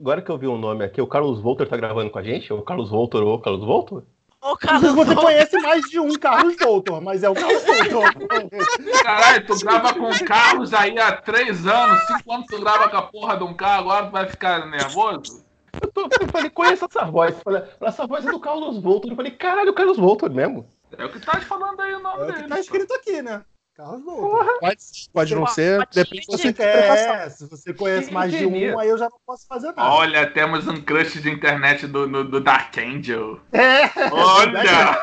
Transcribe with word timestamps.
agora 0.00 0.22
que 0.22 0.30
eu 0.30 0.38
vi 0.38 0.46
o 0.46 0.54
um 0.54 0.58
nome 0.58 0.84
aqui, 0.84 1.00
o 1.00 1.06
Carlos 1.06 1.40
Voltor 1.40 1.68
tá 1.68 1.76
gravando 1.76 2.10
com 2.10 2.18
a 2.18 2.22
gente? 2.22 2.52
O 2.52 2.62
Carlos 2.62 2.88
Voltor 2.88 3.22
ou 3.22 3.34
o 3.34 3.38
Carlos 3.38 3.64
Voltor? 3.64 4.02
O 4.42 4.56
Carlos 4.56 4.94
Você 4.94 5.14
conhece 5.14 5.60
mais 5.60 5.82
de 5.82 6.00
um 6.00 6.14
Carlos 6.14 6.56
Voltor, 6.56 7.02
mas 7.02 7.22
é 7.22 7.28
o 7.28 7.34
Carlos 7.34 7.62
Voltor. 7.62 9.02
Caralho, 9.02 9.46
tu 9.46 9.58
grava 9.58 9.92
com 9.92 10.08
carros 10.24 10.72
aí 10.72 10.98
há 10.98 11.12
três 11.12 11.66
anos, 11.66 12.00
cinco 12.06 12.32
anos 12.32 12.46
tu 12.46 12.58
grava 12.58 12.88
com 12.88 12.96
a 12.96 13.02
porra 13.02 13.36
de 13.36 13.44
um 13.44 13.52
carro, 13.52 13.90
agora 13.90 14.06
tu 14.06 14.12
vai 14.12 14.26
ficar 14.26 14.66
nervoso? 14.66 15.44
Eu, 15.80 15.92
tô, 15.92 16.08
eu 16.20 16.28
falei, 16.28 16.50
conheço 16.50 16.86
essa 16.86 17.04
voz. 17.04 17.38
falei, 17.42 17.62
essa 17.82 18.06
voz 18.06 18.26
é 18.26 18.30
do 18.30 18.40
Carlos 18.40 18.78
Voltor. 18.82 19.10
Eu 19.10 19.16
falei, 19.16 19.32
caralho, 19.32 19.70
o 19.70 19.74
Carlos 19.74 19.98
Voltor 19.98 20.30
mesmo. 20.30 20.66
É 20.96 21.04
o 21.04 21.10
que 21.10 21.20
tá 21.20 21.38
falando 21.42 21.78
aí 21.80 21.94
o 21.94 22.00
nome 22.00 22.24
é 22.24 22.32
dele. 22.32 22.48
tá 22.48 22.58
escrito 22.58 22.92
aqui, 22.94 23.22
né? 23.22 23.44
Voltor. 23.84 24.58
Pode, 24.60 24.76
pode 25.12 25.34
não 25.34 25.46
ser, 25.46 25.86
depende 25.92 26.24
se 26.24 26.32
você 26.32 26.52
quer. 26.52 27.30
Se 27.30 27.46
você 27.46 27.72
conhece 27.72 28.12
mais 28.12 28.32
de 28.32 28.46
um, 28.46 28.78
aí 28.78 28.88
eu 28.88 28.98
já 28.98 29.08
não 29.08 29.18
posso 29.26 29.46
fazer 29.46 29.68
nada. 29.68 29.90
Olha, 29.90 30.26
temos 30.30 30.66
um 30.68 30.80
crush 30.80 31.20
de 31.20 31.30
internet 31.30 31.86
do, 31.86 32.06
no, 32.06 32.24
do 32.24 32.40
Dark 32.40 32.76
Angel. 32.78 33.40
É! 33.52 33.90
Olha! 34.12 34.98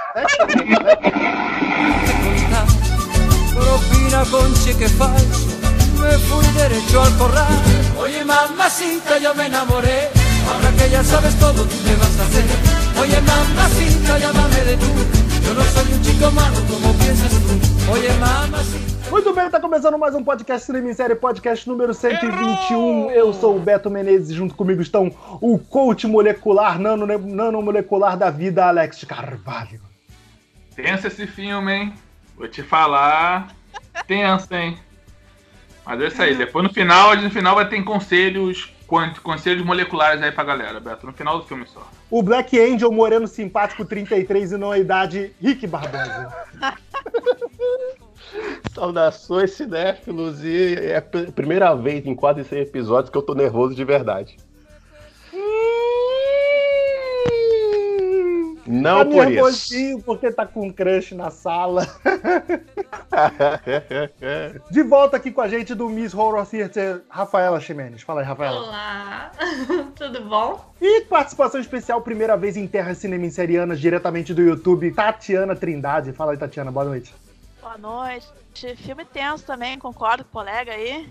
Propina 3.54 4.26
conche 4.30 4.74
que 4.76 4.88
faz 4.88 5.24
Me 6.00 6.18
fui 6.28 6.46
derecho 6.54 7.02
al 7.02 7.18
corral 7.18 7.48
Oye 7.98 8.24
mamacita 8.24 9.18
yo 9.18 9.34
me 9.34 9.48
enamoré 9.48 10.10
Ahora 10.48 10.72
que 10.78 10.90
ya 10.90 11.04
sabes 11.04 11.36
todo 11.40 11.66
tú 11.66 11.76
me 11.84 11.96
vas 11.96 12.20
a 12.20 12.24
hacer 12.24 12.46
Oye 13.02 13.20
mamacita 13.22 14.20
llámame 14.20 14.62
de 14.64 14.78
tú 14.78 14.86
Eu 15.48 15.54
não 15.56 15.64
sou 15.64 15.84
um 15.84 16.04
chico 16.04 16.32
malo 16.32 16.58
como 16.68 16.94
piensas 17.00 17.32
tu. 17.32 17.47
Muito 19.10 19.34
bem, 19.34 19.50
tá 19.50 19.62
começando 19.62 19.98
mais 19.98 20.14
um 20.14 20.22
podcast 20.22 20.64
Streaming 20.64 20.94
Série, 20.94 21.16
podcast 21.16 21.68
número 21.70 21.94
121. 21.94 23.12
Eu 23.12 23.32
sou 23.32 23.56
o 23.56 23.60
Beto 23.62 23.90
Menezes, 23.90 24.36
junto 24.36 24.54
comigo 24.56 24.82
estão 24.82 25.10
o 25.40 25.58
coach 25.58 26.06
molecular, 26.06 26.78
nano, 26.78 27.08
nanomolecular 27.08 28.18
da 28.18 28.30
vida, 28.30 28.66
Alex 28.66 29.06
Carvalho. 29.06 29.80
Tensa 30.76 31.08
esse 31.08 31.26
filme, 31.26 31.74
hein? 31.74 31.94
Vou 32.36 32.50
te 32.50 32.62
falar. 32.62 33.56
Tensa, 34.06 34.54
hein? 34.54 34.78
Mas 35.86 36.02
é 36.02 36.08
isso 36.08 36.22
aí. 36.22 36.36
Depois 36.36 36.68
no 36.68 36.74
final, 36.74 37.16
no 37.16 37.32
final 37.32 37.56
vai 37.56 37.70
ter 37.70 37.82
conselhos 37.84 38.70
conselhos 39.22 39.66
moleculares 39.66 40.22
aí 40.22 40.32
pra 40.32 40.46
galera, 40.46 40.80
Beto, 40.80 41.06
no 41.06 41.12
final 41.12 41.40
do 41.40 41.46
filme 41.46 41.66
só. 41.68 41.86
O 42.10 42.24
Black 42.24 42.58
Angel, 42.58 42.90
moreno 42.90 43.28
simpático, 43.28 43.84
33 43.84 44.54
e 44.54 44.58
não 44.58 44.72
a 44.72 44.80
idade, 44.80 45.34
Rick 45.42 45.68
Barbosa. 45.68 46.34
Saudações, 48.74 49.52
cinéfilos, 49.52 50.44
e 50.44 50.76
é 50.76 50.98
a 50.98 51.32
primeira 51.32 51.74
vez 51.76 52.06
em 52.06 52.16
quase 52.16 52.44
100 52.44 52.60
episódios 52.62 53.10
que 53.10 53.18
eu 53.18 53.22
tô 53.22 53.34
nervoso 53.34 53.76
de 53.76 53.84
verdade. 53.84 54.38
Não 58.68 59.00
tá 59.00 59.06
por 59.06 59.32
isso. 59.32 60.00
porque 60.06 60.32
tá 60.32 60.46
com 60.46 60.68
um 60.68 60.72
crush 60.72 61.16
na 61.16 61.32
sala. 61.32 61.88
De 64.70 64.84
volta 64.84 65.18
aqui 65.18 65.32
com 65.32 65.42
a 65.42 65.48
gente 65.48 65.74
do 65.74 65.90
Miss 65.90 66.14
Horror 66.14 66.46
Theater, 66.46 67.02
Rafaela 67.10 67.60
Ximenes. 67.60 68.02
Fala 68.02 68.22
aí, 68.22 68.28
Rafaela. 68.28 68.60
Olá, 68.60 69.32
tudo 69.96 70.24
bom? 70.26 70.74
E 70.82 71.02
participação 71.02 71.62
especial, 71.62 72.02
primeira 72.02 72.36
vez 72.36 72.58
em 72.58 72.68
terras 72.68 72.98
cinemicerianas, 72.98 73.80
diretamente 73.80 74.34
do 74.34 74.42
YouTube, 74.42 74.92
Tatiana 74.92 75.56
Trindade. 75.56 76.12
Fala 76.12 76.34
aí, 76.34 76.38
Tatiana, 76.38 76.72
boa 76.72 76.86
noite. 76.86 77.14
Boa 77.62 77.78
noite. 77.78 78.28
Filme 78.78 79.06
tenso 79.06 79.46
também, 79.46 79.78
concordo 79.78 80.24
com 80.24 80.30
o 80.30 80.44
colega 80.44 80.74
aí. 80.74 81.08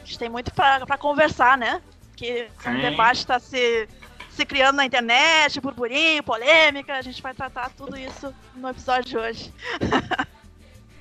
A 0.00 0.04
gente 0.04 0.18
tem 0.18 0.28
muito 0.28 0.52
pra, 0.54 0.84
pra 0.86 0.98
conversar, 0.98 1.58
né? 1.58 1.80
Que 2.14 2.46
o 2.64 2.80
debate 2.80 3.18
está 3.18 3.38
se 3.38 3.88
se 4.34 4.44
criando 4.44 4.76
na 4.76 4.84
internet, 4.84 5.60
burburinho, 5.60 6.22
polêmica. 6.22 6.94
A 6.94 7.02
gente 7.02 7.22
vai 7.22 7.32
tratar 7.34 7.70
tudo 7.76 7.96
isso 7.96 8.34
no 8.56 8.68
episódio 8.68 9.04
de 9.04 9.16
hoje. 9.16 9.52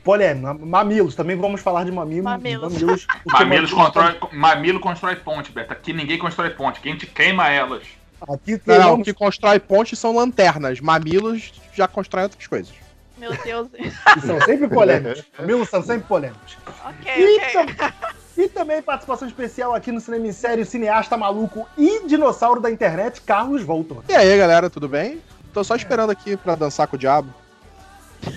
Polêmica, 0.04 0.54
mamilos, 0.54 1.16
também 1.16 1.38
vamos 1.38 1.62
falar 1.62 1.86
de 1.86 1.92
mamilos. 1.92 2.26
Mamilos. 2.26 2.74
Mamilos, 2.74 3.08
mamilos 3.26 3.74
constrói, 3.74 4.18
mamilo 4.34 4.80
constrói 4.82 5.16
ponte, 5.16 5.50
Beto. 5.50 5.72
Aqui 5.72 5.94
ninguém 5.94 6.18
constrói 6.18 6.50
ponte, 6.50 6.82
quem 6.82 6.98
te 6.98 7.08
queima 7.08 7.50
elas. 7.50 7.84
Aqui 8.30 8.58
tem 8.58 8.80
não, 8.80 8.96
o 8.96 9.04
que 9.04 9.14
constrói 9.14 9.62
ponte 9.62 9.96
são 9.96 10.14
lanternas. 10.14 10.82
Mamilos 10.82 11.54
já 11.74 11.88
constroem 11.88 12.26
outras 12.26 12.46
coisas. 12.46 12.74
Meu 13.18 13.32
Deus. 13.44 13.70
E 14.18 14.22
são 14.22 14.42
sempre 14.42 14.68
polêmicos. 14.68 15.24
Mamilos 15.40 15.70
são 15.70 15.82
sempre 15.82 16.06
polêmicos. 16.06 16.58
Ok, 16.84 17.14
e 17.16 17.58
ok. 17.58 17.88
E 18.36 18.48
também 18.48 18.82
participação 18.82 19.28
especial 19.28 19.76
aqui 19.76 19.92
no 19.92 20.02
Cinema 20.02 20.28
em 20.28 20.32
Série, 20.32 20.66
cineasta 20.66 21.16
maluco 21.16 21.68
e 21.78 22.08
dinossauro 22.08 22.60
da 22.60 22.72
internet, 22.72 23.22
Carlos 23.22 23.62
Voltor. 23.62 24.04
E 24.10 24.14
aí, 24.14 24.38
galera, 24.38 24.70
tudo 24.70 24.90
bem? 24.90 25.22
Tô 25.54 25.64
só 25.64 25.76
esperando 25.76 26.10
aqui 26.10 26.36
pra 26.36 26.56
dançar 26.56 26.88
com 26.88 26.96
o 26.96 27.00
diabo. 27.00 27.32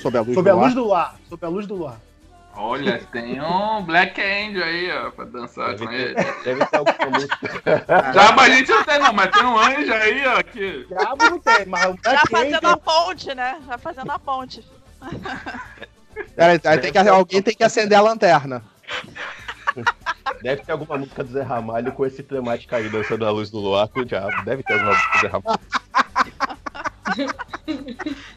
Sob 0.02 0.18
a 0.18 0.20
luz, 0.20 0.34
Sob 0.34 0.50
do, 0.50 0.56
a 0.56 0.60
luz 0.60 0.74
do 0.74 0.84
luar. 0.84 1.16
Sob 1.28 1.46
a 1.46 1.48
luz 1.48 1.66
do 1.66 1.74
luar. 1.74 1.96
Olha, 2.58 2.98
tem 3.12 3.40
um 3.40 3.82
Black 3.84 4.20
Angel 4.20 4.64
aí, 4.64 4.90
ó, 4.90 5.10
pra 5.10 5.24
dançar 5.26 5.74
deve 5.74 5.84
com 5.84 5.90
ter, 5.90 6.00
ele. 6.00 6.14
Deve 6.44 6.66
ter 6.66 7.10
música. 7.10 7.38
Diabo 8.12 8.40
a 8.40 8.48
gente 8.48 8.70
não 8.70 8.84
tem, 8.84 8.98
não, 8.98 9.12
mas 9.12 9.30
tem 9.30 9.44
um 9.44 9.58
anjo 9.58 9.92
aí, 9.92 10.26
ó. 10.26 10.42
Que... 10.42 10.86
Diabo 10.88 11.24
não 11.30 11.38
tem, 11.38 11.66
mas 11.66 11.86
um 11.86 11.96
Black 11.96 12.18
Já 12.18 12.22
fazendo 12.30 12.56
Angel... 12.56 12.70
a 12.70 12.76
ponte, 12.76 13.34
né? 13.34 13.58
Já 13.66 13.78
fazendo 13.78 14.10
a 14.10 14.18
ponte. 14.18 14.66
Pera, 16.34 16.60
aí, 16.64 16.78
tem 16.78 16.92
que, 16.92 16.98
alguém 16.98 17.42
tem 17.42 17.54
que 17.54 17.64
acender 17.64 17.96
a 17.96 18.00
lanterna. 18.00 18.62
Deve 20.42 20.62
ter 20.62 20.72
alguma 20.72 20.98
música 20.98 21.24
do 21.24 21.32
Zé 21.32 21.42
Ramalho 21.42 21.92
com 21.92 22.06
esse 22.06 22.22
temática 22.22 22.76
aí, 22.76 22.88
dançando 22.88 23.26
a 23.26 23.30
luz 23.30 23.50
do 23.50 23.58
luar 23.58 23.88
com 23.88 24.00
o 24.00 24.04
diabo. 24.04 24.44
Deve 24.44 24.62
ter 24.62 24.74
alguma 24.74 24.92
música 24.92 25.12
do 25.12 25.20
Zé 25.20 25.28
Ramalho. 25.28 25.60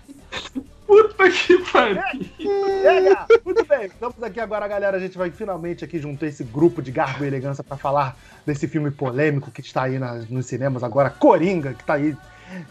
Puta 0.89 1.29
que 1.29 1.57
pariu. 1.71 2.01
Chega! 2.39 3.27
Muito 3.45 3.65
bem, 3.65 3.85
estamos 3.85 4.23
aqui 4.23 4.39
agora, 4.39 4.67
galera. 4.67 4.97
A 4.97 4.99
gente 4.99 5.17
vai 5.17 5.29
finalmente 5.29 5.85
aqui 5.85 5.99
juntar 5.99 6.25
esse 6.25 6.43
grupo 6.43 6.81
de 6.81 6.91
garbo 6.91 7.23
e 7.23 7.27
elegância 7.27 7.63
para 7.63 7.77
falar 7.77 8.17
desse 8.43 8.67
filme 8.67 8.89
polêmico 8.89 9.51
que 9.51 9.61
está 9.61 9.83
aí 9.83 9.99
nas, 9.99 10.27
nos 10.27 10.47
cinemas 10.47 10.83
agora, 10.83 11.11
Coringa, 11.11 11.73
que 11.73 11.81
está 11.81 11.93
aí 11.93 12.17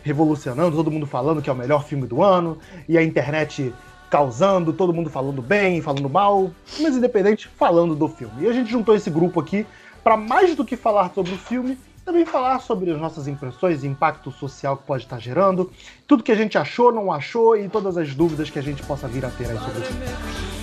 revolucionando, 0.03 0.77
todo 0.77 0.91
mundo 0.91 1.07
falando 1.07 1.41
que 1.41 1.49
é 1.49 1.53
o 1.53 1.57
melhor 1.57 1.85
filme 1.85 2.09
do 2.09 2.21
ano, 2.21 2.59
e 2.89 2.99
a 2.99 3.03
internet 3.03 3.73
causando, 4.11 4.73
todo 4.73 4.93
mundo 4.93 5.11
falando 5.11 5.43
bem, 5.43 5.81
falando 5.83 6.09
mal, 6.09 6.51
mas 6.81 6.97
independente, 6.97 7.49
falando 7.49 7.95
do 7.95 8.09
filme. 8.09 8.45
E 8.45 8.49
a 8.49 8.53
gente 8.53 8.71
juntou 8.71 8.95
esse 8.95 9.11
grupo 9.11 9.41
aqui 9.41 9.67
para 10.03 10.17
mais 10.17 10.55
do 10.55 10.65
que 10.65 10.77
falar 10.77 11.13
sobre 11.15 11.33
o 11.33 11.39
filme, 11.39 11.79
também 12.05 12.25
falar 12.25 12.61
sobre 12.61 12.91
as 12.91 12.99
nossas 12.99 13.29
impressões, 13.29 13.85
impacto 13.85 14.31
social 14.31 14.77
que 14.77 14.85
pode 14.85 15.05
estar 15.05 15.19
gerando, 15.19 15.71
tudo 16.07 16.23
que 16.23 16.33
a 16.33 16.37
gente 16.37 16.57
achou, 16.57 16.91
não 16.91 17.13
achou 17.13 17.57
e 17.57 17.69
todas 17.69 17.99
as 17.99 18.15
dúvidas 18.15 18.49
que 18.49 18.59
a 18.59 18.63
gente 18.63 18.83
possa 18.83 19.07
vir 19.07 19.25
a 19.25 19.31
ter 19.31 19.51
aí 19.51 19.59
sobre 19.59 19.81
o 19.81 19.85
filme. 19.85 20.58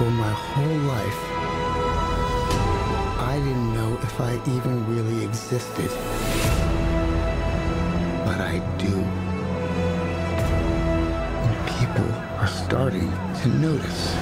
For 0.00 0.10
my 0.10 0.32
whole 0.32 0.78
life, 0.96 1.22
I 3.20 3.36
didn't 3.44 3.74
know 3.74 3.98
if 4.02 4.18
I 4.18 4.32
even 4.56 4.86
really 4.88 5.22
existed. 5.26 5.90
But 8.24 8.40
I 8.40 8.60
do. 8.78 8.96
And 11.44 11.56
people 11.76 12.10
are 12.40 12.48
starting 12.48 13.12
to 13.42 13.48
notice. 13.60 14.16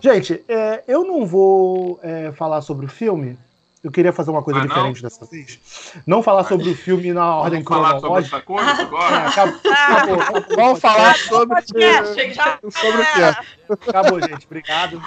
Gente, 0.00 0.42
é, 0.48 0.82
eu 0.88 1.04
não 1.04 1.26
vou 1.26 2.00
é, 2.02 2.32
falar 2.32 2.62
sobre 2.62 2.86
o 2.86 2.88
filme, 2.88 3.36
eu 3.82 3.90
queria 3.90 4.12
fazer 4.12 4.30
uma 4.30 4.42
coisa 4.42 4.60
ah, 4.60 4.66
diferente 4.66 5.02
dessa 5.02 5.24
vez. 5.24 5.58
Não 6.06 6.22
falar 6.22 6.44
sobre 6.44 6.68
o 6.68 6.74
filme 6.74 7.12
na 7.14 7.36
ordem 7.36 7.64
cronológica. 7.64 8.08
Vamos 8.08 8.28
falar 8.28 8.76
sobre 8.76 8.76
coisa 8.76 8.82
agora? 8.82 9.16
É, 9.16 9.26
acabou, 9.26 9.60
acabou, 9.72 10.20
acabou. 10.20 10.56
Vamos 10.56 10.80
falar 10.80 11.16
sobre, 11.16 11.62
sobre 11.62 13.02
o 13.02 13.06
quê? 13.14 13.86
Acabou, 13.88 14.20
gente. 14.20 14.46
Obrigado. 14.46 15.02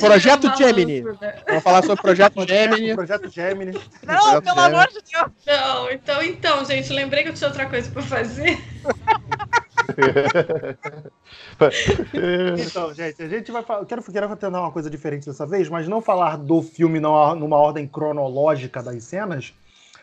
Projeto 0.00 0.56
Gemini. 0.56 1.02
Vamos 1.46 1.62
falar 1.62 1.82
sobre 1.82 2.00
o 2.00 2.02
Projeto 2.02 2.48
Gemini. 2.48 2.94
Projeto 2.94 3.30
Gemini. 3.30 3.72
Não, 3.72 4.16
projeto 4.16 4.44
pelo 4.44 4.56
Gemini. 4.56 4.74
amor 4.74 4.86
de 4.88 4.94
Deus. 4.94 5.30
Não, 5.46 5.90
então, 5.90 6.22
então, 6.22 6.64
gente, 6.64 6.90
lembrei 6.92 7.24
que 7.24 7.28
eu 7.28 7.34
tinha 7.34 7.48
outra 7.48 7.66
coisa 7.66 7.90
pra 7.90 8.02
fazer. 8.02 8.58
então, 12.66 12.94
gente, 12.94 13.22
a 13.22 13.28
gente 13.28 13.50
vai 13.50 13.62
falar. 13.62 13.84
Quero, 13.84 14.02
quero 14.02 14.36
tentar 14.36 14.60
uma 14.60 14.70
coisa 14.70 14.88
diferente 14.88 15.26
dessa 15.26 15.46
vez, 15.46 15.68
mas 15.68 15.88
não 15.88 16.00
falar 16.00 16.36
do 16.36 16.62
filme 16.62 17.00
numa, 17.00 17.34
numa 17.34 17.56
ordem 17.56 17.86
cronológica 17.86 18.82
das 18.82 19.02
cenas, 19.04 19.52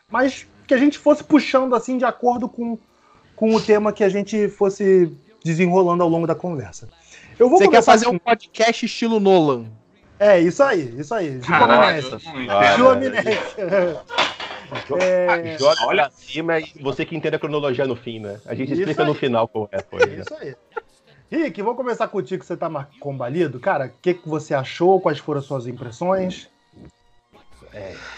mas 0.09 0.45
que 0.67 0.73
a 0.73 0.77
gente 0.77 0.97
fosse 0.97 1.23
puxando 1.23 1.75
assim 1.75 1.97
de 1.97 2.05
acordo 2.05 2.49
com, 2.49 2.77
com 3.35 3.55
o 3.55 3.61
tema 3.61 3.93
que 3.93 4.03
a 4.03 4.09
gente 4.09 4.47
fosse 4.49 5.11
desenrolando 5.43 6.03
ao 6.03 6.09
longo 6.09 6.27
da 6.27 6.35
conversa. 6.35 6.89
Eu 7.37 7.49
vou 7.49 7.59
Você 7.59 7.67
quer 7.67 7.83
fazer 7.83 8.05
com- 8.05 8.15
um 8.15 8.19
podcast 8.19 8.85
estilo 8.85 9.19
Nolan. 9.19 9.65
É, 10.17 10.39
isso 10.39 10.63
aí, 10.63 10.95
isso 10.97 11.13
aí. 11.13 11.31
Gil 11.33 11.41
Caralho, 11.41 11.99
Amnésia. 11.99 12.19
não 12.77 14.01
É, 14.97 15.57
Joga 15.57 15.85
Olha- 15.85 16.03
pra 16.03 16.11
cima 16.11 16.59
e 16.59 16.71
você 16.81 17.05
que 17.05 17.15
entende 17.15 17.35
a 17.35 17.39
cronologia 17.39 17.85
no 17.85 17.95
fim, 17.95 18.19
né? 18.19 18.39
A 18.45 18.53
gente 18.55 18.71
Isso 18.71 18.81
explica 18.81 19.03
no 19.05 19.11
aí. 19.11 19.17
final 19.17 19.47
como 19.47 19.69
é. 19.71 19.81
Foi, 19.81 20.05
né? 20.05 20.15
Isso 20.21 20.33
aí. 20.35 20.55
Rick, 21.31 21.61
vou 21.61 21.75
começar 21.75 22.07
contigo, 22.07 22.39
que 22.41 22.45
você 22.45 22.55
tá 22.55 22.87
combalido. 22.99 23.59
Cara, 23.59 23.87
o 23.87 23.91
que, 24.01 24.13
que 24.13 24.27
você 24.29 24.53
achou? 24.53 25.01
Quais 25.01 25.17
foram 25.17 25.39
as 25.39 25.45
suas 25.45 25.67
impressões? 25.67 26.49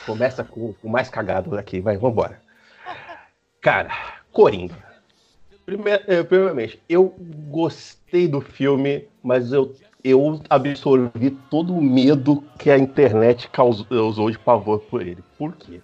Começa 0.05 0.43
com 0.43 0.75
o 0.83 0.89
mais 0.89 1.09
cagado 1.09 1.51
daqui, 1.51 1.79
vai, 1.79 1.97
vambora. 1.97 2.41
Cara, 3.61 3.89
Coringa. 4.31 4.75
Primeir- 5.65 6.03
eh, 6.07 6.23
primeiramente, 6.23 6.81
eu 6.87 7.13
gostei 7.49 8.27
do 8.27 8.39
filme, 8.39 9.07
mas 9.21 9.51
eu, 9.51 9.75
eu 10.03 10.41
absorvi 10.49 11.31
todo 11.49 11.75
o 11.75 11.81
medo 11.81 12.41
que 12.57 12.69
a 12.69 12.77
internet 12.77 13.49
causou 13.49 14.31
de 14.31 14.39
pavor 14.39 14.79
por 14.79 15.01
ele. 15.01 15.21
Por 15.37 15.55
quê? 15.55 15.81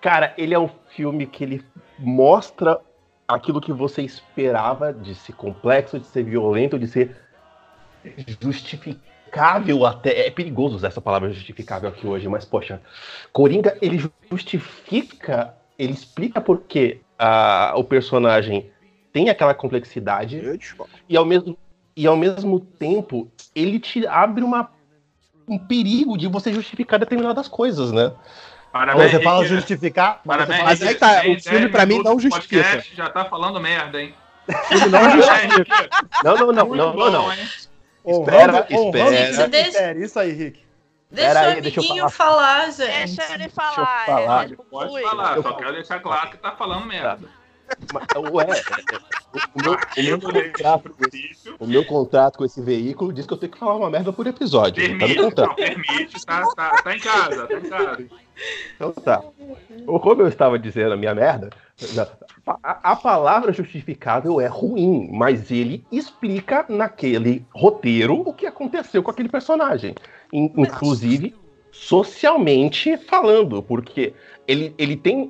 Cara, 0.00 0.32
ele 0.38 0.54
é 0.54 0.58
um 0.58 0.70
filme 0.94 1.26
que 1.26 1.44
ele 1.44 1.64
mostra 1.98 2.80
aquilo 3.28 3.60
que 3.60 3.72
você 3.72 4.02
esperava 4.02 4.92
de 4.92 5.14
ser 5.14 5.34
complexo, 5.34 5.98
de 5.98 6.06
ser 6.06 6.24
violento, 6.24 6.78
de 6.78 6.88
ser 6.88 7.16
justificável 8.40 9.84
até. 9.84 10.26
É 10.26 10.30
perigoso 10.30 10.76
usar 10.76 10.88
essa 10.88 11.00
palavra 11.00 11.30
justificável 11.30 11.88
aqui 11.88 12.06
hoje, 12.06 12.28
mas 12.28 12.44
poxa, 12.44 12.80
Coringa 13.32 13.76
ele 13.80 14.10
justifica, 14.30 15.54
ele 15.78 15.92
explica 15.92 16.40
por 16.40 16.62
que 16.62 17.00
ah, 17.18 17.74
o 17.76 17.84
personagem 17.84 18.70
tem 19.12 19.28
aquela 19.28 19.54
complexidade 19.54 20.40
e 21.08 21.16
ao 21.16 21.24
mesmo, 21.24 21.58
e 21.96 22.06
ao 22.06 22.16
mesmo 22.16 22.60
tempo 22.60 23.30
ele 23.54 23.78
te 23.78 24.06
abre 24.06 24.42
uma, 24.42 24.70
um 25.46 25.58
perigo 25.58 26.16
de 26.16 26.26
você 26.26 26.52
justificar 26.52 26.98
determinadas 26.98 27.48
coisas, 27.48 27.92
né? 27.92 28.12
Parabéns, 28.72 29.10
você 29.10 29.20
fala 29.22 29.44
justificar, 29.44 30.20
Parabéns, 30.24 30.62
Mas 30.62 30.82
aí 30.82 30.94
tá, 30.94 31.18
o 31.20 31.40
filme 31.40 31.60
10 31.60 31.70
pra 31.72 31.86
mim 31.86 32.02
não 32.02 32.18
justifica. 32.20 32.62
podcast, 32.62 32.94
Já 32.96 33.10
tá 33.10 33.24
falando 33.24 33.60
merda, 33.60 34.00
hein? 34.00 34.14
O 34.48 34.52
filme 34.52 34.88
não 34.88 35.10
justifica. 35.10 35.88
Não, 36.22 36.34
não, 36.36 36.46
não, 36.52 36.68
não, 36.68 36.94
não, 36.94 37.10
não. 37.10 37.22
bom, 37.24 37.32
hein? 37.32 37.48
Espera, 38.06 38.66
espera. 38.70 39.62
critério. 39.64 40.04
Isso 40.04 40.18
aí, 40.18 40.32
Rick. 40.32 40.64
Deixa 41.10 41.28
Pera 41.34 41.40
o 41.40 41.50
aí, 41.50 41.60
deixa 41.60 41.80
eu 41.80 41.84
amiguinho 41.84 42.08
falar, 42.10 42.70
gente. 42.70 43.16
Deixa 43.16 43.34
ele 43.34 43.46
eu 43.46 43.50
falar. 43.50 44.04
falar. 44.06 44.44
ele 44.44 44.56
Pode 44.56 44.70
conclui. 44.70 45.02
falar, 45.02 45.36
Eu 45.36 45.42
só 45.42 45.48
falo. 45.48 45.56
quero 45.56 45.72
deixar 45.72 45.98
claro 46.00 46.30
que 46.30 46.36
tá 46.38 46.52
falando 46.52 46.86
merda. 46.86 47.18
Mas, 47.20 47.30
Ué, 48.32 48.44
o, 49.34 49.58
o 49.58 49.62
meu, 49.62 49.76
o 49.96 50.02
meu 50.02 50.20
contrato, 50.20 50.94
o 51.58 51.66
meu 51.66 51.84
contrato 51.84 52.38
com 52.38 52.44
esse 52.44 52.60
veículo 52.60 53.12
diz 53.12 53.26
que 53.26 53.32
eu 53.32 53.38
tenho 53.38 53.52
que 53.52 53.58
falar 53.58 53.76
uma 53.76 53.90
merda 53.90 54.12
por 54.12 54.26
episódio. 54.26 54.82
Tá 54.82 54.98
Permite, 54.98 55.22
contrato. 55.22 55.48
não, 55.48 55.54
permite, 55.54 56.26
tá, 56.26 56.42
tá, 56.54 56.82
tá 56.82 56.96
em 56.96 56.98
casa, 57.00 57.46
tá 57.46 57.58
em 57.58 57.68
casa. 57.68 58.08
Então 58.74 58.92
tá. 58.92 59.22
Como 59.86 60.22
eu 60.22 60.28
estava 60.28 60.58
dizendo 60.58 60.94
a 60.94 60.96
minha 60.96 61.14
merda, 61.14 61.50
a, 62.46 62.92
a 62.92 62.96
palavra 62.96 63.52
justificável 63.52 64.40
é 64.40 64.46
ruim, 64.46 65.08
mas 65.12 65.50
ele 65.50 65.84
explica 65.92 66.64
naquele 66.68 67.44
roteiro 67.54 68.20
o 68.20 68.32
que 68.32 68.46
aconteceu 68.46 69.02
com 69.02 69.10
aquele 69.10 69.28
personagem. 69.28 69.94
In- 70.32 70.52
inclusive, 70.56 71.34
socialmente 71.70 72.96
falando, 72.96 73.62
porque 73.62 74.14
ele, 74.46 74.74
ele 74.78 74.96
tem. 74.96 75.28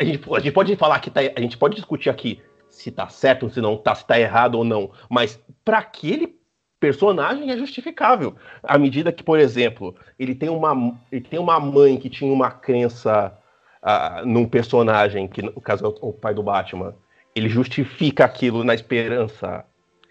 A 0.00 0.04
gente, 0.04 0.34
a 0.34 0.38
gente 0.40 0.52
pode 0.52 0.74
falar 0.76 0.98
que 1.00 1.10
tá, 1.10 1.20
a 1.20 1.40
gente 1.40 1.58
pode 1.58 1.76
discutir 1.76 2.08
aqui 2.08 2.40
se 2.70 2.90
tá 2.90 3.06
certo, 3.10 3.50
se 3.50 3.60
não 3.60 3.76
tá, 3.76 3.94
se 3.94 4.06
tá 4.06 4.18
errado 4.18 4.54
ou 4.54 4.64
não, 4.64 4.90
mas 5.10 5.38
para 5.62 5.78
aquele 5.78 6.40
personagem 6.80 7.50
é 7.50 7.58
justificável. 7.58 8.34
À 8.62 8.78
medida 8.78 9.12
que, 9.12 9.22
por 9.22 9.38
exemplo, 9.38 9.94
ele 10.18 10.34
tem 10.34 10.48
uma, 10.48 10.98
ele 11.12 11.20
tem 11.20 11.38
uma 11.38 11.60
mãe 11.60 11.98
que 11.98 12.08
tinha 12.08 12.32
uma 12.32 12.50
crença 12.50 13.36
ah, 13.82 14.22
num 14.24 14.46
personagem, 14.46 15.28
que 15.28 15.42
no 15.42 15.60
caso 15.60 15.84
é 15.84 15.88
o, 15.88 16.08
o 16.08 16.12
pai 16.14 16.32
do 16.32 16.42
Batman, 16.42 16.94
ele 17.34 17.50
justifica 17.50 18.24
aquilo 18.24 18.64
na 18.64 18.74
esperança 18.74 19.66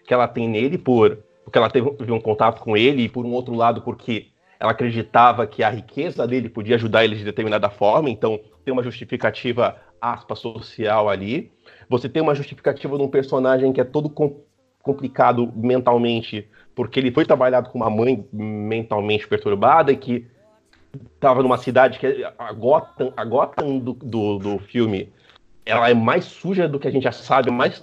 que 0.06 0.14
ela 0.14 0.28
tem 0.28 0.48
nele 0.48 0.78
por 0.78 1.18
porque 1.42 1.58
ela 1.58 1.68
teve 1.68 2.12
um 2.12 2.20
contato 2.20 2.60
com 2.60 2.76
ele 2.76 3.02
e 3.02 3.08
por 3.08 3.26
um 3.26 3.32
outro 3.32 3.54
lado 3.54 3.82
porque 3.82 4.28
ela 4.60 4.70
acreditava 4.70 5.46
que 5.46 5.64
a 5.64 5.70
riqueza 5.70 6.28
dele 6.28 6.48
podia 6.48 6.76
ajudar 6.76 7.04
ele 7.04 7.16
de 7.16 7.24
determinada 7.24 7.68
forma, 7.68 8.08
então 8.08 8.38
tem 8.70 8.72
uma 8.72 8.82
justificativa 8.84 9.76
aspa 10.00 10.36
social 10.36 11.08
ali. 11.08 11.50
Você 11.88 12.08
tem 12.08 12.22
uma 12.22 12.34
justificativa 12.34 12.96
de 12.96 13.02
um 13.02 13.08
personagem 13.08 13.72
que 13.72 13.80
é 13.80 13.84
todo 13.84 14.08
com- 14.08 14.40
complicado 14.80 15.52
mentalmente, 15.54 16.48
porque 16.74 17.00
ele 17.00 17.10
foi 17.10 17.26
trabalhado 17.26 17.68
com 17.68 17.78
uma 17.78 17.90
mãe 17.90 18.24
mentalmente 18.32 19.26
perturbada 19.26 19.90
e 19.90 19.96
que 19.96 20.26
estava 21.14 21.42
numa 21.42 21.58
cidade 21.58 21.98
que 21.98 22.24
a 22.38 22.52
Gotham, 22.52 23.12
a 23.16 23.24
Gotham 23.24 23.78
do, 23.78 23.92
do, 23.92 24.38
do 24.38 24.58
filme, 24.60 25.12
ela 25.66 25.90
é 25.90 25.94
mais 25.94 26.24
suja 26.24 26.68
do 26.68 26.78
que 26.78 26.88
a 26.88 26.90
gente 26.90 27.02
já 27.02 27.12
sabe, 27.12 27.50
mais 27.50 27.82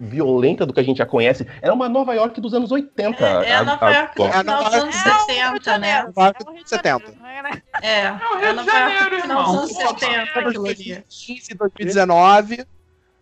violenta 0.00 0.64
do 0.64 0.72
que 0.72 0.80
a 0.80 0.82
gente 0.82 0.98
já 0.98 1.06
conhece. 1.06 1.46
Era 1.60 1.72
uma 1.74 1.88
Nova 1.88 2.14
York 2.14 2.40
dos 2.40 2.54
anos 2.54 2.70
80. 2.70 3.24
É, 3.24 3.50
é 3.50 3.54
a 3.56 3.64
Nova 3.64 3.90
York 3.90 4.14
do 4.14 4.22
Gotham. 4.24 4.40
final 4.40 4.64
dos 4.64 4.74
anos 4.74 4.96
É 4.96 5.08
o 5.10 5.50
Rio 5.50 5.58
de 5.58 5.64
70, 5.64 5.78
né? 5.78 6.02
Nova 6.04 6.22
York 6.24 6.44
é 6.44 6.48
o 6.48 6.52
Rio 6.52 6.64
de 6.64 6.70
70. 6.70 7.12
Janeiro, 7.12 7.42
né? 7.42 7.62
É, 7.82 7.88
É 7.88 8.04
é 8.48 8.52
Nova 8.52 8.70
York 8.70 8.94
Janeiro, 8.94 9.16
do 9.16 9.22
final 9.22 9.44
dos 9.44 9.54
anos 9.56 9.72
70, 9.72 10.22
aquilo 10.40 10.66
ali. 10.66 10.74
2015, 10.74 11.54
2019. 11.54 12.66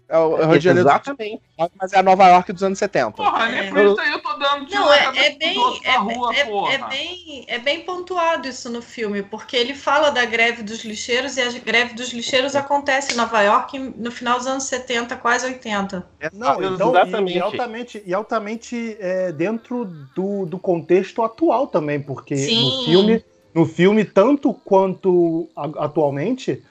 É 0.08 0.16
o 0.18 0.36
Rio 0.36 0.58
de 0.58 0.64
Janeiro, 0.64 0.88
Exatamente. 0.88 1.42
mas 1.80 1.92
é 1.92 1.98
a 1.98 2.02
Nova 2.02 2.28
York 2.28 2.52
dos 2.52 2.62
anos 2.62 2.78
70. 2.78 3.10
Porra, 3.10 3.48
nem 3.48 3.58
É. 3.66 3.70
por 3.70 3.78
isso 3.84 4.00
aí 4.00 4.12
eu 4.12 4.22
tô 4.22 4.34
dando 4.34 4.64
tiro 4.66 4.80
Não, 4.80 4.92
é, 4.92 5.04
é 5.16 5.30
bem, 5.36 5.58
é, 5.82 5.96
rua, 5.96 6.32
é- 6.32 6.74
é 6.74 6.88
bem, 6.88 7.44
é 7.48 7.58
bem 7.58 7.80
pontuado 7.80 8.46
isso 8.46 8.70
no 8.70 8.80
filme, 8.80 9.24
porque 9.24 9.56
ele 9.56 9.74
fala 9.74 10.10
da 10.10 10.24
greve 10.24 10.62
dos 10.62 10.84
lixeiros 10.84 11.36
e 11.36 11.42
a 11.42 11.50
greve 11.58 11.94
dos 11.94 12.12
lixeiros 12.12 12.54
acontece 12.54 13.14
em 13.14 13.16
Nova 13.16 13.42
York 13.42 13.76
no 13.96 14.12
final 14.12 14.38
dos 14.38 14.46
anos 14.46 14.64
70, 14.64 15.16
quase 15.16 15.44
80. 15.46 16.06
Não, 16.32 16.50
Ah, 16.50 16.56
então, 16.60 16.90
exatamente. 16.90 17.36
E, 17.36 17.40
altamente, 17.40 18.02
e 18.06 18.14
altamente 18.14 18.96
é, 19.00 19.32
dentro 19.32 19.86
do, 20.14 20.46
do 20.46 20.58
contexto 20.58 21.20
atual 21.20 21.66
também, 21.66 22.00
porque 22.00 22.36
Sim. 22.36 22.64
no 22.64 22.84
filme, 22.84 23.24
no 23.52 23.66
filme, 23.66 24.04
tanto 24.04 24.54
quanto 24.54 25.48
a- 25.56 25.84
atualmente, 25.86 26.62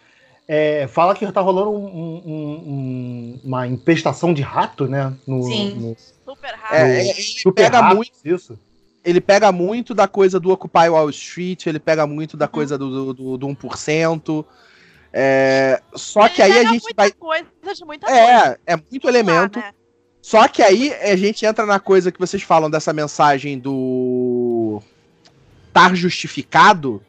é, 0.48 0.88
fala 0.88 1.16
que 1.16 1.30
tá 1.32 1.42
rolando 1.42 1.72
um- 1.72 1.86
um- 1.86 2.64
um- 2.68 3.40
uma 3.44 3.68
infestação 3.68 4.34
de 4.34 4.42
rato, 4.42 4.88
né? 4.88 5.14
No, 5.26 5.44
Sim. 5.44 5.74
no 5.76 5.98
Super 6.26 6.54
rápido. 6.56 6.78
É, 6.78 7.02
ele 7.10 7.14
super 7.22 7.64
pega 7.64 7.80
ratos, 7.82 7.96
muito, 7.98 8.12
isso. 8.24 8.60
ele 9.04 9.22
pega 9.22 9.52
muito 9.52 9.94
da 9.94 10.08
coisa 10.08 10.40
do 10.40 10.52
Occupy 10.52 10.90
Wall 10.90 11.10
Street, 11.10 11.66
ele 11.68 11.80
pega 11.80 12.06
muito 12.08 12.36
da 12.38 12.48
coisa 12.48 12.78
do, 12.78 13.14
do, 13.14 13.38
do 13.38 13.48
1%. 13.48 14.46
É, 15.18 15.82
só 15.96 16.28
que 16.28 16.42
Ele 16.42 16.54
aí 16.54 16.66
a 16.66 16.70
gente 16.72 16.84
muita 16.84 17.04
vai. 17.04 17.12
coisa 17.12 17.46
de 17.74 17.86
muita 17.86 18.06
coisa. 18.08 18.22
É, 18.68 18.74
é 18.74 18.76
muito 18.76 19.08
elemento. 19.08 19.60
Lá, 19.60 19.66
né? 19.68 19.74
Só 20.22 20.48
que 20.48 20.62
aí 20.62 20.92
a 20.94 21.16
gente 21.16 21.46
entra 21.46 21.66
na 21.66 21.80
coisa 21.80 22.12
que 22.12 22.20
vocês 22.20 22.44
falam 22.44 22.70
dessa 22.70 22.92
mensagem 22.92 23.58
do 23.58 24.82
estar 25.68 25.96
justificado. 25.96 27.02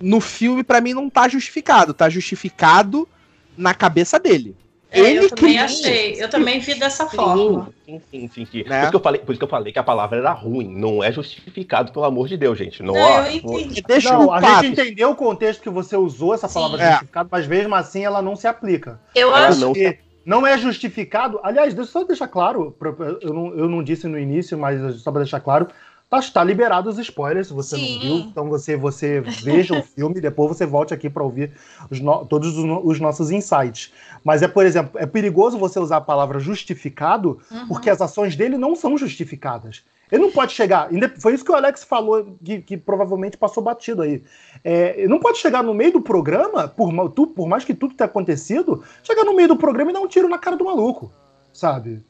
No 0.00 0.20
filme, 0.20 0.62
pra 0.64 0.80
mim, 0.80 0.94
não 0.94 1.10
tá 1.10 1.28
justificado. 1.28 1.92
Tá 1.92 2.08
justificado 2.08 3.08
na 3.56 3.74
cabeça 3.74 4.18
dele. 4.18 4.56
É, 4.92 4.98
Ele 4.98 5.18
eu 5.20 5.28
também 5.28 5.52
cria- 5.54 5.64
achei, 5.66 6.20
eu 6.20 6.28
também 6.28 6.58
vi 6.58 6.74
dessa 6.74 7.06
forma. 7.06 7.68
Sim, 7.86 8.00
sim, 8.10 8.28
sim, 8.34 8.44
sim. 8.44 8.62
Por, 8.64 8.70
Né? 8.70 8.80
isso 8.82 8.90
que 8.90 8.96
eu 8.96 9.00
falei, 9.00 9.20
por 9.20 9.30
isso 9.30 9.38
que 9.38 9.44
eu 9.44 9.48
falei 9.48 9.72
que 9.72 9.78
a 9.78 9.84
palavra 9.84 10.18
era 10.18 10.32
ruim. 10.32 10.66
Não 10.68 11.04
é 11.04 11.12
justificado, 11.12 11.92
pelo 11.92 12.04
amor 12.06 12.26
de 12.26 12.36
Deus, 12.36 12.58
gente. 12.58 12.82
Não, 12.82 12.94
Não, 12.94 13.26
eu 13.26 13.36
entendi. 13.36 13.82
Deixa 13.86 14.12
Não, 14.12 14.32
a 14.32 14.40
gente 14.62 14.72
entendeu 14.72 15.10
o 15.10 15.14
contexto 15.14 15.62
que 15.62 15.70
você 15.70 15.96
usou 15.96 16.34
essa 16.34 16.48
palavra 16.48 16.78
Sim. 16.78 16.84
É. 16.84 16.90
justificado, 16.92 17.28
mas 17.30 17.46
mesmo 17.46 17.72
assim 17.76 18.04
ela 18.04 18.20
não 18.20 18.34
se 18.34 18.48
aplica. 18.48 19.00
Eu 19.14 19.28
Ela 19.28 19.48
acho 19.48 19.60
não 19.60 19.72
Porque 19.74 19.98
não 20.26 20.44
é 20.44 20.58
justificado. 20.58 21.38
Aliás, 21.44 21.72
deixa 21.72 21.88
eu 21.88 21.92
só 21.92 22.04
deixar 22.04 22.26
claro, 22.26 22.76
eu 23.20 23.32
não, 23.32 23.54
eu 23.56 23.68
não 23.68 23.84
disse 23.84 24.08
no 24.08 24.18
início, 24.18 24.58
mas 24.58 25.02
só 25.02 25.12
para 25.12 25.20
deixar 25.22 25.38
claro, 25.38 25.68
tá, 26.10 26.18
está 26.18 26.42
liberado 26.44 26.90
os 26.90 26.98
spoilers, 26.98 27.46
se 27.46 27.52
você 27.54 27.76
Sim. 27.76 27.94
não 27.94 28.00
viu. 28.00 28.14
Então 28.26 28.48
você, 28.50 28.76
você 28.76 29.20
veja 29.20 29.78
o 29.78 29.82
filme 29.84 30.18
e 30.18 30.20
depois 30.20 30.48
você 30.56 30.66
volte 30.66 30.92
aqui 30.92 31.08
para 31.08 31.22
ouvir 31.22 31.52
os 31.90 32.00
no- 32.00 32.26
todos 32.26 32.58
os, 32.58 32.64
os 32.84 33.00
nossos 33.00 33.30
insights. 33.30 33.92
Mas 34.24 34.42
é, 34.42 34.48
por 34.48 34.66
exemplo, 34.66 35.00
é 35.00 35.06
perigoso 35.06 35.56
você 35.56 35.78
usar 35.78 35.98
a 35.98 36.00
palavra 36.02 36.40
justificado 36.40 37.38
Uhum. 37.50 37.68
porque 37.68 37.88
as 37.88 38.00
ações 38.02 38.34
dele 38.36 38.58
não 38.58 38.74
são 38.74 38.98
justificadas. 38.98 39.82
Ele 40.10 40.22
não 40.22 40.32
pode 40.32 40.52
chegar. 40.52 40.88
Foi 41.20 41.32
isso 41.34 41.44
que 41.44 41.52
o 41.52 41.54
Alex 41.54 41.84
falou, 41.84 42.36
que, 42.44 42.60
que 42.62 42.76
provavelmente 42.76 43.36
passou 43.38 43.62
batido 43.62 44.02
aí. 44.02 44.24
É, 44.64 44.94
ele 44.98 45.06
não 45.08 45.20
pode 45.20 45.38
chegar 45.38 45.62
no 45.62 45.72
meio 45.72 45.92
do 45.92 46.00
programa, 46.00 46.66
por, 46.66 46.92
tu- 47.10 47.28
por 47.28 47.46
mais 47.48 47.64
que 47.64 47.72
tudo 47.72 47.94
tenha 47.94 48.06
acontecido, 48.08 48.82
chegar 49.04 49.22
no 49.24 49.36
meio 49.36 49.46
do 49.46 49.56
programa 49.56 49.90
e 49.92 49.94
dar 49.94 50.00
um 50.00 50.08
tiro 50.08 50.28
na 50.28 50.36
cara 50.36 50.56
do 50.56 50.64
maluco. 50.64 51.12
Sabe? 51.52 52.02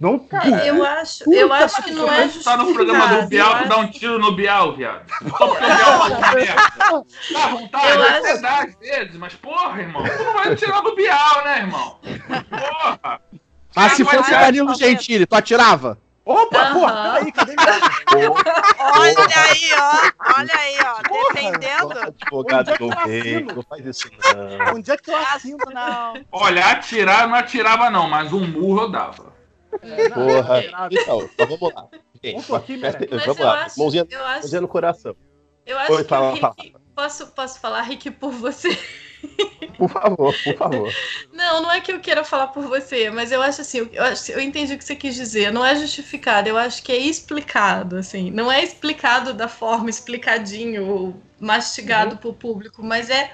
Não. 0.00 0.24
Eu 0.64 0.84
acho, 0.84 1.24
Puta 1.24 1.36
eu 1.36 1.52
acho 1.52 1.82
que 1.82 1.90
não 1.90 2.12
é 2.12 2.28
Tu 2.28 2.42
tá 2.44 2.56
no 2.56 2.72
programa 2.72 3.06
do 3.08 3.14
justificado. 3.14 3.28
Bial, 3.28 3.62
tu 3.62 3.68
dá 3.68 3.76
um 3.78 3.90
tiro 3.90 4.18
no 4.20 4.32
Bial, 4.32 4.76
viado. 4.76 5.02
Só 5.28 5.46
porque 5.48 5.64
o 5.64 5.66
Bial 5.76 5.98
faz 5.98 6.12
uma 6.12 6.34
merda. 6.34 6.62
Dá 7.32 7.46
vontade, 7.48 7.88
Eu 7.88 7.98
você 7.98 8.28
acho- 8.30 8.42
dá 8.42 8.58
às 8.58 8.74
vezes, 8.78 9.16
mas 9.16 9.34
porra, 9.34 9.80
irmão, 9.80 10.04
tu 10.04 10.22
não 10.24 10.32
vai 10.34 10.54
tirar 10.54 10.80
do 10.82 10.94
Bial, 10.94 11.44
né, 11.44 11.58
irmão? 11.58 11.98
Porra! 12.48 13.20
Mas 13.74 13.92
se 13.92 14.04
fosse 14.04 14.30
Danilo 14.30 14.74
Gentili, 14.76 15.26
tu 15.26 15.34
atirava? 15.34 15.98
Opa, 16.24 16.58
Aham. 16.58 16.74
porra, 16.74 17.12
peraí, 17.14 17.32
cadê 17.32 17.54
minha... 17.56 18.30
Olha 18.78 19.24
aí, 19.48 19.70
ó. 19.74 20.34
Olha 20.38 20.54
aí, 20.58 20.76
ó. 20.80 21.08
Porra, 21.08 21.32
Defendendo. 21.34 21.98
Advogado 21.98 22.68
Onde 22.68 22.70
é 22.70 22.76
que 22.76 22.78
do 22.78 22.92
eu 22.92 23.06
rei, 23.06 23.40
não 23.44 23.62
faz 23.62 23.86
isso 23.86 24.10
não. 24.12 24.74
Onde 24.74 24.90
é 24.90 24.96
que 24.98 25.10
eu 25.10 25.16
assino? 25.16 25.56
Não. 25.72 26.14
Olha, 26.30 26.66
atirar 26.66 27.26
não 27.26 27.34
atirava 27.34 27.88
não, 27.90 28.08
mas 28.10 28.30
um 28.32 28.46
murro 28.46 28.82
eu 28.82 28.90
dava. 28.90 29.32
Porra. 30.14 30.62
Não, 30.62 30.88
Então, 30.90 31.30
mas 31.38 31.48
vamos 31.48 31.72
lá. 31.74 31.88
Gente. 32.22 32.46
Mas 33.10 33.24
vamos 33.24 33.38
eu 33.40 33.44
lá. 33.46 33.54
acho, 33.54 33.78
Mãozinha, 33.78 34.02
acho, 34.26 34.40
mãozinha 34.42 34.60
no 34.60 34.68
coração. 34.68 35.16
eu 35.66 35.78
acho 35.78 35.92
Oi, 35.92 36.02
que 36.02 36.08
fala, 36.08 36.32
o 36.32 36.36
fala. 36.36 36.54
Rick. 36.56 36.72
Posso, 36.94 37.26
posso 37.28 37.60
falar, 37.60 37.82
Rick, 37.82 38.10
por 38.12 38.32
você? 38.32 38.70
Por 39.76 39.88
favor, 39.88 40.32
por 40.42 40.56
favor. 40.56 40.96
Não, 41.32 41.62
não 41.62 41.70
é 41.70 41.80
que 41.80 41.92
eu 41.92 42.00
queira 42.00 42.24
falar 42.24 42.48
por 42.48 42.64
você, 42.66 43.10
mas 43.10 43.30
eu 43.32 43.40
acho 43.42 43.60
assim, 43.60 43.88
eu, 43.92 44.02
acho- 44.04 44.32
eu 44.32 44.40
entendi 44.40 44.74
o 44.74 44.78
que 44.78 44.84
você 44.84 44.96
quis 44.96 45.14
dizer. 45.14 45.52
Não 45.52 45.64
é 45.64 45.74
justificado, 45.76 46.48
eu 46.48 46.56
acho 46.56 46.82
que 46.82 46.92
é 46.92 46.96
explicado, 46.98 47.96
assim. 47.96 48.30
Não 48.30 48.50
é 48.50 48.62
explicado 48.62 49.32
da 49.34 49.48
forma 49.48 49.90
explicadinho, 49.90 50.86
ou 50.86 51.22
mastigado 51.38 52.16
pro 52.18 52.34
público, 52.34 52.82
mas 52.82 53.10
é, 53.10 53.32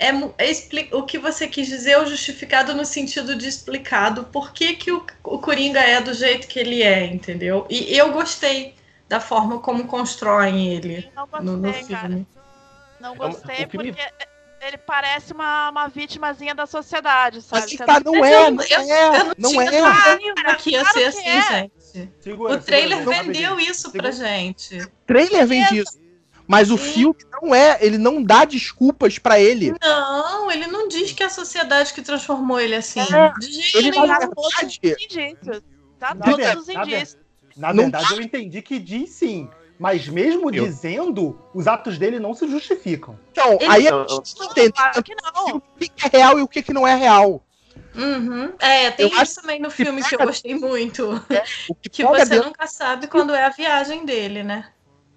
é, 0.00 0.08
é 0.48 0.88
o 0.96 1.02
que 1.04 1.18
você 1.18 1.46
quis 1.46 1.68
dizer 1.68 1.92
é 1.92 1.98
o 2.00 2.06
justificado 2.06 2.74
no 2.74 2.84
sentido 2.84 3.36
de 3.36 3.46
explicado 3.46 4.24
por 4.24 4.52
que, 4.52 4.74
que 4.74 4.90
o, 4.90 5.04
o 5.24 5.38
Coringa 5.38 5.80
é 5.80 6.00
do 6.00 6.14
jeito 6.14 6.48
que 6.48 6.58
ele 6.58 6.82
é, 6.82 7.04
entendeu? 7.06 7.66
E 7.68 7.94
eu 7.96 8.10
gostei 8.12 8.74
da 9.08 9.20
forma 9.20 9.58
como 9.58 9.86
constroem 9.86 10.68
ele 10.74 11.10
Não 11.14 11.28
no, 11.42 11.56
no 11.56 11.62
gostei, 11.72 11.94
cara. 11.96 12.08
filme. 12.08 12.26
Não 13.00 13.12
um- 13.12 13.16
gostei 13.16 13.64
o 13.64 13.68
filme- 13.68 13.92
porque 13.92 14.08
ele 14.62 14.78
parece 14.78 15.32
uma, 15.32 15.70
uma 15.70 15.88
vítimazinha 15.88 16.54
da 16.54 16.66
sociedade, 16.66 17.40
sabe? 17.42 17.62
Mas 17.78 17.86
tá, 17.86 18.00
não 18.04 18.24
é, 18.24 18.34
eu- 18.46 18.50
não 18.52 18.62
eu- 18.64 18.80
é, 18.80 19.06
Eu 19.08 19.24
não, 19.24 19.34
não 19.38 19.50
tinha 19.50 19.62
é. 19.64 20.16
nenhuma 20.16 20.54
que 20.56 20.70
ia 20.70 20.80
Claro 20.80 20.98
ser 20.98 21.04
assim, 21.06 21.28
é. 21.28 21.42
gente. 21.42 22.10
Segura, 22.20 22.54
O 22.54 22.60
trailer 22.60 22.98
segura, 22.98 23.22
vendeu 23.22 23.58
isso 23.60 23.90
pra 23.90 24.10
gente. 24.10 24.76
O 24.78 24.90
trailer 25.06 25.46
vende 25.46 25.78
isso. 25.78 25.98
Mas 26.50 26.68
o 26.68 26.76
Sim. 26.76 26.92
filme 26.92 27.16
não 27.40 27.54
é, 27.54 27.78
ele 27.80 27.96
não 27.96 28.20
dá 28.20 28.44
desculpas 28.44 29.18
pra 29.20 29.38
ele. 29.38 29.72
Não, 29.80 30.50
ele 30.50 30.66
não 30.66 30.88
diz 30.88 31.12
que 31.12 31.22
é 31.22 31.26
a 31.26 31.30
sociedade 31.30 31.94
que 31.94 32.02
transformou 32.02 32.58
ele 32.58 32.74
assim. 32.74 32.98
É, 33.00 33.32
De 33.38 33.52
jeito 33.52 33.78
Ele 33.78 33.90
nenhum. 33.92 34.06
Dá 34.08 34.18
todos 34.26 34.48
os 34.56 34.62
indícios. 34.82 35.62
Dá 35.96 36.12
Na 36.12 36.24
todos 36.24 36.46
os 36.56 36.66
na 36.74 36.84
ver- 36.84 36.94
indícios. 36.96 37.18
Na 37.56 37.72
Não 37.72 37.84
verdade, 37.84 38.14
eu 38.14 38.20
entendi 38.20 38.62
que 38.62 38.80
diz 38.80 39.10
sim. 39.10 39.48
Mas 39.78 40.08
mesmo 40.08 40.52
Eu- 40.52 40.64
dizendo, 40.66 41.38
os 41.54 41.68
atos 41.68 41.96
dele 41.98 42.18
não 42.18 42.34
se 42.34 42.48
justificam. 42.48 43.16
então, 43.30 43.52
Ele- 43.60 43.66
aí 43.66 43.86
a 43.86 43.90
Eu- 43.92 44.06
gente 44.08 44.36
Não, 44.36 44.46
entende 44.46 44.72
claro 44.72 45.02
que 45.04 45.14
não. 45.14 45.56
o 45.56 45.60
que 45.78 45.88
que 45.88 46.06
é 46.06 46.18
real 46.18 46.38
e 46.38 46.42
o 46.42 46.48
que 46.48 46.62
que 46.62 46.72
não 46.72 46.86
é 46.86 46.96
real. 46.96 47.44
Uhum. 47.94 48.52
É, 48.58 48.90
tem 48.90 49.06
Eu 49.06 49.12
isso 49.12 49.20
acho 49.20 49.34
também 49.36 49.60
no 49.60 49.68
que 49.68 49.76
filme 49.84 50.02
que 50.02 50.14
eu 50.14 50.18
pega- 50.18 50.30
gostei 50.30 50.54
muito. 50.56 51.24
O 51.68 51.74
que, 51.76 51.88
Que 51.88 52.04
você 52.04 52.24
dentro- 52.26 52.46
nunca 52.48 52.66
sabe 52.66 53.06
quando 53.06 53.32
é 53.34 53.44
a 53.44 53.50
viagem 53.50 54.04
dele, 54.04 54.42
né? 54.42 54.66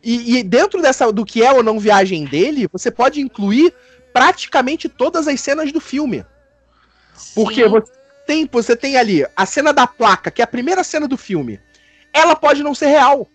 E, 0.04 0.38
e 0.38 0.44
dentro 0.44 0.82
dessa 0.82 1.12
do 1.12 1.26
que 1.26 1.42
é 1.42 1.52
ou 1.52 1.64
não 1.64 1.80
viagem 1.80 2.26
dele, 2.26 2.68
você 2.72 2.92
pode 2.92 3.22
incluir 3.22 3.74
praticamente 4.12 4.90
todas 4.90 5.28
as 5.28 5.40
cenas 5.40 5.72
do 5.72 5.80
filme. 5.80 6.26
Porque 7.34 7.64
Sim. 7.64 7.70
você 7.70 7.92
tem, 8.28 8.50
você 8.52 8.76
tem 8.76 8.98
ali 8.98 9.26
a 9.36 9.46
cena 9.46 9.72
da 9.72 9.88
placa, 9.88 10.30
que 10.30 10.42
é 10.42 10.46
a 10.46 10.48
primeira 10.48 10.84
cena 10.84 11.08
do 11.08 11.18
filme. 11.18 11.60
Ela 12.12 12.36
pode 12.36 12.62
não 12.62 12.76
ser 12.76 12.88
real. 12.88 13.28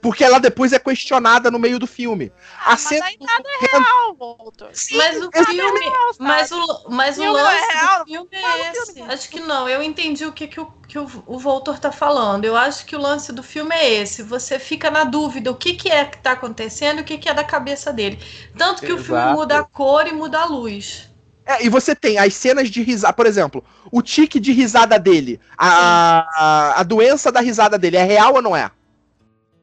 Porque 0.00 0.24
ela 0.24 0.38
depois 0.38 0.72
é 0.72 0.78
questionada 0.78 1.50
no 1.50 1.58
meio 1.58 1.78
do 1.78 1.86
filme. 1.86 2.32
Ah, 2.58 2.68
A 2.68 2.70
mas 2.70 2.80
cena 2.80 3.04
aí 3.04 3.16
nada 3.20 3.44
é 3.46 3.66
real, 3.66 4.14
Voltor. 4.14 4.70
Sim, 4.72 4.96
Mas 4.96 5.16
o 5.20 5.28
exato. 5.32 5.50
filme, 5.50 5.80
mas 6.18 6.50
o, 6.52 6.84
mas 6.88 7.18
o 7.18 7.20
não 7.22 7.38
é 7.38 7.42
lance 7.42 7.72
real, 7.72 7.98
do 8.04 8.10
filme 8.10 8.28
é 8.32 8.46
o 8.46 8.72
esse. 8.72 8.94
filme. 8.94 9.12
Acho 9.12 9.28
que 9.28 9.40
não, 9.40 9.68
eu 9.68 9.82
entendi 9.82 10.24
o 10.24 10.32
que, 10.32 10.46
que, 10.48 10.58
o, 10.60 10.66
que 10.88 10.98
o, 10.98 11.06
o 11.26 11.38
Voltor 11.38 11.78
tá 11.78 11.92
falando. 11.92 12.44
Eu 12.46 12.56
acho 12.56 12.86
que 12.86 12.96
o 12.96 13.00
lance 13.00 13.30
do 13.32 13.42
filme 13.42 13.74
é 13.74 13.94
esse. 14.00 14.22
Você 14.22 14.58
fica 14.58 14.90
na 14.90 15.04
dúvida 15.04 15.50
o 15.50 15.54
que, 15.56 15.74
que 15.74 15.90
é 15.90 16.04
que 16.06 16.18
tá 16.18 16.32
acontecendo 16.32 16.98
e 16.98 17.02
o 17.02 17.04
que, 17.04 17.18
que 17.18 17.28
é 17.28 17.34
da 17.34 17.44
cabeça 17.44 17.92
dele. 17.92 18.18
Tanto 18.56 18.82
que 18.82 18.92
o 18.92 18.98
filme 18.98 19.20
Exato. 19.20 19.36
muda 19.36 19.58
a 19.58 19.64
cor 19.64 20.06
e 20.06 20.12
muda 20.12 20.40
a 20.40 20.44
luz. 20.46 21.10
É, 21.44 21.64
e 21.64 21.68
você 21.68 21.94
tem 21.96 22.18
as 22.18 22.34
cenas 22.34 22.70
de 22.70 22.82
risada, 22.82 23.12
por 23.12 23.26
exemplo, 23.26 23.64
o 23.90 24.02
tique 24.02 24.38
de 24.38 24.52
risada 24.52 24.98
dele, 24.98 25.40
a, 25.58 26.24
a, 26.36 26.80
a 26.80 26.82
doença 26.82 27.32
da 27.32 27.40
risada 27.40 27.76
dele, 27.78 27.96
é 27.96 28.04
real 28.04 28.34
ou 28.34 28.42
não 28.42 28.54
é? 28.56 28.70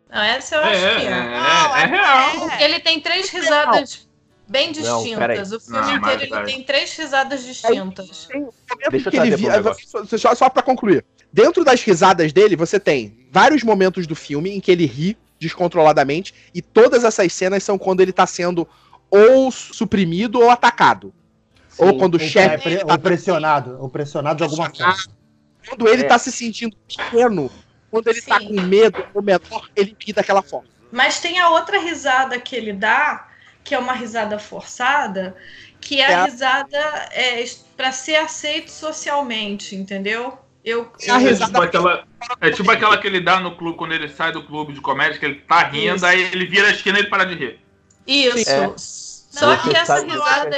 Não, 0.10 0.22
essa 0.22 0.56
eu 0.56 0.62
É, 0.64 0.72
acho 0.74 0.86
é, 0.86 1.00
que 1.02 1.06
é. 1.08 1.10
Não, 1.12 1.76
é, 1.76 1.84
é 1.84 1.86
real. 1.86 2.40
Porque 2.40 2.64
ele 2.64 2.80
tem 2.80 3.00
três 3.00 3.30
risadas 3.30 4.08
bem 4.48 4.68
Não, 4.68 4.74
distintas. 4.74 5.52
o 5.52 5.60
filme 5.60 5.82
Não, 5.82 5.96
inteiro 5.98 6.00
mas 6.02 6.22
ele 6.22 6.46
tem 6.46 6.64
três 6.64 6.96
risadas 6.98 7.44
distintas. 7.46 8.26
Tem 8.28 8.42
um 8.42 8.50
Deixa 8.90 9.10
eu 9.16 9.24
ele 9.26 9.36
vi- 9.36 10.18
só, 10.18 10.34
só, 10.36 10.50
pra 10.50 10.64
concluir. 10.64 11.04
Dentro 11.32 11.64
das 11.66 11.82
risadas 11.84 12.32
dele, 12.32 12.56
você 12.56 12.80
tem 12.80 13.28
vários 13.32 13.64
momentos 13.64 14.08
do 14.08 14.16
filme 14.16 14.50
em 14.56 14.62
que 14.62 14.72
ele 14.72 14.86
ri 14.86 15.18
descontroladamente, 15.40 16.34
e 16.54 16.62
todas 16.62 17.04
essas 17.04 17.32
cenas 17.34 17.62
são 17.64 17.78
quando 17.78 18.02
ele 18.02 18.12
tá 18.14 18.26
sendo 18.26 18.68
ou 19.12 19.52
suprimido 19.52 20.40
ou 20.40 20.50
atacado. 20.50 21.14
ou 21.78 21.96
quando 21.96 22.16
o 22.16 22.20
chefe. 22.20 22.56
é 22.56 22.58
pre- 22.80 22.92
ou 22.92 22.98
pressionado, 22.98 23.78
ou 23.80 23.88
pressionado 23.88 24.38
de 24.38 24.44
alguma 24.44 24.68
forma. 24.74 24.96
Quando 25.70 25.88
ele 25.88 26.02
É. 26.04 26.08
tá 26.08 26.18
se 26.18 26.32
sentindo 26.32 26.76
pequeno, 26.88 27.52
quando 27.90 28.08
ele 28.08 28.22
tá 28.22 28.40
Sim. 28.40 28.48
com 28.56 28.62
medo 28.62 29.06
ou 29.14 29.22
menor, 29.22 29.70
ele 29.76 29.96
ri 30.00 30.14
daquela 30.14 30.42
forma. 30.42 30.68
Mas 30.92 31.20
tem 31.20 31.40
a 31.40 31.50
outra 31.50 31.80
risada 31.80 32.40
que 32.40 32.56
ele 32.56 32.74
dá, 32.74 33.28
que 33.64 33.76
é 33.76 33.80
uma 33.80 33.94
risada 33.94 34.40
forçada, 34.40 35.36
que 35.82 36.00
é 36.02 36.12
É 36.12 36.14
a 36.16 36.24
risada 36.26 36.78
é, 37.12 37.44
para 37.76 37.92
ser 37.92 38.16
aceito 38.16 38.72
socialmente, 38.72 39.76
entendeu? 39.76 40.38
Eu, 40.64 40.92
É 41.02 41.12
a 41.12 41.16
É 41.16 41.18
risada- 41.20 41.46
tipo, 41.54 41.62
aquela, 41.64 42.04
é 42.42 42.50
tipo 42.52 42.72
aquela 42.72 42.98
que 42.98 43.08
ele 43.08 43.22
dá 43.22 43.40
no 43.40 43.56
clube 43.56 43.78
quando 43.78 43.94
ele 43.94 44.10
sai 44.10 44.32
do 44.34 44.44
clube 44.44 44.74
de 44.74 44.82
comédia, 44.82 45.18
que 45.18 45.26
ele 45.26 45.36
tá 45.36 45.64
rindo, 45.64 45.96
Isso. 45.96 46.06
aí 46.06 46.22
ele 46.32 46.46
vira 46.46 46.68
a 46.68 46.72
esquina 46.72 46.98
e 46.98 47.02
ele 47.02 47.10
para 47.10 47.26
de 47.26 47.36
rir. 47.36 47.60
Isso. 48.06 48.50
É. 48.50 48.74
Só 48.78 49.56
que 49.58 49.76
essa 49.76 50.04
risada. 50.04 50.58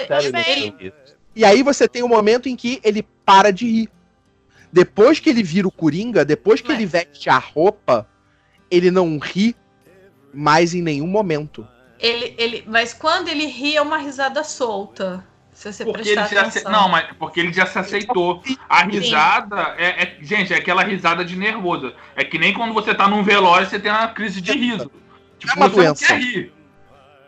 isso. 0.80 0.94
E 1.36 1.46
aí 1.46 1.62
você 1.64 1.88
tem 1.88 2.02
o 2.02 2.08
momento 2.08 2.48
em 2.50 2.56
que 2.56 2.80
ele 2.84 3.04
para 3.26 3.52
de 3.52 3.66
rir. 3.66 3.90
Depois 4.72 5.20
que 5.20 5.30
ele 5.30 5.42
vira 5.44 5.68
o 5.68 5.72
Coringa, 5.72 6.24
depois 6.24 6.62
que 6.62 6.68
Mas- 6.68 6.78
ele 6.78 6.86
veste 6.86 7.30
a 7.30 7.38
roupa, 7.38 8.08
ele 8.70 8.92
não 8.92 9.18
ri 9.18 9.56
mais 10.34 10.74
em 10.76 10.82
nenhum 10.82 11.08
momento. 11.08 11.68
Ele, 12.00 12.36
ele, 12.38 12.64
mas 12.68 12.94
quando 12.94 13.28
ele 13.28 13.46
ri 13.48 13.76
é 13.76 13.82
uma 13.82 13.98
risada 13.98 14.44
solta. 14.44 15.26
Se 15.52 15.74
você 15.74 15.84
Porque 15.84 16.08
ele 16.08 16.16
prestar 16.16 16.30
se, 16.52 16.60
atenção. 16.60 16.72
não, 16.72 16.88
mas 16.88 17.10
porque 17.18 17.40
ele 17.42 17.52
já 17.52 17.66
se 17.66 17.78
aceitou. 17.78 18.42
A 18.70 18.84
risada 18.86 19.76
é, 19.78 20.04
é- 20.04 20.18
gente, 20.22 20.54
é 20.54 20.58
aquela 20.58 20.84
risada 20.84 21.26
de 21.26 21.36
nervoso. 21.36 21.94
É 22.16 22.24
que 22.24 22.38
nem 22.38 22.54
quando 22.54 22.74
você 22.74 22.96
tá 22.96 23.10
num 23.10 23.24
velório 23.24 23.68
você 23.68 23.78
tem 23.78 23.92
uma 23.92 24.08
crise 24.08 24.40
de 24.40 24.54
riso. 24.54 24.90
Tipo, 25.38 25.52
É 25.52 25.56
uma 25.58 25.68
você 25.68 25.76
doença. 25.76 26.02
não 26.02 26.08
quer 26.08 26.20
rir. 26.26 26.54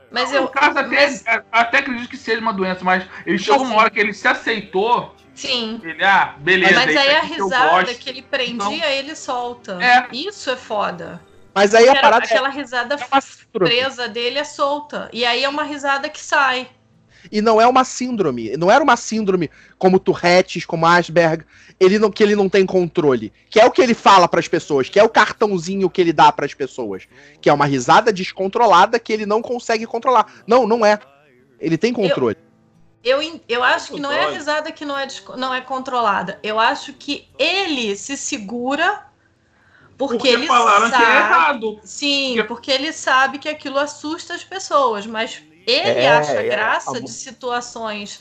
Mas 0.09 0.29
no 0.29 0.37
eu. 0.37 0.47
caso 0.47 0.79
até, 0.79 0.87
mas- 1.07 1.25
é, 1.25 1.43
até 1.51 1.77
acredito 1.79 2.07
que 2.09 2.15
seja 2.17 2.39
uma 2.39 2.53
doença, 2.53 2.83
mas 2.85 3.05
ele 3.25 3.37
chegou 3.37 3.63
uma 3.65 3.75
hora 3.75 3.89
que 3.89 3.99
ele 3.99 4.13
se 4.13 4.27
aceitou. 4.27 5.13
Sim. 5.33 5.79
Ele, 5.83 6.03
ah, 6.03 6.35
beleza. 6.39 6.75
Mas 6.75 6.95
aí 6.97 7.15
a 7.15 7.21
que 7.21 7.33
risada 7.33 7.93
que 7.95 8.09
ele 8.09 8.21
prendia, 8.21 8.89
ele 8.91 9.15
solta. 9.15 9.77
É. 9.81 10.07
Isso 10.15 10.49
é 10.49 10.55
foda. 10.55 11.21
Mas 11.53 11.73
aí 11.75 11.87
a 11.87 11.91
Aquela- 11.91 12.01
parada 12.01 12.25
aquela 12.25 12.49
risada 12.49 12.95
é 12.95 12.97
uma 12.97 13.21
síndrome. 13.21 13.69
presa 13.69 14.07
dele 14.07 14.39
é 14.39 14.43
solta. 14.43 15.09
E 15.11 15.25
aí 15.25 15.43
é 15.43 15.49
uma 15.49 15.63
risada 15.63 16.07
que 16.09 16.19
sai. 16.19 16.67
E 17.31 17.41
não 17.41 17.61
é 17.61 17.67
uma 17.67 17.83
síndrome. 17.83 18.55
Não 18.57 18.71
era 18.71 18.83
uma 18.83 18.97
síndrome 18.97 19.49
como 19.77 19.99
Tourette's, 19.99 20.65
como 20.65 20.85
Asperger, 20.87 21.45
ele 21.79 21.99
não, 21.99 22.09
que 22.09 22.23
ele 22.23 22.35
não 22.35 22.49
tem 22.49 22.65
controle. 22.65 23.31
Que 23.49 23.59
é 23.59 23.65
o 23.65 23.71
que 23.71 23.81
ele 23.81 23.93
fala 23.93 24.27
pras 24.27 24.47
pessoas, 24.47 24.89
que 24.89 24.99
é 24.99 25.03
o 25.03 25.09
cartãozinho 25.09 25.89
que 25.89 26.01
ele 26.01 26.13
dá 26.13 26.31
pras 26.31 26.53
pessoas. 26.53 27.07
Que 27.39 27.49
é 27.49 27.53
uma 27.53 27.65
risada 27.65 28.11
descontrolada 28.11 28.99
que 28.99 29.13
ele 29.13 29.25
não 29.25 29.41
consegue 29.41 29.85
controlar. 29.85 30.25
Não, 30.47 30.65
não 30.65 30.85
é. 30.85 30.97
Ele 31.59 31.77
tem 31.77 31.93
controle. 31.93 32.35
Eu, 32.39 32.50
en- 33.03 33.41
eu 33.49 33.63
acho 33.63 33.93
que 33.93 33.99
não 33.99 34.11
é 34.11 34.25
a 34.25 34.29
risada 34.29 34.71
que 34.71 34.85
não 34.85 34.97
é, 34.97 35.07
não 35.37 35.53
é 35.53 35.61
controlada. 35.61 36.39
Eu 36.43 36.59
acho 36.59 36.93
que 36.93 37.27
ele 37.37 37.95
se 37.95 38.15
segura 38.15 39.05
porque, 39.97 40.15
Porque 40.17 40.27
ele 40.29 40.47
falaram 40.47 40.89
sabe. 40.89 41.03
que 41.05 41.11
é 41.11 41.15
errado. 41.15 41.79
Sim, 41.83 42.27
Porque- 42.35 42.43
porque 42.47 42.71
ele 42.71 42.91
sabe 42.93 43.37
que 43.39 43.47
aquilo 43.49 43.77
assusta 43.79 44.33
as 44.33 44.43
pessoas, 44.43 45.05
mas 45.05 45.41
ele 45.67 45.99
É, 45.99 46.09
acha 46.11 46.31
é, 46.33 46.43
graça 46.49 46.97
a- 46.97 46.99
de 46.99 47.11
situações 47.11 48.19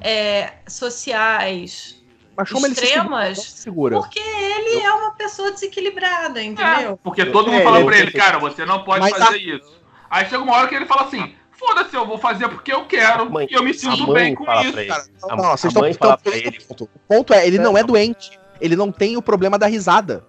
é, 0.00 0.52
sociais 0.68 1.96
Mas 2.36 2.50
como 2.50 2.66
ele 2.66 2.74
se 2.74 2.86
segura, 2.86 3.30
extremas, 3.30 3.64
porque 4.04 4.20
ele 4.20 4.80
é 4.80 4.92
uma 4.92 5.10
pessoa 5.12 5.50
desequilibrada, 5.50 6.42
entendeu? 6.42 6.92
É, 6.92 6.96
porque 7.02 7.24
todo 7.26 7.50
mundo 7.50 7.60
É, 7.60 7.64
falou 7.64 7.80
eu- 7.80 7.86
pra 7.86 7.98
ele, 7.98 8.12
cara, 8.12 8.38
você 8.38 8.64
não 8.64 8.84
pode 8.84 9.00
Mas 9.00 9.16
fazer 9.16 9.38
isso. 9.38 9.76
Aí 10.10 10.24
chega 10.26 10.42
uma 10.42 10.54
hora 10.56 10.68
que 10.68 10.74
ele 10.74 10.86
fala 10.86 11.02
assim, 11.02 11.34
foda-se, 11.58 11.94
eu 11.96 12.06
vou 12.06 12.16
fazer 12.18 12.48
porque 12.48 12.72
eu 12.72 12.84
quero 12.86 13.30
mãe- 13.30 13.46
e 13.50 13.54
eu 13.54 13.62
me 13.62 13.74
sinto 13.74 14.12
bem 14.12 14.34
com 14.34 14.44
isso. 14.44 14.72
Cara, 14.86 15.04
não, 15.36 15.56
vocês 15.56 15.64
estão 15.64 15.82
mãe 15.82 15.90
estão 15.90 16.08
fala 16.10 16.18
pra 16.18 16.32
pulando 16.32 16.46
ele. 16.46 16.58
o 16.58 16.66
ponto. 16.66 16.84
O 16.84 16.98
ponto 17.08 17.34
é, 17.34 17.46
ele 17.46 17.58
não 17.58 17.76
é 17.76 17.80
Não. 17.80 17.88
doente. 17.88 18.38
Ele 18.60 18.76
não 18.76 18.90
tem 18.90 19.16
o 19.16 19.22
problema 19.22 19.58
da 19.58 19.66
risada. 19.66 20.24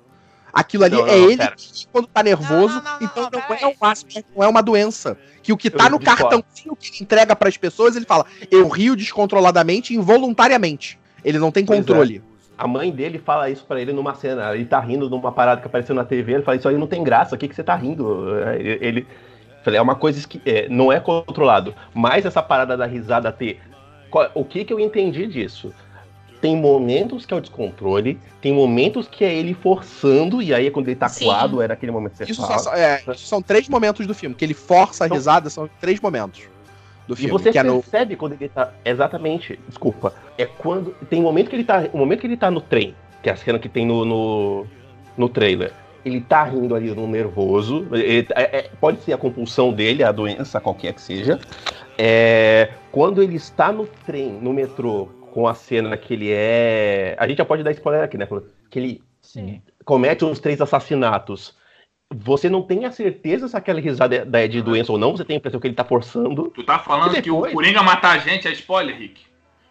Aquilo 0.51 0.83
ali 0.83 0.95
Não, 0.95 1.05
não, 1.05 1.07
é 1.13 1.17
não, 1.17 1.25
ele 1.25 1.37
pera. 1.37 1.53
que, 1.55 1.87
quando 1.91 2.07
tá 2.07 2.23
nervoso, 2.23 2.75
Não, 2.75 2.83
não, 2.83 2.91
não, 2.91 2.97
então 3.01 3.29
não, 3.31 3.39
é 3.55 3.67
um 3.67 3.73
não 4.35 4.43
é 4.43 4.47
uma 4.47 4.61
doença. 4.63 5.17
Que 5.43 5.53
o 5.53 5.57
que 5.57 5.69
tá 5.69 5.85
Eu 5.85 5.91
no 5.91 5.99
cartãozinho 5.99 6.75
que 6.75 6.87
ele 6.89 6.97
entrega 7.01 7.35
pras 7.35 7.55
pessoas, 7.55 7.95
ele 7.95 8.05
fala: 8.05 8.25
"Eu 8.49 8.67
rio 8.67 8.95
descontroladamente, 8.95 9.93
involuntariamente". 9.93 10.99
Ele 11.23 11.37
não 11.37 11.51
tem 11.51 11.63
é. 11.63 11.67
controle. 11.67 12.23
A 12.57 12.67
mãe 12.67 12.91
dele 12.91 13.19
fala 13.19 13.49
isso 13.49 13.63
pra 13.65 13.79
ele 13.79 13.93
numa 13.93 14.15
cena. 14.15 14.53
Ele 14.53 14.65
tá 14.65 14.79
rindo 14.79 15.09
numa 15.09 15.31
parada 15.31 15.61
que 15.61 15.67
apareceu 15.67 15.95
na 15.95 16.03
TV. 16.03 16.33
Ele 16.33 16.43
fala: 16.43 16.57
Isso 16.57 16.67
aí 16.67 16.77
não 16.77 16.87
tem 16.87 17.03
graça. 17.03 17.35
O 17.35 17.37
que, 17.37 17.47
que 17.47 17.55
você 17.55 17.63
tá 17.63 17.75
rindo? 17.75 18.27
Ele. 18.59 19.07
Falei, 19.63 19.79
é 19.79 19.81
uma 19.81 19.95
coisa 19.95 20.27
que 20.27 20.41
é, 20.45 20.67
não 20.69 20.91
é 20.91 20.99
controlado. 20.99 21.73
Mas 21.93 22.25
essa 22.25 22.41
parada 22.41 22.75
da 22.77 22.85
risada 22.85 23.31
ter. 23.31 23.59
qual- 24.09 24.29
O 24.33 24.43
que, 24.45 24.63
que 24.65 24.73
eu 24.73 24.79
entendi 24.79 25.27
disso? 25.27 25.73
Tem 26.41 26.55
momentos 26.55 27.25
que 27.25 27.33
é 27.33 27.37
o 27.37 27.41
descontrole, 27.41 28.17
tem 28.41 28.53
momentos 28.53 29.09
que 29.09 29.25
é 29.25 29.33
ele 29.33 29.53
forçando, 29.53 30.41
e 30.41 30.53
aí 30.53 30.67
é 30.67 30.71
quando 30.71 30.87
ele 30.87 30.95
tá 30.95 31.09
Sim. 31.09 31.25
coado, 31.25 31.61
era 31.61 31.73
aquele 31.73 31.91
momento 31.91 32.13
que 32.13 32.17
você 32.25 32.31
Isso, 32.31 32.41
fala. 32.41 32.59
só- 32.59 32.73
é, 32.73 33.01
isso 33.13 33.27
são 33.27 33.41
três 33.41 33.67
momentos 33.67 34.07
do 34.07 34.13
filme, 34.13 34.33
que 34.33 34.45
ele 34.45 34.53
força 34.53 35.03
a 35.03 35.07
Então- 35.07 35.17
risada, 35.17 35.49
são 35.49 35.69
três 35.81 35.99
momentos 35.99 36.43
do 37.05 37.13
E 37.13 37.17
filme. 37.17 37.31
você 37.33 37.51
que 37.51 37.57
é 37.59 37.63
no... 37.63 37.81
percebe 37.81 38.15
quando 38.15 38.33
ele 38.33 38.47
tá. 38.47 38.71
Exatamente, 38.85 39.59
desculpa. 39.67 40.13
É 40.37 40.45
quando. 40.45 40.91
Tem 41.09 41.19
um 41.19 41.23
momento 41.23 41.49
que 41.49 41.57
ele 41.57 41.65
tá. 41.65 41.83
O 41.91 41.97
momento 41.97 42.21
que 42.21 42.27
ele 42.27 42.37
tá 42.37 42.49
no 42.49 42.61
trem, 42.61 42.95
que 43.21 43.29
é 43.29 43.33
a 43.33 43.35
cena 43.35 43.59
que 43.59 43.67
tem 43.67 43.85
no, 43.85 44.05
no, 44.05 44.65
no 45.17 45.27
trailer. 45.27 45.73
Ele 46.05 46.21
tá 46.21 46.43
rindo 46.43 46.73
ali 46.75 46.91
no 46.93 47.07
nervoso. 47.07 47.87
ele- 47.91 48.27
é- 48.35 48.57
é- 48.59 48.69
pode 48.79 49.01
ser 49.01 49.13
a 49.13 49.17
compulsão 49.17 49.73
dele, 49.73 50.03
a 50.03 50.11
doença, 50.11 50.59
qualquer 50.61 50.93
que 50.93 51.01
seja. 51.01 51.39
É, 51.97 52.69
quando 52.91 53.21
ele 53.21 53.35
está 53.35 53.71
no 53.71 53.85
trem, 54.05 54.31
no 54.31 54.53
metrô, 54.53 55.07
com 55.33 55.47
a 55.47 55.53
cena 55.53 55.95
que 55.97 56.13
ele 56.13 56.31
é. 56.31 57.15
A 57.19 57.27
gente 57.27 57.37
já 57.37 57.45
pode 57.45 57.63
dar 57.63 57.71
spoiler 57.71 58.03
aqui, 58.03 58.17
né? 58.17 58.27
Que 58.69 58.79
ele 58.79 59.01
Sim. 59.21 59.61
comete 59.83 60.23
uns 60.23 60.39
três 60.39 60.61
assassinatos. 60.61 61.57
Você 62.11 62.49
não 62.49 62.63
tem 62.63 62.85
a 62.85 62.91
certeza 62.91 63.47
se 63.47 63.55
aquela 63.55 63.79
risada 63.79 64.15
é 64.15 64.43
é 64.45 64.47
de 64.47 64.61
doença 64.63 64.91
ou 64.91 64.97
não, 64.97 65.15
você 65.15 65.23
tem 65.23 65.35
a 65.35 65.37
impressão 65.37 65.59
que 65.59 65.67
ele 65.67 65.75
tá 65.75 65.83
forçando. 65.83 66.49
Tu 66.55 66.63
tá 66.63 66.79
falando 66.79 67.15
E 67.15 67.21
que 67.21 67.29
o 67.29 67.35
depois? 67.35 67.53
Coringa 67.53 67.83
matar 67.83 68.15
a 68.15 68.17
gente 68.17 68.47
é 68.47 68.51
spoiler, 68.51 68.97
Rick? 68.97 69.21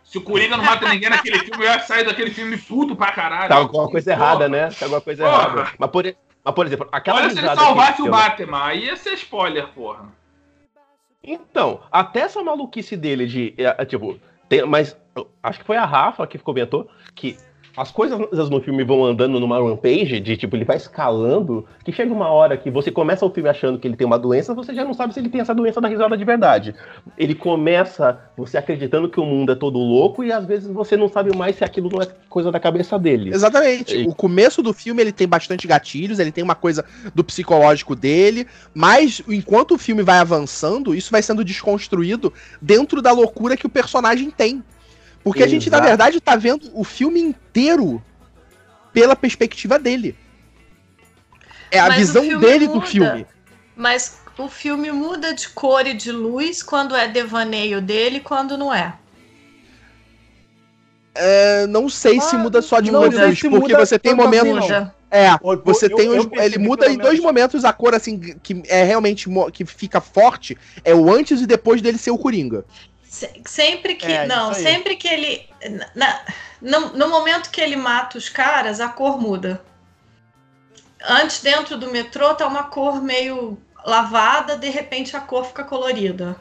Se 0.09 0.17
o 0.17 0.23
Coringa 0.23 0.57
não 0.57 0.65
mata 0.65 0.89
ninguém 0.89 1.11
naquele 1.11 1.39
filme, 1.41 1.67
eu 1.67 1.71
ia 1.71 1.81
sair 1.81 2.03
daquele 2.03 2.31
filme 2.31 2.57
puto 2.57 2.97
pra 2.97 3.13
caralho. 3.13 3.51
Tá 3.51 3.57
alguma 3.57 3.91
coisa 3.91 4.11
errada, 4.11 4.49
né? 4.49 4.71
Tá 4.71 4.87
alguma 4.87 5.03
coisa 5.03 5.23
Porra. 5.23 5.37
errada. 5.43 5.73
Mas 5.79 5.91
por, 5.91 6.17
mas, 6.43 6.55
por 6.55 6.67
exemplo, 6.67 6.89
aquela 6.91 7.19
Olha 7.19 7.31
se 7.31 7.39
ele 7.39 7.55
salvasse 7.55 8.01
o 8.01 8.11
Batman, 8.11 8.65
aí 8.65 8.87
ia 8.87 8.97
ser 8.97 9.13
spoiler, 9.13 9.69
porra. 9.69 10.07
Então, 11.23 11.83
até 11.93 12.21
essa 12.21 12.43
maluquice 12.43 12.97
dele 12.97 13.27
de. 13.27 13.55
é, 13.59 13.85
tipo, 13.85 14.19
tem- 14.49 14.65
mas 14.65 14.97
acho 15.43 15.59
que 15.59 15.67
foi 15.67 15.77
a 15.77 15.85
Rafa 15.85 16.27
que 16.27 16.39
comentou 16.39 16.89
que 17.15 17.37
as 17.79 17.93
coisas 17.93 18.51
no 18.51 18.61
filme 18.61 18.83
vão 18.83 19.05
andando 19.05 19.39
numa 19.39 19.57
rampage, 19.59 20.19
de 20.21 20.37
tipo, 20.37 20.57
ele 20.57 20.65
vai 20.65 20.77
escalando, 20.77 21.65
que 21.85 21.93
chega 21.93 22.13
uma 22.13 22.29
hora 22.29 22.57
que 22.57 22.71
você 22.71 22.91
começa 22.91 23.25
o 23.25 23.31
filme 23.31 23.49
achando 23.49 23.79
que 23.79 23.87
ele 23.87 23.97
tem 23.97 24.07
uma 24.07 24.19
doença, 24.19 24.53
você 24.53 24.75
já 24.75 24.85
não 24.85 24.93
sabe 24.93 25.15
se 25.15 25.21
ele 25.21 25.29
tem 25.29 25.41
essa 25.41 25.55
doença 25.55 25.81
da 25.81 25.87
risada 25.89 26.17
de 26.17 26.25
verdade. 26.25 26.75
Ele 27.17 27.35
começa 27.35 28.19
você 28.37 28.59
acreditando 28.59 29.09
que 29.09 29.21
o 29.21 29.25
mundo 29.25 29.53
é 29.53 29.55
todo 29.55 29.79
louco 29.79 30.25
e 30.25 30.33
às 30.33 30.45
vezes 30.45 30.69
você 30.69 30.97
não 30.97 31.09
sabe 31.09 31.35
mais 31.37 31.57
se 31.57 31.65
aquilo 31.65 31.89
não 31.93 32.03
é 32.03 32.09
coisa 32.29 32.51
da 32.51 32.59
cabeça 32.59 32.99
dele. 32.99 33.31
Exatamente. 33.31 33.97
E- 33.97 34.09
O 34.09 34.15
começo 34.15 34.61
do 34.63 34.73
filme 34.73 35.01
ele 35.01 35.13
tem 35.13 35.29
bastante 35.29 35.67
gatilhos, 35.69 36.19
ele 36.19 36.33
tem 36.33 36.43
uma 36.43 36.57
coisa 36.57 36.85
do 37.15 37.23
psicológico 37.23 37.95
dele, 37.95 38.47
mas 38.75 39.23
enquanto 39.29 39.75
o 39.75 39.79
filme 39.79 40.03
vai 40.03 40.19
avançando, 40.19 40.95
isso 40.95 41.11
vai 41.13 41.23
sendo 41.23 41.45
desconstruído 41.45 42.33
dentro 42.61 43.01
da 43.01 43.13
loucura 43.13 43.57
que 43.57 43.67
o 43.67 43.71
personagem 43.71 44.31
tem. 44.31 44.63
Porque 45.25 45.43
a 45.43 45.47
gente, 45.47 45.69
na 45.69 45.77
Exato. 45.79 45.89
verdade, 45.89 46.21
tá 46.21 46.37
vendo 46.37 46.71
o 46.73 46.85
filme 46.85 47.21
inteiro 47.21 48.03
pela 48.93 49.15
perspectiva 49.15 49.79
dele. 49.79 50.17
É 51.71 51.79
a 51.79 51.89
Mas 51.89 51.99
visão 51.99 52.39
dele 52.39 52.67
do 52.67 52.75
muda. 52.77 52.87
filme. 52.87 53.27
Mas 53.77 54.19
o 54.39 54.49
filme 54.49 54.91
muda 54.91 55.35
de 55.35 55.49
cor 55.51 55.87
e 55.87 55.93
de 55.95 56.11
luz 56.13 56.63
quando 56.63 56.95
é 56.97 57.07
devaneio 57.09 57.83
dele 57.83 58.19
e 58.19 58.21
quando 58.21 58.57
não 58.57 58.73
é. 58.73 58.95
É, 61.15 61.67
não 61.67 61.89
sei 61.89 62.21
se 62.21 62.37
Ah, 62.37 62.39
muda 62.39 62.63
só 62.63 62.81
de 62.81 62.91
cor 62.91 63.13
e 63.13 63.17
luz, 63.17 63.39
se 63.39 63.51
porque 63.51 63.75
você 63.75 63.99
tem 63.99 64.13
assim, 64.13 64.21
momentos. 64.21 64.65
Muda. 64.65 64.95
É, 65.11 65.29
você 65.65 65.87
eu- 65.87 65.97
tem 65.97 66.09
os, 66.11 66.29
ele 66.33 66.59
muda 66.59 66.87
em 66.87 66.97
dois 66.97 67.15
menos- 67.15 67.25
momentos 67.25 67.65
a 67.65 67.73
cor 67.73 67.95
assim 67.95 68.19
que 68.43 68.63
é 68.69 68.85
realmente 68.85 69.27
que 69.53 69.65
fica 69.65 70.01
forte, 70.01 70.57
é 70.85 70.95
o 70.95 71.11
antes 71.13 71.41
e 71.41 71.47
depois 71.47 71.81
dele 71.83 71.97
ser 71.99 72.11
o 72.11 72.19
Coringa. 72.19 72.65
Se- 73.09 73.31
Sempre 73.47 73.95
que. 73.95 74.07
É, 74.07 74.27
não, 74.27 74.53
sempre 74.55 74.95
que 74.97 75.09
ele. 75.09 75.49
na- 75.95 76.21
no, 76.61 76.93
no 76.95 77.09
momento 77.09 77.51
que 77.51 77.61
ele 77.61 77.77
mata 77.77 78.19
os 78.19 78.29
caras, 78.29 78.81
a 78.81 78.89
cor 78.89 79.19
muda. 79.21 79.63
Antes, 81.09 81.41
dentro 81.43 81.79
do 81.79 81.91
metrô, 81.91 82.35
tá 82.35 82.47
uma 82.47 82.65
cor 82.65 83.01
meio 83.03 83.57
lavada, 83.87 84.57
de 84.57 84.69
repente 84.69 85.17
a 85.17 85.21
cor 85.21 85.45
fica 85.47 85.65
colorida. 85.65 86.37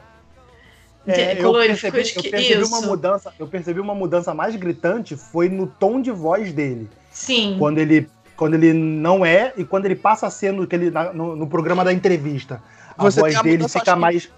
É, 1.06 1.34
De- 1.34 1.40
eu 1.40 1.46
colorido, 1.46 1.80
percebi, 1.80 1.98
eu 2.26 2.30
percebi 2.30 2.64
uma 2.64 2.78
isso. 2.78 2.86
mudança, 2.86 3.32
eu 3.38 3.46
percebi 3.46 3.80
uma 3.80 3.94
mudança 3.94 4.34
mais 4.34 4.54
gritante 4.56 5.16
foi 5.16 5.48
no 5.48 5.66
tom 5.66 6.02
de 6.02 6.10
voz 6.10 6.52
dele. 6.52 6.90
Sim. 7.10 7.56
Quando 7.58 7.78
ele, 7.78 8.10
quando 8.36 8.54
ele 8.54 8.72
não 8.74 9.24
é 9.24 9.54
e 9.56 9.64
quando 9.64 9.86
ele 9.86 9.96
passa 9.96 10.26
a 10.26 10.30
ser 10.30 10.52
no, 10.52 10.66
que 10.66 10.76
ele, 10.76 10.90
na- 10.90 11.12
no, 11.14 11.34
no 11.34 11.46
programa 11.46 11.82
da 11.84 11.92
entrevista. 11.92 12.60
A 12.96 13.04
Você 13.04 13.20
voz 13.20 13.40
dele 13.42 13.66
fica 13.68 13.94
mais. 13.96 14.28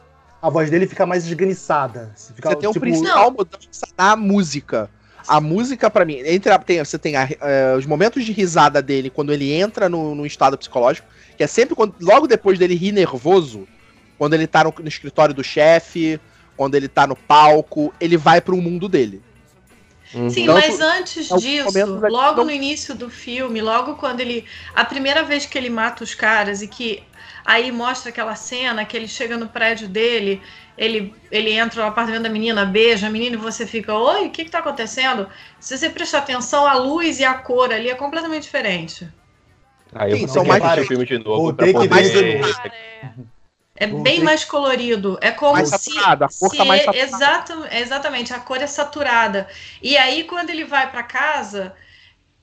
A 0.43 0.49
voz 0.49 0.71
dele 0.71 0.87
fica 0.87 1.05
mais 1.05 1.27
esganiçada. 1.27 2.13
Fica, 2.35 2.49
Você 2.51 2.57
tem 2.57 2.69
um 2.69 2.73
tipo, 2.73 2.81
principal 2.81 3.31
mudança 3.31 3.87
na 3.97 4.17
música. 4.17 4.91
A 5.29 5.39
música, 5.41 5.91
pra 5.91 6.05
mim, 6.05 6.23
entre 6.25 6.51
a- 6.51 6.59
tem, 6.59 6.79
você 6.79 6.99
tem 6.99 7.15
a- 7.15 7.29
eh, 7.41 7.75
os 7.77 7.85
momentos 7.85 8.25
de 8.25 8.33
risada 8.33 8.81
dele 8.81 9.11
quando 9.11 9.33
ele 9.33 9.53
entra 9.53 9.89
no, 9.89 10.15
no 10.15 10.25
estado 10.25 10.57
psicológico, 10.57 11.07
que 11.37 11.43
é 11.45 11.47
sempre 11.47 11.75
quando, 11.75 11.95
logo 12.01 12.27
depois 12.27 12.59
dele 12.59 12.75
rir 12.75 12.93
nervoso, 12.93 13.69
quando 14.17 14.33
ele 14.35 14.47
tá 14.47 14.65
no, 14.65 14.75
no 14.81 14.89
escritório 14.89 15.35
do 15.35 15.45
chefe, 15.45 16.19
quando 16.57 16.75
ele 16.75 16.89
tá 16.89 17.07
no 17.07 17.15
palco, 17.15 17.93
ele 18.01 18.17
vai 18.17 18.41
pro 18.41 18.57
mundo 18.57 18.89
dele. 18.89 19.23
Sim, 20.29 20.47
Tanto- 20.47 20.53
mas 20.55 20.81
antes 20.81 21.29
disso, 21.39 22.01
logo 22.11 22.39
não- 22.39 22.45
no 22.47 22.51
início 22.51 22.97
do 22.97 23.09
filme, 23.09 23.61
logo 23.61 23.95
quando 23.95 24.21
ele. 24.21 24.45
A 24.75 24.85
primeira 24.85 25.23
vez 25.23 25.47
que 25.47 25.57
ele 25.57 25.71
mata 25.71 26.03
os 26.03 26.15
caras 26.15 26.63
e 26.63 26.67
que 26.67 27.03
aí 27.45 27.71
mostra 27.73 28.11
aquela 28.11 28.35
cena 28.35 28.85
que 28.85 28.97
ele 28.97 29.09
chega 29.09 29.37
no 29.37 29.49
prédio 29.49 29.89
dele, 29.89 30.43
ele, 30.77 31.15
ele 31.31 31.51
entra 31.53 31.83
no 31.83 31.89
apartamento 31.89 32.23
da 32.23 32.29
menina, 32.29 32.65
beija 32.65 33.07
a 33.07 33.11
menina 33.11 33.37
e 33.37 33.39
você 33.39 33.67
fica, 33.67 33.95
oi, 33.95 34.27
o 34.27 34.31
que, 34.31 34.45
que 34.45 34.51
tá 34.51 34.61
acontecendo? 34.61 35.29
Se 35.59 35.77
você 35.77 35.91
prestar 35.91 36.19
atenção, 36.19 36.67
a 36.67 36.75
luz 36.75 37.19
e 37.21 37.25
a 37.25 37.35
cor 37.35 37.73
ali 37.73 37.91
é 37.91 37.95
completamente 37.95 38.45
diferente. 38.45 39.09
Aí 39.93 40.13
eu 40.13 40.19
Sim, 40.19 40.29
são 40.29 40.45
mais 40.45 40.79
o 40.79 40.85
filme 40.85 41.05
de 41.05 41.19
novo 41.19 41.53
pra 41.53 41.67
poder... 41.73 42.41
Cara, 42.41 42.69
é- 42.69 43.11
É 43.77 43.87
bem 43.87 44.21
mais 44.21 44.45
colorido. 44.45 45.19
É 45.23 45.31
como 45.31 45.55
Mais 45.55 45.69
se. 45.71 45.91
saturado, 45.93 46.25
a 46.25 46.29
cor 46.29 46.51
se 46.51 46.57
tá 46.59 46.65
mais 46.67 46.83
é- 46.83 46.85
saturada. 46.85 47.07
exato- 47.09 47.69
exatamente, 47.73 48.33
a 48.35 48.39
cor 48.39 48.59
é 48.61 48.67
saturada. 48.67 49.49
E 49.83 49.97
aí, 49.97 50.25
quando 50.25 50.51
ele 50.51 50.65
vai 50.65 50.91
pra 50.91 51.03
casa, 51.03 51.75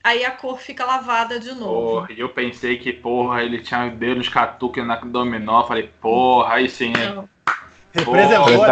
aí 0.08 0.24
a 0.24 0.30
cor 0.30 0.58
fica 0.58 0.84
lavada 0.84 1.38
de 1.38 1.52
novo. 1.52 2.00
Porra, 2.00 2.12
e 2.12 2.20
eu 2.20 2.28
pensei 2.30 2.78
que, 2.78 2.92
porra, 2.92 3.42
ele 3.42 3.60
tinha 3.60 3.88
dedo 3.90 4.16
nos 4.18 4.28
catuques 4.28 4.84
na 4.86 4.96
dominó. 4.96 5.64
Falei, 5.64 5.90
porra, 6.00 6.54
aí 6.54 6.68
sim? 6.68 6.92
Não. 6.92 7.28
eu 7.94 8.70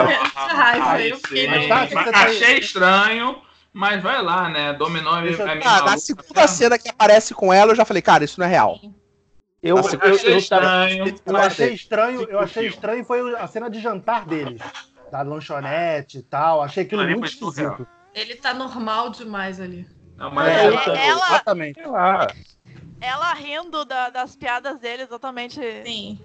tá, 1.69 1.87
tá- 1.87 2.25
Achei 2.25 2.59
estranho, 2.59 3.41
mas 3.73 4.03
vai 4.03 4.23
lá, 4.23 4.49
né? 4.49 4.73
Dominó 4.73 5.21
é 5.21 5.33
eu- 5.33 5.47
é 5.47 5.61
Ah, 5.65 5.83
na 5.83 5.99
segunda 5.99 6.41
né? 6.41 6.47
cena 6.47 6.79
que 6.79 6.89
aparece 6.89 7.35
com 7.35 7.53
ela, 7.53 7.73
eu 7.73 7.77
já 7.77 7.85
falei, 7.85 8.03
cara, 8.03 8.25
isso 8.25 8.41
não 8.41 8.47
é 8.47 8.51
real. 8.51 8.79
Eu, 9.63 9.77
Nossa, 9.77 9.97
eu, 9.97 10.01
eu, 10.01 10.15
Achei 10.15 10.33
eu 10.33 10.39
estranho. 10.39 11.15
Eu 11.27 11.37
achei 11.37 11.73
estranho, 11.73 12.23
eu 12.31 12.39
achei 12.39 12.67
estranho 12.67 13.05
foi 13.05 13.37
a 13.37 13.47
cena 13.47 13.69
de 13.69 13.81
jantar 13.81 14.25
deles. 14.25 14.61
Da 15.11 15.23
lanchonete 15.23 16.19
e 16.19 16.23
tal. 16.23 16.63
Achei 16.63 16.85
aquilo 16.85 17.03
Ali 17.03 17.15
muito 17.15 17.33
esquisito. 17.33 17.87
Ele 18.15 18.35
tá 18.37 18.55
normal 18.55 19.11
demais 19.11 19.61
ali. 19.61 19.87
Não, 20.17 20.31
mas 20.31 20.49
É, 20.49 20.65
ela- 20.67 20.83
é- 20.83 21.09
ela- 21.09 21.27
Exatamente. 21.29 21.75
sei 21.81 21.87
lá. 21.87 22.29
Ela 23.01 23.35
rindo 23.35 23.85
da- 23.85 24.11
das 24.11 24.35
piadas 24.35 24.79
dele 24.79 25.07
totalmente 25.07 25.61
Sim. 25.85 26.19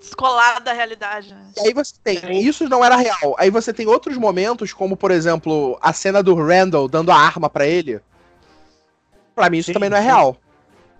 descolada 0.00 0.60
da 0.60 0.72
realidade. 0.72 1.32
né? 1.32 1.46
E 1.56 1.60
aí 1.68 1.72
você 1.74 1.94
tem, 2.02 2.40
isso 2.42 2.68
não 2.68 2.84
era 2.84 2.96
real. 2.96 3.36
Aí 3.38 3.50
você 3.50 3.72
tem 3.72 3.86
outros 3.86 4.16
momentos, 4.16 4.72
como 4.72 4.96
por 4.96 5.10
exemplo, 5.10 5.78
a 5.80 5.92
cena 5.92 6.22
do 6.22 6.34
Randall 6.34 6.88
dando 6.88 7.10
a 7.12 7.16
arma 7.16 7.48
pra 7.48 7.66
ele. 7.66 8.00
Pra 9.34 9.48
mim 9.48 9.58
isso 9.58 9.66
Sim, 9.68 9.72
também 9.74 9.90
não 9.90 9.96
é 9.96 10.00
sim. 10.00 10.06
real. 10.06 10.36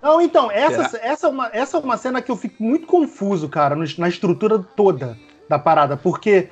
Não, 0.00 0.20
então, 0.20 0.50
essa, 0.50 0.96
essa, 1.02 1.26
é 1.26 1.30
uma, 1.30 1.50
essa 1.52 1.76
é 1.78 1.80
uma 1.80 1.96
cena 1.96 2.22
que 2.22 2.30
eu 2.30 2.36
fico 2.36 2.62
muito 2.62 2.86
confuso, 2.86 3.48
cara, 3.48 3.74
no- 3.74 3.84
na 3.98 4.08
estrutura 4.08 4.58
toda 4.58 5.18
da 5.48 5.58
parada, 5.58 5.96
porque 5.96 6.48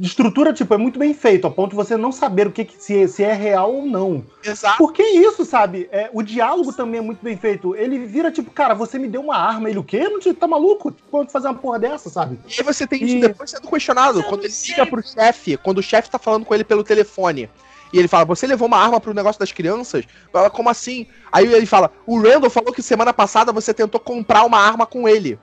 estrutura, 0.00 0.52
tipo, 0.52 0.72
é 0.72 0.76
muito 0.76 0.98
bem 0.98 1.12
feito, 1.14 1.46
a 1.46 1.50
ponto 1.50 1.70
de 1.70 1.76
você 1.76 1.96
não 1.96 2.12
saber 2.12 2.46
o 2.46 2.52
que, 2.52 2.64
que- 2.64 2.82
se, 2.82 3.06
se 3.08 3.22
é 3.24 3.32
real 3.32 3.74
ou 3.74 3.86
não. 3.86 4.24
Exato. 4.44 4.78
Por 4.78 4.92
que 4.92 5.02
isso, 5.02 5.44
sabe? 5.44 5.88
É, 5.92 6.08
o 6.12 6.22
diálogo 6.22 6.72
também 6.72 6.98
é 6.98 7.02
muito 7.02 7.22
bem 7.22 7.36
feito. 7.36 7.74
Ele 7.76 7.98
vira, 8.06 8.30
tipo, 8.30 8.50
cara, 8.50 8.74
você 8.74 8.98
me 8.98 9.08
deu 9.08 9.20
uma 9.20 9.36
arma. 9.36 9.68
Ele, 9.68 9.78
o 9.78 9.84
quê? 9.84 10.08
Não 10.08 10.20
te, 10.20 10.32
tá 10.32 10.46
maluco? 10.46 10.94
Quando 11.10 11.30
fazer 11.30 11.48
uma 11.48 11.54
porra 11.54 11.78
dessa, 11.78 12.08
sabe? 12.10 12.38
E 12.48 12.54
aí 12.58 12.62
você 12.64 12.86
tem 12.86 13.02
isso 13.02 13.16
E- 13.16 13.20
depois 13.20 13.50
sendo 13.50 13.68
questionado. 13.68 14.22
Quando 14.24 14.44
ele 14.44 14.54
liga 14.68 14.86
pro 14.86 15.02
chefe, 15.02 15.56
quando 15.56 15.78
o 15.78 15.82
chefe 15.82 16.10
tá 16.10 16.18
falando 16.18 16.44
com 16.44 16.54
ele 16.54 16.64
pelo 16.64 16.84
telefone. 16.84 17.48
E 17.92 17.98
ele 17.98 18.06
fala, 18.06 18.24
você 18.24 18.46
levou 18.46 18.68
uma 18.68 18.76
arma 18.78 19.00
pro 19.00 19.12
negócio 19.12 19.40
das 19.40 19.50
crianças? 19.50 20.04
Ela, 20.32 20.48
como 20.48 20.68
assim? 20.70 21.08
Aí 21.32 21.52
ele 21.52 21.66
fala, 21.66 21.90
o 22.06 22.20
Randall 22.20 22.48
falou 22.48 22.72
que 22.72 22.82
semana 22.82 23.12
passada 23.12 23.50
você 23.52 23.74
tentou 23.74 24.00
comprar 24.00 24.44
uma 24.44 24.58
arma 24.58 24.86
com 24.86 25.08
ele. 25.08 25.36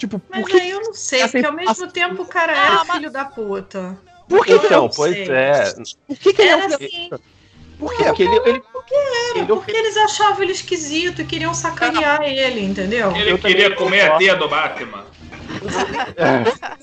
Tipo, 0.00 0.18
por 0.18 0.34
Mas 0.40 0.46
que, 0.48 0.58
aí 0.58 0.70
eu 0.70 0.80
não 0.80 0.94
sei, 0.94 1.28
porque 1.28 1.44
ao 1.46 1.52
mesmo 1.52 1.86
tempo 1.92 2.22
o 2.22 2.26
cara 2.26 2.54
Ah, 2.54 2.66
era 2.66 2.84
mas- 2.84 2.96
filho 2.96 3.10
da 3.10 3.24
puta. 3.26 3.98
por 4.26 4.46
que, 4.46 4.46
que 4.46 4.52
ele 4.52 4.62
é 4.64 4.66
Então, 4.66 4.86
um- 4.86 4.88
pois 4.88 5.14
sei. 5.14 5.30
é. 5.30 5.72
por 6.08 6.16
que, 6.16 6.32
que 6.32 6.40
ele 6.42 6.48
é 6.50 6.52
Era 6.54 6.66
assim. 6.74 7.10
Por 7.78 7.94
quê? 7.96 8.04
Porque 8.04 8.22
ele, 8.22 8.36
ele, 8.46 8.62
Era, 9.36 9.46
porque 9.46 9.70
eles 9.76 9.96
achavam 9.98 10.42
ele 10.42 10.52
esquisito 10.52 11.20
e 11.20 11.24
queriam 11.26 11.52
sacanear 11.52 12.22
ele, 12.22 12.60
entendeu? 12.64 13.14
Ele 13.14 13.30
Eu 13.32 13.38
queria 13.38 13.74
comer 13.76 14.00
a 14.10 14.16
teia 14.16 14.36
do 14.36 14.48
Batman. 14.48 15.04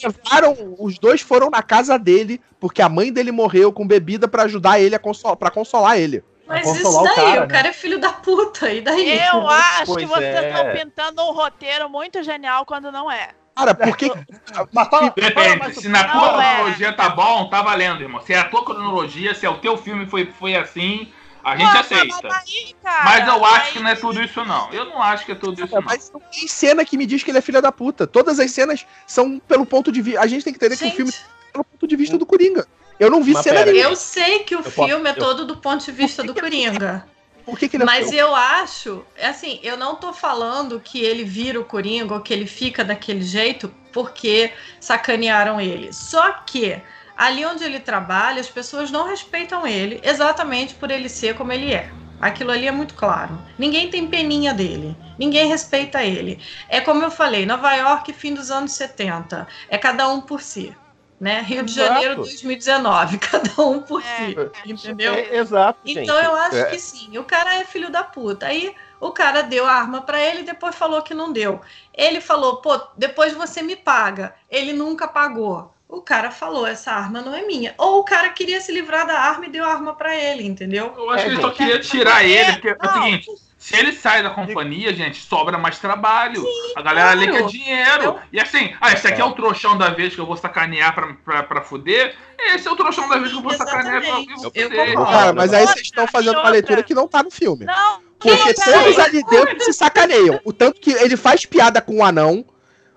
Levaram, 0.04 0.76
os 0.80 1.00
dois 1.00 1.22
foram 1.22 1.50
na 1.50 1.62
casa 1.64 1.98
dele, 1.98 2.40
porque 2.60 2.82
a 2.82 2.90
mãe 2.90 3.12
dele 3.12 3.32
morreu 3.32 3.72
com 3.74 3.86
bebida 3.88 4.28
pra 4.28 4.44
ajudar 4.44 4.80
ele 4.80 4.96
a 4.96 5.00
consolar, 5.00 5.36
pra 5.38 5.50
consolar 5.50 6.00
ele. 6.00 6.24
Mas 6.48 6.68
isso 6.76 6.88
o 6.88 7.04
daí, 7.04 7.14
o 7.14 7.16
cara, 7.16 7.48
cara, 7.48 7.64
né? 7.64 7.70
é 7.70 7.74
filho 7.74 8.00
da 8.00 8.14
puta, 8.14 8.72
e 8.72 8.82
daí? 8.82 9.20
Eu 9.20 9.46
acho 9.48 9.96
que 9.96 10.08
Pois 10.08 10.10
vocês 10.10 10.36
é. 10.36 10.50
estão 10.50 10.72
pintando 10.72 11.22
um 11.24 11.34
roteiro 11.34 11.90
muito 11.90 12.24
genial 12.24 12.66
quando 12.66 12.92
não 12.92 13.12
é. 13.12 13.30
Cara, 13.56 13.74
por 13.74 13.98
que. 13.98 14.12
Mas 14.72 14.88
fala, 14.88 15.14
Depende, 15.16 15.82
se 15.82 15.90
na 15.90 16.04
Não, 16.08 16.14
tua 16.14 16.44
é. 16.44 16.56
cronologia 16.56 16.94
tá 16.94 17.10
bom, 17.10 17.50
tá 17.50 17.62
valendo, 17.62 18.02
irmão. 18.02 18.22
Se 18.22 18.34
é 18.34 18.40
a 18.40 18.46
tua 18.46 18.64
cronologia, 18.64 19.34
se 19.34 19.46
é 19.46 19.50
o 19.50 19.58
teu 19.58 19.76
filme 19.78 20.06
foi, 20.06 20.28
foi 20.28 20.56
assim, 20.56 21.12
a 21.44 21.56
gente 21.56 21.72
Pô, 21.72 21.78
aceita. 21.80 22.20
Mas, 22.24 22.46
daí, 22.46 22.76
cara, 22.84 23.04
Mas 23.06 23.28
eu 23.28 23.46
acho 23.46 23.74
que 23.74 23.80
não 23.80 23.90
é 23.90 23.96
tudo 23.96 24.22
isso, 24.22 24.46
não. 24.46 24.72
Eu 24.72 24.86
não 24.86 25.02
acho 25.02 25.26
que 25.26 25.32
é 25.32 25.36
tudo 25.36 25.64
isso, 25.64 25.74
não. 25.74 25.82
Mas 25.82 26.12
não 26.12 26.20
tem 26.20 26.48
cena 26.48 26.86
que 26.86 26.98
me 26.98 27.06
diz 27.06 27.24
que 27.24 27.32
ele 27.32 27.38
é 27.38 27.42
filho 27.42 27.62
da 27.62 27.72
puta. 27.72 28.06
Todas 28.06 28.40
as 28.40 28.52
cenas 28.52 28.86
são 29.08 29.40
pelo 29.40 29.66
ponto 29.66 29.92
de 29.92 30.02
vista. 30.02 30.22
A 30.22 30.28
gente 30.28 30.44
tem 30.44 30.54
que 30.54 30.58
entender 30.58 30.78
que 30.78 30.86
o 30.86 30.92
filme 30.92 31.12
Gente, 31.12 31.24
é 31.50 31.52
pelo 31.54 31.64
ponto 31.64 31.88
de 31.88 31.96
vista 31.96 32.18
do 32.18 32.26
Coringa. 32.26 32.68
Eu 33.00 33.10
não 33.12 33.22
vi 33.24 33.34
Mas 33.34 33.44
cena 33.44 33.64
nenhuma. 33.66 33.84
eu 33.84 33.96
sei 33.96 34.40
que 34.40 34.56
o 34.56 34.60
Eu 34.60 34.64
posso- 34.64 34.88
filme 34.88 35.10
é 35.10 35.14
eu- 35.14 35.16
todo 35.18 35.46
do 35.46 35.58
ponto 35.58 35.84
de 35.86 35.92
vista 35.92 36.24
do 36.24 36.34
Coringa. 36.34 37.06
Por 37.46 37.58
que, 37.58 37.70
que 37.70 37.78
ele 37.78 37.84
é 37.84 37.86
Mas 37.86 38.12
eu 38.12 38.36
acho, 38.36 39.06
assim, 39.22 39.60
eu 39.64 39.78
não 39.78 39.96
tô 39.96 40.12
falando 40.12 40.82
que 40.82 41.02
ele 41.02 41.24
vira 41.24 41.60
o 41.60 41.64
Coringa 41.64 42.14
ou 42.16 42.20
que 42.22 42.34
ele 42.34 42.46
fica 42.48 42.84
daquele 42.84 43.22
jeito 43.22 43.74
porque 43.94 44.52
sacanearam 44.82 45.60
ele. 45.62 45.94
Só 45.94 46.32
que 46.46 46.82
ali 47.16 47.46
onde 47.46 47.64
ele 47.64 47.80
trabalha, 47.80 48.42
as 48.42 48.50
pessoas 48.50 48.92
não 48.92 49.08
respeitam 49.08 49.66
ele 49.66 50.00
exatamente 50.04 50.74
por 50.76 50.92
ele 50.92 51.08
ser 51.08 51.36
como 51.36 51.54
ele 51.54 51.74
é. 51.74 51.90
Aquilo 52.20 52.52
ali 52.52 52.68
é 52.68 52.72
muito 52.72 52.96
claro. 52.96 53.40
Ninguém 53.58 53.90
tem 53.90 54.08
peninha 54.08 54.54
dele. 54.54 54.98
Ninguém 55.20 55.48
respeita 55.48 56.04
ele. 56.04 56.42
É 56.68 56.82
como 56.82 57.04
eu 57.04 57.12
falei, 57.12 57.46
Nova 57.46 57.72
York, 57.76 58.12
fim 58.12 58.34
dos 58.34 58.50
anos 58.50 58.72
70. 58.74 59.48
É 59.70 59.78
cada 59.78 60.10
um 60.10 60.20
por 60.20 60.42
si. 60.42 60.76
Né? 61.20 61.42
Rio 61.42 61.64
de 61.64 61.72
Exato. 61.72 61.94
Janeiro 61.94 62.16
2019, 62.18 63.18
cada 63.20 63.62
um 63.64 63.82
por 63.82 64.04
É, 64.04 64.06
si. 64.06 64.36
é, 64.38 64.70
Entendeu? 64.70 65.14
É, 65.16 65.38
exato, 65.38 65.80
gente. 65.84 66.00
Então 66.04 66.20
eu 66.20 66.36
acho 66.36 66.56
É, 66.58 66.66
que 66.66 66.80
sim, 66.80 67.18
o 67.18 67.24
cara 67.24 67.56
é 67.56 67.66
filho 67.66 67.90
da 67.90 68.04
puta. 68.04 68.46
Aí 68.46 68.76
o 69.00 69.12
cara 69.12 69.42
deu 69.42 69.66
a 69.66 69.72
arma 69.74 70.02
pra 70.02 70.22
ele 70.22 70.42
e 70.42 70.44
depois 70.46 70.76
falou 70.76 71.02
que 71.02 71.14
não 71.16 71.34
deu. 71.34 71.60
Ele 71.94 72.22
falou, 72.22 72.58
pô, 72.62 72.80
depois 72.96 73.34
você 73.34 73.62
me 73.64 73.76
paga. 73.76 74.36
Ele 74.50 74.74
nunca 74.74 75.08
pagou. 75.08 75.74
O 75.90 76.02
cara 76.02 76.30
falou, 76.32 76.68
essa 76.68 76.92
arma 76.92 77.22
não 77.22 77.34
é 77.34 77.44
minha. 77.44 77.74
Ou 77.78 78.00
o 78.00 78.04
cara 78.04 78.30
queria 78.30 78.60
se 78.62 78.72
livrar 78.72 79.08
da 79.08 79.20
arma 79.20 79.46
e 79.48 79.50
deu 79.50 79.64
a 79.66 79.70
arma 79.74 79.96
pra 79.96 80.16
ele, 80.16 80.44
entendeu? 80.46 80.94
Eu 80.96 81.10
acho 81.10 81.26
É, 81.26 81.30
que 81.30 81.30
ele 81.34 81.42
só 81.42 81.48
gente. 81.48 81.58
queria 81.58 81.80
tirar 81.80 82.24
ele, 82.26 82.54
porque 82.54 82.70
é 82.70 82.78
o 82.88 82.92
seguinte, 82.92 83.32
se 83.68 83.76
ele 83.76 83.92
sai 83.92 84.24
da 84.24 84.30
companhia, 84.30 84.94
gente, 84.94 85.22
sobra 85.22 85.58
mais 85.58 85.78
trabalho. 85.78 86.42
a 86.74 86.82
galera 86.82 87.12
ali 87.12 87.28
claro. 87.28 87.44
quer 87.44 87.52
dinheiro. 87.52 88.16
E 88.32 88.40
assim, 88.40 88.74
ah, 88.80 88.94
esse 88.94 89.06
aqui 89.06 89.20
é 89.20 89.26
o 89.26 89.34
trouxão 89.34 89.78
da 89.78 89.90
vez 89.90 90.16
que 90.16 90.22
eu 90.22 90.26
vou 90.26 90.38
sacanear 90.38 90.96
pra, 90.96 91.14
pra, 91.16 91.44
pra 91.44 91.62
fuder. 91.62 92.16
Esse 92.40 92.66
é 92.66 92.72
o 92.72 92.78
trouxão 92.78 93.10
da 93.10 93.18
vez 93.18 93.30
que 93.30 93.38
eu 93.38 93.42
vou 93.42 93.52
sacanear 93.52 94.00
pra, 94.00 94.10
Eu 94.10 94.52
fuder. 94.52 94.94
concordo. 94.94 95.12
Cara, 95.12 95.34
mas 95.34 95.54
aí 95.54 95.66
vocês 95.68 95.82
estão 95.82 96.08
fazendo 96.08 96.40
uma 96.40 96.48
leitura 96.48 96.82
que 96.82 96.94
não 96.94 97.10
tá 97.10 97.22
no 97.22 97.30
filme. 97.30 97.66
Não, 97.66 98.00
Porque 98.18 98.32
não, 98.32 98.74
todos 98.74 99.00
ali 99.00 99.22
dentro 99.26 99.62
se 99.62 99.74
sacaneiam. 99.74 100.40
O 100.46 100.54
tanto 100.54 100.80
que 100.80 100.94
ele 100.94 101.18
faz 101.18 101.46
piada 101.46 101.82
com 101.82 101.98
o 101.98 102.06
anão, 102.06 102.46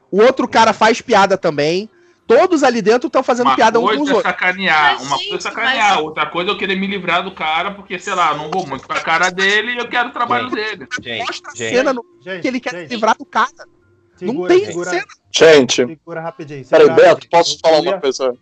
o 0.08 0.22
outro 0.22 0.46
cara 0.46 0.72
faz 0.72 1.00
piada 1.00 1.36
também. 1.36 1.90
Todos 2.38 2.62
ali 2.62 2.80
dentro 2.80 3.08
estão 3.08 3.22
fazendo 3.24 3.48
Uma 3.48 3.56
piada 3.56 3.80
uns 3.80 3.96
com 3.96 4.02
os 4.02 4.08
é 4.10 4.14
outros. 4.14 4.22
sacanear, 4.32 4.92
Mas, 4.98 5.06
uma 5.06 5.16
gente, 5.18 5.28
coisa 5.30 5.48
é 5.48 5.50
sacanear, 5.50 5.94
mas- 5.96 6.04
outra 6.04 6.26
coisa 6.26 6.50
é 6.50 6.52
eu 6.52 6.58
querer 6.58 6.76
me 6.76 6.86
livrar 6.86 7.24
do 7.24 7.32
cara, 7.32 7.72
porque, 7.72 7.98
sei 7.98 8.14
lá, 8.14 8.34
não 8.34 8.50
vou 8.50 8.66
muito 8.66 8.86
pra 8.86 9.00
cara 9.00 9.30
dele 9.30 9.72
e 9.72 9.78
eu 9.78 9.88
quero 9.88 10.10
o 10.10 10.12
trabalho 10.12 10.48
Gente. 10.48 10.54
dele. 10.54 10.88
Gente, 11.02 11.18
Mostra 11.26 11.50
a 11.50 11.54
gente, 11.56 11.74
cena 11.74 11.92
no 11.92 12.04
que 12.40 12.46
ele 12.48 12.60
quer 12.60 12.70
gente, 12.72 12.88
se 12.88 12.94
livrar 12.94 13.16
do 13.18 13.24
cara. 13.24 13.50
não 14.20 14.28
segura, 14.28 14.48
tem 14.54 14.64
segura, 14.66 14.90
cena. 14.90 15.06
Gente, 15.32 15.86
segura 15.86 16.20
rapidinho. 16.20 16.64
peraí, 16.66 16.90
Beto, 16.90 17.28
posso 17.28 17.54
Eu 17.54 17.58
falar 17.60 17.80
uma 17.80 18.00
coisa? 18.00 18.34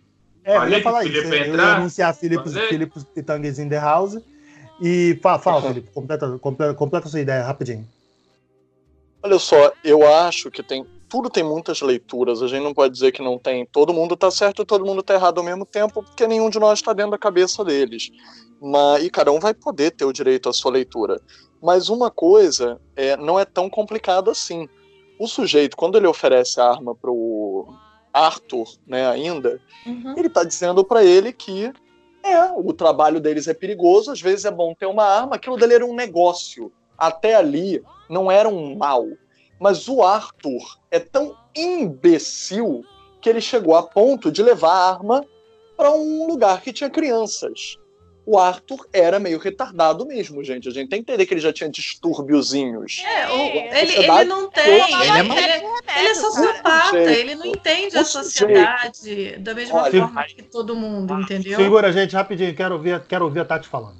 É, 0.43 0.51
eu 0.51 0.53
ia 0.53 0.59
Falei 0.61 0.81
falar 0.81 1.03
isso. 1.05 1.13
Felipe 1.29 1.47
Eu 1.49 1.55
ia 1.55 1.75
anunciar 1.75 2.13
Philips, 2.15 2.53
Falei. 2.53 2.67
Philips 2.69 3.03
Pitangues 3.03 3.59
in 3.59 3.69
the 3.69 3.79
house. 3.79 4.17
E 4.81 5.19
fala, 5.21 5.39
fala 5.39 5.61
Felipe, 5.63 5.89
completa, 5.93 6.37
completa, 6.39 6.73
completa 6.73 7.07
a 7.07 7.09
sua 7.11 7.19
ideia 7.19 7.43
rapidinho. 7.43 7.87
Olha 9.21 9.37
só, 9.39 9.73
eu 9.83 10.07
acho 10.07 10.49
que 10.51 10.63
tem. 10.63 10.85
Tudo 11.09 11.29
tem 11.29 11.43
muitas 11.43 11.81
leituras. 11.81 12.41
A 12.43 12.47
gente 12.47 12.63
não 12.63 12.73
pode 12.73 12.93
dizer 12.93 13.11
que 13.11 13.21
não 13.21 13.37
tem. 13.39 13.65
Todo 13.65 13.93
mundo 13.93 14.15
tá 14.15 14.29
certo 14.29 14.61
e 14.61 14.65
todo 14.65 14.85
mundo 14.85 15.01
tá 15.01 15.15
errado 15.15 15.39
ao 15.39 15.43
mesmo 15.43 15.65
tempo, 15.65 16.03
porque 16.03 16.27
nenhum 16.27 16.49
de 16.49 16.59
nós 16.59 16.79
está 16.79 16.93
dentro 16.93 17.11
da 17.11 17.17
cabeça 17.17 17.63
deles. 17.65 18.09
Mas, 18.61 19.03
e 19.03 19.09
cada 19.09 19.31
um 19.31 19.39
vai 19.39 19.53
poder 19.53 19.91
ter 19.91 20.05
o 20.05 20.13
direito 20.13 20.47
à 20.49 20.53
sua 20.53 20.71
leitura. 20.71 21.19
Mas 21.61 21.89
uma 21.89 22.11
coisa 22.11 22.79
é, 22.95 23.17
não 23.17 23.39
é 23.39 23.45
tão 23.45 23.69
complicada 23.69 24.31
assim. 24.31 24.67
O 25.19 25.27
sujeito, 25.27 25.75
quando 25.75 25.97
ele 25.97 26.07
oferece 26.07 26.61
a 26.61 26.69
arma 26.69 26.95
pro 26.95 27.73
Arthur, 28.13 28.67
né, 28.87 29.07
ainda, 29.09 29.59
Uhum. 29.85 30.13
ele 30.17 30.29
tá 30.29 30.43
dizendo 30.43 30.83
pra 30.83 31.03
ele 31.03 31.33
que 31.33 31.71
é, 32.23 32.51
o 32.55 32.71
trabalho 32.73 33.19
deles 33.19 33.47
é 33.47 33.53
perigoso, 33.53 34.11
às 34.11 34.21
vezes 34.21 34.45
é 34.45 34.51
bom 34.51 34.73
ter 34.73 34.85
uma 34.85 35.03
arma, 35.03 35.35
aquilo 35.35 35.57
dele 35.57 35.73
era 35.75 35.85
um 35.85 35.95
negócio. 35.95 36.71
Até 36.97 37.35
ali 37.35 37.81
não 38.09 38.29
era 38.29 38.47
um 38.47 38.75
mal. 38.77 39.05
Mas 39.59 39.87
o 39.87 40.01
Arthur 40.03 40.77
é 40.89 40.99
tão 40.99 41.35
imbecil 41.55 42.83
que 43.21 43.29
ele 43.29 43.41
chegou 43.41 43.75
a 43.75 43.83
ponto 43.83 44.31
de 44.31 44.41
levar 44.41 44.71
a 44.71 44.89
arma 44.91 45.25
para 45.75 45.91
um 45.91 46.27
lugar 46.27 46.61
que 46.61 46.71
tinha 46.71 46.89
crianças. 46.89 47.77
O 48.25 48.37
Arthur 48.37 48.87
era 48.93 49.19
meio 49.19 49.39
retardado 49.39 50.05
mesmo, 50.05 50.43
gente. 50.43 50.67
A 50.69 50.71
gente 50.71 50.87
tem 50.89 51.03
que 51.03 51.11
entender 51.11 51.25
que 51.25 51.33
ele 51.33 51.41
já 51.41 51.51
tinha 51.51 51.69
distúrbiozinhos. 51.69 53.01
É, 53.03 53.27
o- 53.27 53.31
Sim, 53.31 53.57
ele, 53.57 53.95
ele 53.95 54.23
não 54.25 54.49
tem. 54.51 54.63
Ele, 54.65 54.93
Ele 54.93 55.17
é 55.17 55.19
ele, 55.57 55.65
ele 55.97 56.07
é 56.09 56.13
sociopata, 56.15 56.97
ele 56.97 57.35
não 57.35 57.45
entende 57.47 57.97
a 57.97 58.03
sociedade 58.05 59.37
da 59.39 59.53
mesma 59.55 59.81
Olha, 59.83 60.01
forma 60.03 60.23
que 60.25 60.43
todo 60.43 60.75
mundo, 60.75 61.19
entendeu? 61.21 61.57
Segura, 61.59 61.91
gente, 61.91 62.13
rapidinho. 62.15 62.55
Quero 62.55 62.75
ouvir, 62.75 63.01
quero 63.07 63.25
ouvir 63.25 63.39
a 63.39 63.45
Tati 63.45 63.67
falando. 63.67 63.97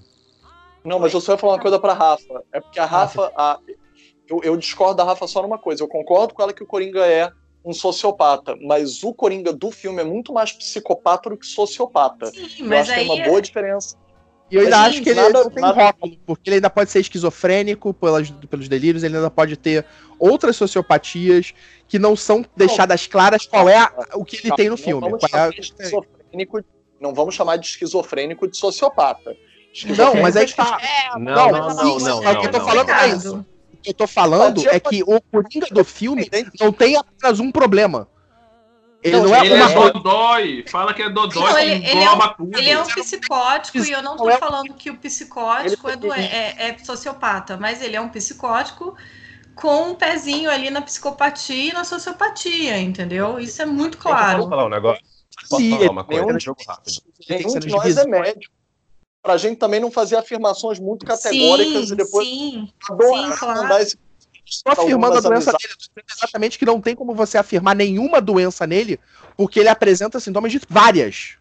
Não, 0.84 1.00
mas 1.00 1.14
eu 1.14 1.20
só 1.22 1.32
ia 1.34 1.38
falar 1.38 1.54
uma 1.54 1.60
coisa 1.62 1.80
pra 1.80 1.94
Rafa. 1.94 2.44
É 2.54 2.60
porque 2.62 2.80
a 2.80 2.86
Rafa. 2.86 3.32
a- 3.36 3.60
eu, 4.30 4.42
eu 4.44 4.56
discordo 4.58 4.96
da 4.96 5.04
Rafa 5.04 5.28
só 5.28 5.42
numa 5.42 5.58
coisa. 5.58 5.84
Eu 5.84 5.88
concordo 5.88 6.34
com 6.34 6.42
ela 6.42 6.54
que 6.54 6.64
o 6.64 6.68
Coringa 6.68 7.06
é 7.06 7.32
um 7.66 7.74
sociopata, 7.74 8.56
mas 8.62 9.04
o 9.04 9.14
Coringa 9.14 9.52
do 9.52 9.70
filme 9.72 10.02
é 10.02 10.04
muito 10.06 10.32
mais 10.32 10.52
psicopata 10.52 11.30
do 11.30 11.38
que 11.38 11.46
sociopata. 11.46 12.28
Sim, 12.28 12.48
eu 12.60 12.68
mas 12.68 12.82
acho 12.90 12.94
que 12.94 13.00
aí 13.00 13.08
é 13.08 13.12
uma 13.14 13.24
boa 13.26 13.42
diferença. 13.42 13.96
E 14.52 14.56
eu 14.56 14.62
ainda 14.62 14.78
Mas, 14.78 14.88
acho 14.90 15.04
que 15.04 15.10
ele 15.10 15.22
nada- 15.22 15.44
não 15.44 15.50
tem 15.52 15.62
nada- 15.62 15.84
rótulo, 15.86 16.18
porque 16.26 16.50
ele 16.50 16.56
ainda 16.56 16.70
pode 16.72 16.90
ser 16.90 17.00
esquizofrênico 17.02 17.94
pelas, 17.94 18.32
pelos 18.32 18.68
delírios, 18.68 19.04
ele 19.04 19.16
ainda 19.16 19.30
pode 19.30 19.56
ter 19.56 19.86
outras 20.18 20.56
sociopatias 20.56 21.54
que 21.88 22.00
não 22.00 22.16
são 22.16 22.44
deixadas 22.56 23.06
claras 23.06 23.46
qual 23.46 23.70
é 23.70 23.78
a- 23.78 23.94
o 24.16 24.26
que 24.26 24.38
ele 24.38 24.56
tem 24.56 24.66
no 24.66 24.72
Não 24.72 24.78
filme. 24.78 25.02
vamos, 25.02 25.20
Qual 25.30 25.42
é 25.46 25.50
esquizofrênico, 25.50 26.64
não 27.00 27.14
vamos 27.14 27.36
chamar 27.36 27.58
de 27.58 27.68
esquizofrênico 27.68 28.48
de 28.50 28.58
sociopata. 28.58 29.36
Não, 29.96 30.16
mas 30.20 30.36
aí 30.36 30.52
tá. 30.52 30.80
É, 30.82 31.20
Não, 31.20 31.20
Não, 31.20 31.52
não, 31.52 31.52
mas 31.68 31.76
não, 31.78 31.96
assim, 31.98 32.06
não, 32.06 32.24
é 32.24 32.32
o 32.32 32.40
que 32.42 32.48
eu 32.48 32.52
tô 32.52 32.58
não, 32.58 32.66
falando 32.66 32.88
não. 32.88 32.96
é 32.96 33.08
isso. 33.10 33.36
O 33.36 33.44
que 33.44 33.59
eu 33.86 33.94
tô 33.94 34.08
falando 34.08 34.68
é 34.70 34.80
que 34.80 35.04
o 35.04 35.22
Coringa 35.22 35.68
do 35.72 35.84
filme 35.84 36.30
não 36.60 36.72
tem 36.72 36.96
apenas 36.98 37.40
um 37.40 37.52
problema. 37.52 38.08
Ele 39.02 39.16
não, 39.16 39.24
Não, 39.30 39.36
é 39.36 39.46
Ele 39.46 39.54
uma 39.54 39.72
é 39.72 39.92
dodói, 39.94 40.66
fala 40.68 40.94
que 40.94 41.02
é 41.02 41.10
dodói, 41.10 41.52
Não, 41.54 41.60
ele- 41.60 41.86
ele 41.88 42.04
é 42.04 42.12
um- 42.12 42.20
tudo. 42.36 42.58
Ele 42.60 42.70
é 42.70 42.82
um 42.82 42.86
psicótico 42.86 43.78
e 43.78 43.92
eu 43.92 44.02
não 44.04 44.18
tô 44.18 44.30
é 44.30 44.38
falando 44.38 44.74
que 44.74 44.90
o 44.92 44.98
psicótico 44.98 45.90
é, 45.90 45.96
doen- 45.96 46.14
é, 46.14 46.56
é 46.72 46.78
sociopata, 46.84 47.56
mas 47.56 47.82
ele 47.82 47.96
é 47.96 48.02
um 48.02 48.10
psicótico 48.10 48.94
com 49.56 49.92
um 49.92 49.96
pezinho 49.96 50.50
ali 50.52 50.70
na 50.70 50.82
psicopatia 50.82 51.70
e 51.70 51.74
na 51.74 51.86
sociopatia, 51.86 52.78
entendeu? 52.78 53.40
Isso 53.40 53.62
é 53.62 53.66
muito 53.66 53.94
Gente, 53.96 54.04
Posso 54.04 54.16
claro. 54.18 54.50
falar 54.50 54.66
um 54.66 54.70
negócio? 54.70 55.02
Posso 55.50 55.70
falar 55.70 55.92
uma 55.92 56.04
coisa? 56.04 56.22
nenhum 56.22 56.34
Um 56.34 56.38
de- 56.38 56.44
jogo 56.44 56.62
rápido. 56.68 57.02
Nenhum 57.30 57.60
de 57.60 57.68
nós 57.70 57.98
é 57.98 58.06
médico. 58.06 58.54
Pra 59.22 59.38
gente 59.38 59.58
também 59.58 59.80
não 59.80 59.92
fazer 59.92 60.16
afirmações 60.16 60.80
muito 60.80 61.06
categóricas 61.06 61.88
Sim, 61.88 61.94
e 61.94 61.98
depois 61.98 62.28
sim, 62.28 62.70
adorar 62.90 63.32
sim, 63.34 63.40
claro. 63.40 63.62
mandar 63.62 63.82
esse 63.82 63.98
afirmando 64.66 65.18
a 65.18 65.22
doença 65.22 65.52
amizades. 65.52 65.90
dele. 65.94 66.06
Exatamente 66.12 66.58
que 66.58 66.66
não 66.66 66.82
tem 66.82 66.96
como 66.96 67.14
você 67.14 67.38
afirmar 67.38 67.76
nenhuma 67.76 68.20
doença 68.22 68.66
nele, 68.66 69.00
porque 69.38 69.60
ele 69.60 69.70
apresenta 69.70 70.20
sintomas 70.20 70.52
de 70.52 70.62
várias. 70.68 71.38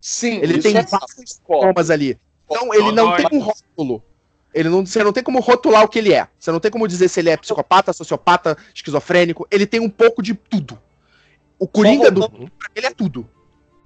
Sim, 0.00 0.38
Ele 0.42 0.54
isso 0.54 0.62
tem 0.62 0.76
é 0.76 0.82
vários 0.82 1.12
sintomas 1.26 1.90
ali. 1.90 2.18
Então 2.44 2.74
ele 2.74 2.90
não 2.92 3.16
tem 3.16 3.26
um 3.32 3.38
rótulo. 3.38 4.02
Ele 4.52 4.68
não, 4.68 4.84
você 4.84 5.02
não 5.02 5.12
tem 5.12 5.22
como 5.22 5.40
rotular 5.40 5.84
o 5.84 5.88
que 5.88 5.98
ele 5.98 6.12
é. 6.12 6.28
Você 6.38 6.50
não 6.50 6.60
tem 6.60 6.70
como 6.70 6.86
dizer 6.88 7.08
se 7.08 7.20
ele 7.20 7.30
é 7.30 7.36
psicopata, 7.36 7.92
sociopata, 7.92 8.56
esquizofrênico. 8.74 9.46
Ele 9.50 9.66
tem 9.66 9.80
um 9.80 9.88
pouco 9.88 10.22
de 10.22 10.34
tudo. 10.34 10.78
O 11.58 11.66
Coringa 11.66 12.10
do 12.10 12.28
ele 12.74 12.86
é 12.86 12.90
tudo. 12.90 13.28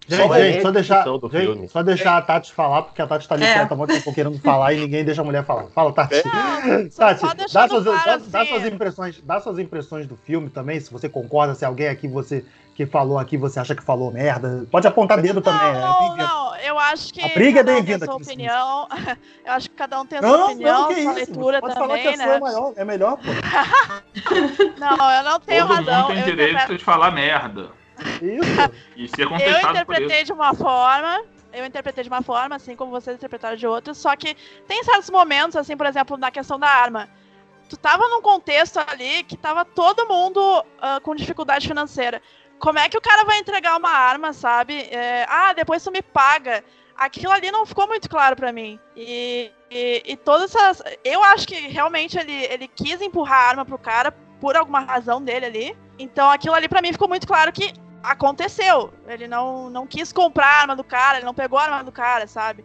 Gente, 0.09 0.23
Só 0.29 0.35
gente, 0.39 0.59
é 0.59 0.61
só 0.63 0.71
deixar, 0.71 1.05
gente, 1.33 1.69
só 1.69 1.83
deixar 1.83 2.17
a 2.19 2.23
Tati 2.23 2.53
falar, 2.53 2.83
porque 2.83 3.03
a 3.03 3.07
Tati 3.09 3.27
tá 3.29 3.35
ali 3.35 3.45
É. 3.45 3.67
muito 3.75 3.93
tempo 3.93 4.15
querendo 4.15 4.39
falar 4.39 4.73
e 4.73 4.79
ninguém 4.81 5.05
deixa 5.05 5.21
a 5.21 5.25
mulher 5.25 5.45
falar. 5.45 5.65
Fala, 5.75 5.93
Tati. 5.93 6.23
Tati, 6.97 7.21
só 7.21 7.27
dá 7.27 7.35
deixando 7.35 7.69
suas, 7.83 7.85
dá, 7.85 8.17
dá 8.19 8.41
assim. 8.43 8.51
suas 8.51 8.67
impressões, 8.67 9.21
dá 9.23 9.41
suas 9.41 9.59
impressões 9.59 10.07
do 10.07 10.17
filme 10.17 10.49
também, 10.49 10.79
se 10.79 10.93
você 10.93 11.09
concorda, 11.09 11.55
se 11.57 11.65
alguém 11.65 11.89
aqui 11.89 12.07
você 12.07 12.45
que 12.77 12.85
falou 12.85 13.19
aqui 13.19 13.39
você 13.39 13.59
acha 13.59 13.75
que 13.75 13.83
falou 13.83 14.13
merda. 14.13 14.65
Pode 14.71 14.87
apontar 14.87 15.21
dedo 15.21 15.41
também, 15.41 15.67
é 15.67 15.73
Não, 15.81 15.99
bem-vindo. 16.01 16.17
não, 16.29 16.57
eu 16.57 16.79
acho 16.79 17.13
que 17.13 17.23
A 17.25 17.29
briga 17.31 17.61
é 17.61 17.63
um 17.63 17.67
bem-vinda 17.67 18.05
sua 18.05 18.15
opinião. 18.17 18.87
Eu 19.47 19.53
acho 19.53 19.71
que 19.71 19.77
cada 19.77 20.01
um 20.01 20.05
tem 20.07 20.19
a 20.19 20.23
sua 20.23 20.31
Não, 20.37 20.45
opinião, 20.47 20.81
não, 20.83 20.89
que 20.89 20.95
sua 20.95 21.03
isso. 21.13 21.15
leitura 21.15 21.61
Pode 21.61 21.75
falar 21.75 21.99
que 21.99 22.03
também, 22.05 22.15
a 22.15 22.17
sua 22.19 22.27
né? 22.27 22.37
é, 22.37 22.41
maior, 22.41 22.73
é 22.77 22.85
melhor, 22.85 23.17
pô. 23.17 23.23
Não, 24.79 25.11
eu 25.13 25.23
não 25.25 25.41
tenho 25.41 25.67
Todo 25.67 25.77
razão. 25.77 25.99
mundo 26.03 26.09
tem 26.09 26.19
eu 26.19 26.25
direito 26.25 26.51
interpreto- 26.53 26.79
de 26.79 26.85
falar 26.85 27.11
merda. 27.13 27.69
Isso. 28.23 28.73
E 28.97 29.09
ser 29.09 29.23
Eu 29.23 29.37
isso. 29.37 29.69
interpretei 29.69 30.25
de 30.25 30.33
uma 30.33 30.55
forma, 30.55 31.23
eu 31.53 31.65
interpretei 31.65 32.05
de 32.05 32.11
uma 32.11 32.23
forma, 32.23 32.57
assim 32.57 32.77
como 32.77 32.91
vocês 32.91 33.17
interpretaram 33.17 33.57
de 33.57 33.67
outra, 33.67 33.95
só 33.95 34.15
que 34.17 34.35
tem 34.67 34.83
certos 34.85 35.11
momentos, 35.11 35.57
assim, 35.57 35.77
por 35.77 35.87
exemplo, 35.87 36.17
na 36.17 36.31
questão 36.31 36.59
da 36.59 36.69
arma. 36.69 37.09
Tu 37.69 37.77
tava 37.77 38.09
num 38.09 38.23
contexto 38.23 38.79
ali 38.79 39.25
que 39.25 39.37
tava 39.37 39.65
todo 39.65 40.07
mundo 40.07 40.65
ah, 40.81 41.01
com 41.03 41.15
dificuldade 41.15 41.67
financeira. 41.67 42.23
Como 42.59 42.79
é 42.79 42.89
que 42.89 42.97
o 42.97 43.01
cara 43.01 43.25
vai 43.25 43.39
entregar 43.39 43.77
uma 43.77 43.91
arma, 43.91 44.33
sabe? 44.33 44.83
É, 44.91 45.27
ah, 45.29 45.53
depois 45.53 45.83
tu 45.83 45.91
me 45.91 46.01
paga. 46.01 46.65
Aquilo 46.97 47.33
ali 47.33 47.51
não 47.51 47.67
ficou 47.67 47.87
muito 47.87 48.09
claro 48.09 48.37
pra 48.37 48.53
mim. 48.53 48.79
E, 48.97 49.51
e, 49.71 50.03
e 50.07 50.17
todas 50.17 50.55
essas. 50.55 50.83
Eu 51.05 51.23
acho 51.25 51.47
que 51.47 51.55
realmente 51.55 52.19
ele, 52.19 52.33
ele 52.33 52.69
quis 52.69 53.01
empurrar 53.03 53.39
a 53.39 53.49
arma 53.49 53.65
pro 53.65 53.79
cara 53.79 54.13
por 54.41 54.57
alguma 54.57 54.81
razão 54.81 55.21
dele 55.21 55.47
ali. 55.47 55.77
Então 55.99 56.31
aquilo 56.31 56.55
ali 56.55 56.69
pra 56.69 56.81
mim 56.81 56.93
ficou 56.93 57.09
muito 57.09 57.27
claro 57.27 57.53
que 57.53 57.73
aconteceu. 58.03 58.93
Ele 59.07 59.27
não, 59.27 59.71
não 59.71 59.87
quis 59.87 60.13
comprar 60.13 60.47
a 60.47 60.61
arma 60.61 60.77
do 60.77 60.85
cara, 60.85 61.19
ele 61.19 61.27
não 61.27 61.35
pegou 61.35 61.59
a 61.59 61.65
arma 61.65 61.85
do 61.85 61.93
cara, 61.93 62.27
sabe? 62.27 62.65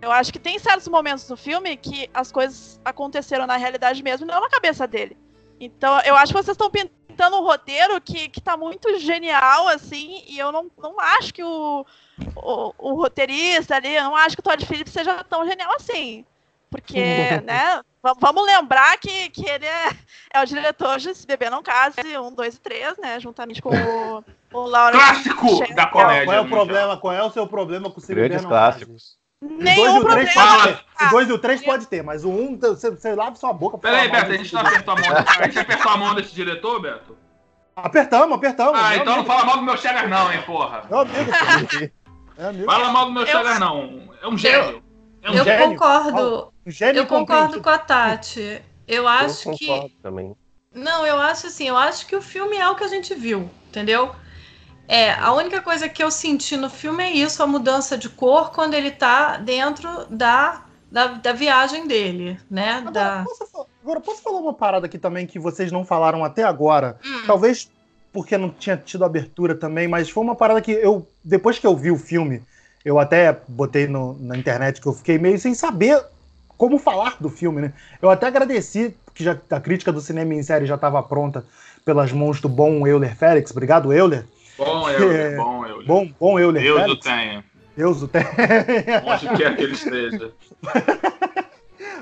Eu 0.00 0.10
acho 0.10 0.32
que 0.32 0.38
tem 0.38 0.58
certos 0.58 0.88
momentos 0.88 1.26
do 1.28 1.36
filme 1.36 1.76
que 1.76 2.10
as 2.12 2.32
coisas 2.32 2.80
aconteceram 2.84 3.46
na 3.46 3.56
realidade 3.56 4.02
mesmo, 4.02 4.26
não 4.26 4.40
na 4.40 4.48
cabeça 4.48 4.86
dele. 4.86 5.16
Então, 5.60 6.00
eu 6.00 6.16
acho 6.16 6.32
que 6.32 6.42
vocês 6.42 6.56
estão 6.56 6.68
pintando 6.68 7.36
um 7.36 7.44
roteiro 7.44 8.00
que, 8.00 8.28
que 8.28 8.40
tá 8.40 8.56
muito 8.56 8.98
genial, 8.98 9.68
assim, 9.68 10.24
e 10.26 10.36
eu 10.36 10.50
não, 10.50 10.68
não 10.76 10.98
acho 10.98 11.32
que 11.32 11.44
o, 11.44 11.86
o, 12.34 12.74
o 12.78 12.94
roteirista 12.94 13.76
ali, 13.76 13.94
eu 13.94 14.02
não 14.02 14.16
acho 14.16 14.34
que 14.34 14.40
o 14.40 14.42
Todd 14.42 14.66
Phillips 14.66 14.92
seja 14.92 15.22
tão 15.22 15.46
genial 15.46 15.72
assim. 15.76 16.24
Porque, 16.72 16.98
né, 17.44 17.80
va- 18.02 18.14
vamos 18.18 18.44
lembrar 18.46 18.96
que, 18.98 19.28
que 19.30 19.48
ele 19.48 19.66
é, 19.66 19.90
é 20.32 20.42
o 20.42 20.46
diretor 20.46 20.98
de 20.98 21.14
Se 21.14 21.26
Beber 21.26 21.50
Não 21.50 21.62
Case, 21.62 22.00
1, 22.18 22.34
2 22.34 22.54
e 22.56 22.60
3, 22.60 22.96
né, 22.98 23.20
juntamente 23.20 23.60
com 23.60 23.68
o, 23.70 24.24
o 24.52 24.60
Lawrence 24.66 25.04
Clássico 25.04 25.56
Sher- 25.58 25.74
da 25.74 25.86
Qual, 25.86 26.04
comédia. 26.06 26.24
qual 26.26 26.36
é 26.36 26.40
o 26.40 26.42
mundial. 26.44 26.58
problema? 26.66 26.96
Qual 26.96 27.12
é 27.14 27.22
o 27.22 27.30
seu 27.30 27.46
problema 27.46 27.90
com 27.90 28.00
o 28.00 28.02
Se 28.02 28.14
Grandes 28.14 28.38
Beber 28.38 28.42
Não 28.42 28.48
clássicos. 28.50 29.20
O 29.42 29.48
2 29.48 29.60
e 29.60 29.64
Nenhum 29.64 29.96
o 29.98 30.04
3 30.06 30.32
problema. 30.32 30.62
pode 30.62 30.76
ter. 30.98 31.04
O 31.06 31.10
2 31.10 31.28
e 31.28 31.32
o 31.32 31.38
3 31.38 31.64
pode 31.64 31.86
ter, 31.86 32.02
mas 32.02 32.24
o 32.24 32.30
1, 32.30 32.40
um, 32.52 32.58
você, 32.58 32.90
você 32.90 33.14
lava 33.14 33.36
sua 33.36 33.52
boca 33.52 33.76
Peraí, 33.76 34.08
Beto, 34.10 34.32
a 34.32 34.36
gente 34.36 34.54
não 34.54 34.60
filme. 34.62 34.76
apertou 34.76 34.94
a 34.94 35.00
mão. 35.00 35.24
A 35.38 35.42
gente 35.44 35.58
apertou 35.58 35.92
a 35.92 35.96
mão 35.96 36.14
desse 36.14 36.34
diretor, 36.34 36.80
Beto? 36.80 37.18
Apertamos, 37.76 38.36
apertamos. 38.36 38.78
Ah, 38.80 38.94
então 38.96 39.06
não 39.06 39.12
amigo. 39.20 39.26
fala 39.26 39.44
mal 39.44 39.56
do 39.56 39.62
meu 39.62 39.76
Chegar, 39.76 40.08
não, 40.08 40.32
hein, 40.32 40.42
porra. 40.46 40.82
Meu 40.88 41.00
amigo. 41.00 41.30
É 42.38 42.46
amigo. 42.46 42.64
Fala 42.64 42.90
mal 42.90 43.04
do 43.06 43.12
meu 43.12 43.22
Eu- 43.24 43.26
Chegar, 43.26 43.60
não. 43.60 44.08
É 44.22 44.26
um 44.26 44.38
gênio. 44.38 44.82
É 45.22 45.30
um 45.30 45.34
Eu 45.34 45.44
gênio. 45.44 45.68
concordo. 45.70 46.51
Gênio 46.66 47.00
Eu 47.02 47.06
concordo 47.06 47.60
com 47.60 47.68
a 47.70 47.78
Tati. 47.78 48.62
Eu 48.86 49.08
acho 49.08 49.50
eu 49.50 49.56
que. 49.56 49.66
concordo 49.66 49.94
também. 50.02 50.34
Não, 50.74 51.06
eu 51.06 51.20
acho 51.20 51.48
assim, 51.48 51.68
eu 51.68 51.76
acho 51.76 52.06
que 52.06 52.16
o 52.16 52.22
filme 52.22 52.56
é 52.56 52.68
o 52.68 52.74
que 52.74 52.84
a 52.84 52.88
gente 52.88 53.14
viu, 53.14 53.50
entendeu? 53.68 54.14
É, 54.88 55.12
a 55.12 55.32
única 55.32 55.60
coisa 55.60 55.88
que 55.88 56.02
eu 56.02 56.10
senti 56.10 56.56
no 56.56 56.68
filme 56.68 57.04
é 57.04 57.10
isso, 57.12 57.42
a 57.42 57.46
mudança 57.46 57.96
de 57.96 58.08
cor 58.08 58.50
quando 58.52 58.74
ele 58.74 58.90
tá 58.90 59.36
dentro 59.36 60.06
da, 60.06 60.64
da, 60.90 61.06
da 61.08 61.32
viagem 61.32 61.86
dele, 61.86 62.38
né? 62.50 62.72
Agora, 62.72 62.90
Da... 62.90 63.24
posso, 63.24 63.66
agora, 63.82 64.00
posso 64.00 64.22
falar 64.22 64.38
uma 64.38 64.54
parada 64.54 64.86
aqui 64.86 64.98
também 64.98 65.26
que 65.26 65.38
vocês 65.38 65.70
não 65.70 65.84
falaram 65.84 66.24
até 66.24 66.42
agora? 66.42 66.98
Hum. 67.04 67.26
Talvez 67.26 67.70
porque 68.12 68.36
não 68.36 68.50
tinha 68.50 68.76
tido 68.76 69.04
abertura 69.04 69.54
também, 69.54 69.88
mas 69.88 70.10
foi 70.10 70.22
uma 70.22 70.34
parada 70.34 70.60
que 70.60 70.72
eu, 70.72 71.06
depois 71.24 71.58
que 71.58 71.66
eu 71.66 71.76
vi 71.76 71.90
o 71.90 71.98
filme, 71.98 72.42
eu 72.84 72.98
até 72.98 73.40
botei 73.48 73.86
no- 73.86 74.18
na 74.20 74.36
internet 74.36 74.80
que 74.80 74.86
eu 74.86 74.92
fiquei 74.92 75.16
meio 75.18 75.38
sem 75.38 75.54
saber 75.54 76.02
como 76.56 76.78
falar 76.78 77.16
do 77.20 77.28
filme, 77.28 77.60
né? 77.60 77.72
Eu 78.00 78.10
até 78.10 78.26
agradeci 78.26 78.96
que 79.14 79.24
já, 79.24 79.36
a 79.50 79.60
crítica 79.60 79.92
do 79.92 80.00
cinema 80.00 80.34
em 80.34 80.42
série 80.42 80.66
já 80.66 80.74
estava 80.74 81.02
pronta 81.02 81.44
pelas 81.84 82.12
mãos 82.12 82.40
do 82.40 82.48
bom 82.48 82.86
Euler 82.86 83.16
Félix. 83.16 83.50
Obrigado, 83.50 83.92
Euler. 83.92 84.24
Bom, 84.56 84.88
Euler, 84.88 85.36
bom, 85.36 85.66
Euler. 85.66 85.86
Bom, 85.86 86.08
bom 86.18 86.38
Euler 86.38 86.62
Deus 86.62 86.76
o 86.76 86.82
Félix. 86.82 87.04
tenha. 87.04 87.44
Deus 87.76 88.02
o 88.02 88.08
tenha. 88.08 88.26
Onde 89.04 89.28
quer 89.36 89.56
que 89.56 89.62
ele 89.62 89.72
esteja. 89.72 90.30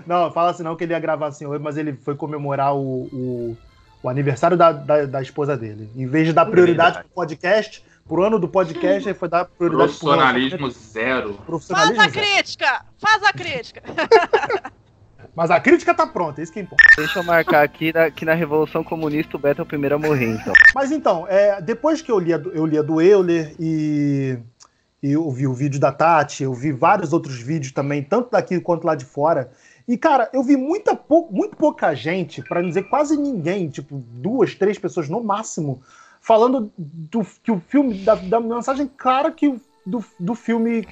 Não, 0.06 0.30
fala 0.32 0.50
assim 0.50 0.62
não 0.62 0.76
que 0.76 0.84
ele 0.84 0.92
ia 0.92 0.98
gravar 0.98 1.28
assim 1.28 1.46
hoje, 1.46 1.62
mas 1.62 1.76
ele 1.76 1.92
foi 1.92 2.14
comemorar 2.14 2.74
o, 2.74 3.04
o, 3.12 3.56
o 4.02 4.08
aniversário 4.08 4.56
da, 4.56 4.72
da, 4.72 5.06
da 5.06 5.22
esposa 5.22 5.56
dele. 5.56 5.88
Em 5.96 6.06
vez 6.06 6.26
de 6.26 6.32
dar 6.32 6.46
prioridade 6.46 6.94
Verdade. 6.94 7.08
pro 7.08 7.14
podcast, 7.14 7.84
pro 8.10 8.24
ano 8.24 8.38
do 8.40 8.48
podcast, 8.48 9.08
ele 9.08 9.16
foi 9.16 9.28
dar 9.28 9.44
prioridade 9.44 9.92
pro 9.92 9.98
Profissionalismo 10.00 10.68
zero. 10.70 11.28
Faz 11.34 11.44
profissionalismo. 11.46 12.00
a 12.02 12.08
zero. 12.08 12.26
crítica! 12.26 12.84
Faz 12.98 13.22
a 13.22 13.32
crítica! 13.32 13.82
Mas 15.34 15.50
a 15.50 15.60
crítica 15.60 15.94
tá 15.94 16.06
pronta, 16.06 16.42
isso 16.42 16.52
que 16.52 16.58
importa. 16.60 16.82
Deixa 16.96 17.20
eu 17.20 17.22
marcar 17.22 17.62
aqui 17.62 17.92
na- 17.92 18.10
que 18.10 18.24
na 18.24 18.34
Revolução 18.34 18.82
Comunista 18.82 19.36
o 19.36 19.40
Beto 19.40 19.60
é 19.60 19.64
o 19.64 19.66
primeiro 19.66 19.94
a 19.94 19.98
morrer, 19.98 20.26
então. 20.34 20.52
Mas 20.74 20.90
então, 20.90 21.24
é, 21.28 21.60
depois 21.62 22.02
que 22.02 22.10
eu 22.10 22.18
li, 22.18 22.34
a 22.34 22.38
do- 22.38 22.50
eu 22.50 22.66
li 22.66 22.76
a 22.76 22.82
do 22.82 23.00
Euler 23.00 23.54
e, 23.58 24.36
e 25.00 25.12
eu 25.12 25.30
vi 25.30 25.46
o 25.46 25.54
vídeo 25.54 25.78
da 25.78 25.92
Tati, 25.92 26.42
eu 26.42 26.52
vi 26.52 26.72
vários 26.72 27.12
outros 27.12 27.36
vídeos 27.40 27.72
também, 27.72 28.02
tanto 28.02 28.30
daqui 28.32 28.58
quanto 28.60 28.84
lá 28.84 28.96
de 28.96 29.04
fora. 29.04 29.52
E, 29.86 29.96
cara, 29.96 30.28
eu 30.32 30.42
vi 30.42 30.56
muita 30.56 30.96
pou, 30.96 31.28
muito 31.30 31.56
pouca 31.56 31.94
gente, 31.94 32.42
pra 32.42 32.60
não 32.60 32.68
dizer 32.68 32.82
quase 32.84 33.16
ninguém, 33.16 33.68
tipo, 33.68 34.02
duas, 34.08 34.54
três 34.56 34.78
pessoas 34.78 35.08
no 35.08 35.22
máximo, 35.22 35.80
falando 36.20 36.70
do 36.76 37.24
que 37.42 37.50
o 37.50 37.60
filme, 37.60 37.94
da, 38.04 38.14
da 38.14 38.40
mensagem 38.40 38.86
clara 38.86 39.30
que, 39.30 39.60
do, 39.84 40.04
do 40.18 40.34
filme 40.34 40.86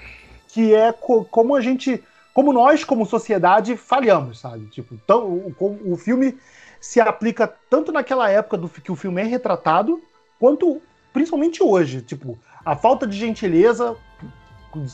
que 0.49 0.75
é 0.75 0.93
co- 0.93 1.25
como 1.25 1.55
a 1.55 1.61
gente. 1.61 2.03
Como 2.33 2.53
nós, 2.53 2.85
como 2.85 3.05
sociedade, 3.05 3.77
falhamos, 3.77 4.39
sabe? 4.39 4.67
Tipo, 4.67 4.97
tão, 5.07 5.27
o, 5.27 5.55
o- 5.59 5.93
o 5.93 5.97
filme 5.97 6.39
se 6.81 7.01
aplica 7.01 7.53
tanto 7.69 7.91
naquela 7.91 8.31
época 8.31 8.57
do 8.57 8.69
que 8.69 8.93
o 8.93 8.97
filme 8.97 9.21
é 9.21 9.25
retratado, 9.25 10.01
quanto 10.39 10.81
principalmente 11.13 11.63
hoje. 11.63 12.01
Tipo, 12.01 12.39
a 12.65 12.77
falta 12.77 13.07
de 13.07 13.17
gentileza 13.19 13.97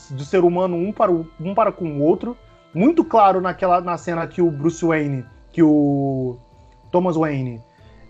do 0.09 0.25
ser 0.25 0.43
humano 0.43 0.75
um 0.75 0.91
para, 0.91 1.11
o, 1.11 1.27
um 1.39 1.53
para 1.53 1.71
com 1.71 1.85
o 1.85 2.01
outro. 2.01 2.35
Muito 2.73 3.03
claro 3.05 3.39
naquela 3.39 3.79
na 3.79 3.97
cena 3.97 4.25
que 4.27 4.41
o 4.41 4.49
Bruce 4.49 4.83
Wayne, 4.83 5.23
que 5.51 5.61
o 5.61 6.37
Thomas 6.91 7.15
Wayne 7.15 7.61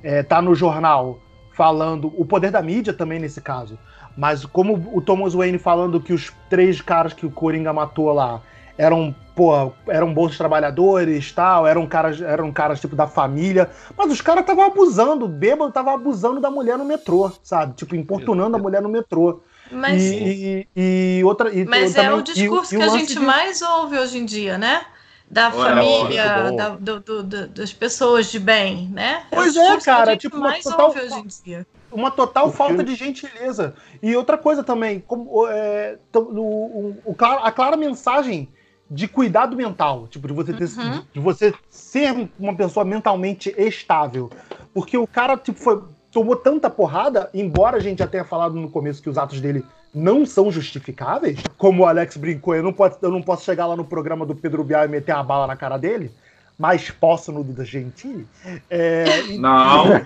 é, 0.01 0.23
tá 0.23 0.41
no 0.41 0.55
jornal 0.55 1.19
falando 1.55 2.13
o 2.17 2.25
poder 2.25 2.51
da 2.51 2.61
mídia 2.61 2.93
também 2.93 3.19
nesse 3.19 3.41
caso. 3.41 3.79
Mas 4.17 4.45
como 4.45 4.73
o 4.93 5.01
Thomas 5.01 5.33
Wayne 5.33 5.57
falando 5.57 5.99
que 5.99 6.13
os 6.13 6.31
três 6.49 6.81
caras 6.81 7.13
que 7.13 7.25
o 7.25 7.31
Coringa 7.31 7.71
matou 7.73 8.11
lá 8.13 8.41
eram, 8.77 9.15
pô, 9.35 9.71
eram 9.87 10.13
bons 10.13 10.37
trabalhadores, 10.37 11.31
tal, 11.31 11.65
eram 11.65 11.87
caras, 11.87 12.21
eram 12.21 12.51
caras 12.51 12.79
tipo 12.81 12.95
da 12.95 13.07
família, 13.07 13.69
mas 13.97 14.11
os 14.11 14.19
caras 14.21 14.41
estavam 14.41 14.65
abusando, 14.65 15.25
o 15.25 15.29
bêbado 15.29 15.71
tava 15.71 15.93
abusando 15.93 16.41
da 16.41 16.51
mulher 16.51 16.77
no 16.77 16.83
metrô, 16.85 17.31
sabe? 17.41 17.73
Tipo, 17.75 17.95
importunando 17.95 18.55
a 18.57 18.59
mulher 18.59 18.81
no 18.81 18.89
metrô. 18.89 19.41
Mas, 19.71 20.01
e, 20.03 20.67
e, 20.75 21.19
e 21.19 21.23
outra. 21.23 21.51
E, 21.53 21.65
mas 21.65 21.95
é 21.95 22.03
também- 22.03 22.19
o 22.19 22.21
discurso 22.21 22.75
que 22.77 22.81
a 22.83 22.87
gente 22.89 23.13
de- 23.15 23.19
mais 23.19 23.61
ouve 23.61 23.97
hoje 23.97 24.17
em 24.19 24.25
dia, 24.25 24.57
né? 24.57 24.85
Da 25.29 25.51
Olha, 25.53 25.75
família, 25.75 26.51
da- 26.51 26.69
do- 26.75 26.99
do- 26.99 27.23
do- 27.23 27.47
das 27.47 27.73
pessoas 27.73 28.27
de 28.31 28.39
bem, 28.39 28.87
né? 28.89 29.25
Pois 29.31 29.55
o 29.55 29.59
é, 29.59 29.77
que 29.77 29.83
cara, 29.85 30.15
tipo, 30.15 30.37
uma 30.37 30.49
mais 30.49 30.63
total- 30.63 30.87
ouve 30.87 30.99
hoje 31.01 31.15
em 31.19 31.27
dia. 31.43 31.67
uma 31.91 32.11
total 32.11 32.51
falta 32.51 32.83
de 32.83 32.93
gentileza. 32.95 33.73
E 34.03 34.15
outra 34.15 34.37
coisa 34.37 34.63
também, 34.63 34.99
como, 34.99 35.47
é, 35.47 35.97
o, 36.13 36.95
o- 37.03 37.15
a 37.43 37.51
clara 37.51 37.75
mensagem 37.75 38.47
de 38.89 39.07
cuidado 39.07 39.55
mental, 39.57 40.07
tipo, 40.07 40.27
de 40.27 40.33
você, 40.33 40.53
ter, 40.53 40.65
Uhum. 40.77 41.01
de 41.11 41.19
você 41.19 41.53
ser 41.71 42.29
uma 42.39 42.55
pessoa 42.55 42.85
mentalmente 42.85 43.53
estável. 43.57 44.29
Porque 44.75 44.95
o 44.95 45.07
cara, 45.07 45.35
tipo, 45.35 45.59
foi, 45.59 45.81
tomou 46.11 46.35
tanta 46.35 46.69
porrada, 46.69 47.29
embora 47.33 47.77
a 47.77 47.79
gente 47.79 47.97
já 47.99 48.07
tenha 48.07 48.23
falado 48.23 48.53
no 48.53 48.69
começo 48.69 49.01
que 49.01 49.09
os 49.09 49.17
atos 49.17 49.41
dele 49.41 49.65
não 49.95 50.25
são 50.25 50.51
justificáveis, 50.51 51.47
como 51.57 51.83
o 51.83 51.85
Alex 51.87 52.17
brincou, 52.17 52.53
eu 52.55 52.61
não 52.61 52.73
posso, 52.73 52.97
eu 53.01 53.09
não 53.09 53.21
posso 53.21 53.45
chegar 53.45 53.65
lá 53.65 53.75
no 53.75 53.85
programa 53.85 54.25
do 54.25 54.35
Pedro 54.35 54.63
Bial 54.63 54.85
e 54.85 54.89
meter 54.89 55.13
uma 55.15 55.23
bala 55.23 55.47
na 55.47 55.55
cara 55.55 55.77
dele, 55.77 56.11
mas 56.57 56.91
posso 56.91 57.31
no 57.31 57.43
Duda 57.43 57.63
Gentili. 57.65 58.27
É, 58.69 59.21
e- 59.29 59.37
Não. 59.37 59.85
Não, 59.85 59.93
Não, 59.93 60.03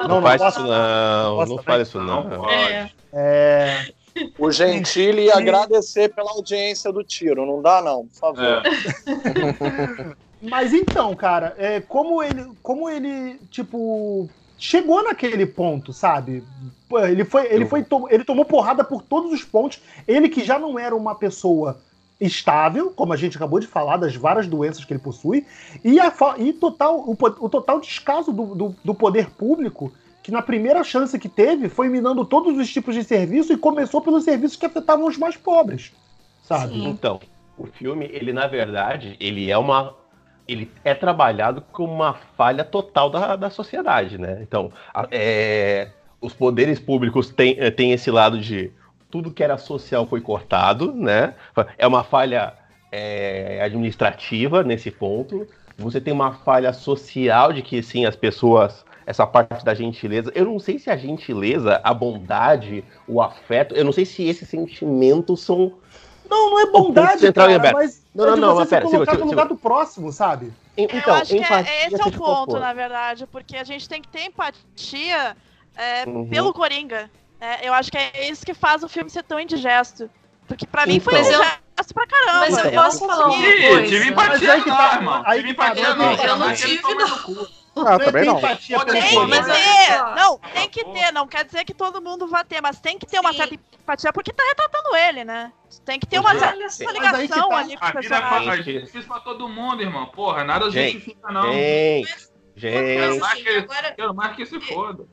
Não, 0.00 0.08
não 0.08 0.22
faz 0.22 0.42
posso- 0.42 0.58
isso 0.60 0.68
não, 0.68 1.36
posso 1.36 1.54
não 1.56 1.62
fala 1.62 1.82
isso 1.82 2.00
não. 2.00 2.28
Pode. 2.30 2.52
É. 2.54 2.90
é, 3.12 3.86
O 4.38 4.50
Gentili 4.50 5.26
ia 5.26 5.36
agradecer 5.36 6.08
pela 6.14 6.32
audiência 6.32 6.92
do 6.92 7.04
tiro. 7.04 7.46
Não 7.46 7.62
dá, 7.62 7.80
não, 7.80 8.06
por 8.08 8.18
favor. 8.18 8.62
É. 8.66 10.16
Mas 10.42 10.72
então, 10.72 11.14
cara, 11.14 11.54
é, 11.58 11.80
como 11.80 12.22
ele, 12.22 12.44
como 12.62 12.88
ele, 12.88 13.38
tipo, 13.50 14.28
chegou 14.60 15.02
naquele 15.02 15.46
ponto, 15.46 15.92
sabe? 15.92 16.44
Ele 17.08 17.24
foi, 17.24 17.46
ele 17.52 17.64
foi, 17.66 17.84
ele 18.10 18.24
tomou 18.24 18.44
porrada 18.44 18.84
por 18.84 19.02
todos 19.02 19.32
os 19.32 19.42
pontos. 19.42 19.80
Ele 20.06 20.28
que 20.28 20.44
já 20.44 20.58
não 20.58 20.78
era 20.78 20.94
uma 20.94 21.14
pessoa 21.14 21.80
estável, 22.20 22.90
como 22.90 23.14
a 23.14 23.16
gente 23.16 23.36
acabou 23.36 23.58
de 23.58 23.66
falar 23.66 23.96
das 23.96 24.14
várias 24.14 24.46
doenças 24.46 24.84
que 24.84 24.92
ele 24.92 25.00
possui, 25.00 25.46
e, 25.82 25.98
a, 25.98 26.12
e 26.36 26.52
total, 26.52 26.98
o, 26.98 27.12
o 27.12 27.48
total 27.48 27.80
descaso 27.80 28.30
do, 28.30 28.54
do, 28.54 28.76
do 28.84 28.94
poder 28.94 29.30
público, 29.30 29.90
que 30.22 30.30
na 30.30 30.42
primeira 30.42 30.84
chance 30.84 31.18
que 31.18 31.30
teve 31.30 31.70
foi 31.70 31.88
minando 31.88 32.22
todos 32.26 32.58
os 32.58 32.70
tipos 32.70 32.94
de 32.94 33.02
serviço 33.02 33.54
e 33.54 33.56
começou 33.56 34.02
pelos 34.02 34.24
serviços 34.24 34.58
que 34.58 34.66
afetavam 34.66 35.06
os 35.06 35.16
mais 35.16 35.34
pobres. 35.36 35.92
sabe? 36.42 36.74
Sim. 36.74 36.88
Então, 36.88 37.18
o 37.56 37.66
filme, 37.66 38.10
ele 38.12 38.32
na 38.32 38.46
verdade, 38.46 39.16
ele 39.18 39.50
é 39.50 39.56
uma. 39.56 39.94
Ele 40.52 40.70
é 40.84 40.94
trabalhado 40.94 41.62
como 41.72 41.92
uma 41.92 42.14
falha 42.36 42.64
total 42.64 43.10
da, 43.10 43.36
da 43.36 43.50
sociedade, 43.50 44.18
né? 44.18 44.38
Então, 44.42 44.72
a- 44.94 45.06
é, 45.10 45.88
os 46.20 46.34
poderes 46.34 46.78
públicos 46.80 47.30
têm, 47.30 47.56
eh, 47.58 47.70
têm 47.70 47.92
esse 47.92 48.10
lado 48.10 48.38
de 48.38 48.70
tudo 49.10 49.30
que 49.30 49.42
era 49.42 49.58
social 49.58 50.06
foi 50.06 50.20
cortado, 50.20 50.92
né? 50.94 51.34
É 51.78 51.86
uma 51.86 52.04
falha 52.04 52.54
é, 52.92 53.60
administrativa 53.62 54.62
nesse 54.62 54.90
ponto. 54.90 55.46
Você 55.78 56.00
tem 56.00 56.12
uma 56.12 56.32
falha 56.32 56.72
social 56.72 57.52
de 57.52 57.62
que, 57.62 57.82
sim, 57.82 58.04
as 58.06 58.16
pessoas. 58.16 58.84
Essa 59.06 59.26
parte 59.26 59.64
da 59.64 59.74
gentileza. 59.74 60.30
Eu 60.36 60.44
não 60.44 60.60
sei 60.60 60.78
se 60.78 60.88
a 60.88 60.96
gentileza, 60.96 61.80
a 61.82 61.92
bondade, 61.92 62.84
o 63.08 63.20
afeto. 63.20 63.74
Eu 63.74 63.84
não 63.84 63.90
sei 63.90 64.04
se 64.04 64.22
esses 64.28 64.48
sentimentos 64.48 65.40
são. 65.40 65.78
Não, 66.30 66.50
não 66.50 66.58
é 66.60 66.66
bondade, 66.66 67.20
central 67.20 67.48
é 67.48 67.56
cara, 67.56 67.68
aberto. 67.68 67.74
mas 67.74 68.02
Não, 68.14 68.24
é 68.24 68.28
não, 68.28 68.34
de 68.36 68.40
não, 68.40 68.48
você 68.54 68.58
mas 68.60 68.64
se 68.68 68.70
pera, 68.70 68.84
colocar 68.84 69.10
segura, 69.12 69.24
no 69.24 69.30
lugar 69.32 69.48
do 69.48 69.56
próximo, 69.56 70.12
sabe? 70.12 70.52
Então, 70.76 71.00
eu 71.06 71.14
acho 71.14 71.34
que 71.34 71.38
é- 71.42 71.86
esse 71.86 72.00
é 72.00 72.04
o 72.06 72.12
ponto, 72.12 72.58
na 72.58 72.72
verdade, 72.72 73.26
porque 73.26 73.56
a 73.56 73.64
gente 73.64 73.88
tem 73.88 74.00
que 74.00 74.08
ter 74.08 74.24
empatia 74.26 75.36
é, 75.76 76.04
Uhum. 76.06 76.28
pelo 76.28 76.52
Coringa. 76.52 77.10
É, 77.40 77.66
eu 77.68 77.72
acho 77.72 77.90
que 77.90 77.96
é 77.96 78.28
isso 78.30 78.44
que 78.44 78.52
faz 78.54 78.82
o 78.82 78.88
filme 78.88 79.08
ser 79.08 79.22
tão 79.22 79.40
indigesto. 79.40 80.10
Porque 80.46 80.66
pra 80.66 80.84
mim 80.84 81.00
foi 81.00 81.14
Então. 81.14 81.24
indigesto 81.26 81.94
pra 81.94 82.06
caramba. 82.06 82.38
Mas 82.40 82.58
eu 82.58 82.64
não 82.64 82.72
posso 82.72 82.98
falar 83.06 83.26
uma 83.26 83.36
coisa. 83.42 83.82
tive 83.86 84.08
empatia 84.08 84.56
não, 84.56 84.64
tá- 84.64 84.94
irmão. 84.96 85.24
Tive 85.24 85.42
que 85.44 85.50
empatia 85.50 85.84
eu 85.84 85.96
não. 85.96 86.06
não- 86.16 86.24
eu 86.24 86.36
não 86.36 86.52
tive, 86.54 86.94
não. 86.94 87.46
Ah, 87.86 87.98
também 87.98 88.24
não. 88.24 88.40
ter, 88.40 88.48
Tem 88.48 88.56
que 88.58 89.26
mas 89.26 89.46
ter. 89.46 90.14
Não, 90.16 90.38
tem 90.38 90.68
que 90.68 90.84
ter. 90.84 91.12
Não 91.12 91.26
quer 91.26 91.44
dizer 91.44 91.64
que 91.64 91.74
todo 91.74 92.00
mundo 92.00 92.26
vai 92.28 92.44
ter, 92.44 92.60
mas 92.60 92.78
tem 92.80 92.98
que 92.98 93.06
ter 93.06 93.18
uma 93.20 93.32
Sim. 93.32 93.38
certa 93.38 93.54
empatia, 93.54 94.12
porque 94.12 94.32
tá 94.32 94.42
retratando 94.44 94.96
ele, 94.96 95.24
né? 95.24 95.52
Tem 95.84 95.98
que 95.98 96.06
ter 96.06 96.18
uma 96.18 96.30
Mas 96.34 96.40
certa 96.40 96.56
mas 96.58 96.78
ligação 96.94 97.48
tá. 97.48 97.56
ali 97.58 97.76
com 97.76 97.84
o 97.84 97.88
A 97.88 97.92
vida 97.92 97.98
é 98.16 98.20
personagem. 98.20 98.76
é 98.76 98.80
difícil 98.80 99.08
pra 99.08 99.20
todo 99.20 99.48
mundo, 99.48 99.82
irmão. 99.82 100.06
Porra, 100.06 100.44
nada 100.44 100.70
Gente, 100.70 100.94
justifica, 100.94 101.32
não. 101.32 101.52
Gente, 101.52 102.30
Quero 102.56 103.12
gente, 103.12 103.20
mais, 103.20 103.42
que, 103.42 103.48
Agora- 103.48 103.92
quero 103.92 104.14
mais 104.14 104.36
que 104.36 104.46
se 104.46 104.60
foda. 104.60 105.06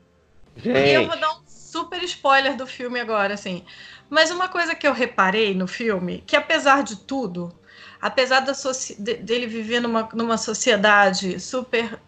E 0.56 0.68
eu 0.68 0.74
gente. 1.02 1.06
vou 1.08 1.16
dar 1.18 1.30
um 1.36 1.40
super 1.46 2.02
spoiler 2.02 2.56
do 2.56 2.66
filme 2.66 2.98
agora, 3.00 3.34
assim. 3.34 3.64
Mas 4.10 4.30
uma 4.30 4.48
coisa 4.48 4.74
que 4.74 4.86
eu 4.86 4.92
reparei 4.92 5.54
no 5.54 5.66
filme, 5.68 6.22
que 6.26 6.34
apesar 6.36 6.82
de 6.82 6.96
tudo, 6.96 7.52
apesar 8.00 8.40
da 8.40 8.54
soci- 8.54 9.00
de- 9.00 9.14
dele 9.18 9.46
viver 9.46 9.80
numa, 9.80 10.08
numa 10.12 10.36
sociedade 10.38 11.38
super 11.38 11.98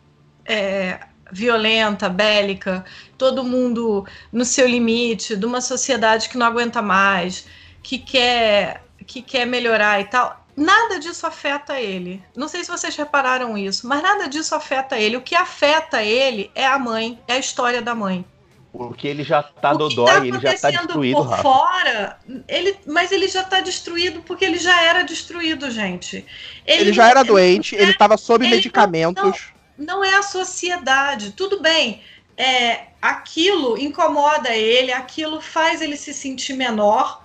é, 0.51 1.01
violenta, 1.31 2.09
bélica, 2.09 2.85
todo 3.17 3.45
mundo 3.45 4.05
no 4.33 4.45
seu 4.45 4.67
limite, 4.67 5.37
de 5.37 5.47
uma 5.47 5.61
sociedade 5.61 6.29
que 6.29 6.37
não 6.37 6.47
aguenta 6.47 6.83
mais, 6.83 7.47
que 7.83 7.99
quer, 7.99 8.83
que 9.07 9.23
quer 9.23 9.47
melhorar 9.47 10.01
e 10.01 10.05
tal, 10.05 10.45
nada 10.57 10.99
disso 10.99 11.27
afeta 11.27 11.81
ele. 11.81 12.21
Não 12.37 12.49
sei 12.49 12.65
se 12.65 12.71
vocês 12.71 12.97
repararam 12.97 13.57
isso, 13.57 13.87
mas 13.87 14.03
nada 14.03 14.29
disso 14.29 14.55
afeta 14.55 14.99
ele. 14.99 15.17
O 15.17 15.23
que 15.23 15.37
afeta 15.37 16.03
ele 16.03 16.51
é 16.55 16.67
a 16.67 16.79
mãe, 16.79 17.19
é 17.29 17.35
a 17.35 17.39
história 17.39 17.81
da 17.81 17.95
mãe. 17.95 18.25
Porque 18.73 19.09
ele 19.09 19.25
já 19.25 19.43
tá 19.43 19.73
dodói, 19.73 20.07
tá 20.07 20.27
ele 20.27 20.39
já 20.41 20.57
tá 20.57 20.71
destruído, 20.71 21.17
por 21.17 21.27
Rafa. 21.27 21.43
fora, 21.43 22.19
ele, 22.47 22.77
mas 22.87 23.11
ele 23.11 23.27
já 23.27 23.43
tá 23.43 23.61
destruído 23.61 24.23
porque 24.23 24.45
ele 24.45 24.59
já 24.59 24.81
era 24.83 25.03
destruído, 25.03 25.69
gente. 25.73 26.25
Ele 26.65 26.93
já 26.93 27.03
não- 27.05 27.11
era 27.11 27.23
doente, 27.25 27.75
ele 27.75 27.95
tava 27.95 28.17
sob 28.17 28.45
ele 28.45 28.51
não- 28.51 28.57
medicamentos. 28.57 29.23
Não 29.25 29.60
é 30.05 30.15
a 30.15 30.23
sociedade. 30.23 31.33
Tudo 31.33 31.61
bem. 31.61 32.03
É, 32.37 32.87
aquilo 33.01 33.79
incomoda 33.79 34.55
ele, 34.55 34.93
aquilo 34.93 35.41
faz 35.41 35.81
ele 35.81 35.97
se 35.97 36.15
sentir 36.15 36.55
menor, 36.55 37.25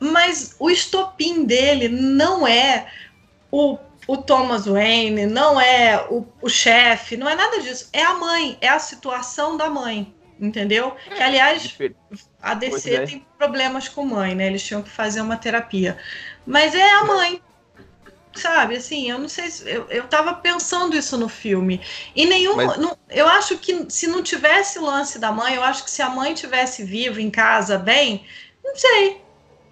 mas 0.00 0.56
o 0.58 0.70
estopim 0.70 1.44
dele 1.44 1.88
não 1.88 2.46
é 2.46 2.90
o, 3.50 3.78
o 4.06 4.16
Thomas 4.16 4.66
Wayne, 4.66 5.26
não 5.26 5.60
é 5.60 6.06
o, 6.10 6.26
o 6.40 6.48
chefe, 6.48 7.16
não 7.16 7.28
é 7.28 7.34
nada 7.34 7.60
disso. 7.60 7.88
É 7.92 8.02
a 8.02 8.14
mãe, 8.14 8.58
é 8.60 8.68
a 8.68 8.78
situação 8.78 9.56
da 9.56 9.70
mãe, 9.70 10.14
entendeu? 10.40 10.96
Que, 11.14 11.22
aliás, 11.22 11.62
Difer- 11.62 11.94
a 12.40 12.54
DC 12.54 12.94
é. 12.94 13.06
tem 13.06 13.26
problemas 13.38 13.88
com 13.88 14.04
mãe, 14.04 14.34
né? 14.34 14.46
Eles 14.46 14.62
tinham 14.62 14.82
que 14.82 14.90
fazer 14.90 15.20
uma 15.20 15.36
terapia. 15.36 15.98
Mas 16.46 16.74
é 16.74 16.90
a 16.92 17.04
mãe. 17.04 17.42
Sabe, 18.34 18.76
assim, 18.76 19.10
eu 19.10 19.18
não 19.18 19.28
sei 19.28 19.50
se. 19.50 19.68
Eu, 19.70 19.86
eu 19.88 20.04
tava 20.08 20.34
pensando 20.34 20.96
isso 20.96 21.16
no 21.16 21.28
filme. 21.28 21.80
E 22.16 22.26
nenhum. 22.26 22.56
Mas- 22.56 22.76
não- 22.78 22.96
eu 23.10 23.28
acho 23.28 23.56
que 23.58 23.86
se 23.88 24.06
não 24.06 24.22
tivesse 24.22 24.78
o 24.78 24.84
lance 24.84 25.18
da 25.18 25.30
mãe, 25.30 25.54
eu 25.54 25.62
acho 25.62 25.84
que 25.84 25.90
se 25.90 26.02
a 26.02 26.08
mãe 26.10 26.34
tivesse 26.34 26.82
viva 26.82 27.20
em 27.22 27.30
casa 27.30 27.78
bem, 27.78 28.24
não 28.64 28.76
sei. 28.76 29.20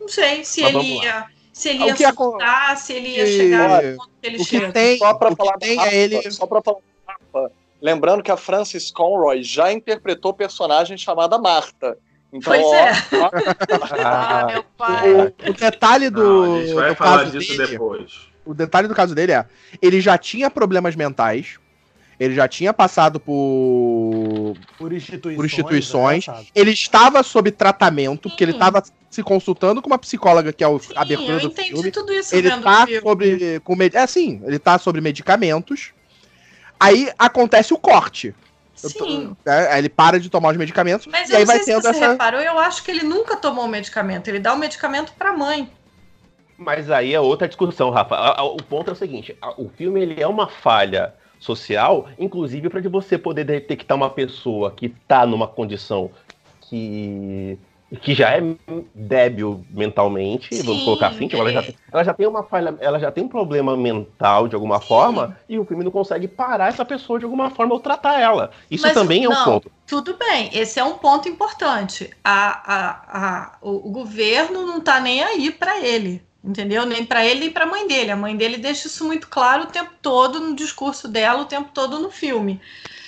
Não 0.00 0.08
sei 0.08 0.44
se 0.44 0.62
Mas 0.62 0.74
ele 0.74 0.98
ia. 1.02 1.26
Se 1.52 1.68
ele 1.68 1.82
O 1.84 1.86
ia 1.86 2.12
surtar, 2.14 2.76
se 2.78 2.92
ele 2.94 3.08
ia 3.08 3.24
que- 3.24 3.36
chegar 3.36 3.82
no 3.82 3.96
ponto 3.98 4.10
que 4.20 4.26
ele 4.26 4.36
O 4.36 4.38
que 4.38 4.44
chega. 4.46 4.72
tem, 4.72 4.98
Só 4.98 5.14
que 5.14 5.36
falar 5.36 5.58
tem 5.58 5.76
Rafa, 5.76 5.90
é 5.90 5.94
ele. 5.96 6.30
Só 6.30 6.46
pra 6.46 6.62
falar 6.62 6.78
Rafa, 7.06 7.52
lembrando 7.80 8.22
que 8.22 8.30
a 8.30 8.36
Frances 8.36 8.90
Conroy 8.90 9.42
já 9.42 9.70
interpretou 9.72 10.32
personagem 10.32 10.96
chamada 10.96 11.36
Marta. 11.38 11.98
Então, 12.32 12.52
Pois 12.54 12.64
ó, 12.64 12.74
é. 12.74 12.92
Ah, 14.02 14.46
meu 14.46 14.64
pai. 14.78 15.12
O, 15.14 15.50
o 15.50 15.52
detalhe 15.52 16.08
do, 16.10 16.22
Não, 16.46 16.54
a 16.54 16.60
gente 16.62 16.74
vai 16.74 16.90
do 16.90 16.96
falar 16.96 17.24
disso 17.24 17.56
dele, 17.56 17.66
depois. 17.72 18.31
O 18.44 18.54
detalhe 18.54 18.88
do 18.88 18.94
caso 18.94 19.14
dele 19.14 19.32
é, 19.32 19.44
ele 19.80 20.00
já 20.00 20.16
tinha 20.18 20.50
problemas 20.50 20.96
mentais, 20.96 21.58
ele 22.18 22.34
já 22.34 22.46
tinha 22.46 22.72
passado 22.72 23.18
por 23.18 24.54
Por 24.78 24.92
instituições. 24.92 25.36
Por 25.36 25.44
instituições. 25.44 26.28
é 26.28 26.44
ele 26.54 26.70
estava 26.70 27.22
sob 27.22 27.50
tratamento, 27.50 28.28
porque 28.28 28.44
ele 28.44 28.52
estava 28.52 28.82
se 29.10 29.22
consultando 29.22 29.82
com 29.82 29.88
uma 29.88 29.98
psicóloga 29.98 30.52
que 30.52 30.64
é 30.64 30.68
o 30.68 30.78
Sim, 30.78 30.92
a 30.96 31.02
abertura 31.02 31.32
eu 31.34 31.40
do 31.40 31.46
entendi 31.48 31.70
filme. 31.70 31.90
tudo 31.90 32.12
isso 32.12 32.34
Ele 32.34 32.50
tá 32.50 32.86
sobre 33.02 33.60
com 33.60 33.76
med... 33.76 33.94
é 33.94 34.00
assim, 34.00 34.40
ele 34.44 34.58
tá 34.58 34.78
sobre 34.78 35.00
medicamentos. 35.00 35.92
Aí 36.78 37.10
acontece 37.18 37.74
o 37.74 37.78
corte. 37.78 38.34
Sim. 38.74 39.36
é, 39.46 39.74
aí 39.74 39.78
ele 39.78 39.88
para 39.88 40.18
de 40.18 40.28
tomar 40.28 40.50
os 40.50 40.56
medicamentos 40.56 41.06
Mas 41.06 41.28
e 41.28 41.32
eu 41.32 41.38
aí 41.38 41.42
não 41.42 41.46
vai 41.46 41.56
sei 41.56 41.64
se 41.66 41.70
tendo 41.72 41.82
você 41.82 41.88
essa 41.90 42.12
reparou, 42.12 42.40
eu 42.40 42.58
acho 42.58 42.82
que 42.82 42.90
ele 42.90 43.04
nunca 43.04 43.36
tomou 43.36 43.64
o 43.64 43.68
medicamento. 43.68 44.26
Ele 44.28 44.40
dá 44.40 44.52
o 44.54 44.58
medicamento 44.58 45.12
pra 45.12 45.32
mãe. 45.32 45.70
Mas 46.64 46.90
aí 46.90 47.12
é 47.14 47.20
outra 47.20 47.48
discussão, 47.48 47.90
Rafa. 47.90 48.42
O 48.42 48.62
ponto 48.62 48.90
é 48.90 48.92
o 48.92 48.96
seguinte: 48.96 49.36
o 49.56 49.68
filme 49.70 50.00
ele 50.02 50.20
é 50.20 50.26
uma 50.26 50.48
falha 50.48 51.14
social, 51.38 52.08
inclusive 52.18 52.68
para 52.68 52.80
você 52.88 53.18
poder 53.18 53.44
detectar 53.44 53.96
uma 53.96 54.10
pessoa 54.10 54.74
que 54.74 54.88
tá 54.88 55.26
numa 55.26 55.48
condição 55.48 56.12
que 56.60 57.58
que 58.00 58.14
já 58.14 58.30
é 58.30 58.40
débil 58.94 59.66
mentalmente, 59.68 60.62
vamos 60.62 60.82
Sim, 60.82 60.82
colocar 60.82 61.08
assim, 61.08 61.28
tipo, 61.28 61.42
ela, 61.42 61.52
já, 61.52 61.62
ele- 61.62 61.76
ela 61.92 62.02
já 62.02 62.14
tem 62.14 62.26
uma 62.26 62.42
falha, 62.42 62.74
ela 62.80 62.98
já 62.98 63.12
tem 63.12 63.22
um 63.22 63.28
problema 63.28 63.76
mental 63.76 64.48
de 64.48 64.54
alguma 64.54 64.80
Sim. 64.80 64.80
forma, 64.80 65.36
e 65.46 65.58
o 65.58 65.64
filme 65.66 65.84
não 65.84 65.90
consegue 65.90 66.26
parar 66.26 66.68
essa 66.68 66.86
pessoa 66.86 67.18
de 67.18 67.26
alguma 67.26 67.50
forma 67.50 67.74
ou 67.74 67.80
tratar 67.80 68.18
ela. 68.18 68.50
Isso 68.70 68.90
Mas 68.90 68.94
também 68.94 69.24
é 69.24 69.28
um 69.28 69.34
não, 69.34 69.36
ponto. 69.36 69.70
Tudo 69.86 70.16
bem, 70.16 70.50
esse 70.54 70.78
é 70.80 70.84
um 70.84 70.98
ponto 70.98 71.28
importante. 71.28 72.10
A, 72.24 72.74
a, 72.74 73.44
a, 73.56 73.58
o, 73.60 73.88
o 73.88 73.90
governo 73.92 74.66
não 74.66 74.80
tá 74.80 75.00
nem 75.00 75.22
aí 75.22 75.50
pra 75.50 75.80
ele, 75.80 76.26
entendeu? 76.44 76.86
Nem 76.86 77.04
pra 77.04 77.24
ele 77.24 77.40
nem 77.40 77.50
pra 77.50 77.66
mãe 77.66 77.86
dele. 77.86 78.10
A 78.10 78.16
mãe 78.16 78.36
dele 78.36 78.56
deixa 78.58 78.86
isso 78.88 79.04
muito 79.04 79.28
claro 79.28 79.64
o 79.64 79.66
tempo 79.66 79.92
todo 80.02 80.40
no 80.40 80.54
discurso 80.54 81.08
dela, 81.08 81.42
o 81.42 81.46
tempo 81.46 81.70
todo 81.72 81.98
no 81.98 82.10
filme. 82.10 82.60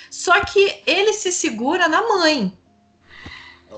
Só 0.09 0.43
que 0.45 0.81
ele 0.85 1.13
se 1.13 1.31
segura 1.31 1.87
na 1.87 2.01
mãe. 2.01 2.57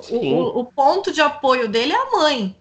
O, 0.09 0.15
o- 0.17 0.59
o 0.59 0.65
ponto 0.65 1.11
de 1.11 1.21
apoio 1.21 1.67
dele 1.67 1.93
é 1.93 1.97
a 1.97 2.11
mãe. 2.11 2.55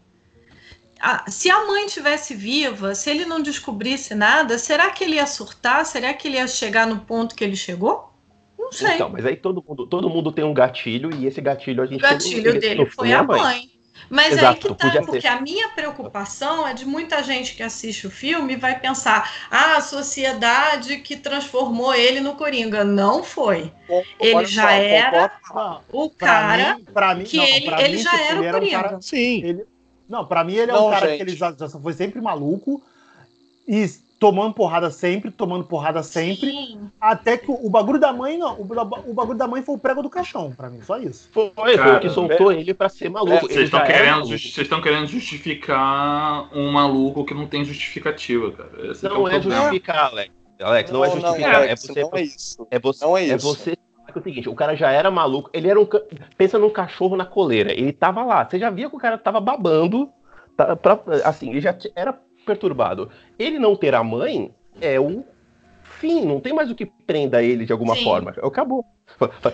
Ah, 0.98 1.30
se 1.30 1.50
a 1.50 1.66
mãe 1.66 1.86
tivesse 1.86 2.34
viva, 2.34 2.94
se 2.94 3.10
ele 3.10 3.26
não 3.26 3.40
descobrisse 3.40 4.14
nada, 4.14 4.58
será 4.58 4.90
que 4.90 5.04
ele 5.04 5.16
ia 5.16 5.26
surtar? 5.26 5.84
Será 5.84 6.14
que 6.14 6.26
ele 6.26 6.38
ia 6.38 6.48
chegar 6.48 6.86
no 6.86 7.00
ponto 7.00 7.34
que 7.34 7.44
ele 7.44 7.54
chegou? 7.56 8.10
Não 8.58 8.72
sei. 8.72 8.94
Então, 8.94 9.10
mas 9.10 9.26
aí 9.26 9.36
todo 9.36 9.62
mundo, 9.66 9.86
todo 9.86 10.08
mundo 10.08 10.32
tem 10.32 10.44
um 10.44 10.54
gatilho, 10.54 11.14
e 11.14 11.26
esse 11.26 11.40
gatilho 11.40 11.82
a 11.82 11.86
O 11.86 11.88
gente 11.90 12.00
gatilho 12.00 12.54
no 12.54 12.60
dele 12.60 12.86
foi 12.86 13.12
a 13.12 13.22
mãe. 13.22 13.75
Mas 14.08 14.32
aí 14.32 14.38
Exato, 14.38 14.68
que 14.68 14.74
tá, 14.74 14.86
podia 14.86 15.00
ser. 15.02 15.06
porque 15.06 15.26
a 15.26 15.40
minha 15.40 15.68
preocupação 15.70 16.66
é 16.66 16.72
de 16.74 16.84
muita 16.84 17.22
gente 17.22 17.54
que 17.54 17.62
assiste 17.62 18.06
o 18.06 18.10
filme 18.10 18.52
e 18.54 18.56
vai 18.56 18.78
pensar: 18.78 19.30
ah, 19.50 19.76
a 19.76 19.80
sociedade 19.80 20.98
que 20.98 21.16
transformou 21.16 21.94
ele 21.94 22.20
no 22.20 22.34
Coringa. 22.34 22.84
Não 22.84 23.22
foi. 23.24 23.72
concordo, 23.86 24.06
Ele 24.20 24.44
já 24.46 24.62
só, 24.62 24.68
era 24.68 25.32
O 25.92 26.10
pra 26.10 26.26
cara 26.28 26.74
mim, 26.76 26.84
pra 26.84 27.14
mim, 27.14 27.24
que 27.24 27.36
não, 27.36 27.44
ele, 27.44 27.66
pra 27.66 27.82
ele 27.82 27.96
mim, 27.96 28.02
já 28.02 28.20
era 28.20 28.40
o 28.40 28.44
era 28.44 28.56
um 28.56 28.60
Coringa. 28.60 28.82
cara- 28.82 29.02
Sim. 29.02 29.42
Ele, 29.44 29.64
não, 30.08 30.24
pra 30.24 30.44
mim 30.44 30.54
ele 30.54 30.70
é 30.70 30.74
Não, 30.74 30.86
um 30.86 30.90
cara 30.90 31.06
gente. 31.08 31.16
que 31.16 31.22
ele 31.24 31.36
já, 31.36 31.52
já 31.58 31.68
foi 31.68 31.92
sempre 31.92 32.20
maluco 32.20 32.80
e 33.66 33.88
tomando 34.18 34.54
porrada 34.54 34.90
sempre, 34.90 35.30
tomando 35.30 35.64
porrada 35.64 36.02
sempre, 36.02 36.50
Sim. 36.50 36.90
até 37.00 37.36
que 37.36 37.50
o, 37.50 37.66
o 37.66 37.68
bagulho 37.68 37.98
da 38.00 38.12
mãe 38.12 38.38
não, 38.38 38.54
o, 38.58 38.62
o 38.62 39.14
bagulho 39.14 39.36
da 39.38 39.46
mãe 39.46 39.62
foi 39.62 39.74
o 39.74 39.78
prego 39.78 40.02
do 40.02 40.08
caixão 40.08 40.52
pra 40.52 40.70
mim, 40.70 40.80
só 40.82 40.96
isso. 40.98 41.28
Foi, 41.32 41.52
foi 41.54 41.74
o 41.74 41.78
Cara, 41.78 42.00
que 42.00 42.08
soltou 42.08 42.50
ele 42.50 42.72
pra 42.72 42.88
ser 42.88 43.10
maluco. 43.10 43.36
É, 43.36 43.40
Vocês 43.40 43.64
estão 43.64 43.84
querendo, 43.84 44.34
estão 44.34 44.80
querendo 44.80 45.06
justificar 45.06 46.48
um 46.56 46.70
maluco 46.72 47.24
que 47.24 47.34
não 47.34 47.46
tem 47.46 47.64
justificativa, 47.64 48.50
cara. 48.52 48.90
Esse 48.90 49.00
que 49.06 49.14
Não 49.14 49.28
é 49.28 49.32
problema. 49.32 49.62
justificar, 49.62 50.06
Alex. 50.12 50.32
Alex, 50.60 50.90
não, 50.90 51.04
é 51.04 51.10
justificar. 51.10 51.52
é, 51.52 51.54
Alex, 51.56 51.82
você, 51.82 52.00
não 52.02 52.10
é 52.14 52.22
isso. 52.22 52.66
é 52.70 52.78
você. 52.78 53.04
Não 53.04 53.16
é 53.16 53.22
É 53.28 53.36
isso. 53.36 53.46
você 53.46 53.76
falar 53.96 54.12
que 54.12 54.18
é 54.18 54.20
o 54.20 54.24
seguinte, 54.24 54.48
o 54.48 54.54
cara 54.54 54.74
já 54.74 54.90
era 54.90 55.10
maluco. 55.10 55.50
Ele 55.52 55.68
era 55.68 55.78
um. 55.78 55.86
Pensa 56.38 56.58
num 56.58 56.70
cachorro 56.70 57.16
na 57.16 57.26
coleira. 57.26 57.72
Ele 57.72 57.92
tava 57.92 58.24
lá. 58.24 58.48
Você 58.48 58.58
já 58.58 58.70
via 58.70 58.88
que 58.88 58.96
o 58.96 58.98
cara 58.98 59.18
tava 59.18 59.40
babando, 59.40 60.10
Tá, 60.56 60.74
pra- 60.74 60.98
assim, 61.22 61.50
ele 61.50 61.60
já 61.60 61.76
era 61.94 62.18
perturbado. 62.46 63.10
Ele 63.38 63.58
não 63.58 63.76
ter 63.76 63.94
a 63.94 64.02
mãe 64.02 64.50
é 64.80 64.98
o 64.98 65.24
fim, 65.82 66.24
não 66.24 66.40
tem 66.40 66.52
mais 66.54 66.70
o 66.70 66.74
que 66.74 66.86
prenda 66.86 67.42
ele 67.42 67.66
de 67.66 67.72
alguma 67.72 67.94
Sim. 67.96 68.04
forma. 68.04 68.34
Acabou. 68.42 68.84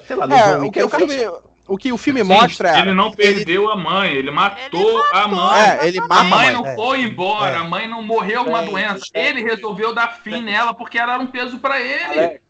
Sei 0.07 0.17
lá, 0.17 0.27
É, 0.27 0.59
um 0.59 0.67
o, 0.67 0.71
que 0.73 0.83
o, 0.83 0.89
cara- 0.89 1.07
filme, 1.09 1.39
o 1.69 1.77
que 1.77 1.93
o 1.93 1.99
filme 1.99 2.21
Sim, 2.23 2.27
mostra 2.29 2.77
é. 2.77 2.81
Ele 2.81 2.93
não 2.95 3.13
perdeu 3.13 3.71
a 3.71 3.77
mãe, 3.77 4.13
ele 4.13 4.31
matou 4.31 4.81
Ele 4.81 5.01
a 5.13 5.29
matou, 5.29 5.37
mãe. 5.37 5.61
É, 5.63 5.87
ele 5.89 5.99
A 6.09 6.25
mãe 6.25 6.49
a 6.49 6.53
não 6.53 6.67
É. 6.67 6.75
foi 6.75 7.03
embora, 7.03 7.53
É. 7.57 7.59
a 7.59 7.65
mãe 7.65 7.89
não 7.89 8.03
morreu 8.03 8.43
uma 8.43 8.63
doença. 8.63 9.05
Ele 9.15 9.43
resolveu 9.43 9.95
dar 9.95 10.21
fim 10.23 10.43
nela 10.43 10.73
porque 10.75 10.99
ela 10.99 11.15
era 11.15 11.23
um 11.23 11.27
peso 11.27 11.59
pra 11.59 11.81
ele. 11.81 12.19
Alex, 12.21 12.43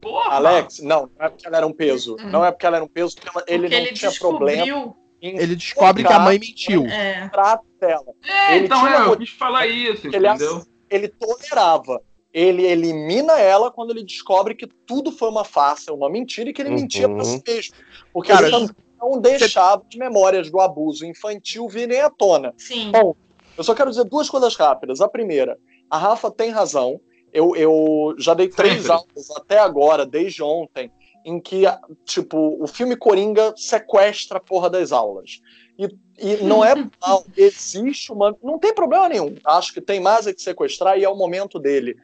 Porra! 0.00 0.36
Alex, 0.36 0.78
não, 0.82 1.10
não 1.18 1.26
é 1.26 1.28
porque 1.28 1.46
ela 1.46 1.56
era 1.56 1.66
um 1.66 1.72
peso. 1.72 2.16
Hum. 2.20 2.30
Não 2.30 2.44
é 2.44 2.50
porque 2.52 2.64
ela 2.66 2.76
era 2.76 2.84
um 2.84 2.88
peso, 2.88 3.16
porque 3.16 3.28
ela- 3.28 3.44
ele 3.48 3.62
Porque 3.62 3.74
não 3.76 3.82
ele 3.86 3.92
tinha 3.92 4.12
problema 4.12 4.62
descobriu. 4.64 4.76
em 4.76 5.05
Ele 5.20 5.56
descobre 5.56 6.04
que 6.04 6.12
a 6.12 6.18
mãe 6.18 6.38
mentiu. 6.38 6.84
É. 6.86 7.30
É, 7.80 8.56
ele 8.56 8.66
então 8.66 8.78
tinha 8.80 8.96
é, 8.98 9.06
eu 9.06 9.16
quis 9.16 9.30
falar 9.30 9.66
isso, 9.66 10.06
Ele, 10.08 10.16
entendeu? 10.28 10.62
ele 10.90 11.08
tolerava. 11.08 12.00
Ele 12.32 12.66
elimina 12.66 13.38
ela 13.40 13.70
quando 13.70 13.90
ele 13.92 14.04
descobre 14.04 14.54
que 14.54 14.66
tudo 14.86 15.10
foi 15.10 15.28
uma 15.30 15.44
farsa, 15.44 15.92
uma 15.92 16.10
mentira 16.10 16.50
e 16.50 16.52
que 16.52 16.60
ele 16.60 16.68
Uhum. 16.70 16.76
mentia 16.76 17.08
pra 17.08 17.24
si 17.24 17.42
mesmo. 17.46 17.74
Porque 18.12 18.30
Cara, 18.30 18.46
ele 18.48 18.52
também 18.52 18.76
não 19.00 19.18
deixava 19.20 19.82
as 19.90 19.96
memórias 19.98 20.50
do 20.50 20.60
abuso 20.60 21.06
infantil 21.06 21.66
virem 21.68 22.00
à 22.00 22.10
tona. 22.10 22.52
Sim. 22.58 22.90
Bom, 22.92 23.14
eu 23.56 23.64
só 23.64 23.74
quero 23.74 23.88
dizer 23.90 24.04
duas 24.04 24.28
coisas 24.28 24.54
rápidas. 24.54 25.00
A 25.00 25.08
primeira, 25.08 25.56
a 25.90 25.96
Rafa 25.96 26.30
tem 26.30 26.50
razão. 26.50 27.00
Eu, 27.32 27.56
eu 27.56 28.14
já 28.18 28.34
dei 28.34 28.48
três 28.48 28.82
Sempre. 28.82 28.92
aulas 28.92 29.30
até 29.36 29.58
agora, 29.58 30.04
desde 30.04 30.42
ontem, 30.42 30.90
em 31.26 31.40
que, 31.40 31.64
tipo, 32.04 32.56
o 32.62 32.68
filme 32.68 32.96
Coringa 32.96 33.52
sequestra 33.56 34.38
a 34.38 34.40
porra 34.40 34.70
das 34.70 34.92
aulas. 34.92 35.42
E, 35.76 35.88
e 36.16 36.36
não 36.44 36.64
é 36.64 36.72
mal, 37.02 37.26
existe 37.36 38.12
uma. 38.12 38.34
Não 38.40 38.60
tem 38.60 38.72
problema 38.72 39.08
nenhum. 39.08 39.34
Acho 39.44 39.74
que 39.74 39.80
tem 39.80 39.98
mais 39.98 40.28
é 40.28 40.32
que 40.32 40.40
sequestrar 40.40 40.96
e 40.96 41.02
é 41.02 41.08
o 41.08 41.16
momento 41.16 41.58
dele. 41.58 41.96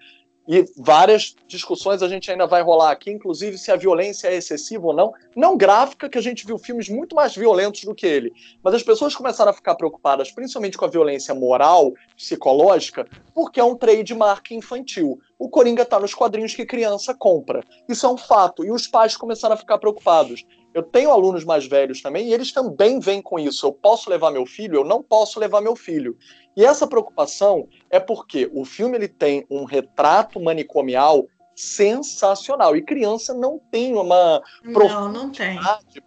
E 0.47 0.64
várias 0.76 1.36
discussões 1.47 2.03
a 2.03 2.09
gente 2.09 2.30
ainda 2.30 2.47
vai 2.47 2.62
rolar 2.62 2.90
aqui, 2.90 3.11
inclusive 3.11 3.57
se 3.57 3.70
a 3.70 3.76
violência 3.76 4.28
é 4.28 4.34
excessiva 4.34 4.86
ou 4.86 4.93
não. 4.93 5.12
Não 5.36 5.57
gráfica, 5.57 6.09
que 6.09 6.18
a 6.18 6.22
gente 6.22 6.45
viu 6.45 6.59
filmes 6.59 6.88
muito 6.88 7.14
mais 7.14 7.34
violentos 7.34 7.84
do 7.84 7.95
que 7.95 8.07
ele. 8.07 8.32
Mas 8.62 8.74
as 8.74 8.82
pessoas 8.82 9.14
começaram 9.14 9.51
a 9.51 9.55
ficar 9.55 9.76
preocupadas, 9.76 10.32
principalmente 10.32 10.76
com 10.76 10.84
a 10.84 10.88
violência 10.88 11.34
moral, 11.34 11.93
psicológica, 12.16 13.07
porque 13.32 13.61
é 13.61 13.64
um 13.64 13.76
trademark 13.76 14.51
infantil. 14.51 15.20
O 15.38 15.49
Coringa 15.49 15.84
tá 15.84 16.01
nos 16.01 16.14
quadrinhos 16.14 16.55
que 16.55 16.66
criança 16.66 17.14
compra. 17.14 17.62
Isso 17.88 18.05
é 18.05 18.09
um 18.09 18.18
fato. 18.18 18.64
E 18.64 18.70
os 18.70 18.86
pais 18.86 19.16
começaram 19.16 19.55
a 19.55 19.59
ficar 19.59 19.78
preocupados. 19.78 20.45
Eu 20.74 20.82
tenho 20.82 21.10
alunos 21.10 21.44
mais 21.44 21.66
velhos 21.66 22.00
também, 22.00 22.28
e 22.28 22.34
eles 22.34 22.52
também 22.52 22.98
vêm 22.98 23.20
com 23.20 23.38
isso. 23.38 23.66
Eu 23.66 23.72
posso 23.72 24.08
levar 24.08 24.30
meu 24.30 24.46
filho? 24.46 24.76
Eu 24.76 24.84
não 24.84 25.02
posso 25.02 25.38
levar 25.38 25.60
meu 25.60 25.76
filho. 25.76 26.16
E 26.56 26.64
essa 26.64 26.86
preocupação 26.86 27.68
é 27.90 27.98
porque 27.98 28.50
o 28.52 28.64
filme 28.64 28.96
ele 28.96 29.08
tem 29.08 29.46
um 29.50 29.64
retrato 29.64 30.40
manicomial 30.40 31.26
sensacional. 31.54 32.76
E 32.76 32.82
criança 32.82 33.34
não 33.34 33.58
tem 33.70 33.94
uma 33.94 34.42
Não, 34.64 35.12
não 35.12 35.30
tem. 35.30 35.58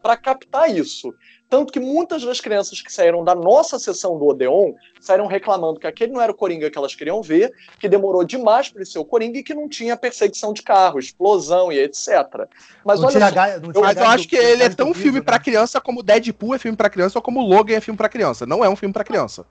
para 0.01 0.17
captar 0.17 0.69
isso. 0.75 1.13
Tanto 1.49 1.71
que 1.71 1.79
muitas 1.79 2.23
das 2.23 2.41
crianças 2.41 2.81
que 2.81 2.91
saíram 2.91 3.23
da 3.23 3.35
nossa 3.35 3.77
sessão 3.77 4.17
do 4.17 4.25
Odeon 4.25 4.73
saíram 4.99 5.27
reclamando 5.27 5.79
que 5.79 5.85
aquele 5.85 6.11
não 6.11 6.19
era 6.21 6.31
o 6.31 6.35
Coringa 6.35 6.71
que 6.71 6.77
elas 6.77 6.95
queriam 6.95 7.21
ver, 7.21 7.53
que 7.79 7.87
demorou 7.87 8.23
demais 8.23 8.67
para 8.69 8.81
ele 8.81 8.89
ser 8.89 8.97
o 8.99 9.05
Coringa 9.05 9.37
e 9.37 9.43
que 9.43 9.53
não 9.53 9.69
tinha 9.69 9.95
perseguição 9.95 10.51
de 10.53 10.63
carro, 10.63 10.97
explosão 10.99 11.71
e 11.71 11.77
etc. 11.79 12.47
Mas 12.83 12.99
Não 12.99 13.07
olha 13.07 13.19
só, 13.19 13.31
tinha 13.31 13.81
Mas 13.81 13.97
eu 13.97 14.05
acho 14.07 14.23
do- 14.23 14.29
que 14.29 14.35
ele 14.35 14.63
é 14.63 14.69
tão 14.69 14.93
filme 14.93 15.19
né? 15.19 15.25
pra 15.25 15.37
criança 15.39 15.79
como 15.79 16.01
Deadpool 16.01 16.55
é 16.55 16.59
filme 16.59 16.75
pra 16.75 16.89
criança 16.89 17.19
ou 17.19 17.21
como 17.21 17.41
Logan 17.41 17.75
é 17.75 17.81
filme 17.81 17.97
pra 17.97 18.09
criança. 18.09 18.45
Não 18.45 18.65
é 18.65 18.69
um 18.69 18.75
filme 18.75 18.91
pra 18.93 19.03
criança. 19.03 19.45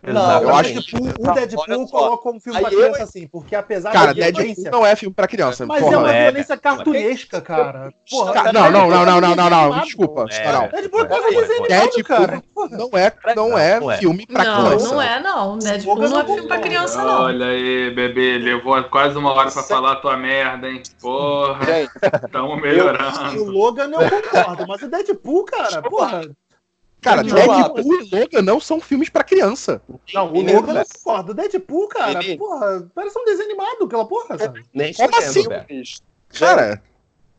Não, 0.00 0.42
eu 0.42 0.54
acho 0.54 0.72
Deadpool- 0.74 1.00
Não, 1.18 1.32
o 1.32 1.34
Deadpool 1.34 1.88
coloca 1.88 2.22
como 2.22 2.40
filme 2.40 2.56
Aí 2.58 2.64
pra 2.64 2.72
eu- 2.72 2.78
criança 2.80 3.02
assim, 3.02 3.26
porque 3.26 3.56
apesar 3.56 3.90
Cara, 3.92 4.06
da 4.06 4.12
Deadpool 4.12 4.42
violência... 4.44 4.70
não 4.70 4.86
é 4.86 4.94
filme 4.96 5.12
pra 5.14 5.26
criança. 5.26 5.66
Mas 5.66 5.82
porra. 5.82 5.94
é 5.94 5.98
uma 5.98 6.12
é, 6.14 6.22
violência 6.30 6.48
velho. 6.54 6.60
cartunesca, 6.62 7.40
cara. 7.40 7.92
Porra, 8.08 8.32
Ca- 8.32 8.42
cara, 8.44 8.52
Não, 8.52 8.70
não, 8.70 8.88
não, 8.88 9.04
não, 9.04 9.20
não, 9.20 9.34
não, 9.36 9.50
não, 9.50 9.58
animado. 9.64 9.84
desculpa. 9.84 10.24
É, 10.30 10.52
Não. 10.52 10.68
Deadpool 10.68 11.00
é 11.00 11.04
quase 11.04 11.22
Não, 11.22 11.40
desenho 11.40 11.64
animado, 11.64 11.68
Deadpool 11.68 12.04
cara. 12.04 12.42
Não 12.70 12.90
é, 12.98 13.34
não 13.34 13.58
é 13.58 13.80
Não 13.80 13.90
é. 13.90 13.96
filme 13.98 14.26
pra 14.26 14.44
Não, 14.44 14.66
criança. 14.66 14.88
não 14.94 15.02
é, 15.02 15.20
não. 15.20 15.58
Deadpool 15.58 15.96
não 15.96 16.04
é 16.04 16.08
não 16.08 16.24
filme 16.26 16.48
pra 16.48 16.58
criança, 16.58 17.02
não. 17.02 17.22
Olha 17.24 17.46
aí, 17.46 17.90
bebê, 17.90 18.38
levou 18.38 18.82
quase 18.84 19.18
uma 19.18 19.32
hora 19.32 19.50
pra 19.50 19.62
falar 19.64 19.92
a 19.92 19.96
tua 19.96 20.16
merda, 20.16 20.68
hein? 20.70 20.80
Porra, 21.00 21.66
tamo 22.30 22.52
O 22.52 22.56
melhorando. 22.60 23.44
Logan 23.50 23.90
eu 23.90 24.08
concordo, 24.08 24.64
mas 24.68 24.80
o 24.80 24.88
Deadpool, 24.88 25.44
cara, 25.44 25.82
porra. 25.82 26.20
Cara, 27.00 27.22
Não, 27.22 27.34
Deadpool 27.34 27.94
e 28.02 28.10
Logan 28.14 28.42
não 28.42 28.60
são 28.60 28.80
filmes 28.80 29.08
pra 29.08 29.22
criança. 29.22 29.80
Não, 30.12 30.32
o 30.32 30.40
Logan 30.42 30.80
eu 30.80 30.84
concordo. 30.86 31.30
O 31.32 31.34
Deadpool, 31.34 31.88
cara, 31.88 32.22
Ele- 32.22 32.36
porra, 32.36 32.90
parece 32.94 33.18
um 33.18 33.24
desenho 33.24 33.48
animado, 33.48 33.84
aquela 33.84 34.06
porra, 34.06 34.36
sabe? 34.36 34.64
Nem 34.74 34.92
Como 34.92 35.12
fudendo, 35.12 35.30
assim? 35.30 35.48
velho. 35.48 35.84
Cara, 36.30 36.82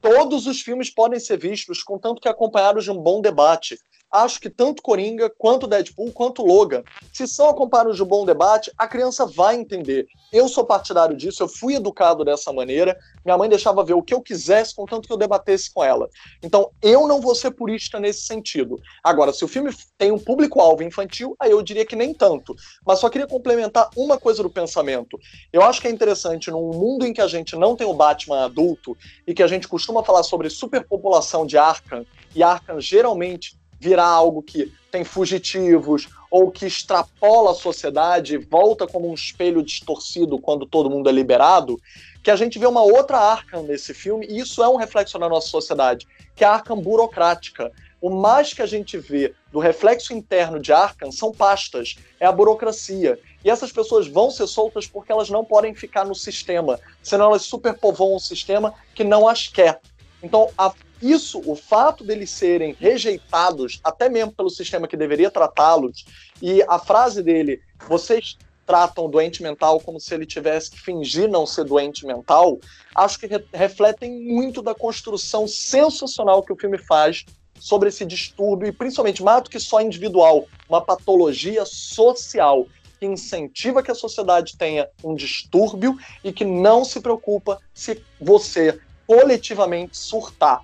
todos 0.02 0.48
os 0.48 0.62
filmes 0.62 0.90
podem 0.90 1.20
ser 1.20 1.38
vistos, 1.38 1.84
contanto 1.84 2.22
que 2.22 2.30
acompanhados 2.30 2.86
de 2.86 2.92
um 2.92 2.98
bom 2.98 3.22
debate. 3.22 3.78
Acho 4.12 4.40
que 4.40 4.50
tanto 4.50 4.82
Coringa, 4.82 5.30
quanto 5.30 5.68
Deadpool, 5.68 6.12
quanto 6.12 6.46
Logan, 6.46 6.84
se 7.14 7.28
são 7.28 7.48
acompanhados 7.50 7.96
de 7.96 8.04
bom 8.04 8.26
debate, 8.26 8.72
a 8.78 8.88
criança 8.88 9.26
vai 9.26 9.56
entender. 9.56 10.08
Eu 10.34 10.48
sou 10.48 10.66
partidário 10.66 11.16
disso, 11.16 11.44
eu 11.44 11.48
fui 11.48 11.76
educado 11.76 12.26
dessa 12.26 12.52
maneira. 12.52 12.98
Minha 13.24 13.38
mãe 13.38 13.48
deixava 13.48 13.84
ver 13.84 13.94
o 13.94 14.02
que 14.02 14.14
eu 14.14 14.22
quisesse, 14.22 14.76
contanto 14.76 15.08
que 15.08 15.14
eu 15.14 15.18
debatesse 15.18 15.72
com 15.72 15.84
ela. 15.84 16.10
Então, 16.42 16.72
eu 16.82 17.08
não 17.08 17.22
vou 17.22 17.36
ser 17.36 17.52
purista 17.52 18.00
nesse 18.00 18.22
sentido. 18.22 18.80
Agora, 19.04 19.32
se 19.32 19.46
o 19.46 19.48
filme 19.48 19.72
tem 19.98 20.12
um 20.12 20.18
público-alvo 20.18 20.82
infantil, 20.82 21.36
aí 21.40 21.52
eu 21.52 21.62
diria 21.62 21.86
que 21.86 21.96
nem 21.96 22.14
tanto. 22.14 22.56
Mas 22.86 23.00
só 23.00 23.10
queria 23.10 23.28
complementar 23.28 23.90
uma 23.96 24.18
coisa 24.18 24.42
do 24.42 24.50
pensamento. 24.50 25.20
Eu 25.54 25.62
acho 25.62 25.82
que 25.82 25.88
é 25.88 25.92
interessante, 25.92 26.50
num 26.50 26.72
mundo 26.72 27.06
em 27.06 27.14
que 27.14 27.22
a 27.22 27.28
gente 27.28 27.56
não 27.56 27.76
tem 27.76 27.86
o 27.86 27.94
Batman 27.94 28.46
adulto 28.46 28.98
e 29.28 29.34
que 29.34 29.44
a 29.44 29.48
gente 29.48 29.68
costuma 29.68 30.04
falar 30.04 30.24
sobre 30.24 30.50
superpopulação 30.50 31.46
de 31.46 31.58
Arkham, 31.58 32.06
e 32.36 32.44
Arkham 32.44 32.80
geralmente 32.80 33.59
virar 33.80 34.08
algo 34.08 34.42
que 34.42 34.72
tem 34.92 35.04
fugitivos 35.04 36.08
ou 36.30 36.52
que 36.52 36.66
extrapola 36.66 37.52
a 37.52 37.56
sociedade 37.56 38.38
volta 38.38 38.86
como 38.86 39.10
um 39.10 39.14
espelho 39.14 39.64
distorcido 39.64 40.38
quando 40.38 40.66
todo 40.66 40.90
mundo 40.90 41.10
é 41.10 41.12
liberado, 41.12 41.80
que 42.22 42.30
a 42.30 42.36
gente 42.36 42.60
vê 42.60 42.68
uma 42.68 42.82
outra 42.82 43.18
Arkham 43.18 43.64
nesse 43.64 43.94
filme, 43.94 44.28
e 44.28 44.40
isso 44.40 44.62
é 44.62 44.68
um 44.68 44.76
reflexo 44.76 45.18
na 45.18 45.30
nossa 45.30 45.48
sociedade, 45.48 46.08
que 46.36 46.44
é 46.44 46.48
a 46.48 46.52
Arkham 46.52 46.80
burocrática. 46.80 47.72
O 48.02 48.10
mais 48.10 48.54
que 48.54 48.62
a 48.62 48.66
gente 48.66 48.98
vê 48.98 49.34
do 49.52 49.60
reflexo 49.60 50.14
interno 50.14 50.60
de 50.60 50.72
Arkham 50.72 51.12
são 51.12 51.32
pastas, 51.32 51.96
é 52.20 52.26
a 52.26 52.32
burocracia. 52.32 53.20
E 53.44 53.50
essas 53.50 53.72
pessoas 53.72 54.08
vão 54.08 54.30
ser 54.32 54.48
soltas 54.48 54.86
porque 54.88 55.12
elas 55.12 55.30
não 55.30 55.44
podem 55.44 55.74
ficar 55.74 56.06
no 56.06 56.16
sistema, 56.16 56.80
senão 57.02 57.26
elas 57.26 57.44
superpovoam 57.44 58.16
um 58.16 58.20
sistema 58.20 58.74
que 58.94 59.04
não 59.04 59.28
as 59.28 59.48
quer. 59.48 59.82
Então, 60.22 60.50
a- 60.58 60.74
isso, 61.02 61.42
o 61.46 61.56
fato 61.56 62.04
deles 62.04 62.30
serem 62.30 62.76
rejeitados, 62.80 63.80
até 63.84 64.10
mesmo 64.10 64.32
pelo 64.32 64.50
sistema 64.50 64.88
que 64.88 64.98
deveria 64.98 65.32
tratá-los, 65.32 66.06
e 66.42 66.62
a 66.64 66.78
frase 66.78 67.24
dele, 67.24 67.62
vocês 67.88 68.38
tratam 68.66 69.06
o 69.06 69.10
doente 69.10 69.42
mental 69.42 69.80
como 69.80 70.00
se 70.00 70.14
ele 70.14 70.26
tivesse 70.26 70.70
que 70.70 70.80
fingir 70.80 71.28
não 71.28 71.46
ser 71.48 71.64
doente 71.64 72.06
mental, 72.06 72.60
acho 72.94 73.20
que 73.20 73.26
re- 73.26 73.46
refletem 73.52 74.22
muito 74.22 74.62
da 74.62 74.76
construção 74.76 75.48
sensacional 75.48 76.44
que 76.44 76.54
o 76.54 76.56
filme 76.56 76.78
faz 76.78 77.26
sobre 77.60 77.90
esse 77.90 78.06
distúrbio, 78.06 78.68
e 78.68 78.72
principalmente, 78.72 79.24
mais 79.24 79.44
do 79.44 79.50
que 79.50 79.60
só 79.60 79.82
individual, 79.82 80.46
uma 80.70 80.82
patologia 80.82 81.66
social 81.66 82.68
que 83.00 83.06
incentiva 83.06 83.82
que 83.82 83.92
a 83.92 83.96
sociedade 83.96 84.58
tenha 84.58 84.88
um 85.04 85.16
distúrbio 85.16 85.98
e 86.24 86.32
que 86.32 86.46
não 86.46 86.86
se 86.86 87.00
preocupa 87.00 87.60
se 87.74 88.04
você 88.20 88.80
coletivamente 89.08 89.98
surtar. 89.98 90.62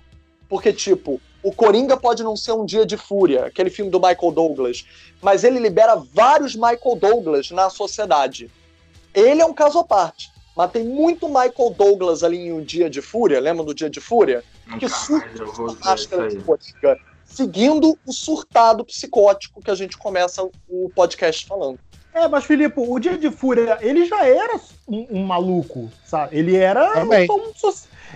Porque, 0.48 0.72
tipo, 0.72 1.20
o 1.42 1.52
Coringa 1.52 1.96
pode 1.96 2.22
não 2.22 2.36
ser 2.36 2.52
um 2.52 2.64
dia 2.64 2.84
de 2.84 2.96
fúria, 2.96 3.46
aquele 3.46 3.70
filme 3.70 3.90
do 3.90 4.00
Michael 4.00 4.32
Douglas, 4.32 4.84
mas 5.22 5.44
ele 5.44 5.58
libera 5.58 5.96
vários 5.96 6.54
Michael 6.54 6.96
Douglas 7.00 7.50
na 7.50 7.70
sociedade. 7.70 8.50
Ele 9.14 9.40
é 9.40 9.46
um 9.46 9.54
caso 9.54 9.78
à 9.78 9.84
parte, 9.84 10.30
mas 10.56 10.70
tem 10.70 10.84
muito 10.84 11.28
Michael 11.28 11.74
Douglas 11.76 12.22
ali 12.22 12.38
em 12.38 12.52
um 12.52 12.62
dia 12.62 12.90
de 12.90 13.00
fúria, 13.00 13.40
lembra 13.40 13.64
do 13.64 13.74
dia 13.74 13.88
de 13.88 14.00
fúria? 14.00 14.42
Que 14.78 14.86
vou 14.86 15.70
a 15.70 15.84
máscara 15.84 16.28
de. 16.28 16.36
Coringa, 16.38 16.98
seguindo 17.24 17.98
o 18.06 18.12
surtado 18.12 18.84
psicótico 18.84 19.62
que 19.62 19.70
a 19.70 19.74
gente 19.74 19.96
começa 19.96 20.42
o 20.68 20.90
podcast 20.94 21.46
falando. 21.46 21.78
É, 22.16 22.26
mas 22.26 22.44
Filipe, 22.44 22.80
o 22.80 22.98
Dia 22.98 23.18
de 23.18 23.30
Fúria, 23.30 23.76
ele 23.82 24.06
já 24.06 24.26
era 24.26 24.58
um, 24.88 25.06
um 25.10 25.26
maluco, 25.26 25.90
sabe? 26.06 26.38
Ele 26.38 26.56
era 26.56 26.94
Também. 26.94 27.28
um 27.30 27.52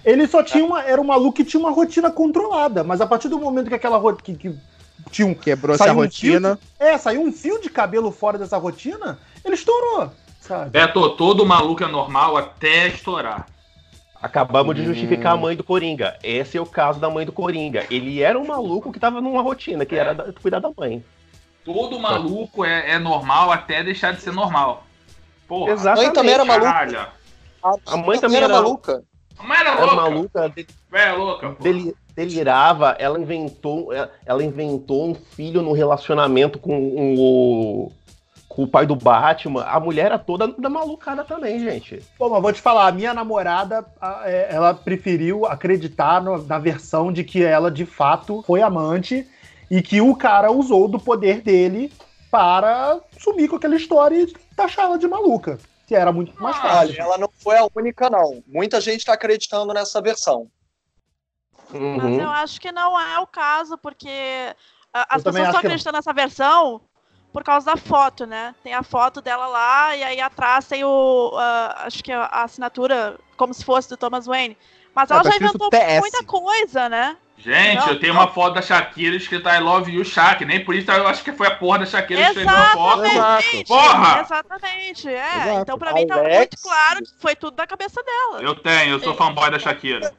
ele 0.05 0.27
só 0.27 0.43
tinha 0.43 0.65
uma 0.65 0.83
era 0.83 1.01
um 1.01 1.05
maluco 1.05 1.33
que 1.37 1.45
tinha 1.45 1.61
uma 1.61 1.71
rotina 1.71 2.11
controlada, 2.11 2.83
mas 2.85 3.01
a 3.01 3.07
partir 3.07 3.29
do 3.29 3.39
momento 3.39 3.69
que 3.69 3.75
aquela 3.75 3.97
rotina 3.99 4.23
que, 4.23 4.35
que 4.51 4.59
tinha 5.11 5.27
um 5.27 5.35
quebrou 5.35 5.75
essa 5.75 5.85
Saiu 5.85 5.97
um 5.97 6.03
rotina. 6.03 6.59
é, 6.79 6.97
saiu 6.99 7.23
um 7.23 7.33
fio 7.33 7.61
de 7.61 7.69
cabelo 7.71 8.11
fora 8.13 8.39
dessa 8.39 8.57
rotina, 8.59 9.19
ele 9.45 9.55
estourou, 9.55 10.11
sabe? 10.41 10.71
Beto, 10.71 11.11
todo 11.17 11.45
maluco 11.47 11.83
é 11.83 11.89
normal 11.89 12.37
até 12.37 12.89
estourar. 12.89 13.47
Acabamos 14.23 14.77
de 14.77 14.83
Hum. 14.83 14.87
justificar 14.87 15.33
a 15.33 15.37
mãe 15.37 15.57
do 15.57 15.65
Coringa. 15.65 16.19
Esse 16.23 16.59
é 16.59 16.61
o 16.61 16.67
caso 16.67 17.01
da 17.01 17.09
mãe 17.09 17.25
do 17.25 17.33
Coringa. 17.33 17.87
Ele 17.91 18.21
era 18.23 18.39
um 18.39 18.47
maluco 18.47 18.93
que 18.93 19.01
tava 19.01 19.19
numa 19.21 19.41
rotina, 19.41 19.87
que 19.87 19.95
era 19.95 20.13
da- 20.15 20.31
cuidar 20.35 20.59
da 20.61 20.71
mãe. 20.77 21.03
Todo 21.65 21.99
maluco 21.99 22.63
é, 22.63 22.91
é 22.93 22.99
normal 22.99 23.51
até 23.51 23.83
deixar 23.83 24.13
de 24.13 24.21
ser 24.21 24.33
normal. 24.33 24.85
Porra. 25.49 25.73
A 25.73 25.95
mãe 25.97 26.13
também 26.13 26.35
era 26.35 26.45
maluca. 26.45 26.67
Caralho. 26.71 27.07
A 27.87 27.97
mãe 27.97 28.19
também 28.19 28.37
era 28.39 28.49
maluca. 28.49 29.03
A 29.41 29.47
mãe 29.47 29.59
era 29.59 29.71
Era 29.71 29.81
louca. 29.81 29.97
maluca, 29.97 30.55
Véia 30.91 31.15
louca, 31.15 31.51
pô. 31.51 31.63
deli- 31.63 31.95
delirava, 32.15 32.95
ela 32.99 33.19
inventou, 33.19 33.91
ela- 34.27 34.45
inventou 34.45 35.09
um 35.09 35.15
filho 35.15 35.63
no 35.63 35.73
relacionamento 35.73 36.59
com 36.59 36.77
o, 37.19 37.93
com 38.49 38.65
o 38.65 38.69
pai 38.69 38.85
do 38.85 38.95
Batman. 38.95 39.63
A 39.65 39.81
mulher 39.81 40.07
era 40.07 40.19
toda 40.19 40.49
da 40.49 40.69
malucada 40.69 41.25
também, 41.25 41.59
gente. 41.61 42.03
Pô, 42.19 42.29
mas 42.29 42.43
vou 42.43 42.53
te 42.53 42.61
falar, 42.61 42.89
a 42.89 42.93
minha 42.93 43.15
namorada, 43.15 43.85
a- 44.01 44.23
é, 44.25 44.49
ela 44.51 44.75
preferiu 44.75 45.47
acreditar 45.47 46.21
no- 46.23 46.45
na 46.47 46.59
versão 46.59 47.11
de 47.11 47.25
que 47.25 47.43
ela 47.43 47.71
de 47.71 47.87
fato 47.87 48.43
foi 48.47 48.61
amante 48.61 49.27
e 49.71 49.81
que 49.81 50.01
o 50.03 50.15
cara 50.15 50.51
usou 50.53 50.87
do 50.89 50.99
poder 50.99 51.41
dele 51.41 51.91
para 52.31 52.99
sumir 53.19 53.49
com 53.49 53.57
aquela 53.57 53.77
história 53.77 54.17
e 54.23 54.27
taxar 54.55 54.85
ela 54.85 54.99
de 54.99 55.09
maluca. 55.09 55.59
Que 55.91 55.97
era 55.97 56.13
muito 56.13 56.41
mais 56.41 56.57
fácil. 56.57 56.93
Olha, 56.93 57.03
ela 57.03 57.19
não 57.19 57.29
foi 57.43 57.59
a 57.59 57.67
única, 57.75 58.09
não. 58.09 58.45
Muita 58.47 58.81
gente 58.81 59.05
tá 59.05 59.13
acreditando 59.15 59.75
nessa 59.75 60.01
versão. 60.01 60.49
Mas 61.73 61.83
Uhum. 61.83 62.21
eu 62.21 62.29
acho 62.31 62.61
que 62.61 62.71
não 62.71 62.99
é 63.01 63.19
o 63.19 63.27
caso, 63.27 63.77
porque 63.77 64.09
as 64.95 65.19
Eu 65.21 65.25
pessoas 65.25 65.47
estão 65.49 65.59
acreditando 65.59 65.97
nessa 65.97 66.13
versão 66.13 66.81
por 67.33 67.43
causa 67.43 67.67
da 67.67 67.77
foto, 67.77 68.25
né? 68.25 68.55
Tem 68.63 68.73
a 68.73 68.85
foto 68.85 69.21
dela 69.21 69.49
lá 69.49 69.97
e 69.97 70.05
aí 70.05 70.21
atrás 70.21 70.69
tem 70.69 70.85
o. 70.85 71.33
ah, 71.37 71.83
acho 71.85 72.05
que 72.05 72.13
a 72.13 72.25
assinatura 72.45 73.19
como 73.37 73.53
se 73.53 73.65
fosse 73.65 73.89
do 73.89 73.97
Thomas 73.97 74.27
Wayne. 74.27 74.57
Mas 74.95 75.11
É, 75.11 75.15
ela 75.15 75.25
tá 75.25 75.31
já 75.31 75.37
inventou 75.39 75.71
muita 75.99 76.23
coisa, 76.25 76.89
né? 76.89 77.17
Gente, 77.43 77.81
Não, 77.81 77.89
eu 77.89 77.99
tenho 77.99 78.13
não. 78.13 78.21
uma 78.21 78.29
foto 78.29 78.55
da 78.55 78.63
Shakira 78.63 79.17
escrita 79.17 79.55
I 79.55 79.61
love 79.61 79.91
you, 79.91 80.05
Shaq. 80.05 80.45
Nem 80.45 80.63
por 80.63 80.75
isso 80.75 80.91
eu 80.91 81.07
acho 81.07 81.25
que 81.25 81.33
foi 81.33 81.47
a 81.47 81.53
porra 81.53 81.81
da 81.81 81.87
Shakira 81.87 82.21
que 82.23 82.29
escreveu 82.29 82.55
a 82.55 82.67
foto. 82.73 83.05
Exatamente! 83.05 83.65
Porra! 83.65 84.21
Exatamente, 84.21 85.09
é. 85.09 85.37
Exato. 85.37 85.61
Então 85.63 85.79
pra 85.79 85.93
mim 85.95 86.07
tá 86.07 86.23
muito 86.23 86.57
claro 86.63 87.03
que 87.03 87.11
foi 87.19 87.35
tudo 87.35 87.57
da 87.57 87.67
cabeça 87.67 88.03
dela. 88.03 88.43
Eu 88.43 88.55
tenho, 88.55 88.93
eu 88.93 89.01
sou 89.01 89.15
fanboy 89.15 89.51
da 89.51 89.59
Shakira. 89.59 90.13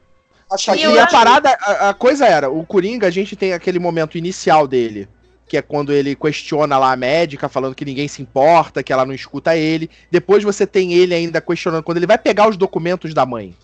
A 0.50 0.56
E 0.56 0.58
Shakira 0.58 0.90
E 0.90 0.98
a 0.98 1.06
parada, 1.06 1.56
a, 1.60 1.90
a 1.90 1.94
coisa 1.94 2.26
era, 2.26 2.50
o 2.50 2.66
Coringa, 2.66 3.06
a 3.06 3.10
gente 3.10 3.36
tem 3.36 3.52
aquele 3.52 3.78
momento 3.78 4.18
inicial 4.18 4.66
dele, 4.66 5.08
que 5.46 5.56
é 5.56 5.62
quando 5.62 5.92
ele 5.92 6.16
questiona 6.16 6.76
lá 6.76 6.92
a 6.92 6.96
médica, 6.96 7.48
falando 7.48 7.74
que 7.74 7.84
ninguém 7.84 8.08
se 8.08 8.20
importa, 8.20 8.82
que 8.82 8.92
ela 8.92 9.06
não 9.06 9.14
escuta 9.14 9.56
ele. 9.56 9.88
Depois 10.10 10.42
você 10.42 10.66
tem 10.66 10.92
ele 10.92 11.14
ainda 11.14 11.40
questionando, 11.40 11.84
quando 11.84 11.98
ele 11.98 12.06
vai 12.06 12.18
pegar 12.18 12.48
os 12.48 12.56
documentos 12.56 13.14
da 13.14 13.24
mãe. 13.24 13.54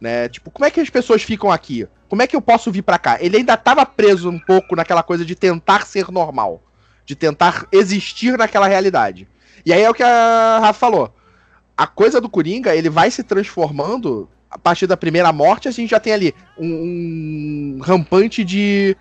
Né? 0.00 0.28
Tipo, 0.28 0.50
como 0.50 0.64
é 0.64 0.70
que 0.70 0.80
as 0.80 0.88
pessoas 0.88 1.22
ficam 1.22 1.50
aqui? 1.50 1.88
Como 2.10 2.20
é 2.20 2.26
que 2.26 2.34
eu 2.36 2.42
posso 2.42 2.70
vir 2.70 2.82
pra 2.82 2.98
cá? 2.98 3.16
Ele 3.20 3.38
ainda 3.38 3.56
tava 3.56 3.86
preso 3.86 4.28
um 4.28 4.38
pouco 4.38 4.76
naquela 4.76 5.02
coisa 5.02 5.24
de 5.24 5.34
tentar 5.34 5.86
ser 5.86 6.10
normal. 6.10 6.60
De 7.06 7.14
tentar 7.14 7.66
existir 7.72 8.36
naquela 8.36 8.66
realidade. 8.68 9.26
E 9.64 9.72
aí 9.72 9.80
é 9.80 9.88
o 9.88 9.94
que 9.94 10.02
a 10.02 10.58
Rafa 10.60 10.78
falou. 10.78 11.14
A 11.76 11.86
coisa 11.86 12.20
do 12.20 12.28
Coringa, 12.28 12.74
ele 12.74 12.90
vai 12.90 13.10
se 13.10 13.22
transformando 13.22 14.28
a 14.50 14.58
partir 14.58 14.86
da 14.88 14.96
primeira 14.96 15.32
morte, 15.32 15.68
a 15.68 15.70
gente 15.70 15.90
já 15.90 16.00
tem 16.00 16.12
ali 16.12 16.34
um, 16.58 17.76
um 17.78 17.80
rampante 17.82 18.44
de. 18.44 18.96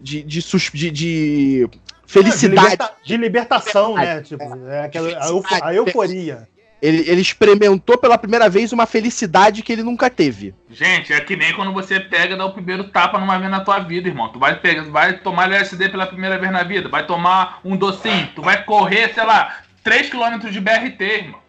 de, 0.00 0.22
de, 0.24 0.40
de- 0.42 0.90
de 0.90 0.90
De, 0.90 1.70
felicidade. 2.06 2.60
liberta- 2.70 2.92
de 3.04 3.16
libertação, 3.16 3.94
né? 3.94 4.20
Tipo, 4.22 4.42
é 4.68 4.80
aquela, 4.86 5.08
a, 5.24 5.28
eufo- 5.28 5.54
a 5.62 5.74
euforia. 5.74 6.48
Ele, 6.80 7.10
ele 7.10 7.20
experimentou 7.20 7.98
pela 7.98 8.16
primeira 8.16 8.48
vez 8.48 8.72
uma 8.72 8.86
felicidade 8.86 9.62
que 9.62 9.72
ele 9.72 9.82
nunca 9.82 10.08
teve. 10.08 10.54
Gente, 10.70 11.12
é 11.12 11.20
que 11.20 11.36
nem 11.36 11.52
quando 11.52 11.72
você 11.72 11.98
pega 11.98 12.36
dá 12.36 12.46
o 12.46 12.52
primeiro 12.52 12.84
tapa 12.84 13.18
numa 13.18 13.36
vez 13.38 13.50
na 13.50 13.60
tua 13.60 13.80
vida, 13.80 14.08
irmão. 14.08 14.28
Tu 14.28 14.38
vai, 14.38 14.54
pegar, 14.60 14.84
vai 14.84 15.18
tomar 15.18 15.44
LSD 15.44 15.88
pela 15.88 16.06
primeira 16.06 16.38
vez 16.38 16.52
na 16.52 16.62
vida, 16.62 16.88
vai 16.88 17.04
tomar 17.04 17.60
um 17.64 17.76
docinho, 17.76 18.28
tu 18.34 18.42
vai 18.42 18.62
correr, 18.64 19.12
sei 19.12 19.24
lá, 19.24 19.58
3km 19.84 20.50
de 20.50 20.60
BRT, 20.60 21.02
irmão. 21.02 21.40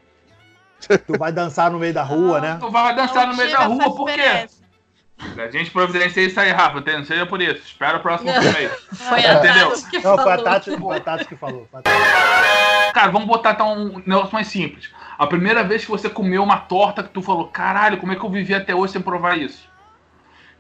Tu 1.06 1.18
vai 1.20 1.32
dançar 1.32 1.70
no 1.70 1.78
meio 1.78 1.94
da 1.94 2.04
rua, 2.04 2.40
né? 2.40 2.58
Tu 2.60 2.72
vai 2.72 2.96
dançar 2.96 3.28
Não 3.28 3.34
no 3.34 3.38
meio 3.38 3.52
da 3.52 3.66
rua, 3.66 3.96
por 3.96 4.08
quê? 4.08 4.48
A 5.38 5.52
gente 5.52 5.70
providencia 5.72 6.24
isso 6.24 6.40
aí, 6.40 6.50
Rafa, 6.50 6.80
não 6.80 7.06
seja 7.06 7.26
por 7.26 7.42
isso. 7.42 7.62
Espera 7.66 7.98
o 7.98 8.00
próximo 8.00 8.32
filme 8.32 8.58
aí. 8.58 8.70
Foi 8.70 9.26
a 9.26 9.34
Entendeu? 9.34 9.70
Tati 9.72 9.90
que 9.90 10.00
Não, 10.00 10.02
foi 10.02 10.12
a 10.12 10.18
falou. 10.18 10.44
Tati, 10.44 10.78
foi 10.78 10.96
a 10.96 11.00
Tati 11.02 11.26
que 11.26 11.36
falou. 11.36 11.68
Tati. 11.72 11.90
Cara, 12.94 13.12
vamos 13.12 13.28
botar 13.28 13.52
então 13.52 13.74
um 13.74 14.04
negócio 14.06 14.34
mais 14.34 14.48
simples. 14.48 14.90
A 15.20 15.28
primeira 15.28 15.64
vez 15.66 15.84
que 15.84 15.92
você 15.92 16.10
comeu 16.10 16.42
uma 16.42 16.56
torta 16.58 17.04
que 17.04 17.10
tu 17.10 17.22
falou, 17.22 17.48
caralho, 17.50 17.98
como 17.98 18.14
é 18.14 18.16
que 18.16 18.24
eu 18.24 18.30
vivi 18.30 18.54
até 18.54 18.74
hoje 18.74 18.94
sem 18.94 19.02
provar 19.02 19.38
isso? 19.38 19.68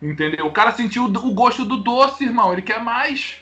Entendeu? 0.01 0.45
O 0.47 0.51
cara 0.51 0.73
sentiu 0.73 1.05
o 1.05 1.33
gosto 1.33 1.63
do 1.63 1.77
doce, 1.77 2.25
irmão. 2.25 2.51
Ele 2.51 2.61
quer 2.61 2.83
mais. 2.83 3.37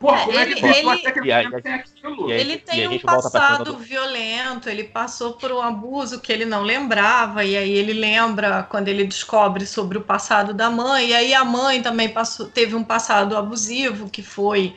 Porra, 0.00 0.18
É, 0.20 0.24
como 0.26 0.38
é 0.38 0.42
ele- 0.42 0.54
que 0.54 0.64
a 0.64 0.72
pessoa 0.74 0.94
ele- 0.94 1.06
até 1.06 1.12
que 1.20 1.26
E 1.26 1.32
aí- 1.32 1.44
ele 1.46 1.62
tem 1.62 1.72
aquilo? 1.74 2.26
aí- 2.26 2.40
Ele 2.40 2.56
tem 2.58 2.88
um 2.88 2.98
passado 3.00 3.64
do- 3.72 3.78
violento, 3.78 4.68
ele 4.68 4.84
passou 4.84 5.32
por 5.34 5.50
um 5.52 5.60
abuso 5.60 6.20
que 6.20 6.32
ele 6.32 6.44
não 6.44 6.62
lembrava, 6.62 7.44
e 7.44 7.56
aí 7.56 7.70
ele 7.72 7.92
lembra 7.92 8.64
quando 8.64 8.86
ele 8.88 9.04
descobre 9.04 9.66
sobre 9.66 9.98
o 9.98 10.00
passado 10.00 10.52
da 10.54 10.68
mãe, 10.70 11.08
e 11.10 11.14
aí 11.14 11.34
a 11.34 11.44
mãe 11.44 11.82
também 11.82 12.08
passou, 12.08 12.46
teve 12.46 12.76
um 12.76 12.84
passado 12.84 13.36
abusivo, 13.36 14.08
que 14.08 14.22
foi, 14.22 14.76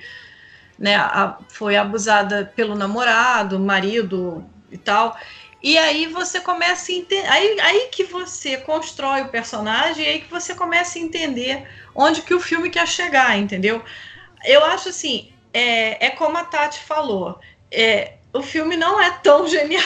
né, 0.77 0.95
a- 0.95 1.37
foi 1.49 1.77
abusada 1.77 2.51
pelo 2.55 2.73
namorado, 2.75 3.59
marido 3.59 4.43
e 4.71 4.77
tal. 4.77 5.15
E 5.61 5.77
aí 5.77 6.07
você 6.07 6.41
começa 6.41 6.91
a 6.91 6.95
entender. 6.95 7.27
Aí, 7.27 7.59
aí 7.59 7.89
que 7.91 8.03
você 8.05 8.57
constrói 8.57 9.21
o 9.23 9.29
personagem, 9.29 10.05
e 10.05 10.09
aí 10.09 10.21
que 10.21 10.29
você 10.29 10.55
começa 10.55 10.97
a 10.97 11.01
entender 11.01 11.67
onde 11.95 12.21
que 12.23 12.33
o 12.33 12.39
filme 12.39 12.69
quer 12.69 12.87
chegar, 12.87 13.37
entendeu? 13.37 13.83
Eu 14.45 14.63
acho 14.65 14.89
assim, 14.89 15.33
é, 15.53 16.07
é 16.07 16.09
como 16.11 16.37
a 16.37 16.45
Tati 16.45 16.79
falou, 16.79 17.39
é, 17.71 18.19
o 18.33 18.41
filme 18.41 18.75
não 18.77 18.99
é 18.99 19.11
tão 19.11 19.47
genial 19.47 19.83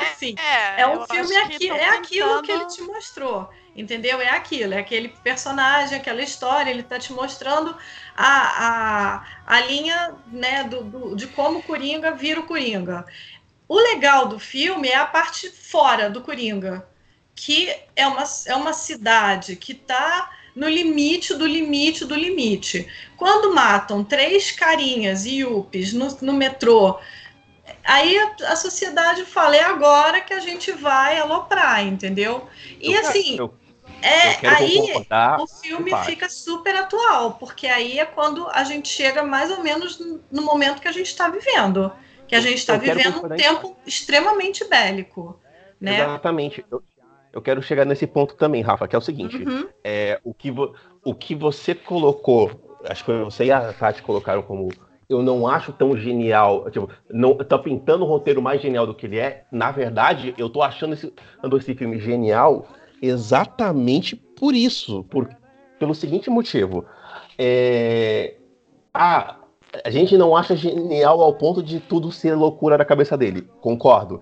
assim. 0.00 0.38
É, 0.76 0.82
É 0.82 0.86
um 0.88 1.00
filme 1.00 1.36
aqui, 1.36 1.70
é 1.70 1.90
aquilo 1.90 2.40
que 2.42 2.50
ele 2.50 2.64
tentando- 2.64 2.66
te 2.66 2.82
mostrou, 2.82 3.48
entendeu? 3.74 4.20
É 4.20 4.30
aquilo, 4.30 4.74
é 4.74 4.78
aquele 4.78 5.08
personagem, 5.08 5.96
aquela 5.98 6.22
história, 6.22 6.70
ele 6.70 6.82
tá 6.82 6.98
te 6.98 7.12
mostrando 7.12 7.76
a, 8.16 9.16
a, 9.18 9.24
a 9.46 9.60
linha 9.60 10.16
né, 10.26 10.64
do, 10.64 10.84
do- 10.84 11.16
de 11.16 11.28
como 11.28 11.60
o 11.60 11.62
Coringa 11.62 12.12
vira 12.12 12.40
o 12.40 12.46
Coringa. 12.46 13.06
O 13.68 13.78
legal 13.78 14.28
do 14.28 14.38
filme 14.38 14.88
é 14.88 14.96
a 14.96 15.06
parte 15.06 15.50
fora 15.50 16.10
do 16.10 16.22
Coringa, 16.22 16.86
que 17.34 17.74
é 17.96 18.06
uma, 18.06 18.24
é 18.46 18.54
uma 18.54 18.72
cidade 18.72 19.56
que 19.56 19.74
tá 19.74 20.30
no 20.54 20.68
limite 20.68 21.34
do 21.34 21.46
limite 21.46 22.04
do 22.04 22.14
limite. 22.14 22.86
Quando 23.16 23.54
matam 23.54 24.04
três 24.04 24.52
carinhas 24.52 25.24
e 25.26 25.38
yuppies 25.38 25.92
no, 25.92 26.08
no 26.20 26.32
metrô, 26.32 26.98
aí 27.84 28.16
a, 28.18 28.52
a 28.52 28.56
sociedade 28.56 29.24
fala, 29.24 29.56
é 29.56 29.62
agora 29.64 30.20
que 30.20 30.32
a 30.34 30.40
gente 30.40 30.72
vai 30.72 31.18
aloprar, 31.18 31.84
entendeu? 31.86 32.48
E 32.80 32.92
Eu- 32.92 33.00
assim, 33.00 33.38
é 34.02 34.34
quero 34.34 34.56
aí 34.56 34.76
concordar 34.76 35.40
o 35.40 35.46
filme 35.46 35.96
fica 35.96 36.28
super 36.28 36.76
atual, 36.76 37.34
porque 37.34 37.66
aí 37.66 37.98
é 37.98 38.04
quando 38.06 38.48
a 38.50 38.64
gente 38.64 38.88
chega 38.88 39.22
mais 39.22 39.50
ou 39.50 39.62
menos 39.62 39.98
no- 39.98 40.22
no 40.30 40.42
momento 40.42 40.80
que 40.80 40.88
a 40.88 40.92
gente 40.92 41.06
está 41.08 41.28
vivendo. 41.28 41.92
Que 42.34 42.46
a 42.46 42.50
gente 42.50 42.58
está 42.58 42.76
vivendo 42.76 43.24
um 43.24 43.28
tempo 43.36 43.76
extremamente 43.86 44.68
bélico. 44.68 45.38
Né? 45.80 46.00
Exatamente. 46.00 46.64
Eu, 46.70 46.82
eu 47.32 47.42
quero 47.42 47.62
chegar 47.62 47.84
nesse 47.84 48.06
ponto 48.06 48.34
também, 48.34 48.62
Rafa, 48.62 48.88
que 48.88 48.96
é 48.96 48.98
o 48.98 49.02
seguinte. 49.02 49.36
Uhum. 49.36 49.68
É, 49.82 50.20
o, 50.24 50.34
que 50.34 50.50
vo- 50.50 50.74
o 51.04 51.14
que 51.14 51.34
você 51.34 51.74
colocou, 51.74 52.78
acho 52.88 53.04
que 53.04 53.12
você 53.24 53.44
e 53.44 53.52
a 53.52 53.72
Tati 53.72 54.02
colocaram 54.02 54.42
como 54.42 54.68
eu 55.08 55.22
não 55.22 55.46
acho 55.46 55.72
tão 55.72 55.96
genial, 55.96 56.70
tipo, 56.70 56.88
não 57.10 57.36
tá 57.36 57.58
pintando 57.58 58.04
o 58.04 58.08
roteiro 58.08 58.40
mais 58.40 58.60
genial 58.60 58.86
do 58.86 58.94
que 58.94 59.06
ele 59.06 59.18
é. 59.18 59.44
Na 59.52 59.70
verdade, 59.70 60.34
eu 60.38 60.48
tô 60.48 60.62
achando 60.62 60.94
esse, 60.94 61.12
esse 61.58 61.74
filme 61.74 62.00
genial 62.00 62.66
exatamente 63.02 64.16
por 64.16 64.54
isso, 64.54 65.04
por, 65.04 65.28
pelo 65.78 65.94
seguinte 65.94 66.30
motivo. 66.30 66.84
É, 67.38 68.36
ah, 68.92 69.36
a 69.84 69.90
gente 69.90 70.16
não 70.16 70.36
acha 70.36 70.54
genial 70.54 71.20
ao 71.20 71.34
ponto 71.34 71.62
de 71.62 71.80
tudo 71.80 72.12
ser 72.12 72.34
loucura 72.34 72.76
da 72.78 72.84
cabeça 72.84 73.16
dele, 73.16 73.48
concordo. 73.60 74.20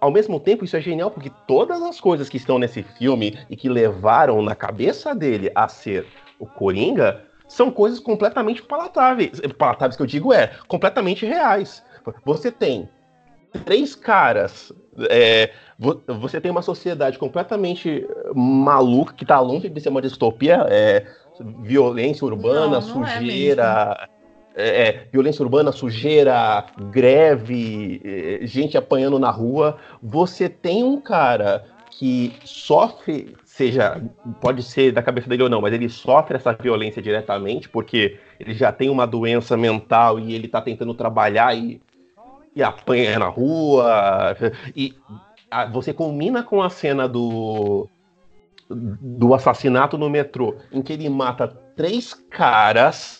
Ao 0.00 0.10
mesmo 0.10 0.38
tempo, 0.40 0.64
isso 0.64 0.76
é 0.76 0.80
genial 0.80 1.10
porque 1.10 1.30
todas 1.46 1.80
as 1.82 2.00
coisas 2.00 2.28
que 2.28 2.36
estão 2.36 2.58
nesse 2.58 2.82
filme 2.82 3.38
e 3.48 3.56
que 3.56 3.68
levaram 3.68 4.42
na 4.42 4.54
cabeça 4.54 5.14
dele 5.14 5.50
a 5.54 5.68
ser 5.68 6.06
o 6.38 6.46
Coringa 6.46 7.22
são 7.48 7.70
coisas 7.70 7.98
completamente 8.00 8.62
palatáveis. 8.62 9.40
Palatáveis 9.56 9.96
que 9.96 10.02
eu 10.02 10.06
digo 10.06 10.32
é 10.32 10.50
completamente 10.68 11.24
reais. 11.24 11.82
Você 12.24 12.50
tem 12.50 12.88
três 13.64 13.94
caras. 13.94 14.72
é, 15.08 15.50
vo- 15.78 16.02
você 16.20 16.40
tem 16.40 16.50
uma 16.50 16.62
sociedade 16.62 17.18
completamente 17.18 18.06
maluca 18.34 19.14
que 19.14 19.24
tá 19.24 19.40
longe 19.40 19.68
de 19.68 19.80
ser 19.80 19.88
uma 19.88 20.02
distopia. 20.02 20.66
é, 20.68 21.06
violência 21.62 22.24
urbana, 22.26 22.80
Não, 22.80 22.88
não 22.88 23.04
é 23.04 23.08
sujeira. 23.08 23.96
é, 23.98 24.19
é, 24.54 25.06
violência 25.12 25.42
urbana, 25.42 25.72
sujeira, 25.72 26.64
greve, 26.90 28.00
é, 28.04 28.46
gente 28.46 28.76
apanhando 28.76 29.18
na 29.18 29.30
rua. 29.30 29.78
Você 30.02 30.48
tem 30.48 30.82
um 30.84 31.00
cara 31.00 31.64
que 31.90 32.32
sofre, 32.44 33.34
seja, 33.44 34.00
pode 34.40 34.62
ser 34.62 34.92
da 34.92 35.02
cabeça 35.02 35.28
dele 35.28 35.42
ou 35.42 35.48
não, 35.48 35.60
mas 35.60 35.74
ele 35.74 35.88
sofre 35.88 36.36
essa 36.36 36.52
violência 36.52 37.02
diretamente 37.02 37.68
porque 37.68 38.18
ele 38.38 38.54
já 38.54 38.72
tem 38.72 38.88
uma 38.88 39.06
doença 39.06 39.56
mental 39.56 40.18
e 40.18 40.34
ele 40.34 40.48
tá 40.48 40.62
tentando 40.62 40.94
trabalhar 40.94 41.54
e, 41.56 41.80
e 42.54 42.62
apanha 42.62 43.18
na 43.18 43.28
rua. 43.28 44.36
E 44.74 44.94
a- 45.50 45.66
você 45.66 45.92
combina 45.92 46.42
com 46.42 46.62
a 46.62 46.70
cena 46.70 47.08
do 47.08 47.88
do 48.72 49.34
assassinato 49.34 49.98
no 49.98 50.08
metrô, 50.08 50.54
em 50.70 50.80
que 50.80 50.92
ele 50.92 51.08
mata 51.08 51.48
três 51.74 52.14
caras 52.14 53.19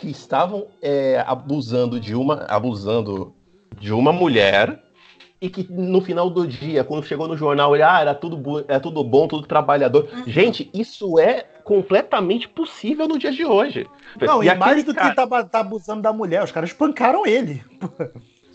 que 0.00 0.08
estavam 0.10 0.66
é, 0.80 1.22
abusando 1.26 2.00
de 2.00 2.14
uma 2.14 2.46
abusando 2.48 3.34
de 3.78 3.92
uma 3.92 4.12
mulher 4.12 4.82
e 5.42 5.48
que 5.50 5.66
no 5.70 6.00
final 6.00 6.30
do 6.30 6.46
dia, 6.46 6.82
quando 6.84 7.06
chegou 7.06 7.28
no 7.28 7.36
jornal, 7.36 7.74
ele, 7.74 7.82
ah, 7.82 8.00
era 8.00 8.14
tudo, 8.14 8.64
é 8.66 8.78
tudo 8.78 9.04
bom, 9.04 9.28
tudo 9.28 9.46
trabalhador. 9.46 10.08
Gente, 10.26 10.70
isso 10.72 11.18
é 11.18 11.42
completamente 11.64 12.48
possível 12.48 13.06
no 13.06 13.18
dia 13.18 13.30
de 13.30 13.44
hoje. 13.44 13.86
Não, 14.20 14.42
e, 14.42 14.48
aquele 14.48 14.58
mais 14.64 14.84
do 14.84 14.94
cara- 14.94 15.10
que 15.10 15.16
tá, 15.16 15.44
tá 15.44 15.60
abusando 15.60 16.02
da 16.02 16.12
mulher, 16.12 16.42
os 16.42 16.50
caras 16.52 16.70
espancaram 16.70 17.26
ele. 17.26 17.62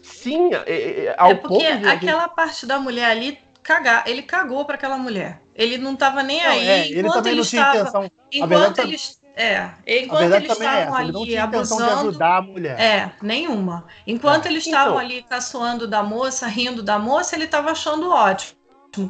Sim, 0.02 0.52
é, 0.54 1.06
é, 1.06 1.16
ao 1.18 1.32
É 1.32 1.36
porque 1.36 1.64
ponto 1.66 1.80
de- 1.80 1.88
aquela 1.88 2.28
parte 2.28 2.66
da 2.66 2.80
mulher 2.80 3.06
ali, 3.06 3.38
cagar, 3.64 4.04
ele 4.08 4.22
cagou 4.22 4.64
pra 4.66 4.76
aquela 4.76 4.98
mulher. 4.98 5.42
Ele 5.56 5.78
não 5.78 5.96
tava 5.96 6.22
nem 6.22 6.44
Não, 6.44 6.50
aí. 6.52 6.68
é, 6.68 6.88
ele 6.88 7.00
enquanto 7.00 7.14
também 7.16 7.32
ele 7.32 7.42
não 7.42 7.48
tinha 7.48 7.62
estava, 7.84 8.12
enquanto 8.32 8.50
verdade, 8.50 8.82
eles, 8.82 9.20
é, 9.36 9.58
a 9.58 9.74
enquanto 9.86 10.34
eles 10.34 10.50
é 10.50 10.54
estavam. 10.54 11.02
Ele 11.02 11.12
não 11.12 11.22
ali 11.22 11.30
de 11.32 11.38
abusando, 11.38 11.84
ajudar 12.00 12.38
a 12.38 12.42
mulher. 12.42 12.80
é, 12.80 13.12
nenhuma. 13.22 13.86
Enquanto 14.08 14.46
É. 14.46 14.50
eles 14.50 14.66
estavam 14.66 14.94
Então. 14.96 15.06
ali 15.06 15.24
caçoando 15.24 15.88
da 15.88 16.02
moça, 16.02 16.48
rindo 16.48 16.82
da 16.82 16.98
moça, 16.98 17.36
ele 17.36 17.46
tava 17.48 17.72
achando 17.72 18.10
ótimo. 18.10 18.58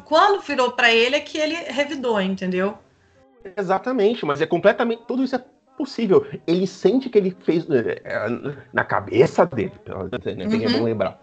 Quando 0.04 0.40
virou 0.42 0.72
pra 0.72 0.92
ele 0.92 1.14
é 1.16 1.20
que 1.20 1.38
ele 1.38 1.54
revidou, 1.54 2.20
entendeu? 2.20 2.76
Exatamente, 3.56 4.24
mas 4.26 4.40
é 4.40 4.46
completamente. 4.46 5.02
Tudo 5.06 5.22
isso 5.22 5.36
é 5.36 5.44
possível. 5.76 6.26
Ele 6.46 6.66
sente 6.66 7.08
que 7.08 7.18
ele 7.18 7.36
fez. 7.44 7.68
é, 7.70 8.00
é, 8.04 8.26
Na 8.72 8.84
cabeça 8.84 9.46
dele, 9.46 9.72
pelo 9.84 9.98
menos, 9.98 10.10
né, 10.10 10.18
tem 10.48 10.60
que 10.60 10.66
Uhum. 10.66 10.84
lembrar. 10.84 11.18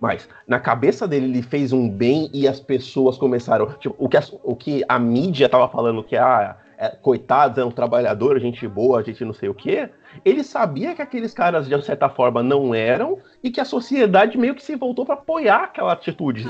Mas 0.00 0.28
na 0.48 0.58
cabeça 0.58 1.06
dele 1.06 1.26
ele 1.26 1.42
fez 1.42 1.72
um 1.72 1.88
bem 1.88 2.28
e 2.32 2.48
as 2.48 2.58
pessoas 2.58 3.16
começaram. 3.16 3.72
Tipo, 3.74 3.94
o 3.96 4.08
que, 4.08 4.16
as- 4.16 4.34
o 4.42 4.56
que 4.56 4.84
a 4.88 4.98
mídia 4.98 5.48
tava 5.48 5.68
falando 5.68 6.02
que 6.02 6.16
ah, 6.16 6.56
é, 6.78 6.90
coitados, 6.90 7.58
é 7.58 7.64
um 7.64 7.72
trabalhador, 7.72 8.38
gente 8.38 8.66
boa, 8.68 9.02
gente 9.02 9.24
não 9.24 9.34
sei 9.34 9.48
o 9.48 9.54
quê. 9.54 9.88
Ele 10.24 10.44
sabia 10.44 10.94
que 10.94 11.02
aqueles 11.02 11.34
caras, 11.34 11.68
de 11.68 11.84
certa 11.84 12.08
forma, 12.08 12.40
não 12.40 12.72
eram, 12.72 13.18
e 13.42 13.50
que 13.50 13.60
a 13.60 13.64
sociedade 13.64 14.38
meio 14.38 14.54
que 14.54 14.62
se 14.62 14.76
voltou 14.76 15.04
para 15.04 15.14
apoiar 15.14 15.64
aquela 15.64 15.92
atitude. 15.92 16.46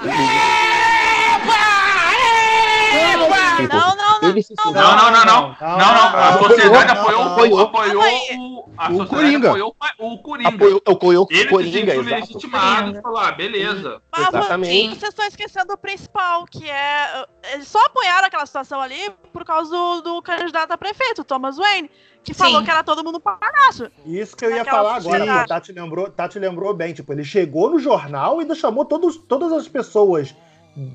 Não, 3.69 3.97
não, 3.97 4.21
não. 4.21 4.29
ele 4.31 4.43
se 4.43 4.55
Não, 4.57 4.73
não, 4.73 5.11
não, 5.11 5.25
não. 5.25 5.25
Não, 5.25 5.55
não. 5.55 5.69
A 5.69 6.33
não, 6.33 6.39
sociedade 6.49 6.95
não, 6.95 7.01
apoiou, 7.01 7.25
não, 7.25 7.33
apoiou, 7.33 7.61
apoiou 7.61 8.03
o. 8.03 8.71
A 8.77 8.87
sociedade 8.87 9.09
Coringa. 9.09 9.49
apoiou 9.49 9.77
o 9.99 10.19
Coringa. 10.19 10.49
apoiou, 10.49 10.83
apoiou 10.87 11.25
o 11.25 11.29
Ele 11.31 11.43
se 11.43 11.49
Coringa, 11.49 11.79
sentiu 11.79 12.01
exato. 12.01 12.15
legitimado 12.15 12.99
e 12.99 13.03
falou: 13.03 13.19
ah, 13.19 13.33
beleza. 13.33 14.03
Mas 14.13 14.29
Exatamente. 14.29 14.89
vocês 14.97 15.09
estão 15.11 15.27
esquecendo 15.27 15.73
o 15.73 15.79
principal, 15.79 16.45
que 16.47 16.69
é. 16.69 17.23
uh, 17.23 17.29
Eles 17.55 17.69
só 17.69 17.85
apoiaram 17.87 18.27
aquela 18.27 18.47
situação 18.47 18.81
ali 18.81 19.11
por 19.33 19.45
causa 19.45 19.71
do, 19.71 20.01
do 20.01 20.23
candidato 20.23 20.73
a 20.73 20.79
prefeito, 20.79 21.25
Thomas 21.25 21.57
Wayne, 21.57 21.91
que 22.23 22.33
falou 22.33 22.61
Sim. 22.61 22.65
que 22.65 22.71
era 22.71 22.85
todo 22.85 23.03
mundo 23.05 23.21
palhaço. 23.21 23.91
Isso 24.07 24.37
que 24.37 24.45
eu 24.45 24.55
ia 24.55 24.65
falar 24.65 24.97
agora, 24.97 25.47
Tati 25.47 25.73
lembrou, 25.73 26.11
Tati 26.11 26.39
lembrou 26.39 26.73
bem. 26.75 26.93
Tipo, 26.95 27.13
ele 27.13 27.25
chegou 27.25 27.71
no 27.71 27.79
jornal 27.79 28.39
e 28.39 28.43
ainda 28.43 28.55
chamou 28.55 28.85
todos, 28.85 29.17
todas 29.17 29.53
as 29.53 29.69
pessoas 29.69 30.35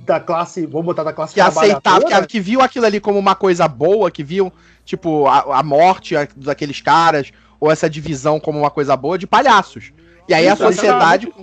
da 0.06 0.20
classe, 0.20 0.66
vamos 0.66 0.86
botar 0.86 1.04
da 1.04 1.12
classe 1.12 1.34
que 1.34 1.40
aceitava, 1.68 2.00
que, 2.22 2.28
que 2.28 2.40
viu 2.40 2.62
aquilo 2.62 2.86
ali 2.86 3.00
como 3.02 3.20
uma 3.20 3.36
coisa 3.36 3.68
boa, 3.68 4.10
que 4.10 4.24
viu, 4.24 4.52
tipo, 4.86 5.28
a, 5.28 5.60
a 5.60 5.64
morte 5.64 6.16
a- 6.16 6.28
daqueles 6.38 6.80
caras, 6.80 7.32
ou 7.60 7.70
essa 7.72 7.90
divisão 7.90 8.40
como 8.40 8.60
uma 8.60 8.72
coisa 8.72 8.96
boa, 8.96 9.18
de 9.18 9.28
palhaços. 9.28 9.92
E 10.28 10.34
aí 10.34 10.48
a 10.48 10.56
sociedade. 10.56 11.34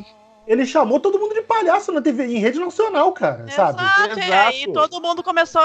Ele 0.47 0.65
chamou 0.67 0.99
todo 0.99 1.19
mundo 1.19 1.35
de 1.35 1.43
palhaço 1.43 1.93
na 1.93 2.01
TV, 2.01 2.27
em 2.27 2.39
rede 2.39 2.59
nacional, 2.59 3.13
cara, 3.13 3.47
sabe? 3.51 3.81
Exato, 3.83 4.19
e 4.19 4.33
aí 4.33 4.73
todo 4.73 5.01
mundo 5.01 5.23
começou 5.23 5.63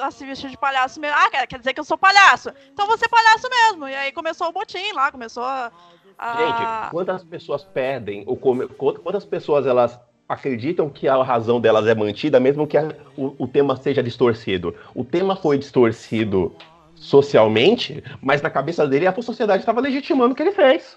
a 0.00 0.10
se 0.10 0.26
vestir 0.26 0.50
de 0.50 0.58
palhaço 0.58 1.00
mesmo. 1.00 1.16
Ah, 1.18 1.30
quer, 1.30 1.46
quer 1.46 1.58
dizer 1.58 1.72
que 1.72 1.80
eu 1.80 1.84
sou 1.84 1.96
palhaço. 1.96 2.50
Então 2.72 2.86
vou 2.86 2.98
ser 2.98 3.08
palhaço 3.08 3.48
mesmo. 3.48 3.88
E 3.88 3.94
aí 3.94 4.12
começou 4.12 4.48
o 4.48 4.52
botim 4.52 4.92
lá, 4.92 5.10
começou 5.12 5.44
a. 5.44 5.70
a- 6.18 6.36
Gente, 6.36 6.90
quantas 6.90 7.22
pessoas 7.24 7.64
perdem, 7.64 8.24
ou 8.26 8.36
quantas 8.36 9.24
pessoas 9.24 9.66
elas 9.66 9.98
acreditam 10.32 10.88
que 10.88 11.06
a 11.08 11.22
razão 11.22 11.60
delas 11.60 11.86
é 11.86 11.94
mantida, 11.94 12.40
mesmo 12.40 12.66
que 12.66 12.76
a- 12.76 12.94
o, 13.16 13.34
o 13.38 13.46
tema 13.46 13.76
seja 13.76 14.02
distorcido? 14.02 14.74
O 14.94 15.04
tema 15.04 15.36
foi 15.36 15.58
distorcido 15.58 16.54
socialmente, 16.94 18.02
mas 18.20 18.40
na 18.40 18.48
cabeça 18.50 18.86
dele 18.86 19.06
a 19.06 19.22
sociedade 19.22 19.62
estava 19.62 19.80
legitimando 19.80 20.32
o 20.32 20.34
que 20.36 20.42
ele 20.42 20.52
fez. 20.52 20.96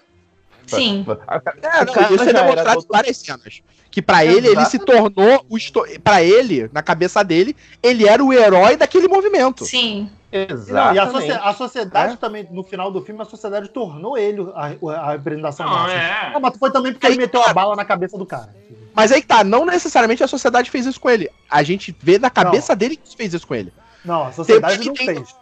Sim. 0.66 1.04
A- 1.26 1.36
a- 1.36 1.42
É, 1.62 1.84
não, 1.84 1.92
cara 1.92 2.14
isso 2.14 2.28
é 2.28 2.32
demonstrado 2.32 2.80
em 2.80 2.86
várias 2.88 3.16
cenas. 3.18 3.60
Que 3.90 4.02
pra 4.02 4.24
ele, 4.24 4.48
ele 4.48 4.64
se 4.66 4.78
tornou 4.78 5.46
o. 5.48 5.56
Esto... 5.56 5.82
Pra 6.02 6.22
ele, 6.22 6.68
na 6.72 6.82
cabeça 6.82 7.22
dele, 7.24 7.56
ele 7.82 8.06
era 8.06 8.22
o 8.22 8.32
herói 8.32 8.76
daquele 8.76 9.08
movimento. 9.08 9.64
Sim. 9.64 10.10
Não, 10.68 10.92
e 10.94 10.98
a, 10.98 11.08
socie- 11.10 11.30
a 11.32 11.54
sociedade 11.54 12.12
É. 12.14 12.16
também, 12.16 12.46
no 12.50 12.62
final 12.62 12.90
do 12.90 13.00
filme, 13.00 13.22
a 13.22 13.24
sociedade 13.24 13.68
tornou 13.70 14.18
ele 14.18 14.46
a, 14.54 14.74
a 15.00 15.12
representação 15.12 15.64
Não, 15.64 15.72
máxima. 15.72 16.02
é. 16.02 16.32
Ah, 16.34 16.40
mas 16.40 16.58
foi 16.58 16.70
também 16.70 16.92
porque 16.92 17.06
Aí, 17.06 17.12
ele 17.14 17.22
meteu 17.22 17.42
a 17.42 17.54
bala 17.54 17.74
na 17.74 17.84
cabeça 17.86 18.18
do 18.18 18.26
cara. 18.26 18.54
Mas 18.96 19.12
aí 19.12 19.20
que 19.20 19.26
tá, 19.26 19.44
não 19.44 19.66
necessariamente 19.66 20.24
a 20.24 20.26
sociedade 20.26 20.70
fez 20.70 20.86
isso 20.86 20.98
com 20.98 21.10
ele. 21.10 21.28
A 21.50 21.62
gente 21.62 21.94
vê 22.00 22.18
na 22.18 22.30
cabeça 22.30 22.74
dele 22.74 22.96
que 22.96 23.14
fez 23.14 23.34
isso 23.34 23.46
com 23.46 23.54
ele. 23.54 23.70
Não, 24.02 24.24
a 24.24 24.32
sociedade 24.32 24.78
Tem- 24.78 24.86
não 24.88 24.94
tem- 24.94 25.06
fez. 25.06 25.34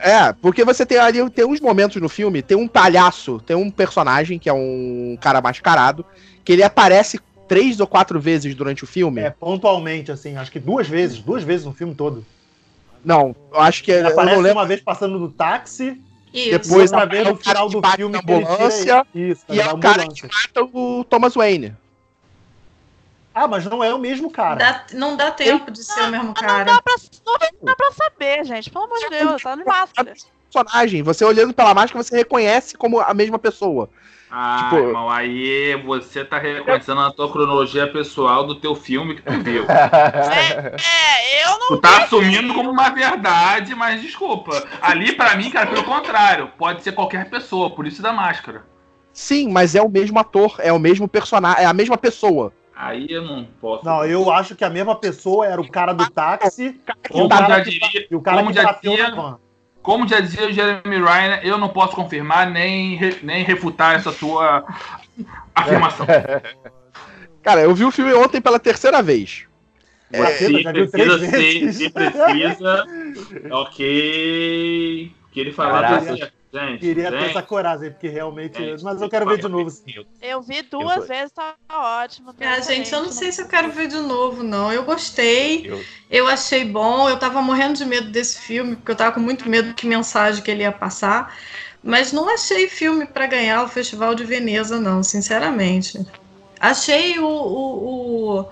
É, 0.00 0.32
porque 0.34 0.62
você 0.64 0.84
tem 0.86 0.98
ali 0.98 1.28
tem 1.30 1.44
uns 1.44 1.58
momentos 1.60 2.00
no 2.00 2.08
filme, 2.08 2.42
tem 2.42 2.56
um 2.56 2.68
palhaço, 2.68 3.40
tem 3.44 3.56
um 3.56 3.70
personagem 3.70 4.38
que 4.38 4.48
é 4.48 4.52
um 4.52 5.18
cara 5.20 5.40
mascarado, 5.40 6.04
que 6.44 6.52
ele 6.52 6.62
aparece 6.62 7.18
três 7.48 7.80
ou 7.80 7.86
quatro 7.86 8.20
vezes 8.20 8.54
durante 8.54 8.84
o 8.84 8.86
filme. 8.86 9.22
É, 9.22 9.30
pontualmente, 9.30 10.12
assim, 10.12 10.36
acho 10.36 10.52
que 10.52 10.60
duas 10.60 10.86
vezes, 10.86 11.18
duas 11.18 11.42
vezes 11.42 11.64
no 11.66 11.72
filme 11.72 11.94
todo. 11.94 12.24
Não, 13.04 13.34
eu 13.52 13.60
acho 13.60 13.82
que 13.82 13.90
Ele 13.90 14.06
eu 14.08 14.12
aparece 14.12 14.34
não 14.36 14.42
lembro. 14.42 14.58
uma 14.58 14.66
vez 14.66 14.80
passando 14.80 15.18
no 15.18 15.30
táxi, 15.30 16.00
Isso. 16.34 16.50
Depois 16.50 16.92
outra 16.92 17.06
vez 17.06 17.26
o 17.26 17.30
no 17.30 17.36
final 17.36 17.68
do 17.70 17.80
filme 17.80 18.12
na 18.12 18.22
que 18.22 18.30
ele 18.32 18.44
tira 18.44 18.54
ambulância, 18.58 19.06
Isso, 19.14 19.44
E 19.48 19.60
é 19.60 19.72
o 19.72 19.78
cara 19.78 20.06
que 20.06 20.22
mata 20.24 20.62
o 20.74 21.04
Thomas 21.04 21.34
Wayne. 21.34 21.74
Ah, 23.38 23.46
mas 23.46 23.66
não 23.66 23.84
é 23.84 23.92
o 23.94 23.98
mesmo 23.98 24.30
cara. 24.30 24.54
Dá- 24.56 24.84
não 24.94 25.14
dá 25.14 25.30
tempo 25.30 25.70
de 25.70 25.84
ser 25.84 26.00
o 26.04 26.08
mesmo 26.10 26.28
Não 26.28 26.32
cara. 26.32 26.64
dá, 26.64 26.80
pra, 26.80 26.94
não 27.26 27.36
dá 27.64 27.76
pra 27.76 27.92
saber, 27.92 28.42
gente. 28.46 28.70
Pelo 28.70 28.86
amor 28.86 28.98
de 28.98 29.10
Deus, 29.10 29.42
tá 29.42 29.54
no 29.54 29.62
máscara. 29.62 30.14
Personagem, 30.50 31.02
você 31.02 31.22
olhando 31.22 31.52
pela 31.52 31.74
máscara, 31.74 32.02
você 32.02 32.16
reconhece 32.16 32.78
como 32.78 32.98
a 32.98 33.12
mesma 33.12 33.38
pessoa. 33.38 33.90
Ah, 34.30 34.70
Tipo- 34.70 34.76
irmão, 34.88 35.10
aí 35.10 35.76
você 35.84 36.24
tá 36.24 36.38
reconhecendo 36.38 36.98
a 37.02 37.12
tua 37.12 37.30
cronologia 37.30 37.86
pessoal 37.92 38.46
do 38.46 38.54
teu 38.54 38.74
filme 38.74 39.16
que 39.16 39.22
tu 39.22 39.32
viu. 39.42 39.66
É, 39.68 41.44
eu 41.44 41.58
não. 41.58 41.68
Tu 41.68 41.76
tá 41.78 42.04
assumindo 42.04 42.54
como 42.54 42.70
uma 42.70 42.88
verdade, 42.88 43.74
mas 43.74 44.00
desculpa. 44.00 44.66
Ali, 44.80 45.12
pra 45.14 45.36
mim, 45.36 45.50
cara, 45.50 45.66
pelo 45.66 45.84
contrário, 45.84 46.50
pode 46.56 46.82
ser 46.82 46.92
qualquer 46.92 47.28
pessoa, 47.28 47.68
por 47.68 47.86
isso 47.86 48.00
da 48.00 48.12
máscara. 48.14 48.64
Sim, 49.12 49.50
mas 49.52 49.74
é 49.74 49.82
o 49.82 49.88
mesmo 49.90 50.18
ator, 50.18 50.56
é 50.58 50.72
o 50.72 50.78
mesmo 50.78 51.06
personagem, 51.06 51.62
é 51.62 51.66
a 51.66 51.72
mesma 51.74 51.98
pessoa. 51.98 52.50
Aí 52.76 53.06
eu 53.08 53.24
não 53.24 53.44
posso. 53.58 53.86
Não, 53.86 54.04
eu 54.04 54.30
acho 54.30 54.54
que 54.54 54.62
a 54.62 54.68
mesma 54.68 54.94
pessoa 54.94 55.46
era 55.46 55.58
o 55.58 55.66
cara 55.68 55.94
do 55.94 56.08
táxi 56.10 56.78
Como 57.08 57.24
o 57.24 57.28
cara 57.28 57.48
já 57.48 57.64
que 57.64 57.70
diria, 57.70 58.06
e 58.10 58.14
o 58.14 58.20
cara 58.20 58.36
como 58.36 58.50
que 58.50 58.56
já 58.60 58.72
dizia, 58.72 59.10
na 59.10 59.38
como 59.82 60.06
já 60.06 60.20
dizia 60.20 60.46
o 60.48 60.52
Jeremy 60.52 60.98
Ryan, 60.98 61.40
eu 61.42 61.56
não 61.56 61.68
posso 61.68 61.94
confirmar 61.94 62.50
nem, 62.50 62.98
nem 63.22 63.44
refutar 63.44 63.94
essa 63.94 64.12
tua 64.12 64.64
afirmação. 65.54 66.04
Cara, 67.42 67.62
eu 67.62 67.74
vi 67.74 67.84
o 67.84 67.92
filme 67.92 68.12
ontem 68.12 68.40
pela 68.40 68.58
terceira 68.58 69.00
vez. 69.00 69.46
É, 70.12 70.32
viu 70.32 70.62
precisa, 70.72 71.18
se, 71.18 71.72
se 71.72 71.90
precisa, 71.90 72.84
ok. 73.50 75.12
Que 75.36 75.40
ele 75.40 75.52
Caraca. 75.52 76.08
tá 76.08 76.16
certo. 76.16 76.32
Gente, 76.50 76.80
Queria 76.80 77.12
ter 77.12 77.20
gente, 77.20 77.30
essa 77.30 77.42
coragem, 77.42 77.90
porque 77.90 78.08
realmente. 78.08 78.56
Gente, 78.56 78.82
mas 78.82 79.02
eu 79.02 79.10
quero 79.10 79.26
ver 79.26 79.36
de 79.38 79.48
novo. 79.48 79.70
Eu 80.22 80.40
vi 80.40 80.62
duas 80.62 80.96
Eu 80.96 81.06
vezes, 81.06 81.32
tá 81.32 81.54
ótimo. 81.70 82.32
tá 82.32 82.52
Ah, 82.52 82.60
gente, 82.62 82.90
eu 82.90 83.02
não 83.02 83.12
sei 83.12 83.30
se 83.30 83.42
eu 83.42 83.48
quero 83.48 83.70
ver 83.70 83.88
de 83.88 83.98
novo, 83.98 84.42
não. 84.42 84.72
Eu 84.72 84.84
gostei, 84.84 85.66
Eu- 85.66 85.84
eu 86.10 86.26
achei 86.26 86.64
bom, 86.64 87.10
eu 87.10 87.18
tava 87.18 87.42
morrendo 87.42 87.74
de 87.74 87.84
medo 87.84 88.10
desse 88.10 88.40
filme, 88.40 88.76
porque 88.76 88.92
eu 88.92 88.96
tava 88.96 89.12
com 89.12 89.20
muito 89.20 89.46
medo 89.48 89.74
que 89.74 89.86
mensagem 89.86 90.42
que 90.42 90.50
ele 90.50 90.62
ia 90.62 90.72
passar. 90.72 91.36
Mas 91.82 92.12
não 92.12 92.28
achei 92.32 92.68
filme 92.68 93.06
pra 93.06 93.26
ganhar 93.26 93.62
o 93.62 93.68
Festival 93.68 94.14
de 94.14 94.24
Veneza, 94.24 94.80
não, 94.80 95.02
sinceramente. 95.02 95.98
Achei 96.58 97.18
o, 97.18 97.26
o, 97.28 98.40
o, 98.40 98.50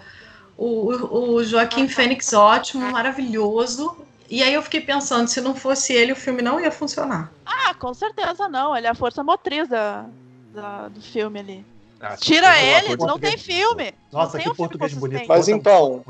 o, 0.56 1.34
o 1.36 1.44
Joaquim 1.44 1.88
Fênix 1.88 2.32
ótimo, 2.32 2.90
maravilhoso. 2.90 4.03
E 4.28 4.42
aí 4.42 4.54
eu 4.54 4.62
fiquei 4.62 4.80
pensando, 4.80 5.28
se 5.28 5.40
não 5.40 5.54
fosse 5.54 5.92
ele, 5.92 6.12
o 6.12 6.16
filme 6.16 6.42
não 6.42 6.58
ia 6.60 6.70
funcionar. 6.72 7.32
Ah, 7.44 7.74
com 7.74 7.92
certeza 7.92 8.48
não. 8.48 8.76
Ele 8.76 8.86
é 8.86 8.90
a 8.90 8.94
força 8.94 9.22
motriz 9.22 9.68
da, 9.68 10.06
da- 10.52 10.88
do 10.88 11.00
filme 11.00 11.38
ali. 11.40 11.66
Ah, 12.00 12.16
Tira 12.16 12.58
ele, 12.60 12.96
não 12.96 13.18
tem 13.18 13.36
filme. 13.38 13.94
Nossa, 14.12 14.32
tem 14.38 14.42
que 14.44 14.50
um 14.50 14.54
filme 14.54 14.68
português 14.70 14.94
bonito. 14.94 15.28
Mas 15.28 15.48
então, 15.48 16.04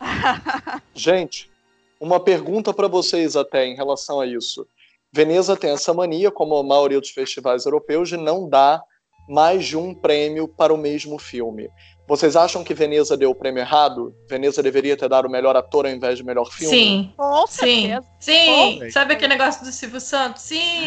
Gente, 0.94 1.50
uma 2.00 2.20
pergunta 2.20 2.72
para 2.72 2.88
vocês 2.88 3.36
até 3.36 3.66
em 3.66 3.74
relação 3.74 4.20
a 4.20 4.26
isso. 4.26 4.66
Veneza 5.12 5.56
tem 5.56 5.70
essa 5.70 5.94
mania, 5.94 6.30
como 6.30 6.56
a 6.56 6.62
maioria 6.62 7.00
dos 7.00 7.10
festivais 7.10 7.64
europeus, 7.66 8.08
de 8.08 8.16
não 8.16 8.48
dar 8.48 8.82
mais 9.28 9.64
de 9.64 9.76
um 9.76 9.94
prêmio 9.94 10.46
para 10.48 10.74
o 10.74 10.76
mesmo 10.78 11.18
filme. 11.18 11.68
Vocês 12.06 12.36
acham 12.36 12.62
que 12.62 12.74
Veneza 12.74 13.16
deu 13.16 13.30
o 13.30 13.34
prêmio 13.34 13.60
errado? 13.62 14.14
Veneza 14.28 14.62
deveria 14.62 14.94
ter 14.94 15.08
dado 15.08 15.26
o 15.26 15.30
melhor 15.30 15.56
ator 15.56 15.86
ao 15.86 15.90
invés 15.92 16.18
de 16.18 16.24
melhor 16.24 16.44
filme? 16.50 16.76
Sim. 16.76 17.14
Com 17.16 17.46
Sim. 17.46 17.88
certeza. 17.88 18.06
Sim. 18.20 18.90
Sabe 18.90 19.14
aquele 19.14 19.28
negócio 19.36 19.64
do 19.64 19.72
Silvio 19.72 20.00
Santos? 20.00 20.42
Sim. 20.42 20.84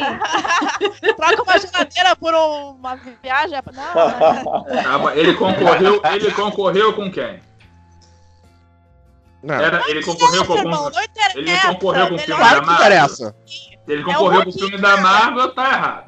Troca 1.17 1.41
uma 1.41 1.57
geladeira 1.57 2.15
por 2.15 2.35
um- 2.35 2.71
uma 2.73 2.95
viagem. 3.23 3.59
Não, 4.83 5.09
ele 5.15 5.33
concorreu, 5.33 5.99
ele 6.13 6.31
concorreu 6.31 6.93
com 6.93 7.11
quem? 7.11 7.39
Não. 9.41 9.55
Era, 9.55 9.81
ele 9.89 10.03
concorreu 10.03 10.45
com 10.45 10.53
algum. 10.53 10.69
não 10.69 10.89
interessa. 11.03 11.39
Ele 11.39 11.73
concorreu 11.73 12.07
com 12.09 12.15
o 12.15 12.19
filme 12.19 12.43
que 12.43 12.73
interessa. 12.73 13.35
Ele 13.87 14.01
É 14.01 14.03
concorreu 14.03 14.43
com 14.43 14.49
o 14.49 14.53
filme 14.53 14.77
da 14.77 14.97
Marvel, 14.97 15.53
tá 15.55 15.63
errado. 15.73 16.06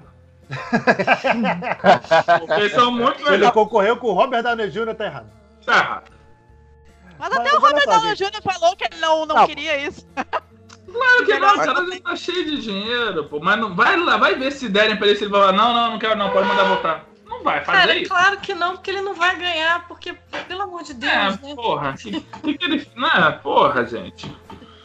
Porque 2.47 2.69
são 2.69 2.91
muito 2.91 3.21
Ele 3.21 3.29
melhores. 3.31 3.53
concorreu 3.53 3.97
com 3.97 4.07
o 4.07 4.13
Robert 4.13 4.43
Downey 4.43 4.69
Jr. 4.69 4.95
tá 4.95 5.05
errado. 5.05 5.27
Tá 5.65 5.77
errado. 5.77 6.11
Mas 7.19 7.29
Mas 7.29 7.39
até 7.39 7.55
o 7.55 7.59
Robert 7.59 7.85
Downey. 7.85 8.15
Jr. 8.15 8.41
falou 8.43 8.75
que 8.75 8.83
ele 8.85 8.97
não, 8.99 9.25
não, 9.25 9.35
Não. 9.35 9.47
queria 9.47 9.77
isso. 9.85 10.07
Claro 10.91 11.25
que 11.25 11.37
não, 11.37 11.55
cara, 11.57 11.79
ele 11.81 11.99
tá 11.99 12.15
cheio 12.15 12.45
de 12.45 12.61
dinheiro, 12.61 13.25
pô. 13.25 13.39
Mas 13.39 13.59
não, 13.59 13.75
vai 13.75 13.95
lá, 13.97 14.17
vai 14.17 14.35
ver 14.35 14.51
se 14.51 14.67
derem 14.67 14.97
pra 14.97 15.07
ele 15.07 15.17
se 15.17 15.23
ele 15.25 15.31
vai 15.31 15.41
falar, 15.41 15.53
não, 15.53 15.71
não, 15.73 15.91
não 15.91 15.99
quero 15.99 16.15
não, 16.17 16.31
pode 16.31 16.47
mandar 16.47 16.63
voltar. 16.63 17.05
Não 17.27 17.43
vai 17.43 17.63
fazer 17.63 17.77
Cara, 17.77 17.95
isso. 17.95 18.09
claro 18.09 18.37
que 18.37 18.55
não, 18.55 18.71
porque 18.73 18.89
ele 18.89 19.01
não 19.01 19.13
vai 19.13 19.35
ganhar, 19.37 19.87
porque, 19.87 20.13
pelo 20.47 20.63
amor 20.63 20.81
de 20.81 20.95
Deus, 20.95 21.11
É, 21.13 21.29
né? 21.29 21.55
porra, 21.55 21.93
que, 21.93 22.19
que, 22.21 22.57
que 22.57 22.65
ele. 22.65 22.91
Não, 22.95 23.33
porra, 23.39 23.85
gente. 23.85 24.35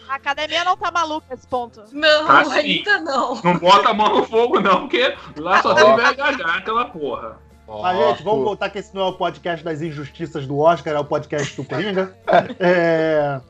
A 0.08 0.14
academia 0.16 0.64
não 0.64 0.76
tá 0.76 0.90
maluca 0.90 1.26
nesse 1.30 1.46
ponto. 1.46 1.84
Não, 1.92 2.26
Tá 2.26 2.44
sim. 2.44 2.58
ainda 2.58 3.00
não. 3.00 3.40
Não 3.42 3.58
bota 3.58 3.90
a 3.90 3.94
mão 3.94 4.16
no 4.16 4.24
fogo, 4.24 4.60
não, 4.60 4.80
porque 4.80 5.14
lá 5.36 5.62
só 5.62 5.74
tem 5.74 5.84
VHH, 5.84 6.58
aquela 6.58 6.84
porra. 6.86 7.38
Mas, 7.66 7.96
gente, 7.96 8.22
vamos 8.22 8.44
voltar 8.44 8.68
que 8.68 8.78
esse 8.78 8.94
não 8.94 9.02
é 9.02 9.06
o 9.06 9.14
podcast 9.14 9.64
das 9.64 9.80
injustiças 9.80 10.46
do 10.46 10.58
Oscar, 10.58 10.94
é 10.94 10.98
o 10.98 11.04
podcast 11.04 11.56
do 11.56 11.64
Coringa. 11.68 12.14
É... 12.60 13.40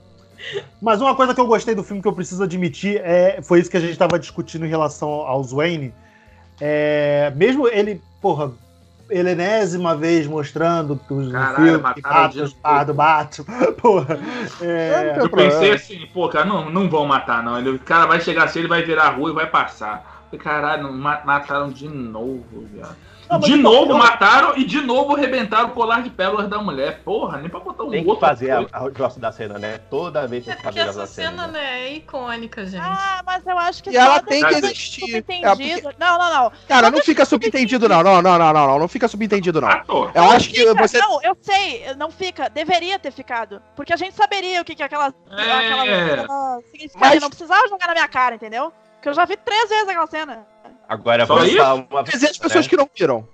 Mas 0.80 1.00
uma 1.00 1.14
coisa 1.16 1.34
que 1.34 1.40
eu 1.40 1.46
gostei 1.46 1.74
do 1.74 1.82
filme 1.82 2.00
que 2.00 2.06
eu 2.08 2.12
preciso 2.12 2.42
admitir 2.42 3.00
é, 3.02 3.40
foi 3.42 3.60
isso 3.60 3.70
que 3.70 3.76
a 3.76 3.80
gente 3.80 3.92
estava 3.92 4.18
discutindo 4.18 4.64
em 4.64 4.68
relação 4.68 5.08
aos 5.08 5.52
Wayne. 5.52 5.92
É, 6.60 7.32
mesmo 7.34 7.66
ele, 7.66 8.00
porra, 8.20 8.52
enésima 9.10 9.94
vez 9.96 10.26
mostrando 10.26 10.96
que 10.96 11.12
os 11.12 11.30
Caralho, 11.30 11.56
filmes 11.56 11.76
que 11.94 12.02
mataram 12.02 12.44
os 12.44 12.52
pardos, 12.54 12.96
batem. 12.96 13.44
Porra. 13.80 14.18
É, 14.60 15.16
Eu 15.18 15.30
pensei 15.30 15.72
assim, 15.72 16.06
pô, 16.12 16.28
cara, 16.28 16.46
não, 16.46 16.70
não 16.70 16.88
vão 16.88 17.06
matar, 17.06 17.42
não. 17.42 17.58
Ele, 17.58 17.70
o 17.70 17.78
cara 17.78 18.06
vai 18.06 18.20
chegar 18.20 18.44
assim, 18.44 18.60
ele 18.60 18.68
vai 18.68 18.82
virar 18.82 19.04
a 19.04 19.10
rua 19.10 19.30
e 19.30 19.34
vai 19.34 19.46
passar. 19.46 20.24
Falei, 20.30 20.44
Caralho, 20.44 20.92
mataram 20.92 21.70
de 21.70 21.88
novo, 21.88 22.66
viado. 22.72 22.96
Não, 23.34 23.40
de 23.40 23.52
então, 23.52 23.72
novo 23.72 23.92
eu- 23.92 23.98
mataram 23.98 24.56
e 24.56 24.64
de 24.64 24.80
novo 24.80 25.14
arrebentaram 25.14 25.68
o 25.68 25.72
colar 25.72 26.02
de 26.02 26.10
pérolas 26.10 26.48
da 26.48 26.58
mulher. 26.58 27.00
Porra, 27.04 27.38
nem 27.38 27.48
pra 27.50 27.60
botar 27.60 27.84
um 27.84 27.90
Tem 27.90 28.02
que 28.02 28.08
outro. 28.08 28.26
fazer 28.26 28.50
a, 28.50 28.66
a 28.72 28.88
gosto 28.88 29.20
da 29.20 29.30
cena, 29.32 29.58
né? 29.58 29.78
Toda 29.90 30.26
vez 30.26 30.44
tem 30.44 30.52
É 30.52 30.56
que 30.56 30.62
porque 30.62 30.78
fazer 30.78 30.90
essa 30.90 31.02
a 31.02 31.06
cena. 31.06 31.30
cena, 31.30 31.46
né? 31.48 31.88
é 31.88 31.94
icônica, 31.94 32.64
gente. 32.66 32.82
Ah, 32.84 33.22
mas 33.24 33.46
eu 33.46 33.58
acho 33.58 33.82
que 33.82 33.90
E 33.90 33.96
ela 33.96 34.20
tem 34.22 34.42
que 34.44 34.54
existir. 34.54 35.00
Subentendido. 35.00 35.90
Não, 35.98 36.18
não, 36.18 36.32
não. 36.34 36.52
Cara, 36.68 36.90
não 36.90 37.00
fica 37.02 37.24
subentendido, 37.24 37.88
não. 37.88 38.02
Não, 38.02 38.22
não, 38.22 38.38
não, 38.38 38.52
não, 38.52 38.66
não. 38.66 38.78
Não 38.78 38.88
fica 38.88 39.08
subentendido, 39.08 39.60
não. 39.60 39.68
Ator. 39.68 40.10
Eu 40.14 40.24
acho 40.30 40.48
que 40.50 40.64
você. 40.74 40.98
Não, 40.98 41.22
eu 41.22 41.36
sei, 41.40 41.94
não 41.96 42.10
fica. 42.10 42.48
Deveria 42.48 42.98
ter 42.98 43.10
ficado. 43.10 43.60
Porque 43.76 43.92
a 43.92 43.96
gente 43.96 44.14
saberia 44.14 44.60
o 44.60 44.64
que, 44.64 44.74
que 44.74 44.82
aquela. 44.82 45.12
É. 45.30 45.52
aquela. 45.52 46.58
Mas- 46.96 47.20
Não 47.20 47.28
precisava 47.28 47.68
jogar 47.68 47.86
na 47.88 47.94
minha 47.94 48.08
cara, 48.08 48.34
entendeu? 48.34 48.72
Porque 48.94 49.08
eu 49.08 49.14
já 49.14 49.24
vi 49.24 49.36
três 49.36 49.68
vezes 49.68 49.88
aquela 49.88 50.06
cena. 50.06 50.46
Agora 50.88 51.26
Só 51.26 51.34
vamos 51.34 51.48
isso? 51.50 51.58
falar 51.58 51.74
uma 51.74 52.00
as 52.00 52.38
pessoas 52.38 52.66
que 52.66 52.76
não 52.76 52.88
viram. 52.94 53.26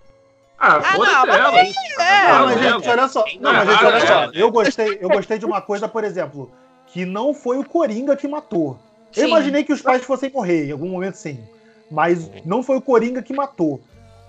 Ah, 0.59 0.81
Ah, 0.85 0.99
não, 0.99 1.27
mas 1.27 1.37
ela. 1.37 1.61
É, 1.61 2.33
Não, 2.33 2.47
mas, 2.47 2.61
gente, 2.61 2.89
olha 2.89 3.09
só. 3.09 3.25
Não, 3.41 3.53
mas, 3.53 3.69
gente, 3.69 3.85
olha 3.85 4.07
só. 4.07 4.31
Eu 4.35 4.51
gostei, 4.51 4.99
eu 5.01 5.09
gostei 5.09 5.39
de 5.39 5.47
uma 5.47 5.61
coisa, 5.63 5.89
por 5.89 6.05
exemplo, 6.05 6.51
que 6.87 7.07
não 7.07 7.33
foi 7.33 7.59
o 7.59 7.65
Coringa 7.65 8.15
que 8.15 8.29
matou. 8.29 8.79
Eu 9.17 9.23
Sim. 9.23 9.29
imaginei 9.29 9.65
que 9.65 9.73
os 9.73 9.81
pais 9.81 10.05
fossem 10.05 10.31
morrer, 10.31 10.69
em 10.69 10.73
algum 10.73 10.89
momento 10.89 11.15
sim. 11.15 11.43
Mas 11.91 12.31
não 12.45 12.63
foi 12.63 12.77
o 12.77 12.81
Coringa 12.81 13.23
que 13.23 13.33
matou. 13.33 13.81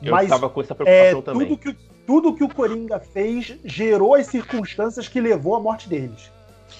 Eu 0.02 0.12
Mas 0.12 0.30
tava 0.30 0.50
com 0.50 0.62
essa 0.62 0.74
é, 0.74 0.76
preocupação 0.76 1.22
também. 1.22 1.48
tudo, 1.48 1.58
que, 1.60 1.78
tudo 2.08 2.34
que 2.34 2.44
o 2.44 2.50
Coringa 2.50 3.00
fez 3.00 3.56
gerou 3.64 4.16
as 4.16 4.26
circunstâncias 4.28 5.08
que 5.08 5.22
levou 5.22 5.56
à 5.56 5.60
morte 5.60 5.88
deles. 5.88 6.32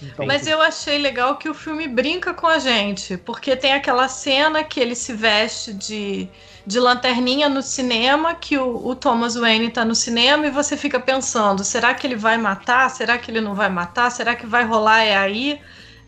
Então, 0.02 0.26
Mas 0.26 0.48
eu 0.48 0.62
achei 0.62 0.98
legal 0.98 1.38
que 1.38 1.50
o 1.50 1.54
filme 1.54 1.88
brinca 1.88 2.34
com 2.34 2.48
a 2.48 2.60
gente, 2.60 3.18
porque 3.18 3.56
tem 3.56 3.74
aquela 3.74 4.08
cena 4.08 4.64
que 4.64 4.80
ele 4.80 4.96
se 4.96 5.14
veste 5.14 5.74
de, 5.74 6.28
de 6.66 6.80
lanterninha 6.80 7.48
no 7.50 7.62
cinema, 7.62 8.34
que 8.34 8.58
o, 8.58 8.88
o 8.88 8.96
Thomas 8.96 9.36
Wayne 9.36 9.70
tá 9.70 9.86
no 9.86 9.96
cinema 9.96 10.48
e 10.48 10.52
você 10.52 10.76
fica 10.76 11.00
pensando, 11.00 11.64
será 11.64 11.94
que 11.94 12.06
ele 12.08 12.16
vai 12.16 12.38
matar? 12.38 12.90
Será 12.90 13.18
que 13.18 13.30
ele 13.30 13.42
não 13.42 13.54
vai 13.54 13.70
matar? 13.70 14.10
Será 14.12 14.36
que 14.36 14.46
vai 14.46 14.64
rolar 14.64 15.04
é 15.04 15.18
aí, 15.18 15.60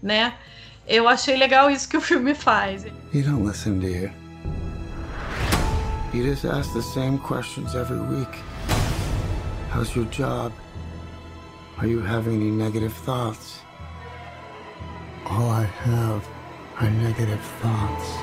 né? 0.02 0.34
Eu 0.88 1.08
achei 1.08 1.38
legal 1.38 1.70
isso 1.70 1.88
que 1.88 1.96
o 1.96 2.02
filme 2.02 2.36
faz. 2.36 2.86
You 3.14 3.24
don't 3.24 3.48
listen, 3.48 3.82
you? 3.82 4.12
You 6.14 6.24
just 6.24 6.46
ask 6.46 6.72
the 6.74 6.82
same 6.82 7.18
questions 7.20 7.74
every 7.74 8.00
week. 8.00 8.30
How's 9.72 9.96
your 9.96 10.06
job? 10.12 10.52
Are 11.80 11.88
you 11.88 12.02
having 12.02 12.36
any 12.36 12.52
negative 12.52 12.94
thoughts? 12.94 13.63
All 15.30 15.50
I 15.52 15.66
have 15.88 16.22
are 16.80 16.90
negative 16.92 17.40
thoughts. 17.62 18.14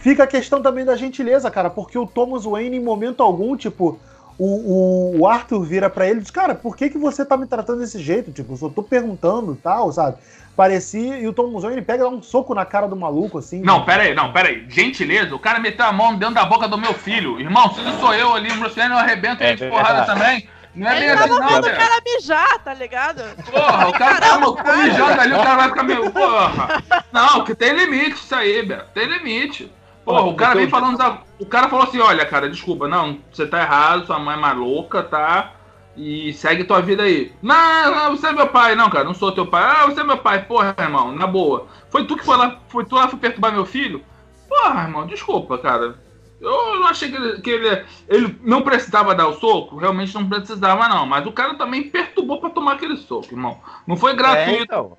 Fica 0.00 0.24
a 0.24 0.26
questão 0.26 0.60
também 0.60 0.84
da 0.84 0.96
gentileza, 0.96 1.50
cara, 1.50 1.70
porque 1.70 1.96
o 1.96 2.06
Thomas 2.06 2.44
Wayne, 2.44 2.76
em 2.76 2.80
momento 2.82 3.22
algum, 3.22 3.56
tipo, 3.56 3.98
o, 4.36 4.46
o- 4.46 5.20
o 5.20 5.28
Arthur 5.28 5.62
vira 5.62 5.88
pra 5.88 6.08
ele 6.08 6.18
e 6.18 6.22
diz, 6.22 6.30
cara, 6.30 6.54
por 6.56 6.76
que, 6.76 6.90
que 6.90 6.98
você 6.98 7.24
tá 7.24 7.36
me 7.36 7.46
tratando 7.46 7.78
desse 7.78 8.00
jeito? 8.00 8.32
Tipo, 8.32 8.52
eu 8.52 8.56
só 8.56 8.68
tô 8.68 8.82
perguntando 8.82 9.52
e 9.52 9.56
tal, 9.56 9.92
sabe? 9.92 10.16
Parecia, 10.56 11.18
e 11.18 11.26
o 11.28 11.32
Thomas 11.32 11.62
Wayne 11.62 11.80
pega 11.82 12.02
e 12.04 12.10
dá 12.10 12.14
um 12.14 12.20
soco 12.20 12.52
na 12.54 12.64
cara 12.66 12.88
do 12.88 12.96
maluco, 12.96 13.38
assim. 13.38 13.60
Não, 13.62 13.84
pera 13.84 14.02
aí, 14.02 14.14
não, 14.14 14.32
pera 14.32 14.48
aí. 14.48 14.66
Gentileza, 14.68 15.34
o 15.34 15.38
cara 15.38 15.58
meteu 15.60 15.86
a 15.86 15.92
mão 15.92 16.16
dentro 16.16 16.34
da 16.34 16.44
boca 16.44 16.66
do 16.68 16.76
meu 16.76 16.92
filho. 16.94 17.40
Irmão, 17.40 17.72
se 17.72 17.80
sou 18.00 18.12
eu 18.12 18.34
ali, 18.34 18.50
o 18.50 18.56
Bruce 18.58 18.76
Wayne, 18.76 18.92
eu 18.92 18.98
arrebento 18.98 19.42
É 19.42 19.50
ele 19.50 19.56
de 19.56 19.68
porrada 19.70 20.04
verdade. 20.04 20.18
também. 20.18 20.48
Não 20.74 20.88
é 20.88 20.96
Ele 20.96 21.06
bem 21.06 21.16
tava 21.16 21.24
assim, 21.24 21.32
não, 21.34 21.40
mandando 21.42 21.66
o 21.66 21.70
velho. 21.70 21.76
cara 21.76 22.02
mijar, 22.04 22.58
tá 22.64 22.74
ligado? 22.74 23.22
Porra, 23.50 23.88
o 23.88 23.92
cara 23.92 24.20
tá 24.20 24.38
mo- 24.38 24.56
mijando 24.82 25.20
ali, 25.20 25.32
o 25.34 25.42
cara 25.42 25.56
vai 25.56 25.68
ficar 25.68 25.82
meio. 25.82 26.10
Porra. 26.10 26.82
Não, 27.12 27.44
que 27.44 27.54
tem 27.54 27.72
limite 27.74 28.14
isso 28.16 28.34
aí, 28.34 28.62
Beto. 28.64 28.86
Tem 28.94 29.06
limite. 29.06 29.70
Porra, 30.04 30.22
o 30.22 30.34
cara 30.34 30.54
vem 30.54 30.68
falando. 30.68 31.18
O 31.38 31.46
cara 31.46 31.68
falou 31.68 31.84
assim: 31.86 32.00
olha, 32.00 32.24
cara, 32.24 32.48
desculpa, 32.48 32.88
não, 32.88 33.18
você 33.30 33.46
tá 33.46 33.60
errado, 33.60 34.06
sua 34.06 34.18
mãe 34.18 34.34
é 34.36 34.40
maluca, 34.40 35.02
tá? 35.02 35.52
E 35.94 36.32
segue 36.32 36.64
tua 36.64 36.80
vida 36.80 37.02
aí. 37.02 37.30
Não, 37.42 37.94
não, 37.94 38.16
você 38.16 38.28
é 38.28 38.32
meu 38.32 38.48
pai, 38.48 38.74
não, 38.74 38.88
cara, 38.88 39.04
não 39.04 39.12
sou 39.12 39.30
teu 39.30 39.46
pai. 39.46 39.62
Ah, 39.62 39.84
você 39.86 40.00
é 40.00 40.04
meu 40.04 40.16
pai, 40.16 40.42
porra, 40.46 40.74
irmão, 40.78 41.12
na 41.12 41.26
boa. 41.26 41.66
Foi 41.90 42.06
tu 42.06 42.16
que 42.16 42.24
foi 42.24 42.36
lá, 42.38 42.56
foi 42.68 42.84
tu 42.86 42.94
lá 42.96 43.08
foi 43.08 43.18
perturbar 43.18 43.52
meu 43.52 43.66
filho? 43.66 44.02
Porra, 44.48 44.82
irmão, 44.84 45.06
desculpa, 45.06 45.58
cara. 45.58 45.94
Eu 46.42 46.80
não 46.80 46.88
achei 46.88 47.08
que 47.08 47.16
ele, 47.16 47.40
que 47.40 47.50
ele, 47.50 47.84
ele 48.08 48.38
não 48.42 48.62
precisava 48.62 49.14
dar 49.14 49.28
o 49.28 49.34
soco, 49.38 49.76
realmente 49.76 50.12
não 50.12 50.28
precisava, 50.28 50.88
não. 50.88 51.06
Mas 51.06 51.24
o 51.24 51.30
cara 51.32 51.54
também 51.54 51.88
perturbou 51.88 52.40
pra 52.40 52.50
tomar 52.50 52.72
aquele 52.72 52.96
soco, 52.96 53.32
irmão. 53.32 53.60
Não 53.86 53.96
foi 53.96 54.10
É, 54.12 54.16
gratuito, 54.16 54.62
então. 54.64 54.98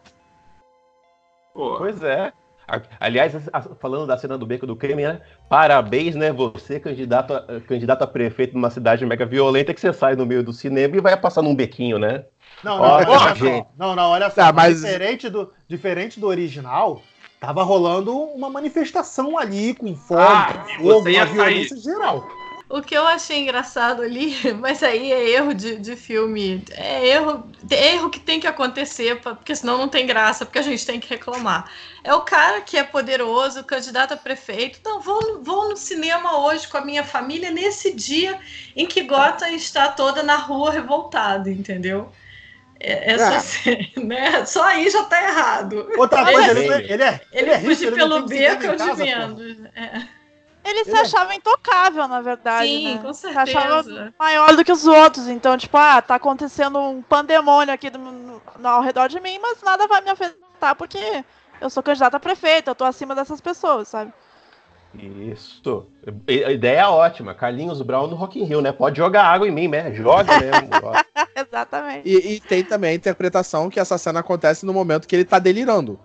pô. 1.54 1.76
Pois 1.78 2.02
é. 2.02 2.32
Aliás, 2.98 3.34
falando 3.82 4.08
da 4.08 4.18
cena 4.18 4.38
do 4.38 4.46
beco 4.46 4.66
do 4.66 4.76
crime, 4.76 5.04
né? 5.04 5.20
Parabéns, 5.50 6.16
né? 6.16 6.32
Você, 6.32 6.80
candidato 6.80 7.34
a, 7.34 7.60
candidato 7.68 8.04
a 8.04 8.08
prefeito 8.08 8.54
numa 8.54 8.70
cidade 8.70 9.06
mega 9.06 9.26
violenta, 9.26 9.74
que 9.74 9.82
você 9.82 9.92
sai 9.92 10.16
no 10.16 10.26
meio 10.26 10.42
do 10.42 10.54
cinema 10.54 10.96
e 10.96 11.02
vai 11.02 11.16
passar 11.18 11.42
num 11.42 11.54
bequinho, 11.54 12.00
né? 12.00 12.24
Não, 12.64 12.78
não, 12.78 12.86
olha 12.86 13.06
só. 13.06 13.36
gente. 13.36 13.68
não, 13.78 13.96
não, 13.96 14.10
olha 14.12 14.30
só. 14.30 14.36
Tá, 14.46 14.54
mas- 14.54 14.80
diferente, 14.82 15.30
do, 15.30 15.52
diferente 15.68 16.20
do 16.22 16.28
original, 16.28 17.02
tava 17.46 17.62
rolando 17.62 18.18
uma 18.18 18.50
manifestação 18.50 19.38
ali 19.38 19.74
com 19.74 19.94
fogo, 19.98 20.22
Ah, 20.22 20.66
fogo, 20.78 21.10
uma 21.10 21.26
violência 21.26 21.76
geral. 21.78 22.26
O 22.70 22.82
que 22.82 22.96
eu 22.96 23.06
achei 23.06 23.42
engraçado 23.42 24.02
ali, 24.02 24.34
mas 24.60 24.82
aí 24.82 25.12
é 25.12 25.30
erro 25.32 25.54
de, 25.54 25.76
de 25.78 25.96
filme, 25.98 26.64
é 26.72 27.06
erro, 27.10 27.44
é 27.70 27.96
erro 27.96 28.10
que 28.10 28.20
tem 28.20 28.40
que 28.40 28.48
acontecer, 28.48 29.20
pra- 29.20 29.36
porque 29.36 29.54
senão 29.56 29.78
não 29.78 29.90
tem 29.90 30.08
graça, 30.08 30.46
porque 30.46 30.58
a 30.58 30.62
gente 30.64 30.86
tem 30.86 31.02
que 31.02 31.10
reclamar. 31.10 31.70
É 32.02 32.14
o 32.16 32.22
cara 32.22 32.62
que 32.62 32.78
é 32.78 32.84
poderoso, 32.84 33.62
candidato 33.66 34.14
a 34.14 34.18
prefeito. 34.18 34.80
Não, 34.86 35.02
vou, 35.02 35.22
no- 35.22 35.44
vou 35.44 35.70
no 35.70 35.76
cinema 35.76 36.40
hoje 36.40 36.66
com 36.70 36.78
a 36.78 36.86
minha 36.86 37.04
família 37.04 37.52
nesse 37.52 37.94
dia 37.94 38.40
em 38.74 38.86
que 38.88 39.04
Gotham 39.04 39.50
está 39.50 39.90
toda 39.90 40.24
na 40.24 40.38
rua 40.38 40.72
revoltada, 40.72 41.52
entendeu? 41.52 42.10
É, 42.86 43.14
essa 43.14 43.38
Ah. 43.38 43.40
cena, 43.40 43.88
né? 44.04 44.46
Só 44.46 44.62
aí 44.64 44.90
já 44.90 45.04
tá 45.06 45.22
errado. 45.24 45.90
Outra 45.98 46.22
Mas 46.22 46.34
coisa, 46.36 46.48
é- 46.60 46.64
ele, 46.64 46.94
ele 46.94 47.04
é. 47.04 47.22
Ele, 47.32 47.50
é 47.50 47.56
rico, 47.56 47.70
fugir 47.74 47.88
ele 47.88 47.96
não 47.96 48.10
pelo 48.10 48.28
beco, 48.28 48.76
de 48.76 48.92
vendo. 48.94 49.70
É. 49.74 50.08
Ele 50.66 50.84
se 50.86 50.90
Ele 50.92 50.98
é- 50.98 51.02
achava 51.02 51.36
intocável, 51.36 52.08
na 52.08 52.22
verdade. 52.22 52.68
Sim, 52.68 52.96
né? 52.96 53.02
com 53.02 53.14
Se 53.14 53.28
achava 53.28 53.84
certeza. 53.84 54.14
maior 54.20 54.56
do 54.56 54.64
que 54.64 54.72
os 54.72 54.86
outros. 54.86 55.28
Então, 55.28 55.58
tipo, 55.58 55.78
ah, 55.78 56.02
tá 56.02 56.16
acontecendo 56.16 56.80
um 56.80 57.02
pandemônio 57.02 57.74
aqui 57.74 57.90
do- 57.90 58.00
no- 58.00 58.42
no- 58.60 58.68
ao 58.68 58.82
redor 58.82 59.08
de 59.10 59.20
mim, 59.20 59.40
mas 59.42 59.62
nada 59.62 59.88
vai 59.88 60.02
me 60.02 60.10
afetar 60.10 60.76
porque 60.76 61.24
eu 61.60 61.70
sou 61.70 61.84
candidata 61.84 62.16
a 62.18 62.20
prefeita, 62.20 62.72
eu 62.72 62.76
tô 62.76 62.86
acima 62.86 63.14
dessas 63.16 63.42
pessoas, 63.42 63.88
sabe? 63.90 64.14
Isso. 64.98 65.88
A 66.28 66.52
ideia 66.52 66.82
é 66.82 66.88
ótima. 66.88 67.34
Carlinhos 67.34 67.82
Brown 67.82 68.08
no 68.08 68.16
Rock 68.16 68.40
in 68.40 68.44
Rio, 68.44 68.62
né? 68.62 68.72
Pode 68.72 68.98
jogar 68.98 69.26
água 69.26 69.48
em 69.48 69.52
mim, 69.52 69.68
né? 69.68 69.94
Joga 69.94 70.40
mesmo. 70.40 70.70
Exatamente. 71.36 72.08
E, 72.08 72.34
e 72.36 72.40
tem 72.40 72.64
também 72.64 72.92
a 72.92 72.96
interpretação 72.96 73.70
que 73.70 73.80
essa 73.80 73.98
cena 73.98 74.20
acontece 74.20 74.66
no 74.66 74.74
momento 74.74 75.08
que 75.08 75.16
ele 75.16 75.26
tá 75.26 75.40
delirando. 75.40 76.00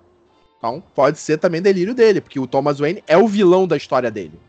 Então, 0.57 0.83
pode 0.95 1.19
ser 1.19 1.39
também 1.39 1.63
delírio 1.63 1.95
dele, 1.95 2.21
porque 2.21 2.41
o 2.41 2.47
Thomas 2.47 2.79
Wayne 2.79 3.05
é 3.07 3.17
o 3.17 3.29
vilão 3.29 3.67
da 3.67 3.77
história 3.77 4.11
dele. 4.11 4.41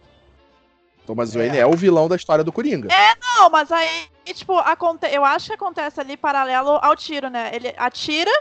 Thomas 1.06 1.34
Wayne 1.34 1.58
é 1.58 1.66
o 1.66 1.74
vilão 1.74 2.08
da 2.08 2.16
história 2.16 2.44
do 2.44 2.52
Coringa. 2.52 2.88
Não, 3.22 3.50
mas 3.50 3.72
aí, 3.72 4.08
tipo, 4.34 4.58
aconte... 4.58 5.08
eu 5.08 5.26
acho 5.26 5.48
que 5.48 5.54
acontece 5.54 6.00
ali 6.00 6.16
paralelo 6.16 6.80
ao 6.82 6.96
tiro, 6.96 7.30
né? 7.30 7.52
Ele 7.54 7.74
atira, 7.78 8.32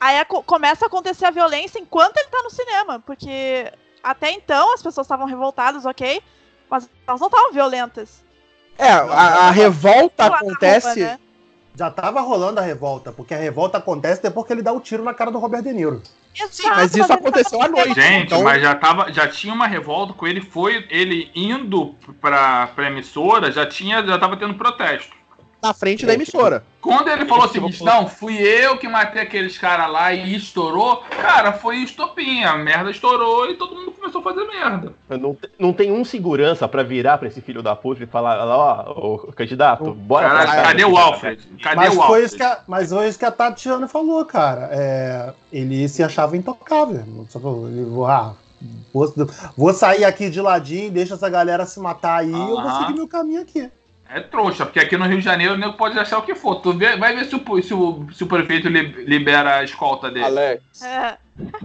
aí 0.00 0.18
aco- 0.18 0.42
começa 0.42 0.84
a 0.84 0.88
acontecer 0.88 1.24
a 1.26 1.30
violência 1.30 1.78
enquanto 1.78 2.16
ele 2.18 2.28
tá 2.28 2.42
no 2.42 2.50
cinema, 2.50 3.00
porque 3.00 3.72
até 4.02 4.30
então 4.32 4.74
as 4.74 4.82
pessoas 4.82 5.04
estavam 5.06 5.26
revoltadas, 5.26 5.84
ok? 5.86 6.22
Mas 6.70 6.88
elas 7.06 7.20
não 7.20 7.28
estavam 7.28 7.52
violentas. 7.52 8.22
É, 8.78 8.88
a, 8.90 9.02
a 9.02 9.50
revolta 9.50 10.26
acontece. 10.26 10.86
rua, 11.00 11.08
né? 11.10 11.18
Já 11.74 11.90
tava 11.90 12.20
rolando 12.20 12.60
a 12.60 12.62
revolta, 12.62 13.12
porque 13.12 13.32
a 13.34 13.38
revolta 13.38 13.78
acontece 13.78 14.22
depois 14.22 14.46
que 14.46 14.52
ele 14.52 14.62
dá 14.62 14.72
o 14.72 14.80
tiro 14.80 15.02
na 15.02 15.14
cara 15.14 15.30
do 15.30 15.38
Robert 15.38 15.62
De 15.62 15.72
Niro. 15.72 16.02
Exato, 16.34 16.68
mas 16.76 16.94
isso 16.94 17.08
tava 17.08 17.20
aconteceu 17.20 17.62
à 17.62 17.68
noite. 17.68 17.94
cinema. 17.94 18.08
Gente, 18.10 18.26
Então- 18.26 18.42
mas 18.42 18.60
já, 18.62 18.74
tava, 18.74 19.12
já 19.12 19.26
tinha 19.28 19.54
uma 19.54 19.66
revolta 19.66 20.12
com 20.12 20.26
ele, 20.26 20.40
foi 20.42 20.86
ele 20.90 21.30
indo 21.34 21.94
pra, 22.20 22.66
pra 22.68 22.88
emissora, 22.88 23.50
já 23.50 23.66
tinha, 23.66 24.04
já 24.06 24.18
tava 24.18 24.36
tendo 24.36 24.54
protesto. 24.54 25.14
Na 25.62 25.72
frente 25.72 26.04
da 26.04 26.14
emissora. 26.14 26.64
Quando 26.80 27.08
ele 27.08 27.24
falou 27.24 27.44
o 27.44 27.48
seguinte, 27.48 27.84
não, 27.84 28.08
fui 28.08 28.36
eu 28.36 28.76
que 28.76 28.88
matei 28.88 29.22
aqueles 29.22 29.56
caras 29.56 29.88
lá 29.88 30.12
e 30.12 30.34
estourou, 30.34 31.04
cara, 31.08 31.52
foi 31.52 31.76
estopinha, 31.76 32.50
a 32.50 32.58
merda 32.58 32.90
estourou 32.90 33.48
e 33.48 33.54
todo 33.54 33.76
mundo 33.76 33.92
começou 33.92 34.20
a 34.20 34.24
fazer 34.24 34.44
merda. 34.46 34.92
Não, 35.08 35.36
não 35.56 35.72
tem 35.72 35.92
um 35.92 36.04
segurança 36.04 36.66
pra 36.66 36.82
virar 36.82 37.18
pra 37.18 37.28
esse 37.28 37.40
filho 37.40 37.62
da 37.62 37.76
puta 37.76 38.02
e 38.02 38.06
falar, 38.08 38.44
ó, 38.44 38.90
ô, 38.90 39.18
candidato, 39.32 39.94
bora 39.94 40.28
Caralho, 40.28 40.50
pra 40.50 40.62
cadê 40.62 40.84
o 40.84 40.96
Alfred? 40.96 41.48
Cadê 41.62 41.76
Mas 41.76 41.92
o 41.92 41.94
foi, 41.94 42.02
Alfred? 42.02 42.26
isso 42.26 42.36
que 42.36 42.42
a, 42.42 42.60
mas 42.66 42.90
foi 42.90 43.08
isso 43.08 43.18
que 43.20 43.24
a 43.24 43.30
Tatiana 43.30 43.86
falou, 43.86 44.24
cara. 44.24 44.68
É, 44.72 45.32
ele 45.52 45.88
se 45.88 46.02
achava 46.02 46.36
intocável. 46.36 47.04
Só 47.28 47.38
falou, 47.38 47.68
ele, 47.68 47.86
ah, 48.08 48.32
vou, 48.92 49.14
vou 49.56 49.72
sair 49.72 50.04
aqui 50.04 50.28
de 50.28 50.40
ladinho, 50.40 50.90
deixa 50.90 51.14
essa 51.14 51.30
galera 51.30 51.64
se 51.66 51.78
matar 51.78 52.22
aí, 52.22 52.32
eu 52.32 52.60
vou 52.60 52.70
seguir 52.80 52.94
meu 52.94 53.06
caminho 53.06 53.42
aqui. 53.42 53.70
É 54.14 54.20
trouxa, 54.20 54.66
porque 54.66 54.78
aqui 54.80 54.96
no 54.96 55.06
Rio 55.06 55.18
de 55.18 55.24
Janeiro 55.24 55.54
o 55.54 55.56
nego 55.56 55.72
pode 55.74 55.98
achar 55.98 56.18
o 56.18 56.22
que 56.22 56.34
for. 56.34 56.56
Tu 56.56 56.72
vê, 56.76 56.96
vai 56.96 57.14
ver 57.16 57.24
se 57.24 57.34
o, 57.34 57.62
se 57.62 57.72
o, 57.72 58.06
se 58.12 58.24
o 58.24 58.26
prefeito 58.26 58.68
li- 58.68 59.04
libera 59.06 59.56
a 59.58 59.64
escolta 59.64 60.10
dele. 60.10 60.24
Alex, 60.26 60.82
É, 60.82 61.16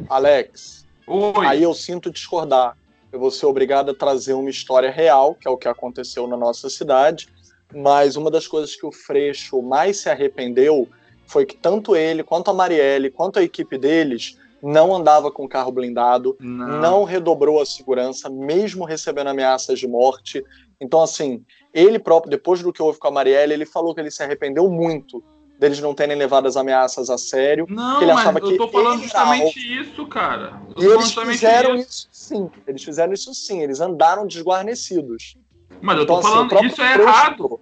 Alex, 0.10 0.86
Oi. 1.06 1.45
aí 1.45 1.64
eu 1.64 1.74
sinto 1.74 2.10
discordar. 2.12 2.78
Eu 3.12 3.20
vou 3.20 3.32
ser 3.32 3.45
obrigado 3.45 3.91
a 3.91 3.93
trazer 3.93 4.34
uma 4.34 4.50
história 4.50 4.91
real, 4.91 5.36
que 5.36 5.48
é 5.48 5.52
o 5.52 5.58
que 5.58 5.68
aconteceu 5.68 6.28
na 6.28 6.38
nossa 6.38 6.70
cidade, 6.70 7.28
mas 7.74 8.16
uma 8.16 8.30
das 8.32 8.48
coisas 8.48 8.76
que 8.76 8.86
o 8.86 8.91
Freixo 8.91 9.62
mais 9.62 9.98
se 9.98 10.10
arrependeu 10.10 10.88
foi 11.26 11.45
que 11.45 11.56
tanto 11.58 11.95
ele, 11.95 12.24
quanto 12.24 12.50
a 12.50 12.54
Marielle, 12.54 13.10
quanto 13.10 13.39
a 13.39 13.43
equipe 13.43 13.78
deles 13.78 14.38
não 14.64 14.95
andava 14.95 15.30
com 15.32 15.48
carro 15.48 15.72
blindado, 15.72 16.36
Não. 16.39 16.80
não 16.82 17.04
redobrou 17.04 17.62
a 17.62 17.66
segurança, 17.66 18.30
mesmo 18.30 18.86
recebendo 18.86 19.28
ameaças 19.28 19.78
de 19.80 19.88
morte. 19.88 20.43
Então, 20.82 21.02
assim, 21.02 21.43
ele 21.80 21.99
próprio, 21.99 22.30
depois 22.32 22.61
do 22.61 22.71
que 22.73 22.82
houve 22.82 22.99
com 22.99 23.07
a 23.07 23.11
Marielle, 23.11 23.53
ele 23.53 23.65
falou 23.65 23.93
que 23.93 24.01
ele 24.01 24.11
se 24.11 24.23
arrependeu 24.23 24.69
muito 24.69 25.23
deles 25.59 25.80
não 25.80 25.93
terem 25.95 26.15
levado 26.15 26.47
as 26.47 26.55
ameaças 26.55 27.09
a 27.09 27.17
sério. 27.17 27.65
Não, 27.67 27.97
que 27.97 28.03
ele 28.03 28.13
mas 28.13 28.21
achava 28.21 28.39
eu 28.39 28.47
que 28.47 28.57
tô 28.57 28.67
falando 28.67 29.01
justamente 29.01 29.80
isso, 29.82 30.05
cara. 30.05 30.61
Eu 30.75 30.91
E 30.91 30.93
eles 30.93 31.13
fizeram 31.13 31.75
isso. 31.75 31.89
isso 31.89 32.09
sim. 32.11 32.51
Eles 32.67 32.84
fizeram 32.84 33.11
isso 33.11 33.34
sim. 33.34 33.61
Eles 33.63 33.80
andaram 33.80 34.28
desguarnecidos. 34.28 35.36
Mas 35.82 35.97
eu 35.97 36.03
Então, 36.03 36.15
tô 36.15 36.19
assim, 36.19 36.28
o 36.28 36.32
falando, 36.32 36.49
próprio 36.49 36.71
isso 36.71 36.82
é 36.84 36.93
errado. 36.93 37.59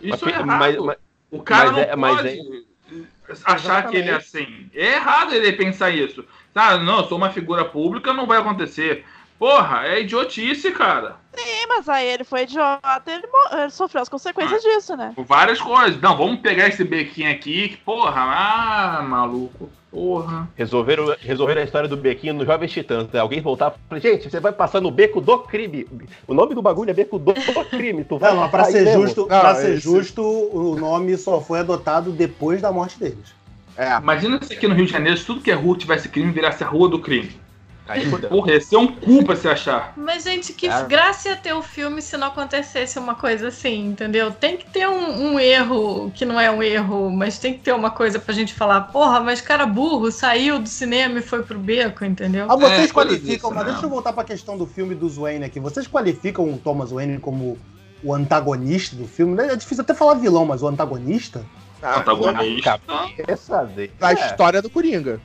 Isso 0.00 0.24
Mas- 0.24 0.34
é 0.34 0.36
errado. 0.36 0.46
mas- 0.58 0.76
mas- 0.78 0.96
o 1.30 1.42
cara 1.42 1.64
mas 1.66 1.72
não 1.72 1.80
é- 1.80 1.96
mas 1.96 2.16
pode 2.16 3.40
achar 3.44 3.88
que 3.88 3.96
ele 3.96 4.10
é 4.10 4.14
assim. 4.14 4.68
É 4.74 4.94
errado 4.94 5.34
ele 5.34 5.52
pensar 5.52 5.90
isso. 5.90 6.24
Ah, 6.54 6.76
não, 6.76 7.00
eu 7.00 7.04
sou 7.06 7.18
uma 7.18 7.30
figura 7.30 7.64
pública, 7.64 8.12
não 8.12 8.26
vai 8.26 8.38
acontecer. 8.38 9.04
Porra, 9.38 9.86
é 9.86 10.00
idiotice, 10.00 10.70
cara. 10.72 11.16
sim, 11.36 11.66
mas 11.68 11.88
aí 11.88 12.06
ele 12.08 12.24
foi 12.24 12.42
idiota, 12.42 13.02
ele, 13.06 13.22
ele 13.52 13.70
sofreu 13.70 14.02
as 14.02 14.08
consequências 14.08 14.60
disso, 14.62 14.96
né? 14.96 15.12
Várias 15.16 15.60
coisas. 15.60 16.00
Não, 16.00 16.16
vamos 16.16 16.40
pegar 16.40 16.66
esse 16.66 16.82
bequinho 16.82 17.30
aqui, 17.30 17.68
que, 17.68 17.76
porra, 17.76 18.20
ah, 18.20 19.02
maluco. 19.02 19.70
Porra. 19.90 20.48
Resolveram, 20.54 21.14
resolveram 21.20 21.62
a 21.62 21.64
história 21.64 21.88
do 21.88 21.96
bequinho 21.96 22.34
no 22.34 22.44
Jovens 22.44 22.72
Titãs. 22.72 23.08
né? 23.10 23.20
Alguém 23.20 23.40
voltar 23.40 23.74
e 23.74 23.88
falar, 23.88 24.00
gente, 24.00 24.28
você 24.28 24.38
vai 24.38 24.52
passar 24.52 24.80
no 24.82 24.90
beco 24.90 25.18
do 25.20 25.38
crime. 25.38 25.86
O 26.26 26.34
nome 26.34 26.54
do 26.54 26.60
bagulho 26.60 26.90
é 26.90 26.92
beco 26.92 27.18
do, 27.18 27.32
do 27.32 27.64
crime. 27.70 28.04
Tu 28.04 28.18
vai 28.18 28.30
Não, 28.32 28.40
mas 28.40 28.50
pra 28.50 28.64
ser 28.64 28.84
mesmo. 28.84 29.02
justo, 29.06 29.20
Não, 29.22 29.40
pra 29.40 29.54
ser 29.54 29.70
esse- 29.74 29.80
justo, 29.80 30.22
o 30.22 30.76
nome 30.78 31.16
só 31.16 31.40
foi 31.40 31.60
adotado 31.60 32.10
depois 32.10 32.60
da 32.60 32.70
morte 32.70 32.98
deles. 32.98 33.32
É. 33.78 33.96
Imagina 33.96 34.42
se 34.42 34.52
aqui 34.52 34.68
no 34.68 34.74
Rio 34.74 34.84
de 34.84 34.92
Janeiro, 34.92 35.16
se 35.16 35.24
tudo 35.24 35.40
que 35.40 35.50
é 35.50 35.54
rua 35.54 35.78
tivesse 35.78 36.08
crime, 36.10 36.32
virasse 36.32 36.62
a 36.62 36.66
rua 36.66 36.88
do 36.88 36.98
crime. 36.98 37.40
Aí, 37.88 38.04
fudeu. 38.10 38.28
Porra, 38.28 38.52
ia 38.52 38.60
ser 38.60 38.76
um 38.76 38.86
cu 38.86 39.24
pra 39.24 39.34
se 39.34 39.48
achar. 39.48 39.94
Mas, 39.96 40.24
gente, 40.24 40.52
que 40.52 40.66
É. 40.68 40.84
graça 40.84 41.30
ia 41.30 41.36
ter 41.36 41.54
o 41.54 41.62
filme 41.62 42.02
se 42.02 42.16
não 42.18 42.26
acontecesse 42.28 42.98
uma 42.98 43.14
coisa 43.14 43.48
assim, 43.48 43.86
entendeu? 43.86 44.30
Tem 44.30 44.56
que 44.58 44.66
ter 44.70 44.86
um, 44.86 45.32
um 45.32 45.40
erro 45.40 46.10
que 46.14 46.24
não 46.24 46.38
é 46.38 46.50
um 46.50 46.62
erro, 46.62 47.10
mas 47.10 47.38
tem 47.38 47.54
que 47.54 47.60
ter 47.60 47.72
uma 47.72 47.90
coisa 47.90 48.18
pra 48.18 48.34
gente 48.34 48.52
falar, 48.52 48.82
porra, 48.82 49.20
mas 49.20 49.40
cara 49.40 49.64
burro 49.64 50.12
saiu 50.12 50.58
do 50.58 50.68
cinema 50.68 51.18
e 51.18 51.22
foi 51.22 51.42
pro 51.42 51.58
beco, 51.58 52.04
entendeu? 52.04 52.46
Ah, 52.48 52.56
vocês 52.56 52.90
É, 52.90 52.92
qualificam, 52.92 53.50
coisa 53.50 53.54
mas 53.64 53.72
deixa 53.72 53.86
eu 53.86 53.90
voltar 53.90 54.12
pra 54.12 54.22
questão 54.24 54.58
do 54.58 54.66
filme 54.66 54.94
do 54.94 55.08
Wayne 55.08 55.44
aqui. 55.46 55.58
Vocês 55.58 55.86
qualificam 55.86 56.44
o 56.52 56.58
Thomas 56.58 56.90
Wayne 56.90 57.18
como 57.18 57.58
o 58.04 58.14
antagonista 58.14 58.94
do 58.94 59.06
filme? 59.08 59.42
É 59.42 59.56
difícil 59.56 59.82
até 59.82 59.94
falar 59.94 60.14
vilão, 60.14 60.44
mas 60.44 60.62
o 60.62 60.68
antagonista? 60.68 61.44
Antagonista. 61.82 62.80
Essa 63.26 63.64
vez. 63.64 63.90
Da 63.98 64.10
É. 64.10 64.14
história 64.14 64.60
do 64.60 64.68
Coringa. 64.68 65.20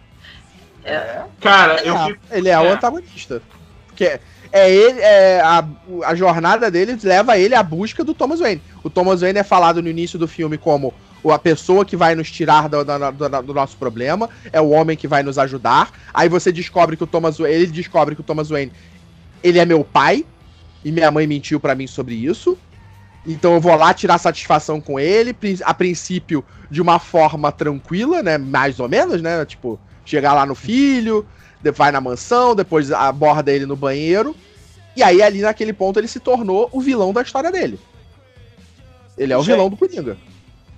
Cara, 1.39 1.81
eu 1.83 1.95
É, 1.95 2.05
fico. 2.07 2.19
ele 2.31 2.49
é, 2.49 2.59
o 2.59 2.65
é. 2.65 2.71
antagonista. 2.71 3.41
Porque 3.87 4.05
é, 4.05 4.19
é 4.51 4.71
ele, 4.71 4.99
é, 4.99 5.41
a, 5.41 5.65
a 6.05 6.15
jornada 6.15 6.69
dele 6.69 6.97
leva 7.03 7.37
ele 7.37 7.55
à 7.55 7.63
busca 7.63 8.03
do 8.03 8.13
Thomas 8.13 8.39
Wayne. 8.39 8.61
O 8.83 8.89
Thomas 8.89 9.21
Wayne 9.21 9.39
é 9.39 9.43
falado 9.43 9.81
no 9.81 9.89
início 9.89 10.17
do 10.19 10.27
filme 10.27 10.57
como 10.57 10.93
o- 11.23 11.31
a 11.31 11.39
pessoa 11.39 11.85
que 11.85 11.95
vai 11.95 12.15
nos 12.15 12.29
tirar 12.31 12.67
do, 12.67 12.83
da- 12.83 13.11
da- 13.11 13.41
do 13.41 13.53
nosso 13.53 13.77
problema, 13.77 14.29
é 14.51 14.59
o 14.59 14.69
homem 14.69 14.97
que 14.97 15.07
vai 15.07 15.23
nos 15.23 15.37
ajudar. 15.37 15.91
Aí 16.13 16.27
você 16.27 16.51
descobre 16.51 16.97
que 16.97 17.03
o 17.03 17.07
Thomas 17.07 17.37
Wayne, 17.37 17.55
ele 17.63 17.71
descobre 17.71 18.15
que 18.15 18.21
o 18.21 18.23
Thomas 18.25 18.49
Wayne, 18.49 18.71
ele 19.43 19.59
é 19.59 19.65
meu 19.65 19.83
pai, 19.83 20.25
e 20.83 20.91
minha 20.91 21.09
mãe 21.09 21.25
mentiu 21.25 21.59
pra 21.59 21.75
mim 21.75 21.87
sobre 21.87 22.13
isso. 22.15 22.57
Então 23.25 23.53
eu 23.53 23.61
vou 23.61 23.73
lá 23.75 23.93
tirar 23.93 24.17
satisfação 24.17 24.81
com 24.81 24.99
ele, 24.99 25.33
a 25.63 25.73
princípio 25.73 26.43
de 26.69 26.81
uma 26.81 26.99
forma 26.99 27.53
tranquila, 27.53 28.21
né? 28.21 28.37
Mais 28.37 28.81
ou 28.81 28.89
menos, 28.89 29.21
né? 29.21 29.45
Tipo, 29.45 29.79
chegar 30.05 30.33
lá 30.33 30.45
no 30.45 30.55
filho, 30.55 31.27
de- 31.61 31.71
vai 31.71 31.91
na 31.91 32.01
mansão, 32.01 32.55
depois 32.55 32.91
aborda 32.91 33.51
ele 33.51 33.65
no 33.65 33.75
banheiro. 33.75 34.35
E 34.95 35.01
aí, 35.01 35.21
ali 35.23 35.41
naquele 35.41 35.73
ponto, 35.73 35.99
ele 35.99 36.07
se 36.07 36.19
tornou 36.19 36.69
o 36.71 36.79
vilão 36.81 37.11
da 37.13 37.21
história 37.21 37.51
dele. 37.51 37.79
Ele 39.17 39.33
é 39.33 39.37
o 39.37 39.41
Gente. 39.41 39.53
vilão 39.55 39.69
do 39.69 39.77
Coringa. 39.77 40.17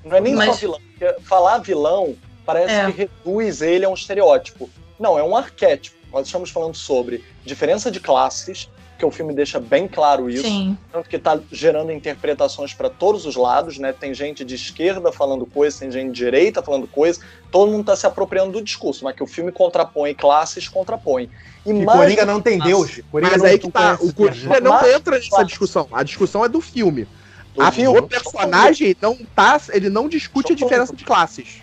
Não 0.03 0.15
é 0.17 0.21
nem 0.21 0.33
só 0.33 0.45
Mas- 0.45 0.59
vilão. 0.59 0.79
porque 0.97 1.21
falar 1.23 1.57
vilão 1.59 2.15
parece 2.45 2.73
É. 2.73 2.85
que 2.91 2.97
reduz 3.25 3.61
ele 3.61 3.85
a 3.85 3.89
um 3.89 3.93
estereótipo. 3.93 4.69
Não, 4.99 5.17
é 5.17 5.23
um 5.23 5.35
arquétipo. 5.35 5.95
Nós 6.13 6.27
estamos 6.27 6.49
falando 6.49 6.75
sobre 6.75 7.23
diferença 7.43 7.89
de 7.91 7.99
classes, 7.99 8.69
que 8.97 9.05
o 9.05 9.11
filme 9.11 9.33
deixa 9.33 9.59
bem 9.59 9.87
claro 9.87 10.29
isso. 10.29 10.43
Sim. 10.43 10.77
Tanto 10.91 11.09
que 11.09 11.19
tá 11.19 11.37
gerando 11.51 11.91
interpretações 11.91 12.73
para 12.73 12.89
todos 12.89 13.25
os 13.25 13.35
lados, 13.35 13.77
né? 13.77 13.91
Tem 13.93 14.13
gente 14.13 14.45
de 14.45 14.55
esquerda 14.55 15.11
falando 15.11 15.45
coisa, 15.45 15.79
tem 15.79 15.91
gente 15.91 16.11
de 16.11 16.17
direita 16.17 16.61
falando 16.63 16.87
coisa. 16.87 17.19
Todo 17.51 17.71
mundo 17.71 17.85
tá 17.85 17.95
se 17.95 18.07
apropriando 18.07 18.53
do 18.53 18.61
discurso, 18.61 19.03
mas 19.03 19.15
que 19.15 19.21
o 19.23 19.27
filme 19.27 19.51
contrapõe 19.51 20.13
classes, 20.13 20.67
contrapõe. 20.69 21.29
E 21.65 21.71
E 21.71 21.73
mais 21.73 21.99
Coringa 21.99 22.25
não 22.25 22.41
tem 22.41 22.57
Deus. 22.59 23.01
Coringa 23.11 23.31
Mas 23.31 23.41
não 23.41 23.49
aí 23.49 23.59
que 23.59 23.69
tá, 23.71 23.97
o 23.99 24.13
Coringa 24.13 24.59
não 24.61 24.71
Mas- 24.71 24.93
entra 24.95 25.15
nessa 25.17 25.43
discussão. 25.43 25.87
A 25.91 26.01
discussão 26.03 26.45
é 26.45 26.49
do 26.49 26.61
filme. 26.61 27.07
do 27.53 27.61
A, 27.61 27.71
filme, 27.71 27.99
o 27.99 28.03
personagem 28.07 28.95
não 29.01 29.17
tá, 29.35 29.59
ele 29.69 29.89
não 29.89 30.07
discute 30.09 30.51
a 30.53 30.55
diferença 30.55 30.93
de 30.95 31.03
classes. 31.05 31.61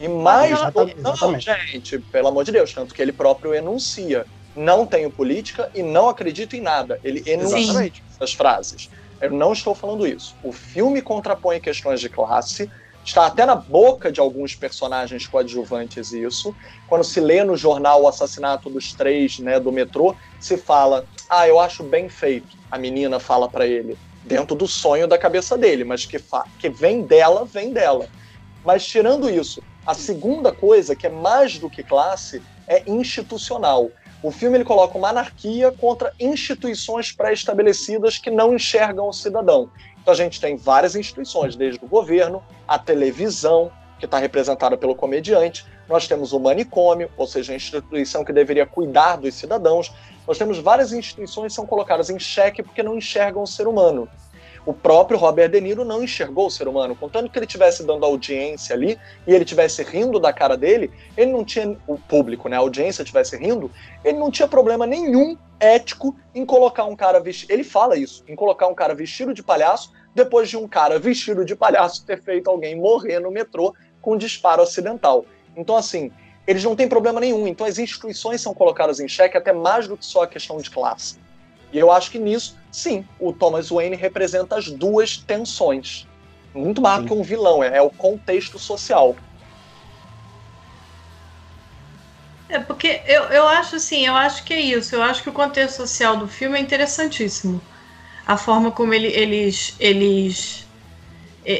E 0.00 0.08
mais 0.08 0.50
Exata- 0.52 0.84
do... 0.86 1.02
Não, 1.02 1.12
exatamente. 1.14 1.72
gente, 1.72 1.98
pelo 1.98 2.28
amor 2.28 2.44
de 2.44 2.52
Deus, 2.52 2.72
tanto 2.72 2.94
que 2.94 3.00
ele 3.00 3.12
próprio 3.12 3.54
enuncia. 3.54 4.26
Não 4.56 4.86
tenho 4.86 5.10
política 5.10 5.70
e 5.74 5.82
não 5.82 6.08
acredito 6.08 6.56
em 6.56 6.60
nada. 6.60 6.98
Ele 7.04 7.22
enuncia 7.26 7.92
essas 8.10 8.32
frases. 8.32 8.90
Eu 9.20 9.30
não 9.30 9.52
estou 9.52 9.74
falando 9.74 10.06
isso. 10.06 10.34
O 10.42 10.52
filme 10.52 11.02
contrapõe 11.02 11.60
questões 11.60 12.00
de 12.00 12.08
classe, 12.08 12.70
Está 13.06 13.26
até 13.26 13.46
na 13.46 13.54
boca 13.54 14.10
de 14.10 14.18
alguns 14.18 14.56
personagens 14.56 15.28
coadjuvantes 15.28 16.10
isso. 16.12 16.52
Quando 16.88 17.04
se 17.04 17.20
lê 17.20 17.44
no 17.44 17.56
jornal 17.56 18.02
o 18.02 18.08
assassinato 18.08 18.68
dos 18.68 18.92
três, 18.94 19.38
né, 19.38 19.60
do 19.60 19.70
metrô, 19.70 20.12
se 20.40 20.56
fala: 20.56 21.04
"Ah, 21.30 21.46
eu 21.46 21.60
acho 21.60 21.84
bem 21.84 22.08
feito". 22.08 22.48
A 22.68 22.76
menina 22.76 23.20
fala 23.20 23.48
para 23.48 23.64
ele, 23.64 23.96
dentro 24.24 24.56
do 24.56 24.66
sonho 24.66 25.06
da 25.06 25.16
cabeça 25.16 25.56
dele, 25.56 25.84
mas 25.84 26.04
que 26.04 26.20
que 26.58 26.68
vem 26.68 27.02
dela, 27.02 27.44
vem 27.44 27.72
dela. 27.72 28.08
Mas 28.64 28.84
tirando 28.84 29.30
isso, 29.30 29.62
a 29.86 29.94
segunda 29.94 30.50
coisa 30.50 30.96
que 30.96 31.06
é 31.06 31.10
mais 31.10 31.60
do 31.60 31.70
que 31.70 31.84
classe 31.84 32.42
é 32.66 32.82
institucional. 32.90 33.88
O 34.22 34.30
filme 34.30 34.56
ele 34.56 34.64
coloca 34.64 34.96
uma 34.96 35.10
anarquia 35.10 35.70
contra 35.70 36.12
instituições 36.18 37.12
pré-estabelecidas 37.12 38.18
que 38.18 38.30
não 38.30 38.54
enxergam 38.54 39.08
o 39.08 39.12
cidadão. 39.12 39.70
Então 40.00 40.12
a 40.12 40.16
gente 40.16 40.40
tem 40.40 40.56
várias 40.56 40.96
instituições, 40.96 41.54
desde 41.54 41.84
o 41.84 41.88
governo, 41.88 42.42
a 42.66 42.78
televisão, 42.78 43.70
que 43.98 44.04
está 44.04 44.18
representada 44.18 44.76
pelo 44.76 44.94
comediante, 44.94 45.66
nós 45.88 46.06
temos 46.06 46.32
o 46.32 46.40
manicômio, 46.40 47.10
ou 47.16 47.26
seja, 47.26 47.52
a 47.52 47.56
instituição 47.56 48.24
que 48.24 48.32
deveria 48.32 48.66
cuidar 48.66 49.16
dos 49.16 49.34
cidadãos. 49.34 49.92
Nós 50.26 50.36
temos 50.36 50.58
várias 50.58 50.92
instituições 50.92 51.52
que 51.52 51.56
são 51.56 51.66
colocadas 51.66 52.10
em 52.10 52.18
xeque 52.18 52.62
porque 52.62 52.82
não 52.82 52.96
enxergam 52.96 53.42
o 53.42 53.46
ser 53.46 53.66
humano 53.66 54.08
o 54.66 54.74
próprio 54.74 55.16
Robert 55.16 55.48
De 55.48 55.60
Niro 55.60 55.84
não 55.84 56.02
enxergou 56.02 56.48
o 56.48 56.50
ser 56.50 56.66
humano. 56.66 56.96
Contanto 56.96 57.30
que 57.30 57.38
ele 57.38 57.46
estivesse 57.46 57.86
dando 57.86 58.04
audiência 58.04 58.74
ali 58.74 58.98
e 59.24 59.32
ele 59.32 59.44
estivesse 59.44 59.82
rindo 59.84 60.18
da 60.18 60.32
cara 60.32 60.56
dele, 60.56 60.90
ele 61.16 61.30
não 61.30 61.44
tinha. 61.44 61.78
O 61.86 61.96
público, 61.96 62.48
né? 62.48 62.56
A 62.56 62.60
audiência 62.60 63.02
estivesse 63.02 63.36
rindo, 63.36 63.70
ele 64.04 64.18
não 64.18 64.30
tinha 64.30 64.48
problema 64.48 64.84
nenhum 64.84 65.38
ético 65.60 66.16
em 66.34 66.44
colocar 66.44 66.84
um 66.84 66.96
cara 66.96 67.20
vestido. 67.20 67.52
Ele 67.52 67.62
fala 67.62 67.96
isso, 67.96 68.24
em 68.26 68.34
colocar 68.34 68.66
um 68.66 68.74
cara 68.74 68.94
vestido 68.94 69.32
de 69.32 69.42
palhaço 69.42 69.92
depois 70.14 70.48
de 70.48 70.56
um 70.56 70.66
cara 70.66 70.98
vestido 70.98 71.44
de 71.44 71.54
palhaço 71.54 72.04
ter 72.04 72.20
feito 72.20 72.50
alguém 72.50 72.74
morrer 72.74 73.20
no 73.20 73.30
metrô 73.30 73.72
com 74.02 74.14
um 74.14 74.18
disparo 74.18 74.62
acidental. 74.62 75.24
Então, 75.56 75.76
assim, 75.76 76.10
eles 76.46 76.64
não 76.64 76.74
têm 76.74 76.88
problema 76.88 77.20
nenhum. 77.20 77.46
Então, 77.46 77.66
as 77.66 77.78
instituições 77.78 78.40
são 78.40 78.52
colocadas 78.52 78.98
em 78.98 79.06
xeque 79.06 79.36
até 79.36 79.52
mais 79.52 79.86
do 79.86 79.96
que 79.96 80.04
só 80.04 80.22
a 80.22 80.26
questão 80.26 80.56
de 80.58 80.70
classe. 80.70 81.18
E 81.72 81.78
eu 81.78 81.90
acho 81.90 82.10
que 82.10 82.18
nisso, 82.18 82.56
sim, 82.76 83.06
o 83.18 83.32
Thomas 83.32 83.70
Wayne 83.70 83.96
representa 83.96 84.56
as 84.56 84.66
duas 84.66 85.16
tensões. 85.16 86.06
Muito 86.54 86.80
mais 86.80 87.04
que 87.04 87.12
um 87.12 87.22
vilão, 87.22 87.64
é, 87.64 87.78
é 87.78 87.82
o 87.82 87.90
contexto 87.90 88.58
social. 88.58 89.16
É, 92.48 92.58
porque 92.58 93.02
eu, 93.06 93.24
eu 93.24 93.48
acho 93.48 93.76
assim, 93.76 94.06
eu 94.06 94.14
acho 94.14 94.44
que 94.44 94.54
é 94.54 94.60
isso. 94.60 94.94
Eu 94.94 95.02
acho 95.02 95.22
que 95.22 95.28
o 95.28 95.32
contexto 95.32 95.76
social 95.76 96.16
do 96.16 96.28
filme 96.28 96.58
é 96.58 96.60
interessantíssimo. 96.60 97.60
A 98.26 98.36
forma 98.36 98.70
como 98.70 98.92
ele, 98.92 99.08
eles. 99.08 99.74
eles 99.80 100.66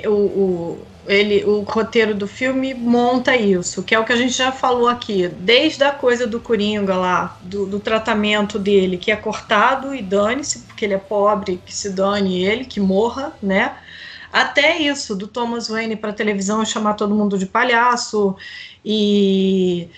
o, 0.06 0.10
o, 0.10 0.86
ele, 1.08 1.44
o 1.44 1.60
roteiro 1.62 2.14
do 2.14 2.26
filme 2.26 2.74
monta 2.74 3.36
isso, 3.36 3.82
que 3.82 3.94
é 3.94 3.98
o 3.98 4.04
que 4.04 4.12
a 4.12 4.16
gente 4.16 4.32
já 4.32 4.52
falou 4.52 4.88
aqui, 4.88 5.28
desde 5.28 5.84
a 5.84 5.92
coisa 5.92 6.26
do 6.26 6.40
Coringa 6.40 6.96
lá, 6.96 7.38
do, 7.42 7.66
do 7.66 7.80
tratamento 7.80 8.58
dele, 8.58 8.98
que 8.98 9.10
é 9.10 9.16
cortado 9.16 9.94
e 9.94 10.02
dane-se, 10.02 10.60
porque 10.60 10.84
ele 10.84 10.94
é 10.94 10.98
pobre, 10.98 11.60
que 11.64 11.74
se 11.74 11.90
dane 11.90 12.44
ele, 12.44 12.64
que 12.64 12.80
morra, 12.80 13.32
né? 13.42 13.76
Até 14.32 14.78
isso, 14.78 15.14
do 15.14 15.26
Thomas 15.26 15.68
Wayne 15.68 15.96
para 15.96 16.12
televisão 16.12 16.64
chamar 16.64 16.94
todo 16.94 17.14
mundo 17.14 17.38
de 17.38 17.46
palhaço 17.46 18.36
e, 18.84 19.88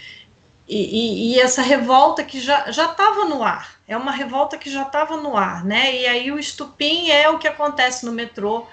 e, 0.69 1.35
e, 1.35 1.41
essa 1.41 1.63
revolta 1.63 2.23
que 2.23 2.41
já 2.41 2.69
estava 2.69 3.25
no 3.25 3.43
ar. 3.43 3.79
É 3.89 3.97
uma 3.97 4.13
revolta 4.13 4.59
que 4.59 4.71
já 4.71 4.83
estava 4.83 5.17
no 5.17 5.37
ar, 5.37 5.65
né? 5.65 5.97
E 5.97 6.07
aí 6.07 6.31
o 6.31 6.39
estupim 6.39 7.11
é 7.11 7.29
o 7.29 7.39
que 7.39 7.49
acontece 7.49 8.05
no 8.05 8.13
metrô 8.13 8.67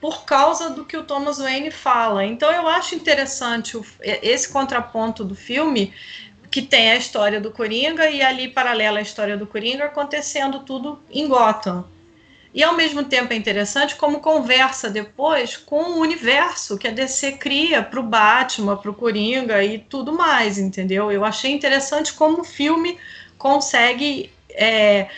por 0.00 0.24
causa 0.24 0.70
do 0.70 0.84
que 0.84 0.96
o 0.96 1.04
Thomas 1.04 1.38
Wayne 1.38 1.70
fala. 1.70 2.24
Então 2.24 2.50
eu 2.52 2.68
acho 2.68 2.94
interessante 2.94 3.76
o, 3.76 3.84
esse 4.00 4.48
contraponto 4.48 5.24
do 5.24 5.34
filme, 5.34 5.92
que 6.50 6.62
tem 6.62 6.90
a 6.90 6.96
história 6.96 7.40
do 7.40 7.50
Coringa 7.50 8.08
e 8.08 8.22
ali 8.22 8.48
paralela 8.48 9.00
a 9.00 9.02
história 9.02 9.36
do 9.36 9.46
Coringa 9.46 9.84
acontecendo 9.84 10.60
tudo 10.60 10.98
em 11.10 11.28
Gotham. 11.28 11.84
E 12.54 12.62
ao 12.62 12.74
mesmo 12.74 13.04
tempo 13.04 13.32
é 13.32 13.36
interessante 13.36 13.94
como 13.94 14.20
conversa 14.20 14.88
depois 14.88 15.56
com 15.56 15.82
o 15.82 16.00
universo 16.00 16.78
que 16.78 16.88
a 16.88 16.90
DC 16.90 17.32
cria 17.32 17.82
para 17.82 18.00
o 18.00 18.02
Batman, 18.02 18.76
para 18.76 18.90
o 18.90 18.94
Coringa 18.94 19.62
e 19.62 19.78
tudo 19.78 20.12
mais, 20.12 20.58
entendeu? 20.58 21.12
Eu 21.12 21.24
achei 21.24 21.52
interessante 21.52 22.14
como 22.14 22.40
o 22.40 22.44
filme 22.44 22.98
consegue 23.36 24.32
é, 24.50 25.08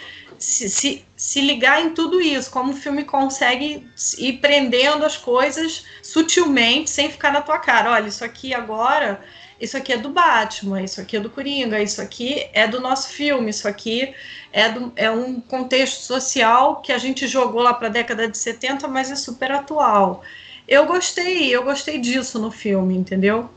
se, 0.41 0.70
se, 0.70 1.05
se 1.14 1.41
ligar 1.43 1.84
em 1.84 1.91
tudo 1.91 2.18
isso, 2.18 2.51
como 2.51 2.72
o 2.72 2.76
filme 2.76 3.05
consegue 3.05 3.86
ir 4.18 4.38
prendendo 4.38 5.05
as 5.05 5.16
coisas 5.16 5.84
sutilmente, 6.03 6.88
sem 6.88 7.11
ficar 7.11 7.30
na 7.30 7.43
tua 7.43 7.59
cara. 7.59 7.93
Olha, 7.93 8.09
isso 8.09 8.24
aqui 8.24 8.55
agora, 8.55 9.20
isso 9.61 9.76
aqui 9.76 9.93
é 9.93 9.99
do 9.99 10.09
Batman, 10.09 10.82
isso 10.82 10.99
aqui 10.99 11.18
é 11.18 11.20
do 11.20 11.28
Coringa, 11.28 11.80
isso 11.82 12.01
aqui 12.01 12.49
é 12.55 12.66
do 12.66 12.80
nosso 12.80 13.11
filme, 13.11 13.51
isso 13.51 13.68
aqui 13.68 14.14
é, 14.51 14.70
do, 14.70 14.91
é 14.97 15.11
um 15.11 15.43
contexto 15.43 16.01
social 16.01 16.80
que 16.80 16.91
a 16.91 16.99
gente 16.99 17.26
jogou 17.28 17.61
lá 17.61 17.74
para 17.74 17.88
a 17.88 17.91
década 17.91 18.26
de 18.26 18.38
70, 18.38 18.88
mas 18.88 19.11
é 19.11 19.16
super 19.16 19.53
atual. 19.53 20.22
Eu 20.66 20.86
gostei, 20.86 21.55
eu 21.55 21.64
gostei 21.64 21.99
disso 21.99 22.38
no 22.38 22.51
filme, 22.51 22.97
entendeu? 22.97 23.51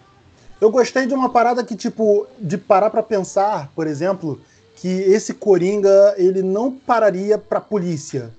Eu 0.60 0.70
gostei 0.70 1.06
de 1.06 1.14
uma 1.14 1.30
parada 1.30 1.64
que, 1.64 1.76
tipo, 1.76 2.28
de 2.38 2.58
parar 2.58 2.90
para 2.90 3.04
pensar, 3.04 3.72
por 3.74 3.88
exemplo, 3.88 4.42
que 4.84 4.90
esse 4.90 5.34
Coringa 5.34 6.14
ele 6.18 6.42
não 6.42 6.70
pararia 6.70 7.38
para 7.38 7.60
a 7.60 7.62
polícia. 7.62 8.32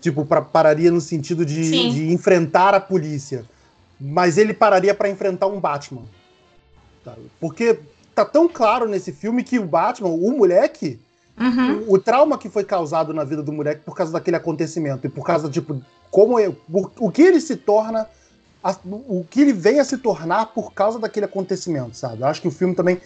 Tipo, 0.00 0.24
pra, 0.24 0.40
pararia 0.40 0.90
no 0.90 1.02
sentido 1.02 1.44
de, 1.44 1.90
de, 1.92 2.10
enfrentar 2.10 2.72
a 2.72 2.80
polícia. 2.80 3.44
Mas 4.00 4.38
ele 4.38 4.54
pararia 4.54 4.94
para 4.94 5.10
enfrentar 5.10 5.48
um 5.48 5.60
Batman. 5.60 6.04
Tá? 7.04 7.14
Porque 7.38 7.78
tá 8.14 8.24
tão 8.24 8.48
claro 8.48 8.88
nesse 8.88 9.12
filme 9.12 9.44
que 9.44 9.58
o 9.58 9.66
Batman, 9.66 10.08
o 10.08 10.30
moleque, 10.30 10.98
uhum. 11.38 11.80
o, 11.80 11.92
o, 11.92 11.98
trauma 11.98 12.38
que 12.38 12.48
foi 12.48 12.64
causado 12.64 13.12
na 13.12 13.22
vida 13.22 13.42
do 13.42 13.52
moleque 13.52 13.82
por 13.84 13.94
causa 13.94 14.14
daquele 14.14 14.38
acontecimento 14.38 15.06
e 15.06 15.10
por 15.10 15.26
causa, 15.26 15.50
tipo, 15.50 15.78
como 16.10 16.40
eu, 16.40 16.56
o 16.72 17.10
que 17.10 17.20
ele 17.20 17.38
se 17.38 17.54
torna 17.54 18.08
a, 18.62 18.76
o 18.84 19.24
que 19.28 19.40
ele 19.40 19.52
vem 19.52 19.80
a 19.80 19.84
se 19.84 19.98
tornar 19.98 20.46
por 20.46 20.72
causa 20.72 20.98
daquele 20.98 21.26
acontecimento, 21.26 21.96
sabe? 21.96 22.22
Eu 22.22 22.26
acho 22.26 22.42
que 22.42 22.48
o 22.48 22.50
filme 22.50 22.74
também, 22.74 23.00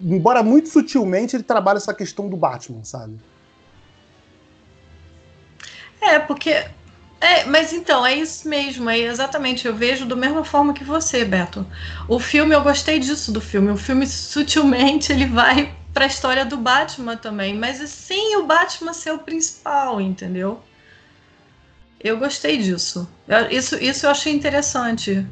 embora 0.00 0.42
muito 0.42 0.68
sutilmente, 0.68 1.34
ele 1.34 1.42
trabalha 1.42 1.78
essa 1.78 1.94
questão 1.94 2.28
do 2.28 2.36
Batman, 2.36 2.84
sabe? 2.84 3.18
É, 6.00 6.18
porque. 6.18 6.64
É, 7.20 7.44
mas 7.44 7.74
então, 7.74 8.06
é 8.06 8.14
isso 8.14 8.48
mesmo, 8.48 8.88
é 8.88 8.98
exatamente. 8.98 9.66
Eu 9.66 9.74
vejo 9.74 10.06
da 10.06 10.16
mesma 10.16 10.42
forma 10.42 10.72
que 10.72 10.82
você, 10.82 11.22
Beto. 11.22 11.66
O 12.08 12.18
filme, 12.18 12.54
eu 12.54 12.62
gostei 12.62 12.98
disso 12.98 13.30
do 13.30 13.42
filme. 13.42 13.70
O 13.70 13.76
filme, 13.76 14.06
sutilmente, 14.06 15.12
ele 15.12 15.26
vai 15.26 15.74
para 15.92 16.04
a 16.04 16.08
história 16.08 16.46
do 16.46 16.56
Batman 16.56 17.16
também, 17.16 17.54
mas 17.54 17.78
sem 17.90 18.36
o 18.38 18.46
Batman 18.46 18.94
ser 18.94 19.12
o 19.12 19.18
principal, 19.18 20.00
entendeu? 20.00 20.62
Eu 22.02 22.18
gostei 22.18 22.56
disso. 22.56 23.08
Isso, 23.50 23.76
isso 23.76 24.06
eu 24.06 24.10
achei 24.10 24.32
interessante. 24.32 25.26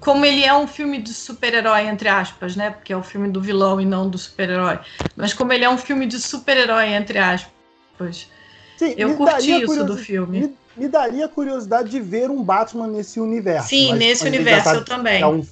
Como 0.00 0.24
ele 0.24 0.44
é 0.44 0.54
um 0.54 0.66
filme 0.66 1.00
de 1.00 1.12
super-herói, 1.12 1.86
entre 1.86 2.08
aspas, 2.08 2.56
né? 2.56 2.70
Porque 2.70 2.92
é 2.92 2.96
o 2.96 3.02
filme 3.02 3.28
do 3.28 3.40
vilão 3.40 3.80
e 3.80 3.84
não 3.84 4.08
do 4.08 4.16
super-herói. 4.16 4.78
Mas 5.14 5.34
como 5.34 5.52
ele 5.52 5.64
é 5.64 5.70
um 5.70 5.78
filme 5.78 6.06
de 6.06 6.18
super-herói, 6.18 6.94
entre 6.94 7.18
aspas. 7.18 8.30
Sim, 8.76 8.94
eu 8.96 9.16
curti 9.16 9.62
isso 9.62 9.84
do 9.84 9.96
filme. 9.96 10.40
Me, 10.40 10.56
me, 10.76 10.88
daria 10.88 11.28
curiosidade 11.28 11.90
de 11.90 12.00
ver 12.00 12.30
um 12.30 12.42
Batman 12.42 12.86
nesse 12.86 13.20
universo. 13.20 13.68
Sim, 13.68 13.94
nesse 13.94 14.26
universo 14.26 14.64
tá, 14.64 14.74
eu 14.74 14.84
também. 14.84 15.20
É 15.22 15.26
um, 15.26 15.44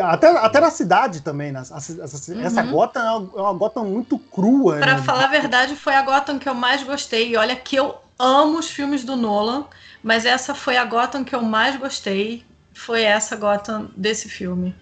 até, 0.00 0.28
até 0.28 0.60
na 0.60 0.70
cidade 0.70 1.22
também, 1.22 1.50
né? 1.50 1.60
Essa, 1.60 2.02
essa, 2.02 2.32
uhum. 2.32 2.42
essa 2.42 2.62
Gotham 2.62 3.00
é 3.00 3.10
uma, 3.10 3.30
é 3.36 3.42
uma 3.42 3.52
Gotham 3.54 3.84
muito 3.84 4.18
crua. 4.18 4.76
Para 4.76 4.94
né? 4.94 5.02
falar 5.02 5.24
a 5.24 5.28
verdade, 5.28 5.76
foi 5.76 5.94
a 5.94 6.02
Gotham 6.02 6.38
que 6.38 6.48
eu 6.48 6.54
mais 6.54 6.82
gostei. 6.82 7.30
E 7.30 7.36
olha 7.36 7.56
que 7.56 7.76
eu 7.76 7.96
amo 8.18 8.58
os 8.58 8.70
filmes 8.70 9.04
do 9.04 9.16
Nolan. 9.16 9.66
Mas 10.02 10.24
essa 10.24 10.54
foi 10.54 10.76
a 10.76 10.84
Gotham 10.84 11.24
que 11.24 11.34
eu 11.34 11.42
mais 11.42 11.76
gostei. 11.76 12.44
Foi 12.72 13.02
essa 13.02 13.36
Gotham 13.36 13.90
desse 13.96 14.28
filme. 14.28 14.74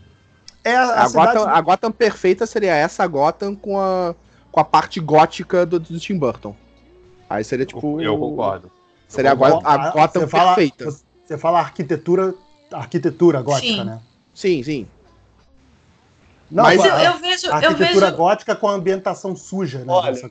É 0.63 0.77
a, 0.77 0.83
a, 0.83 1.03
a, 1.05 1.09
cidade... 1.09 1.33
Gotham, 1.33 1.49
a 1.49 1.61
Gotham 1.61 1.93
perfeita 1.93 2.47
seria 2.47 2.75
essa 2.75 3.07
Gotham 3.07 3.55
com 3.55 3.81
a, 3.81 4.15
com 4.51 4.61
a 4.61 4.65
parte 4.65 5.01
gótica 5.01 5.65
do, 5.65 5.79
do 5.79 5.99
Tim 5.99 6.19
Burton. 6.19 6.55
Aí 7.29 7.43
seria 7.45 7.65
tipo. 7.65 8.01
Eu, 8.01 8.13
eu 8.13 8.19
concordo. 8.19 8.71
Seria 9.09 9.31
eu 9.31 9.37
concordo. 9.37 9.67
a, 9.67 9.91
Gotham 9.91 10.21
você 10.21 10.27
perfeita. 10.27 10.85
Fala, 10.85 10.97
você 11.25 11.39
fala 11.39 11.59
arquitetura, 11.61 12.35
arquitetura 12.73 13.43
gótica, 13.43 13.67
sim. 13.67 13.85
né? 13.85 14.01
Sim, 14.35 14.63
sim. 14.63 14.89
Não, 16.51 16.65
mas 16.65 16.85
eu, 16.85 16.95
eu 16.95 17.19
vejo. 17.19 17.51
A 17.51 17.57
arquitetura 17.57 17.87
eu 17.87 18.01
vejo... 18.01 18.17
gótica 18.17 18.55
com 18.55 18.69
a 18.69 18.73
ambientação 18.73 19.35
suja, 19.35 19.79
né? 19.79 19.87
Olha, 19.89 20.31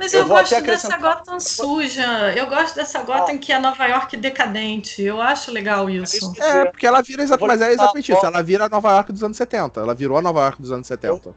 mas 0.00 0.14
eu, 0.14 0.20
eu 0.20 0.28
gosto 0.28 0.62
dessa 0.62 0.96
Gotham 0.96 1.38
suja. 1.38 2.34
Eu 2.34 2.46
gosto 2.46 2.74
dessa 2.74 3.02
Gotham 3.02 3.34
ah. 3.34 3.38
que 3.38 3.52
é 3.52 3.58
Nova 3.58 3.86
York 3.86 4.16
decadente. 4.16 5.02
Eu 5.02 5.20
acho 5.20 5.52
legal 5.52 5.90
isso. 5.90 6.32
É, 6.40 6.64
porque 6.64 6.86
ela 6.86 7.02
vira 7.02 7.22
exatamente, 7.22 7.58
mas 7.58 7.60
é 7.60 7.72
exatamente 7.74 8.10
isso. 8.10 8.24
Ela 8.24 8.42
vira 8.42 8.64
a 8.64 8.68
Nova 8.70 8.92
York 8.92 9.12
dos 9.12 9.22
anos 9.22 9.36
70. 9.36 9.78
Ela 9.78 9.94
virou 9.94 10.16
a 10.16 10.22
Nova 10.22 10.40
York 10.40 10.62
dos 10.62 10.72
anos 10.72 10.86
70. 10.86 11.28
Eu, 11.28 11.34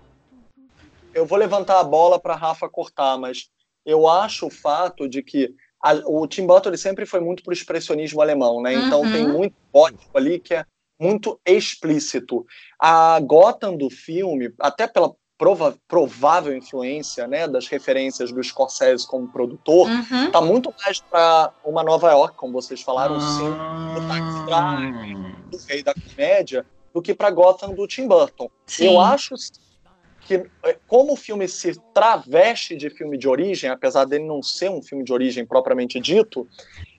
eu 1.13 1.25
vou 1.25 1.37
levantar 1.37 1.81
a 1.81 1.83
bola 1.83 2.17
para 2.17 2.37
Rafa 2.37 2.69
cortar, 2.69 3.17
mas 3.17 3.49
eu 3.85 4.07
acho 4.07 4.47
o 4.47 4.49
fato 4.49 5.09
de 5.09 5.21
que 5.21 5.53
a, 5.83 5.95
o 6.05 6.25
Tim 6.25 6.47
Burton 6.47 6.77
sempre 6.77 7.05
foi 7.05 7.19
muito 7.19 7.43
pro 7.43 7.51
expressionismo 7.51 8.21
alemão, 8.21 8.61
né? 8.61 8.73
Então 8.75 9.01
uhum. 9.01 9.11
tem 9.11 9.27
muito 9.27 9.55
gótico 9.73 10.17
ali 10.17 10.39
que 10.39 10.53
é 10.53 10.65
muito 10.97 11.37
explícito. 11.45 12.45
A 12.79 13.19
Gotham 13.19 13.75
do 13.75 13.89
filme, 13.89 14.53
até 14.57 14.87
pela 14.87 15.13
prova, 15.43 15.75
provável 15.89 16.55
influência 16.55 17.27
né, 17.27 17.45
das 17.49 17.67
referências 17.67 18.31
do 18.31 18.41
Scorsese 18.41 19.05
como 19.05 19.27
produtor, 19.27 19.89
Uhum. 19.89 20.31
tá 20.31 20.39
muito 20.39 20.73
mais 20.81 21.01
para 21.01 21.51
uma 21.65 21.83
Nova 21.83 22.09
York, 22.11 22.37
como 22.37 22.53
vocês 22.53 22.81
falaram, 22.81 23.19
sim, 23.19 23.53
Ah. 23.59 23.93
do 23.93 24.07
Taxi 24.07 24.45
Drive, 24.45 25.35
do 25.49 25.57
Rei 25.67 25.83
da 25.83 25.93
Comédia, 25.93 26.65
do 26.93 27.01
que 27.01 27.13
para 27.13 27.29
Gotham 27.29 27.73
do 27.73 27.85
Tim 27.85 28.07
Burton. 28.07 28.49
Sim. 28.65 28.85
Eu 28.85 29.01
acho 29.01 29.35
que, 30.21 30.35
eh, 30.63 30.77
como 30.87 31.11
o 31.11 31.17
filme 31.17 31.45
se 31.49 31.77
traveste 31.93 32.77
de 32.77 32.89
filme 32.89 33.17
de 33.17 33.27
origem, 33.27 33.69
apesar 33.69 34.05
dele 34.05 34.23
não 34.25 34.41
ser 34.41 34.69
um 34.71 34.81
filme 34.81 35.03
de 35.03 35.11
origem 35.11 35.45
propriamente 35.45 35.99
dito, 35.99 36.47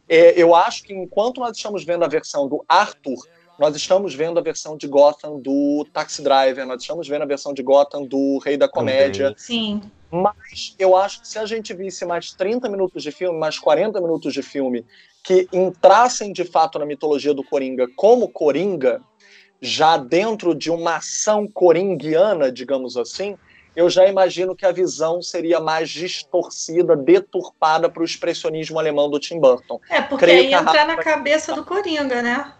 eh, 0.07 0.35
eu 0.37 0.55
acho 0.55 0.83
que 0.83 0.93
enquanto 0.93 1.41
nós 1.41 1.57
estamos 1.57 1.83
vendo 1.83 2.05
a 2.05 2.09
versão 2.09 2.47
do 2.47 2.63
Arthur, 2.69 3.27
nós 3.59 3.77
estamos 3.77 4.15
vendo 4.15 4.39
a 4.39 4.43
versão 4.43 4.77
de 4.77 4.87
Gotham 4.87 5.39
do 5.39 5.87
Taxi 5.93 6.23
Driver, 6.23 6.67
nós 6.67 6.83
estamos 6.83 7.07
vendo 7.07 7.23
a 7.23 7.27
versão 7.27 7.55
de 7.55 7.63
Gotham 7.63 8.05
do 8.05 8.39
Rei 8.39 8.57
da 8.57 8.69
Comédia. 8.69 9.35
Sim. 9.37 9.81
Mas 10.11 10.75
eu 10.79 10.97
acho 10.97 11.21
que 11.21 11.29
se 11.29 11.39
a 11.39 11.47
gente 11.47 11.73
visse 11.75 12.05
mais 12.05 12.33
30 12.33 12.69
minutos 12.69 13.03
de 13.03 13.11
filme, 13.11 13.39
mais 13.39 13.59
40 13.59 14.01
minutos 14.01 14.33
de 14.33 14.43
filme, 14.43 14.85
que 15.23 15.49
entrassem 15.53 16.33
de 16.33 16.45
fato 16.45 16.79
na 16.79 16.87
mitologia 16.87 17.35
do 17.35 17.43
Coringa 17.43 17.89
como 17.97 18.29
Coringa, 18.29 19.01
já 19.61 19.97
dentro 19.97 20.55
de 20.55 20.71
uma 20.71 20.97
ação 20.97 21.49
coringuiana, 21.49 22.53
digamos 22.53 22.97
assim, 22.97 23.37
eu 23.75 23.89
já 23.91 24.07
imagino 24.07 24.55
que 24.55 24.67
a 24.67 24.71
visão 24.71 25.21
seria 25.21 25.59
mais 25.59 25.91
distorcida, 25.91 26.95
deturpada 26.97 27.89
para 27.89 28.03
o 28.03 28.05
expressionismo 28.05 28.79
alemão 28.79 29.11
do 29.11 29.19
Tim 29.19 29.41
Burton. 29.41 29.81
É, 29.91 30.01
porque 30.01 30.27
Creio 30.27 30.41
aí 30.41 30.55
entra 30.55 30.85
na 30.85 30.97
cabeça 30.97 31.55
do 31.55 31.65
Coringa, 31.65 32.23
né? 32.23 32.53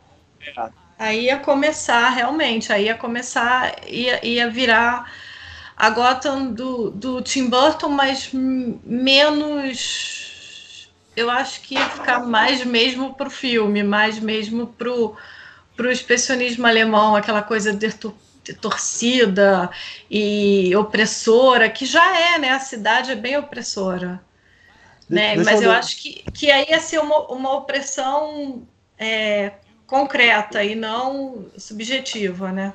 É. 0.57 0.84
Aí 0.99 1.25
ia 1.27 1.39
começar, 1.39 2.09
realmente, 2.11 2.73
aí 2.73 2.85
ia 2.87 2.95
começar, 2.97 3.75
ia, 3.89 4.25
ia 4.25 4.49
virar 4.51 5.13
a 5.77 5.91
Gotham 5.91 6.53
do, 6.53 6.91
do 6.91 7.21
Tim 7.23 7.49
Burton, 7.49 7.89
mas 7.89 8.31
menos. 8.85 10.39
Eu 11.17 11.31
acho 11.31 11.61
que 11.63 11.77
ia 11.77 11.89
ficar 11.91 12.21
mais 12.27 12.65
mesmo 12.65 13.15
pro 13.15 13.31
filme, 13.31 13.83
mais 13.83 14.19
mesmo 14.19 14.67
pro, 14.69 15.17
pro 15.77 15.91
expressionismo 15.91 16.67
alemão, 16.67 17.17
aquela 17.17 17.43
coisa 17.43 17.73
detur- 17.73 18.15
torcida 18.61 19.71
e 20.11 20.75
opressora, 20.77 21.71
que 21.71 21.87
já 21.87 22.19
é, 22.35 22.39
né? 22.39 22.51
A 22.51 22.61
cidade 22.61 23.11
é 23.13 23.17
bem 23.17 23.37
opressora. 23.37 24.21
De- 25.09 25.17
Né? 25.17 25.37
Mas 25.37 25.61
eu 25.63 25.71
ler- 25.71 25.79
acho 25.79 26.01
que, 26.03 26.25
que 26.33 26.51
aí 26.51 26.67
ia 26.71 26.81
ser 26.81 26.99
uma, 27.01 27.27
uma 27.33 27.53
opressão 27.55 28.67
é, 28.99 29.53
concreta 29.87 30.63
e 30.65 30.75
não 30.75 31.47
subjetiva, 31.57 32.53
né? 32.53 32.73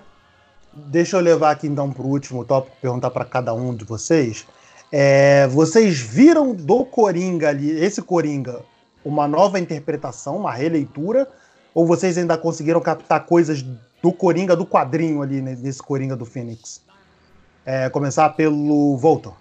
Deixa 0.72 1.18
eu 1.18 1.22
levar 1.22 1.52
aqui 1.52 1.68
então 1.68 1.92
para 1.92 2.04
o 2.04 2.08
último 2.08 2.46
tópico, 2.46 2.76
perguntar 2.82 3.10
para 3.10 3.26
cada 3.26 3.54
um 3.54 3.76
de 3.76 3.84
vocês. 3.84 4.46
É, 4.92 5.48
vocês 5.48 6.00
viram 6.00 6.54
do 6.54 6.86
Coringa 6.86 7.50
ali, 7.50 7.72
esse 7.72 8.02
Coringa, 8.02 8.62
uma 9.04 9.28
nova 9.28 9.60
interpretação, 9.60 10.38
uma 10.38 10.54
releitura? 10.54 11.28
Ou 11.74 11.86
vocês 11.86 12.18
ainda 12.18 12.38
conseguiram 12.38 12.82
captar 12.82 13.26
coisas 13.26 13.64
do 14.02 14.12
Coringa, 14.12 14.56
do 14.56 14.66
quadrinho 14.66 15.22
ali, 15.22 15.42
né, 15.42 15.58
nesse 15.60 15.82
Coringa 15.82 16.16
do 16.16 16.26
Phoenix? 16.26 16.82
É, 17.66 17.90
começar 17.90 18.30
pelo 18.30 18.98
Voltor. 18.98 19.34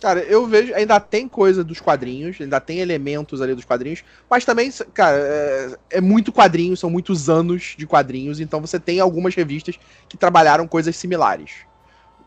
Cara, 0.00 0.20
eu 0.20 0.46
vejo, 0.46 0.72
ainda 0.74 1.00
tem 1.00 1.26
coisa 1.26 1.64
dos 1.64 1.80
quadrinhos, 1.80 2.40
ainda 2.40 2.60
tem 2.60 2.78
elementos 2.78 3.42
ali 3.42 3.54
dos 3.54 3.64
quadrinhos, 3.64 4.04
mas 4.30 4.44
também, 4.44 4.70
cara, 4.94 5.16
é, 5.18 5.78
é 5.90 6.00
muito 6.00 6.32
quadrinho, 6.32 6.76
são 6.76 6.88
muitos 6.88 7.28
anos 7.28 7.74
de 7.76 7.84
quadrinhos, 7.84 8.38
então 8.38 8.60
você 8.60 8.78
tem 8.78 9.00
algumas 9.00 9.34
revistas 9.34 9.78
que 10.08 10.16
trabalharam 10.16 10.68
coisas 10.68 10.94
similares. 10.94 11.66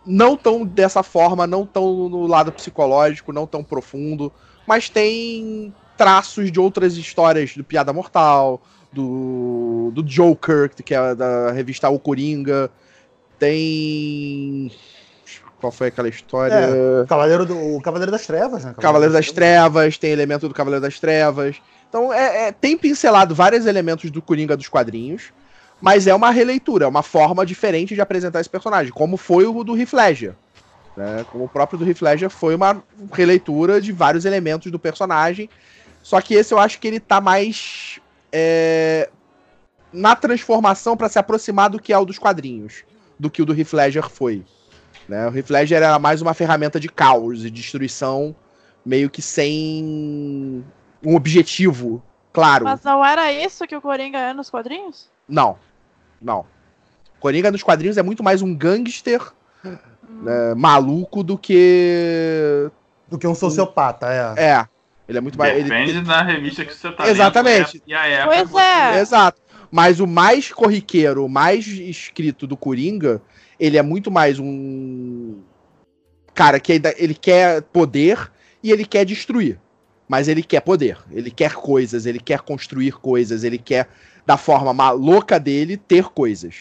Não 0.06 0.36
tão 0.36 0.66
dessa 0.66 1.02
forma, 1.02 1.48
não 1.48 1.66
tão 1.66 2.10
no 2.10 2.28
lado 2.28 2.52
psicológico, 2.52 3.32
não 3.32 3.48
tão 3.48 3.64
profundo, 3.64 4.34
mas 4.68 4.90
tem 4.90 5.74
traços 5.96 6.52
de 6.52 6.60
outras 6.60 6.98
histórias 6.98 7.56
do 7.56 7.64
Piada 7.64 7.94
Mortal, 7.94 8.62
do, 8.92 9.92
do 9.94 10.04
Joker, 10.04 10.70
que 10.70 10.94
é 10.94 11.16
da 11.16 11.52
revista 11.52 11.90
O 11.90 12.00
Coringa, 12.00 12.70
tem. 13.40 14.72
Qual 15.62 15.72
foi 15.72 15.88
aquela 15.88 16.10
história? 16.10 16.56
O 17.04 17.08
Cavaleiro, 17.08 17.46
do, 17.46 17.76
o 17.76 17.82
Cavaleiro 17.82 18.12
das 18.12 18.26
Trevas, 18.26 18.66
né? 18.66 18.74
Cavaleiro 18.82 19.14
das 19.14 19.32
Trevas, 19.32 19.96
tem 19.96 20.12
elemento 20.12 20.48
do 20.48 20.56
Cavaleiro 20.56 20.82
das 20.82 21.00
Trevas. 21.00 21.62
Então, 21.88 22.12
é, 22.12 22.48
é- 22.48 22.52
tem 22.52 22.76
pincelado 22.76 23.36
vários 23.36 23.68
elementos 23.68 24.10
do 24.10 24.24
Coringa 24.24 24.58
dos 24.58 24.68
quadrinhos, 24.68 25.32
mas 25.80 26.08
é 26.08 26.16
uma 26.16 26.32
releitura, 26.32 26.86
é 26.86 26.88
uma 26.88 27.04
forma 27.04 27.46
diferente 27.46 27.94
de 27.94 28.02
apresentar 28.02 28.42
esse 28.42 28.50
personagem, 28.50 28.92
como 28.92 29.18
foi 29.18 29.46
o 29.46 29.64
do 29.64 29.78
Heath 29.78 29.94
Ledger. 29.94 30.34
Né? 30.98 31.24
Como 31.32 31.44
o 31.44 31.50
próprio 31.50 31.78
do 31.78 31.88
Heath 31.88 32.02
Ledger 32.02 32.30
foi 32.30 32.56
uma 32.56 32.84
releitura 33.14 33.80
de 33.80 33.92
vários 33.92 34.26
elementos 34.26 34.72
do 34.72 34.80
personagem, 34.80 35.48
só 36.02 36.20
que 36.20 36.34
esse 36.34 36.54
eu 36.54 36.60
acho 36.60 36.80
que 36.80 36.88
ele 36.88 37.00
tá 37.00 37.22
mais 37.22 38.00
é, 38.32 39.10
na 39.94 40.16
transformação 40.16 40.98
para 40.98 41.08
se 41.08 41.20
aproximar 41.20 41.70
do 41.70 41.80
que 41.80 41.94
é 41.94 41.98
o 41.98 42.06
dos 42.06 42.18
quadrinhos, 42.18 42.84
do 43.20 43.30
que 43.30 43.42
o 43.42 43.46
do 43.46 43.54
Heath 43.54 43.74
Ledger 43.74 44.10
foi. 44.10 44.44
Né? 45.08 45.28
O 45.28 45.36
Heath 45.36 45.50
Ledger 45.50 45.78
era 45.78 46.00
mais 46.00 46.22
uma 46.22 46.34
ferramenta 46.34 46.80
de 46.80 46.88
caos 46.90 47.44
e 47.46 47.50
destruição, 47.50 48.36
meio 48.86 49.10
que 49.10 49.22
sem 49.22 50.64
um 51.04 51.16
objetivo 51.16 52.02
claro. 52.32 52.66
Mas 52.66 52.84
não 52.84 53.04
era 53.04 53.32
isso 53.32 53.68
que 53.68 53.76
o 53.76 53.82
Coringa 53.82 54.18
é 54.18 54.34
nos 54.34 54.50
quadrinhos? 54.50 55.10
Não, 55.28 55.58
não. 56.22 56.46
Coringa 57.20 57.52
nos 57.52 57.64
quadrinhos 57.64 57.98
é 57.98 58.04
muito 58.04 58.24
mais 58.24 58.42
um 58.42 58.54
gangster 58.56 59.22
né, 59.64 60.54
maluco 60.56 61.24
do 61.24 61.38
que. 61.38 62.70
Do 63.08 63.18
que 63.18 63.28
um 63.28 63.36
sociopata, 63.36 64.08
é. 64.38 64.44
É. 64.44 64.68
Ele 65.08 65.18
é 65.18 65.22
muito 65.22 65.38
mais. 65.38 65.54
ele- 65.54 65.64
Depende 65.64 66.02
da 66.02 66.22
revista 66.22 66.64
que 66.64 66.74
você 66.74 66.92
tá 66.92 67.08
Exatamente. 67.08 67.74
lendo, 67.74 67.84
E 67.86 67.94
a 67.94 68.06
época 68.08 68.48
Pois 68.48 68.64
é. 68.66 69.00
Exato. 69.00 69.42
Mas 69.70 70.00
o 70.00 70.08
mais 70.08 70.52
corriqueiro, 70.52 71.26
o 71.26 71.30
mais 71.30 71.66
escrito 71.68 72.46
do 72.48 72.58
Coringa, 72.58 73.22
ele 73.62 73.78
é 73.78 73.84
muito 73.84 74.10
mais 74.10 74.40
um 74.40 75.40
cara 76.34 76.60
que 76.60 76.82
ele 76.98 77.14
quer 77.14 77.62
poder 77.62 78.32
e 78.64 78.72
ele 78.72 78.84
quer 78.84 79.06
destruir. 79.06 79.60
Mas 80.10 80.28
ele 80.28 80.42
quer 80.42 80.62
poder, 80.62 80.98
ele 81.12 81.30
quer 81.30 81.54
coisas, 81.54 82.08
ele 82.08 82.20
quer 82.20 82.42
construir 82.42 82.94
coisas, 82.94 83.44
ele 83.44 83.60
quer, 83.60 83.88
da 84.26 84.36
forma 84.36 84.74
ma- 84.74 84.90
louca 84.90 85.40
dele, 85.40 85.78
ter 85.78 86.06
coisas. 86.06 86.56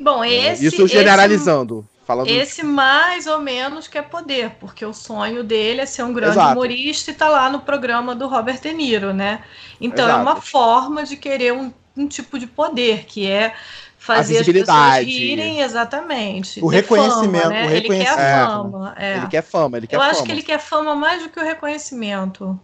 Bom, 0.00 0.24
esse. 0.24 0.64
Isso 0.64 0.86
generalizando. 0.86 1.86
falando 2.06 2.28
Esse, 2.28 2.38
esse 2.38 2.62
mais 2.62 3.26
ou 3.26 3.40
menos 3.40 3.88
quer 3.88 4.02
poder, 4.02 4.52
porque 4.60 4.86
o 4.86 4.94
sonho 4.94 5.42
dele 5.42 5.80
é 5.80 5.86
ser 5.86 6.04
um 6.04 6.12
grande 6.12 6.34
Exato. 6.34 6.52
humorista 6.52 7.10
e 7.10 7.14
tá 7.14 7.28
lá 7.28 7.50
no 7.50 7.60
programa 7.60 8.14
do 8.14 8.28
Robert 8.28 8.60
De 8.60 8.72
Niro, 8.72 9.12
né? 9.12 9.42
Então 9.80 10.06
é 10.06 10.10
Exato. 10.10 10.22
uma 10.22 10.36
forma 10.40 11.04
de 11.04 11.16
querer 11.16 11.52
um, 11.52 11.72
um 11.96 12.06
tipo 12.06 12.38
de 12.38 12.46
poder, 12.46 13.04
que 13.04 13.26
é 13.26 13.52
fazer 14.00 14.38
as 14.38 14.46
pessoas 14.46 15.04
rirem, 15.04 15.60
exatamente. 15.60 16.58
O 16.64 16.66
reconhecimento, 16.66 17.42
fama, 17.44 17.54
né? 17.54 17.66
o 17.66 17.70
Ele 17.70 17.80
quer 17.82 17.82
reconhecimento, 17.82 18.46
fama. 18.50 18.94
é. 18.98 19.16
Ele 19.18 19.26
quer 19.28 19.42
fama, 19.42 19.76
ele 19.76 19.86
quer 19.86 19.96
Eu 19.96 20.00
fama. 20.00 20.10
acho 20.12 20.24
que 20.24 20.32
ele 20.32 20.42
quer 20.42 20.58
fama 20.58 20.94
mais 20.96 21.22
do 21.22 21.28
que 21.28 21.38
o 21.38 21.44
reconhecimento. 21.44 22.58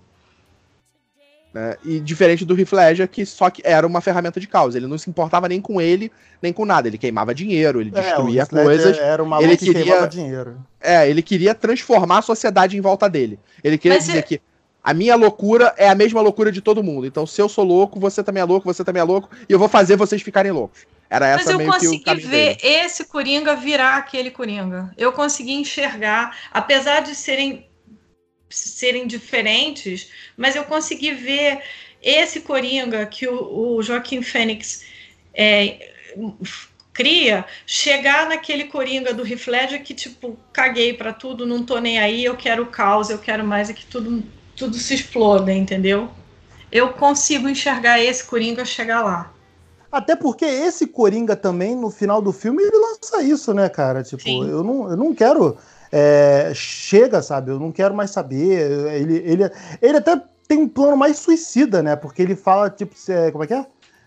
né? 1.52 1.76
E 1.84 2.00
diferente 2.00 2.44
do 2.44 2.58
Heath 2.58 2.72
Ledger, 2.72 3.08
que 3.08 3.24
só 3.24 3.48
que 3.50 3.62
era 3.64 3.86
uma 3.86 4.00
ferramenta 4.00 4.38
de 4.40 4.46
causa. 4.46 4.76
Ele 4.78 4.86
não 4.86 4.98
se 4.98 5.08
importava 5.10 5.46
nem 5.48 5.60
com 5.60 5.80
ele, 5.80 6.10
nem 6.42 6.52
com 6.52 6.64
nada. 6.64 6.88
Ele 6.88 6.98
queimava 6.98 7.34
dinheiro, 7.34 7.80
ele 7.80 7.90
É, 7.94 7.98
o 7.98 8.02
destruía 8.02 8.42
Ledger 8.50 8.64
coisas. 8.64 8.98
Era 8.98 9.22
uma 9.22 9.36
ele 9.38 9.46
maluco 9.46 9.58
que 9.58 9.66
queria- 9.66 9.84
queimava 9.84 10.08
dinheiro. 10.08 10.56
É, 10.80 11.08
ele 11.08 11.22
queria 11.22 11.54
transformar 11.54 12.18
a 12.18 12.22
sociedade 12.22 12.76
em 12.76 12.80
volta 12.80 13.08
dele. 13.08 13.38
Ele 13.62 13.76
queria 13.78 13.96
Mas 13.98 14.06
dizer 14.06 14.18
é- 14.18 14.22
que 14.22 14.40
a 14.82 14.94
minha 14.94 15.16
loucura 15.16 15.74
é 15.76 15.88
a 15.88 15.94
mesma 15.94 16.20
loucura 16.20 16.50
de 16.52 16.60
todo 16.60 16.82
mundo. 16.82 17.06
Então, 17.06 17.26
se 17.26 17.40
eu 17.42 17.48
sou 17.48 17.64
louco, 17.64 17.98
você 18.00 18.22
também 18.22 18.40
é 18.40 18.44
louco, 18.44 18.66
você 18.72 18.84
também 18.84 19.00
é 19.00 19.04
louco, 19.04 19.28
e 19.48 19.52
eu 19.52 19.58
vou 19.58 19.68
fazer 19.68 19.96
vocês 19.96 20.22
ficarem 20.22 20.52
loucos. 20.52 20.86
Era 21.08 21.36
Mas 21.36 21.42
essa 21.42 21.52
eu 21.52 21.58
meio 21.58 21.70
que 21.72 21.86
o 21.86 21.90
consegui 21.90 22.20
ver 22.20 22.56
dele. 22.56 22.58
esse 22.62 23.04
Coringa 23.04 23.54
virar 23.54 23.96
aquele 23.96 24.30
Coringa. 24.30 24.92
Eu 24.96 25.12
consegui 25.12 25.52
enxergar, 25.52 26.36
apesar 26.52 27.00
de 27.00 27.14
serem, 27.14 27.68
serem 28.48 29.06
diferentes, 29.06 30.10
mas 30.36 30.56
eu 30.56 30.64
consegui 30.64 31.12
ver 31.12 31.62
esse 32.02 32.40
Coringa 32.40 33.06
que 33.06 33.26
o, 33.28 33.76
o 33.76 33.82
Joaquim 33.82 34.20
Fênix 34.20 34.84
é, 35.32 35.92
cria 36.92 37.44
chegar 37.66 38.28
naquele 38.28 38.64
Coringa 38.64 39.14
do 39.14 39.26
Heath 39.26 39.46
Ledger 39.46 39.82
que, 39.84 39.94
tipo, 39.94 40.36
caguei 40.52 40.92
pra 40.92 41.12
tudo, 41.12 41.46
não 41.46 41.62
tô 41.62 41.78
nem 41.78 41.98
aí, 41.98 42.24
eu 42.24 42.36
quero 42.36 42.66
caos, 42.66 43.10
eu 43.10 43.18
quero 43.18 43.44
mais 43.44 43.70
é 43.70 43.72
que 43.72 43.86
tudo, 43.86 44.24
tudo 44.56 44.76
se 44.76 44.94
exploda, 44.94 45.52
entendeu? 45.52 46.10
Eu 46.72 46.94
consigo 46.94 47.48
enxergar 47.48 48.00
esse 48.00 48.24
Coringa 48.24 48.64
chegar 48.64 49.02
lá. 49.02 49.35
Até 49.96 50.14
porque 50.16 50.44
esse 50.44 50.86
Coringa 50.86 51.34
também, 51.34 51.74
no 51.74 51.90
final 51.90 52.20
do 52.20 52.32
filme, 52.32 52.62
ele 52.62 52.76
lança 52.76 53.22
isso, 53.22 53.52
né, 53.54 53.68
cara? 53.68 54.02
Tipo, 54.02 54.22
Sim. 54.22 54.48
eu 54.48 54.62
não, 54.62 54.90
eu 54.90 54.96
não 54.96 55.14
quero. 55.14 55.56
é, 55.90 56.52
chega, 56.54 57.22
sabe? 57.22 57.50
Eu 57.50 57.58
não 57.58 57.72
quero 57.72 57.94
mais 57.94 58.10
saber. 58.10 58.70
Ele, 58.92 59.16
ele, 59.18 59.50
ele 59.80 59.96
até 59.96 60.20
tem 60.46 60.58
um 60.58 60.68
plano 60.68 60.96
mais 60.96 61.18
suicida, 61.18 61.82
né? 61.82 61.96
Porque 61.96 62.22
ele 62.22 62.36
fala, 62.36 62.68
tipo, 62.70 62.94
cê- 62.96 63.30
como 63.32 63.44
é 63.44 63.46
que 63.46 63.54
é? 63.54 63.66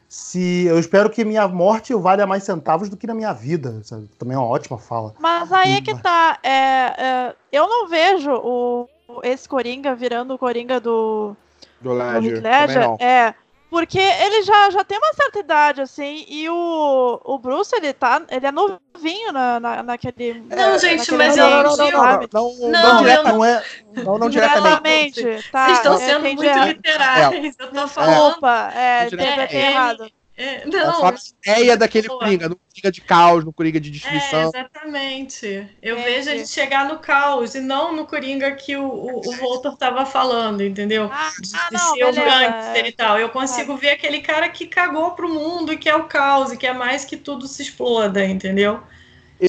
se 0.09 0.65
eu 0.65 0.79
espero 0.79 1.07
que 1.07 1.23
minha 1.23 1.47
morte 1.47 1.93
valha 1.93 2.25
mais 2.25 2.43
centavos 2.43 2.89
do 2.89 2.97
que 2.97 3.05
na 3.05 3.13
minha 3.13 3.31
vida. 3.31 3.79
Sabe? 3.83 4.09
Também 4.17 4.35
é 4.35 4.39
uma 4.39 4.47
ótima 4.47 4.79
fala. 4.79 5.13
Mas 5.19 5.51
aí 5.51 5.73
é 5.73 5.81
que 5.81 5.95
tá. 6.01 6.39
É, 6.41 6.49
é, 6.51 7.35
eu 7.51 7.67
não 7.67 7.87
vejo 7.87 8.31
o, 8.33 8.89
esse 9.21 9.47
Coringa 9.47 9.93
virando 9.93 10.33
o 10.33 10.37
Coringa 10.39 10.79
do, 10.79 11.35
Do 11.79 11.89
do 11.89 11.93
Ledger. 11.93 12.43
Heath 12.43 12.43
Ledger. 12.43 12.95
É. 12.99 13.35
Porque 13.69 13.99
ele 13.99 14.41
já, 14.41 14.71
já 14.71 14.83
tem 14.83 14.97
uma 14.97 15.13
certa 15.13 15.39
idade, 15.39 15.81
assim, 15.81 16.25
e 16.27 16.49
o, 16.49 17.21
o 17.23 17.37
Bruce, 17.37 17.75
ele 17.75 17.93
tá. 17.93 18.19
Ele 18.29 18.47
é 18.47 18.51
novinho 18.51 19.31
na, 19.31 19.59
na, 19.59 19.83
naquele. 19.83 20.41
Não, 20.41 20.79
gente, 20.79 21.11
mas 21.11 21.35
não, 21.35 21.63
não, 21.63 21.77
não, 21.77 21.91
não? 21.91 22.27
Não, 22.31 22.53
não, 22.57 23.03
Não, 23.03 23.23
Não 23.23 23.45
é. 23.45 23.63
não, 23.93 24.17
não 24.17 24.29
diretamente. 24.29 25.21
Tá? 25.51 25.65
Vocês 25.65 25.77
estão 25.77 25.93
eu 25.93 25.99
sendo 25.99 26.21
muito 26.21 26.43
errado. 26.43 26.67
literais. 26.67 27.55
Eu 27.59 27.67
tô 27.71 27.87
falando. 27.87 28.23
Desculpa, 28.23 28.71
é, 28.73 29.07
é, 29.17 29.55
é, 29.55 29.71
errado. 29.71 30.11
É, 30.39 30.65
É 30.83 30.83
não, 30.85 30.93
só 30.93 31.07
a 31.09 31.15
ideia 31.43 31.77
daquele 31.77 32.07
Boa. 32.07 32.19
Coringa, 32.19 32.49
no 32.49 32.55
Coringa 32.57 32.91
de 32.91 33.01
caos, 33.01 33.43
no 33.45 33.53
Coringa 33.53 33.79
de 33.79 33.89
É, 33.89 33.91
destruição. 33.91 34.41
exatamente. 34.41 35.45
Eu 35.81 35.99
Entendi. 35.99 36.01
vejo 36.01 36.29
ele 36.29 36.45
chegar 36.47 36.87
no 36.87 36.99
caos 36.99 37.55
e 37.55 37.59
não 37.59 37.95
no 37.95 38.07
Coringa 38.07 38.51
que 38.55 38.75
o, 38.77 38.83
o, 38.83 39.29
o 39.29 39.31
Voltor 39.35 39.77
tava 39.77 40.05
falando, 40.05 40.63
entendeu? 40.63 41.09
Ah, 41.11 41.35
De, 41.37 41.49
ah, 41.53 41.69
de 41.71 41.77
não, 41.77 41.93
ser 41.93 42.05
o 42.05 42.13
gangster 42.13 42.85
é. 42.85 42.87
e 42.87 42.91
tal. 42.93 43.19
Eu 43.19 43.29
consigo 43.29 43.75
ver 43.77 43.91
aquele 43.91 44.21
cara 44.21 44.49
que 44.49 44.67
cagou 44.67 45.11
pro 45.11 45.29
mundo 45.29 45.73
e 45.73 45.77
que 45.77 45.89
é 45.89 45.95
o 45.95 46.05
caos 46.07 46.51
e 46.53 46.57
que 46.57 46.67
é 46.67 46.73
mais 46.73 47.05
que 47.05 47.17
tudo 47.17 47.47
se 47.47 47.61
exploda, 47.61 48.25
entendeu? 48.25 48.81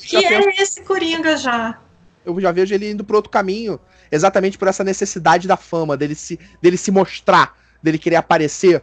Que 0.03 0.29
penso- 0.29 0.49
é 0.49 0.63
esse 0.63 0.83
Coringa 0.85 1.37
já. 1.37 1.81
eu 2.25 2.39
já 2.41 2.53
vejo 2.53 2.75
ele 2.75 2.91
indo 2.91 3.05
pro 3.05 3.17
outro 3.17 3.31
caminho, 3.31 3.81
exatamente 4.11 4.59
por 4.59 4.69
essa 4.69 4.85
necessidade 4.85 5.49
da 5.49 5.57
fama, 5.57 5.97
dele 5.97 6.15
se, 6.15 6.39
dele 6.63 6.77
se 6.77 6.91
mostrar, 6.91 7.57
dele 7.83 7.99
querer 7.99 8.17
aparecer. 8.17 8.83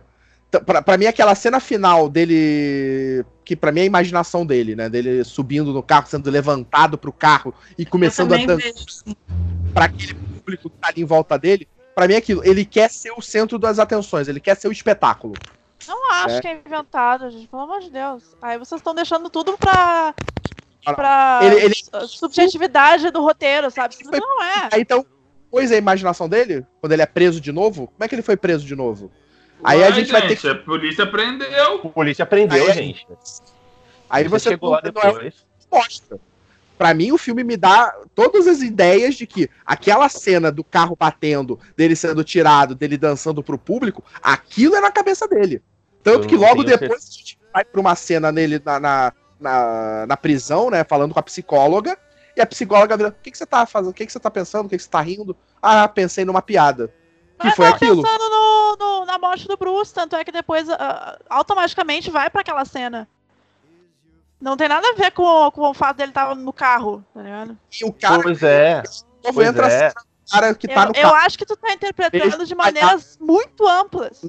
Pra, 0.65 0.81
pra 0.81 0.97
mim, 0.97 1.05
aquela 1.05 1.35
cena 1.35 1.59
final 1.59 2.07
dele. 2.09 3.25
Que 3.43 3.55
pra 3.55 3.71
mim 3.71 3.81
é 3.81 3.83
a 3.83 3.87
imaginação 3.87 4.45
dele, 4.45 4.75
né? 4.75 4.89
Dele 4.89 5.23
subindo 5.23 5.73
no 5.73 5.83
carro, 5.83 6.07
sendo 6.07 6.29
levantado 6.29 6.97
pro 6.97 7.11
carro 7.11 7.53
e 7.77 7.85
começando 7.85 8.33
a 8.33 8.37
dançar 8.37 8.73
pra 9.73 9.85
aquele 9.85 10.13
público 10.13 10.69
que 10.69 10.77
tá 10.77 10.87
ali 10.89 11.01
em 11.01 11.05
volta 11.05 11.37
dele. 11.37 11.67
Pra 11.93 12.07
mim 12.07 12.13
é 12.13 12.17
aquilo. 12.17 12.45
Ele 12.45 12.63
quer 12.63 12.89
ser 12.89 13.11
o 13.11 13.21
centro 13.21 13.57
das 13.59 13.79
atenções, 13.79 14.27
ele 14.27 14.39
quer 14.39 14.55
ser 14.55 14.67
o 14.67 14.71
espetáculo. 14.71 15.33
Não 15.87 16.11
acho 16.11 16.35
É. 16.35 16.41
que 16.41 16.47
é 16.47 16.61
inventado, 16.65 17.29
gente, 17.29 17.47
pelo 17.47 17.63
amor 17.63 17.79
de 17.81 17.89
Deus. 17.89 18.23
Aí 18.41 18.57
vocês 18.57 18.79
estão 18.79 18.95
deixando 18.95 19.29
tudo 19.29 19.57
pra. 19.57 20.13
Pra 20.85 21.39
Ele- 21.43 21.65
ele- 21.65 21.75
subjetividade 22.07 23.11
do 23.11 23.21
roteiro, 23.21 23.69
sabe? 23.69 23.95
Isso 23.95 24.09
Foi- 24.09 24.19
não 24.19 24.41
é. 24.41 24.69
Aí 24.71 24.81
então, 24.81 25.05
pois 25.51 25.69
é 25.71 25.75
a 25.75 25.79
imaginação 25.79 26.29
dele, 26.29 26.65
quando 26.79 26.93
ele 26.93 27.01
é 27.01 27.05
preso 27.05 27.41
de 27.41 27.51
novo, 27.51 27.87
como 27.87 28.03
é 28.03 28.07
que 28.07 28.15
ele 28.15 28.21
foi 28.21 28.37
preso 28.37 28.65
de 28.65 28.73
novo? 28.75 29.11
Aí 29.63 29.83
a 29.83 29.87
Ué, 29.87 29.93
gente 29.93 30.11
vai 30.11 30.21
ter 30.21 30.29
gente, 30.29 30.47
A 30.47 30.55
polícia 30.55 31.05
prendeu. 31.05 31.75
A 31.83 31.89
polícia 31.89 32.25
prendeu, 32.25 32.65
Aí 32.67 32.73
gente. 32.73 33.07
Aí 34.09 34.27
você 34.27 34.49
chegou 34.49 34.69
lá 34.69 34.81
depois. 34.81 35.33
mostra. 35.71 36.19
Pra 36.77 36.93
mim, 36.93 37.11
o 37.11 37.17
filme 37.17 37.43
me 37.43 37.57
dá 37.57 37.95
todas 38.13 38.45
as 38.45 38.61
ideias 38.61 39.15
de 39.15 39.25
que 39.25 39.49
aquela 39.65 40.07
cena 40.09 40.51
do 40.51 40.63
carro 40.63 40.95
batendo, 40.95 41.59
dele 41.75 41.95
sendo 41.95 42.23
tirado, 42.23 42.75
dele 42.75 42.97
dançando 42.97 43.41
pro 43.41 43.57
público, 43.57 44.03
aquilo 44.21 44.75
é 44.75 44.81
na 44.81 44.91
cabeça 44.91 45.27
dele. 45.27 45.61
Tanto 46.03 46.25
Eu 46.25 46.27
que 46.27 46.35
logo 46.35 46.63
depois 46.63 47.09
a 47.09 47.11
gente 47.17 47.39
vai 47.51 47.65
pra 47.65 47.81
uma 47.81 47.95
cena 47.95 48.31
nele 48.31 48.61
na, 48.63 48.79
na, 48.79 49.13
na, 49.39 50.05
na 50.07 50.17
prisão, 50.17 50.69
né? 50.69 50.83
Falando 50.83 51.13
com 51.13 51.19
a 51.19 51.23
psicóloga. 51.23 51.97
E 52.35 52.41
a 52.41 52.45
psicóloga 52.45 52.95
vira: 52.95 53.09
O 53.09 53.23
que, 53.23 53.31
que 53.31 53.37
você 53.37 53.45
tá 53.45 53.65
fazendo? 53.65 53.89
O 53.89 53.93
que, 53.93 54.05
que 54.05 54.11
você 54.11 54.19
tá 54.19 54.29
pensando? 54.29 54.67
O 54.67 54.69
que, 54.69 54.77
que 54.77 54.83
você 54.83 54.89
tá 54.89 55.01
rindo? 55.01 55.35
Ah, 55.59 55.87
pensei 55.87 56.23
numa 56.23 56.43
piada. 56.43 56.93
Que 57.39 57.45
Mas 57.47 57.55
foi 57.55 57.65
tava 57.65 57.75
aquilo. 57.75 58.01
pensando 58.03 58.29
no, 58.29 58.75
no- 58.77 59.05
na 59.05 59.17
morte 59.19 59.47
do 59.47 59.55
Bruce, 59.57 59.93
tanto 59.93 60.15
é 60.15 60.23
que 60.25 60.31
depois 60.31 60.67
ah, 60.69 61.19
automaticamente 61.29 62.09
vai 62.09 62.29
pra 62.29 62.41
aquela 62.41 62.65
cena. 62.65 63.07
Não 64.39 64.55
tem 64.57 64.67
nada 64.67 64.87
a 64.89 64.93
ver 64.93 65.11
com, 65.11 65.49
com 65.51 65.61
o 65.69 65.73
fato 65.73 65.97
dele 65.97 66.11
estar 66.11 66.35
no 66.35 66.53
carro, 66.53 67.03
tá 67.13 67.21
ligado? 67.21 67.57
E 67.79 67.85
o 67.85 67.91
cara 67.93 68.21
Pois 68.21 68.41
é. 68.43 68.83
novo 69.23 69.33
pois 69.33 69.47
entra 69.47 69.67
é. 69.67 69.67
a 69.67 69.69
cena 69.89 69.93
do 69.93 70.31
cara 70.31 70.55
que 70.55 70.67
tá 70.67 70.81
eu, 70.83 70.85
no 70.87 70.95
eu 70.95 71.01
carro. 71.01 71.15
acho 71.15 71.37
que 71.37 71.45
tu 71.45 71.55
tá 71.57 71.71
interpretando 71.73 72.35
Ele 72.35 72.45
de 72.45 72.55
maneiras 72.55 73.17
muito 73.19 73.67
amplas. 73.67 74.25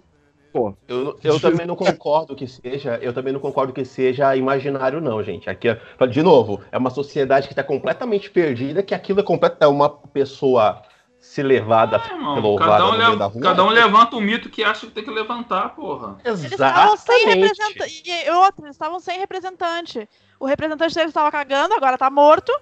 Eu, 0.89 1.19
eu 1.23 1.39
também 1.39 1.67
não 1.67 1.77
concordo 1.77 2.35
que 2.35 2.47
seja, 2.49 2.99
eu 3.01 3.13
também 3.13 3.33
não 3.33 3.39
concordo 3.39 3.73
que 3.73 3.85
seja 3.85 4.35
imaginário, 4.35 5.01
não, 5.01 5.23
gente. 5.23 5.49
Aqui, 5.49 5.69
é- 5.69 6.07
de 6.07 6.23
novo, 6.23 6.61
é 6.73 6.79
uma 6.79 6.91
sociedade 6.91 7.47
que 7.47 7.53
está 7.53 7.63
completamente 7.63 8.29
perdida, 8.31 8.83
que 8.83 8.95
aquilo 8.95 9.21
é 9.21 9.23
completa, 9.23 9.65
é 9.65 9.69
uma 9.69 9.89
pessoa 9.89 10.83
se 11.21 11.43
levada 11.43 12.01
É, 12.09 12.13
irmão, 12.15 12.57
cada, 12.57 12.87
um 12.87 12.93
no 12.93 12.99
meio 12.99 13.17
da 13.17 13.27
rua. 13.27 13.43
cada 13.43 13.65
um 13.65 13.69
levanta 13.69 14.17
um 14.17 14.21
mito 14.21 14.49
que 14.49 14.63
acha 14.63 14.87
que 14.87 14.93
tem 14.93 15.05
que 15.05 15.11
levantar, 15.11 15.75
porra. 15.75 16.17
Eles 16.25 16.45
estavam 16.45 16.97
sem 16.97 17.15
Exatamente. 17.17 17.49
representante. 17.49 18.03
E 18.07 18.31
outro, 18.31 18.65
eles 18.65 18.75
estavam 18.75 19.01
sem 19.01 19.19
representante. 19.19 20.09
O 20.39 20.47
representante 20.47 20.95
deles 20.95 21.11
estava 21.11 21.31
cagando, 21.31 21.75
agora 21.75 21.99
tá 21.99 22.09
morto. 22.11 22.53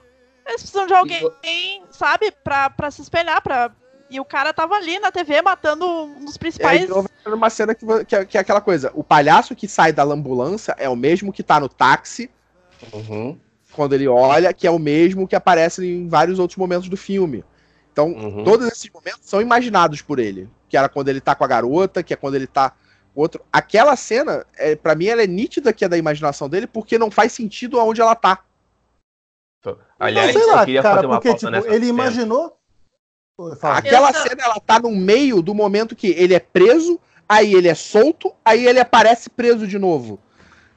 Eles 0.47 0.61
precisam 0.63 0.87
de 0.87 0.95
alguém, 0.95 1.83
sabe, 1.91 2.33
pra, 2.43 2.71
pra 2.71 2.91
se 2.91 3.03
espelhar. 3.03 3.43
Pra... 3.43 3.71
E 4.09 4.19
o 4.21 4.25
cara 4.25 4.53
tava 4.53 4.75
ali 4.77 4.99
na 5.01 5.11
TV 5.11 5.43
matando 5.43 5.85
um 5.87 6.25
dos 6.25 6.37
É, 6.37 6.39
principais. 6.39 6.81
de 6.83 6.89
novo, 6.89 7.09
numa 7.27 7.51
cena 7.51 7.75
que, 7.75 7.85
que, 8.05 8.17
é, 8.17 8.25
que 8.25 8.39
é 8.39 8.41
aquela 8.41 8.61
coisa: 8.61 8.91
o 8.95 9.03
palhaço 9.05 9.55
que 9.57 9.67
sai 9.69 9.93
da 9.93 10.05
ambulância 10.05 10.75
é 10.79 10.89
o 10.89 10.97
mesmo 10.97 11.33
que 11.33 11.43
tá 11.43 11.59
no 11.61 11.69
táxi, 11.69 12.31
Uhum, 12.93 13.39
quando 13.73 13.95
ele 13.95 14.07
olha, 14.07 14.53
que 14.53 14.67
é 14.67 14.71
o 14.71 14.79
mesmo 14.79 15.27
que 15.27 15.35
aparece 15.35 15.85
em 15.87 16.09
vários 16.09 16.39
outros 16.39 16.57
momentos 16.57 16.89
do 16.89 16.97
filme. 16.97 17.45
Então, 17.97 18.09
uhum. 18.09 18.45
todos 18.45 18.67
esses 18.67 18.91
momentos 18.91 19.23
são 19.23 19.41
imaginados 19.41 20.03
por 20.03 20.19
ele. 20.19 20.51
Que 20.69 20.77
era 20.77 20.87
quando 20.87 21.09
ele 21.09 21.19
tá 21.19 21.35
com 21.35 21.45
a 21.45 21.47
garota, 21.47 22.03
que 22.03 22.13
é 22.13 22.17
quando 22.17 22.35
ele 22.35 22.47
tá 22.47 22.75
com 23.15 23.23
outro. 23.23 23.43
Aquela 23.51 23.97
cena, 23.97 24.45
é, 24.59 24.77
para 24.77 24.95
mim, 24.95 25.07
ela 25.07 25.23
é 25.23 25.27
nítida 25.27 25.73
que 25.73 25.83
é 25.83 25.89
da 25.89 25.97
imaginação 25.97 26.47
dele, 26.47 26.67
porque 26.67 26.99
não 26.99 27.11
faz 27.11 27.33
sentido 27.33 27.81
aonde 27.81 28.03
ela 28.03 28.15
tá. 28.15 28.45
Aliás, 29.99 30.35
não, 30.35 30.41
sei 30.43 30.53
lá, 30.53 30.61
eu 30.61 30.67
queria 30.67 30.83
cara, 30.83 30.95
fazer 30.97 31.07
uma 31.07 31.15
porque, 31.17 31.29
pauta 31.29 31.39
tipo, 31.41 31.51
nessa 31.51 31.69
ele 31.69 31.87
cena. 31.87 31.89
imaginou. 31.89 32.59
Aquela 33.63 34.11
Essa- 34.11 34.29
cena, 34.29 34.43
ela 34.43 34.61
tá 34.61 34.79
no 34.79 34.91
meio 34.91 35.41
do 35.41 35.55
momento 35.55 35.97
que 35.97 36.09
ele 36.09 36.35
é 36.35 36.39
preso, 36.39 37.01
aí 37.27 37.55
ele 37.55 37.69
é 37.69 37.75
solto, 37.75 38.31
aí 38.45 38.67
ele 38.67 38.79
aparece 38.79 39.31
preso 39.31 39.67
de 39.67 39.79
novo. 39.79 40.21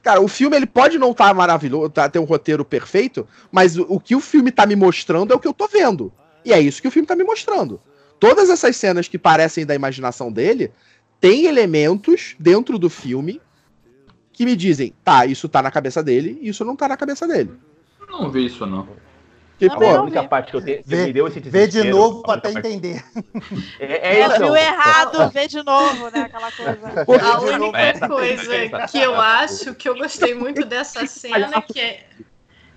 Cara, 0.02 0.22
o 0.22 0.28
filme 0.30 0.56
ele 0.56 0.66
pode 0.66 0.98
não 0.98 1.12
estar 1.12 1.34
maravilhoso, 1.34 1.90
tá, 1.90 2.08
ter 2.08 2.20
um 2.20 2.24
roteiro 2.24 2.64
perfeito, 2.64 3.28
mas 3.52 3.78
o, 3.78 3.86
o 3.90 4.00
que 4.00 4.16
o 4.16 4.22
filme 4.22 4.52
tá 4.52 4.66
me 4.66 4.76
mostrando 4.76 5.34
é 5.34 5.36
o 5.36 5.40
que 5.40 5.48
eu 5.48 5.54
tô 5.54 5.68
vendo. 5.68 6.14
E 6.44 6.53
é 6.53 6.60
isso 6.60 6.82
que 6.82 6.88
o 6.88 6.91
filme 6.91 7.07
tá 7.07 7.16
me 7.16 7.24
mostrando. 7.24 7.82
Todas 8.20 8.49
essas 8.49 8.76
cenas 8.76 9.07
que 9.07 9.18
parecem 9.18 9.66
da 9.66 9.76
imaginação 9.76 10.32
dele, 10.32 10.72
tem 11.22 11.45
elementos 11.45 12.36
dentro 12.40 12.78
do 12.78 12.90
filme 12.90 13.41
que 14.34 14.45
me 14.45 14.56
dizem, 14.56 14.94
tá, 15.03 15.26
isso 15.26 15.49
tá 15.49 15.61
na 15.61 15.70
cabeça 15.72 16.02
dele, 16.02 16.38
e 16.41 16.49
isso 16.49 16.64
não 16.64 16.76
tá 16.76 16.88
na 16.88 16.95
cabeça 16.98 17.28
dele. 17.28 17.52
Não 18.10 18.30
vi 18.32 18.45
isso, 18.45 18.66
não. 18.66 18.88
Pô, 19.78 19.84
a 19.86 20.02
única 20.03 20.22
vi. 20.22 20.28
parte 20.30 20.52
que 20.52 20.56
eu 20.57 20.61
tenho, 20.61 20.78
que 20.82 20.88
Vê- 20.90 21.06
me 21.07 21.11
deu 21.14 21.28
esse 21.28 21.41
Vê 21.41 21.68
de 21.68 21.84
novo 21.84 22.22
pra 22.22 22.36
até 22.36 22.49
entender. 22.52 23.03
É, 23.78 23.86
é 24.16 24.20
É, 24.22 24.28
isso, 24.28 24.38
viu 24.38 24.56
errado, 24.56 25.30
vê 25.32 25.48
de 25.49 25.61
novo, 25.61 26.10
né? 26.10 26.22
Aquela 26.22 26.49
coisa. 26.49 27.06
A 27.22 27.34
novo. 27.34 27.52
única 27.66 27.78
Essa- 27.78 28.07
coisa 28.07 28.56
essa- 28.56 28.88
que 28.88 28.98
eu 28.98 29.20
acho 29.20 29.76
que 29.76 29.90
eu 29.90 29.98
gostei 29.98 30.34
muito 30.34 30.64
dessa 30.66 31.06
cena 31.06 31.61
que 31.61 31.78
é, 31.78 32.06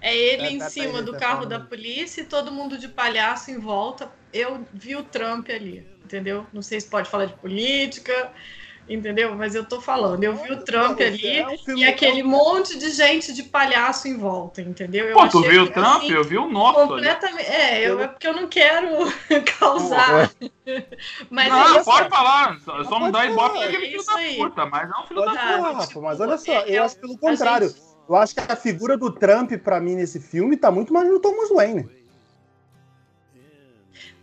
é 0.03 0.17
ele 0.17 0.43
É, 0.43 0.51
em 0.51 0.59
tá, 0.59 0.69
cima 0.69 0.99
aí, 0.99 1.05
do 1.05 1.13
tá 1.13 1.19
carro 1.19 1.35
falando. 1.43 1.49
da 1.51 1.61
polícia 1.61 2.21
e 2.23 2.25
todo 2.27 2.53
mundo 2.53 2.77
de 2.77 2.89
palhaço 2.89 3.51
em 3.51 3.59
volta. 3.59 4.11
Eu 4.33 4.67
vi 4.73 4.97
o 4.97 5.03
Trump 5.05 5.49
ali, 5.51 5.87
entendeu? 6.05 6.47
Não 6.53 6.63
sei 6.63 6.81
se 6.81 6.89
pode 6.89 7.09
falar 7.09 7.27
de 7.27 7.35
política, 7.35 8.33
entendeu? 8.89 9.35
Mas 9.37 9.55
eu 9.55 9.65
tô 9.65 9.81
falando, 9.81 10.25
eu 10.25 10.35
vi 10.35 10.51
o 10.53 10.65
Trump 10.65 10.99
ali 11.01 11.39
É 11.39 11.47
um 11.47 11.77
e 11.77 11.85
aquele 11.85 12.23
monte 12.23 12.79
de 12.79 12.91
gente 12.91 13.33
de 13.33 13.43
palhaço 13.45 14.09
em 14.09 14.17
volta, 14.17 14.61
entendeu? 14.63 15.07
Eu 15.07 15.15
Pô, 15.17 15.29
tu 15.29 15.43
viu 15.43 15.63
o 15.65 15.67
que, 15.67 15.73
Trump? 15.73 16.03
assim, 16.03 16.13
Eu 16.13 16.25
vi 16.25 16.39
o 16.39 16.49
nosso 16.51 16.79
ali. 16.81 16.89
Completamente. 16.89 17.47
É, 17.47 17.89
eu, 17.89 18.01
é 18.01 18.09
porque 18.09 18.27
eu 18.27 18.35
não 18.35 18.49
quero 18.49 18.89
causar. 19.59 20.31
Mas 21.31 21.49
Não, 21.49 21.75
é 21.75 21.77
isso. 21.77 21.85
pode 21.85 22.09
falar. 22.09 22.59
Só, 22.61 22.85
só 22.85 22.99
não 22.99 23.11
dá 23.11 23.27
ibope 23.27 23.55
falar, 23.55 23.67
naquele 23.67 23.85
é 23.85 23.89
filho 23.89 24.01
isso 24.01 24.07
da 24.11 24.17
aí. 24.17 24.37
puta, 24.37 24.67
mas 24.67 24.91
é 24.91 24.95
um 24.95 25.07
filho 25.07 25.21
Pode 25.21 25.35
da 25.35 25.41
falar, 25.43 25.57
tipo, 25.57 25.79
Rafa, 25.79 26.01
mas 26.01 26.21
olha 26.21 26.39
só, 26.39 26.53
é- 26.53 26.71
eu 26.71 26.75
é- 26.75 26.79
acho 26.87 26.97
pelo 26.99 27.15
a 27.15 27.19
contrário. 27.19 27.69
gente- 27.69 27.92
Eu 28.09 28.17
acho 28.17 28.35
que 28.35 28.41
a 28.41 28.57
figura 28.57 28.97
do 28.97 29.11
Trump, 29.11 29.53
pra 29.63 29.81
mim, 29.81 29.95
nesse 29.95 30.21
filme, 30.21 30.57
tá 30.57 30.71
muito 30.71 30.93
mais 30.93 31.09
no 31.09 31.21
Thomas 31.21 31.49
Wayne. 31.51 31.89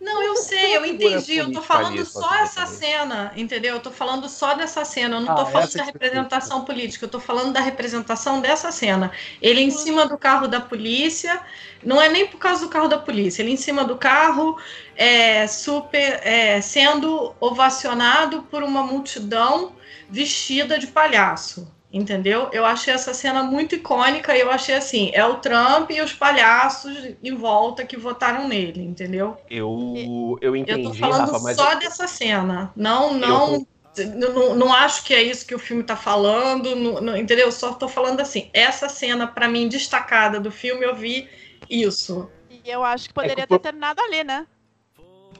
Não, 0.00 0.22
eu 0.22 0.34
sei, 0.36 0.76
eu 0.76 0.86
entendi. 0.86 1.36
Eu 1.36 1.52
tô 1.52 1.60
falando 1.60 2.04
só 2.06 2.34
essa 2.36 2.64
cena, 2.66 3.32
entendeu? 3.36 3.74
Eu 3.74 3.80
tô 3.80 3.90
falando 3.90 4.28
só 4.30 4.54
dessa 4.54 4.82
cena. 4.82 5.16
Eu 5.16 5.20
não 5.20 5.32
Ah, 5.32 5.34
tô 5.36 5.46
falando 5.46 5.68
essa 5.68 5.78
da 5.78 5.84
representação 5.84 6.64
política. 6.64 7.04
Eu 7.04 7.10
tô 7.10 7.20
falando 7.20 7.52
da 7.52 7.60
representação 7.60 8.40
dessa 8.40 8.72
cena. 8.72 9.12
Ele 9.42 9.60
em 9.60 9.70
cima 9.70 10.06
do 10.06 10.16
carro 10.16 10.48
da 10.48 10.60
polícia. 10.60 11.40
Não 11.84 12.00
é 12.00 12.08
nem 12.08 12.26
por 12.26 12.38
causa 12.38 12.64
do 12.64 12.70
carro 12.70 12.88
da 12.88 12.98
polícia. 12.98 13.42
Ele 13.42 13.52
em 13.52 13.56
cima 13.58 13.84
do 13.84 13.98
carro, 13.98 14.56
é, 14.96 15.46
super, 15.46 16.20
é, 16.26 16.60
sendo 16.62 17.34
ovacionado 17.38 18.42
por 18.44 18.62
uma 18.62 18.82
multidão 18.82 19.76
vestida 20.08 20.78
de 20.78 20.86
palhaço. 20.86 21.70
Entendeu? 21.92 22.48
Eu 22.52 22.64
achei 22.64 22.94
essa 22.94 23.12
cena 23.12 23.42
muito 23.42 23.74
icônica 23.74 24.36
e 24.36 24.40
eu 24.40 24.50
achei 24.50 24.76
assim: 24.76 25.10
é 25.12 25.24
o 25.24 25.36
Trump 25.36 25.90
e 25.90 26.00
os 26.00 26.12
palhaços 26.12 26.96
em 27.22 27.34
volta 27.34 27.84
que 27.84 27.96
votaram 27.96 28.46
nele, 28.46 28.80
entendeu? 28.82 29.36
Eu, 29.50 30.38
eu 30.40 30.50
Eu 30.50 30.56
entendi, 30.56 30.84
tô 30.84 30.94
falando 30.94 31.32
Rafa, 31.32 31.38
mas 31.40 31.56
só 31.56 31.74
dessa 31.74 32.06
cena. 32.06 32.72
Não, 32.76 33.12
não 33.14 33.66
Não, 33.98 34.32
não, 34.32 34.54
não 34.54 34.72
acho 34.72 35.02
que 35.04 35.12
é 35.12 35.20
isso 35.20 35.44
que 35.44 35.54
o 35.54 35.58
filme 35.58 35.82
tá 35.82 35.96
falando, 35.96 36.76
não, 36.76 37.00
não- 37.00 37.16
entendeu? 37.16 37.50
Só 37.50 37.74
tô 37.74 37.88
falando 37.88 38.20
assim, 38.20 38.48
essa 38.54 38.88
cena, 38.88 39.26
pra 39.26 39.48
mim, 39.48 39.66
destacada 39.68 40.38
do 40.38 40.50
filme, 40.52 40.84
eu 40.86 40.94
vi 40.94 41.28
isso. 41.68 42.30
E 42.48 42.70
eu 42.70 42.84
acho 42.84 43.08
que 43.08 43.14
poderia 43.14 43.42
É 43.42 43.46
que 43.46 43.48
ter 43.48 43.54
eu- 43.54 43.58
terminado 43.58 44.00
ali, 44.00 44.22
né? 44.22 44.46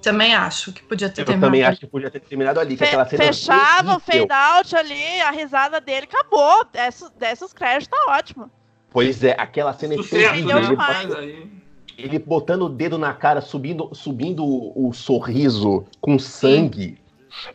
Também 0.02 0.34
acho 0.34 0.72
que 0.72 0.82
podia 0.82 1.10
ter 1.10 1.20
Eu 1.20 1.26
terminado. 1.26 1.46
também 1.52 1.62
acho 1.62 1.80
que 1.80 1.86
podia 1.86 2.10
ter 2.10 2.20
terminado 2.20 2.58
ali, 2.58 2.76
Fe- 2.76 2.84
aquela 2.86 3.06
cena. 3.06 3.22
fechava 3.24 3.96
o 3.96 4.00
fade 4.00 4.26
out 4.32 4.74
ali, 4.76 5.20
a 5.20 5.30
risada 5.30 5.78
dele, 5.80 6.08
acabou. 6.10 6.64
Desce, 6.72 7.04
desce 7.18 7.44
os 7.44 7.52
créditos, 7.52 7.88
tá 7.88 8.12
ótimo. 8.16 8.50
Pois 8.90 9.22
é, 9.22 9.36
aquela 9.38 9.72
cena 9.74 9.94
é 9.94 9.96
Sucesso, 9.98 10.24
terrível. 10.32 10.56
né? 10.60 11.02
Ele, 11.02 11.14
aí. 11.16 11.50
ele 11.98 12.18
botando 12.18 12.62
o 12.62 12.68
dedo 12.70 12.96
na 12.96 13.12
cara, 13.12 13.40
subindo, 13.42 13.90
subindo 13.94 14.42
o, 14.44 14.88
o 14.88 14.92
sorriso 14.94 15.84
com 16.00 16.18
sangue. 16.18 16.98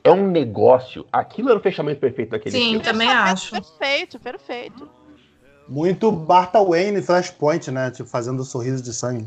É 0.04 0.12
um 0.12 0.28
negócio. 0.30 1.06
Aquilo 1.12 1.50
era 1.50 1.58
o 1.60 1.62
fechamento 1.62 2.00
perfeito 2.00 2.30
daquele 2.30 2.56
Sim, 2.56 2.70
filme. 2.70 2.80
também 2.86 3.10
acho. 3.10 3.52
Perfeito, 3.52 4.20
perfeito. 4.20 4.88
Muito 5.68 6.12
Barta 6.12 6.64
Wayne 6.64 7.00
e 7.00 7.02
Flashpoint, 7.02 7.72
né? 7.72 7.90
Tipo, 7.92 8.08
fazendo 8.08 8.44
sorriso 8.44 8.84
de 8.84 8.94
sangue. 8.94 9.26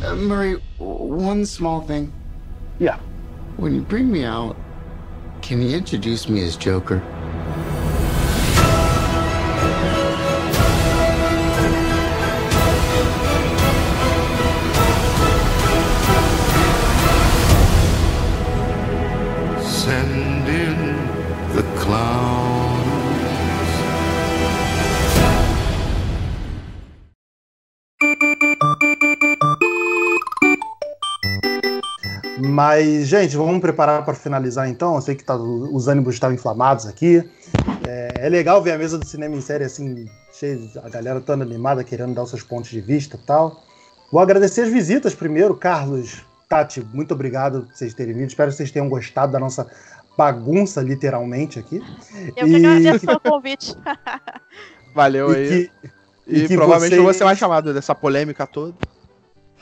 Uh, 0.00 0.16
Murray, 0.16 0.62
one 0.78 1.44
small 1.44 1.82
thing. 1.82 2.10
Yeah. 2.78 2.98
When 3.56 3.74
you 3.74 3.82
bring 3.82 4.10
me 4.10 4.24
out, 4.24 4.56
can 5.42 5.60
you 5.62 5.76
introduce 5.76 6.28
me 6.28 6.44
as 6.44 6.56
Joker? 6.56 6.98
Mas, 32.62 33.06
gente, 33.06 33.36
vamos 33.36 33.60
preparar 33.60 34.04
para 34.04 34.14
finalizar 34.14 34.68
então. 34.68 34.96
Eu 34.96 35.00
sei 35.00 35.14
que 35.14 35.22
tá- 35.22 35.36
os 35.36 35.86
ânimos 35.86 36.14
estavam 36.14 36.34
inflamados 36.34 36.86
aqui. 36.88 37.22
É, 37.86 38.26
é 38.26 38.28
legal 38.28 38.60
ver 38.60 38.72
a 38.72 38.78
mesa 38.78 38.98
do 38.98 39.06
cinema 39.06 39.36
em 39.36 39.40
série 39.40 39.62
assim, 39.62 40.06
cheia 40.32 40.56
de, 40.56 40.76
a 40.80 40.88
galera 40.88 41.20
toda 41.20 41.44
animada, 41.44 41.84
querendo 41.84 42.14
dar 42.14 42.24
os 42.24 42.30
seus 42.30 42.42
pontos 42.42 42.68
de 42.68 42.80
vista 42.80 43.14
e 43.14 43.20
tal. 43.24 43.62
Vou 44.10 44.20
agradecer 44.20 44.62
as 44.62 44.70
visitas 44.70 45.14
primeiro, 45.14 45.54
Carlos, 45.54 46.24
Tati, 46.48 46.84
muito 46.92 47.14
obrigado 47.14 47.60
por 47.62 47.76
vocês 47.76 47.94
terem 47.94 48.12
vindo. 48.14 48.28
Espero 48.28 48.50
que 48.50 48.56
vocês 48.56 48.72
tenham 48.72 48.88
gostado 48.88 49.30
da 49.30 49.38
nossa 49.38 49.64
bagunça, 50.16 50.80
literalmente, 50.82 51.60
aqui. 51.60 51.80
Eu 52.36 52.44
que 52.44 52.56
E- 52.56 52.66
agradeço 52.66 53.06
pelo 53.06 53.20
convite. 53.34 53.76
Valeu 54.92 55.28
aí. 55.30 55.44
E 55.46 55.48
que, 55.48 55.70
E, 56.26 56.38
e 56.44 56.48
que 56.48 56.56
provavelmente 56.56 56.88
vocês- 56.90 56.96
não 56.98 57.04
vou 57.04 57.14
ser 57.14 57.22
mais 57.24 57.38
chamado 57.38 57.72
dessa 57.72 57.94
polêmica 57.94 58.48
toda. 58.48 58.74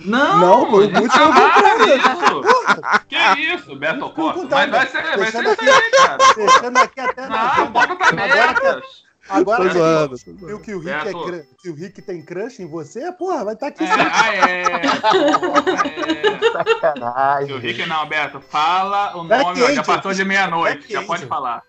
Não, 0.00 0.38
Não, 0.38 0.70
foi 0.70 0.88
muito 0.88 1.08
tá 1.08 1.18
pelo 1.18 1.90
errado, 1.90 2.42
isso. 2.44 3.06
Que 3.08 3.40
isso, 3.40 3.76
Beto 3.76 4.10
Costa. 4.10 4.22
Mas 4.22 4.42
contrário, 4.42 4.72
vai 4.72 4.86
ser, 4.86 5.02
vai 5.02 5.30
ser 5.30 5.44
isso 5.44 5.60
aí, 5.62 5.90
cara. 5.90 6.18
deixando 6.36 6.76
aqui 6.78 7.00
até 7.00 7.26
na 7.28 7.56
Não, 7.56 7.66
bota 7.72 7.96
tá 7.96 8.08
Agora 8.08 8.54
que- 8.54 8.62
metas. 8.62 9.06
Agora 9.28 9.64
Tô 9.64 9.70
zoando, 9.70 10.08
tô 10.18 10.24
viu 10.24 10.38
zoando. 10.38 10.60
que 10.60 10.74
o 10.74 10.78
Rick, 10.78 11.08
é 11.08 11.42
que 11.60 11.68
o 11.70 11.74
Rick 11.74 12.02
tem 12.02 12.24
crush 12.24 12.60
em 12.62 12.66
você, 12.68 13.10
porra, 13.10 13.44
vai 13.44 13.54
estar 13.54 13.66
aqui. 13.68 13.82
É, 13.82 13.88
ah, 13.90 14.34
é. 14.34 14.62
é. 14.62 16.40
Se 16.40 16.52
Sacanagem. 16.52 17.56
o 17.56 17.58
Rick 17.58 17.84
não, 17.86 18.06
Beto, 18.08 18.40
fala 18.40 19.16
o 19.16 19.24
Black 19.24 19.42
nome, 19.44 19.62
ó, 19.62 19.70
já 19.72 19.82
passou 19.82 20.12
de 20.12 20.24
meia-noite, 20.24 20.78
Black 20.78 20.92
já 20.92 21.02
pode 21.02 21.26
falar. 21.26 21.62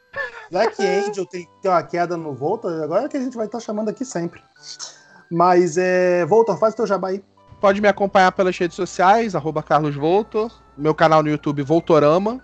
Black 0.51 0.85
Angel 0.85 1.25
tem, 1.25 1.47
tem 1.61 1.71
uma 1.71 1.81
queda 1.81 2.15
no 2.15 2.33
Volta, 2.35 2.67
agora 2.83 3.05
é 3.05 3.09
que 3.09 3.17
a 3.17 3.21
gente 3.21 3.35
vai 3.35 3.47
estar 3.47 3.59
chamando 3.59 3.89
aqui 3.89 4.05
sempre. 4.05 4.39
Mas, 5.31 5.77
é, 5.77 6.25
Voltor, 6.25 6.57
faz 6.59 6.73
o 6.73 6.77
teu 6.77 6.85
jabá 6.87 7.07
aí. 7.09 7.23
Pode 7.59 7.81
me 7.81 7.88
acompanhar 7.88 8.31
pelas 8.31 8.55
redes 8.55 8.75
sociais, 8.75 9.34
arroba 9.34 9.63
Carlos 9.63 9.95
Voltor. 9.95 10.51
Meu 10.77 10.93
canal 10.93 11.23
no 11.23 11.29
YouTube, 11.29 11.63
Voltorama. 11.63 12.39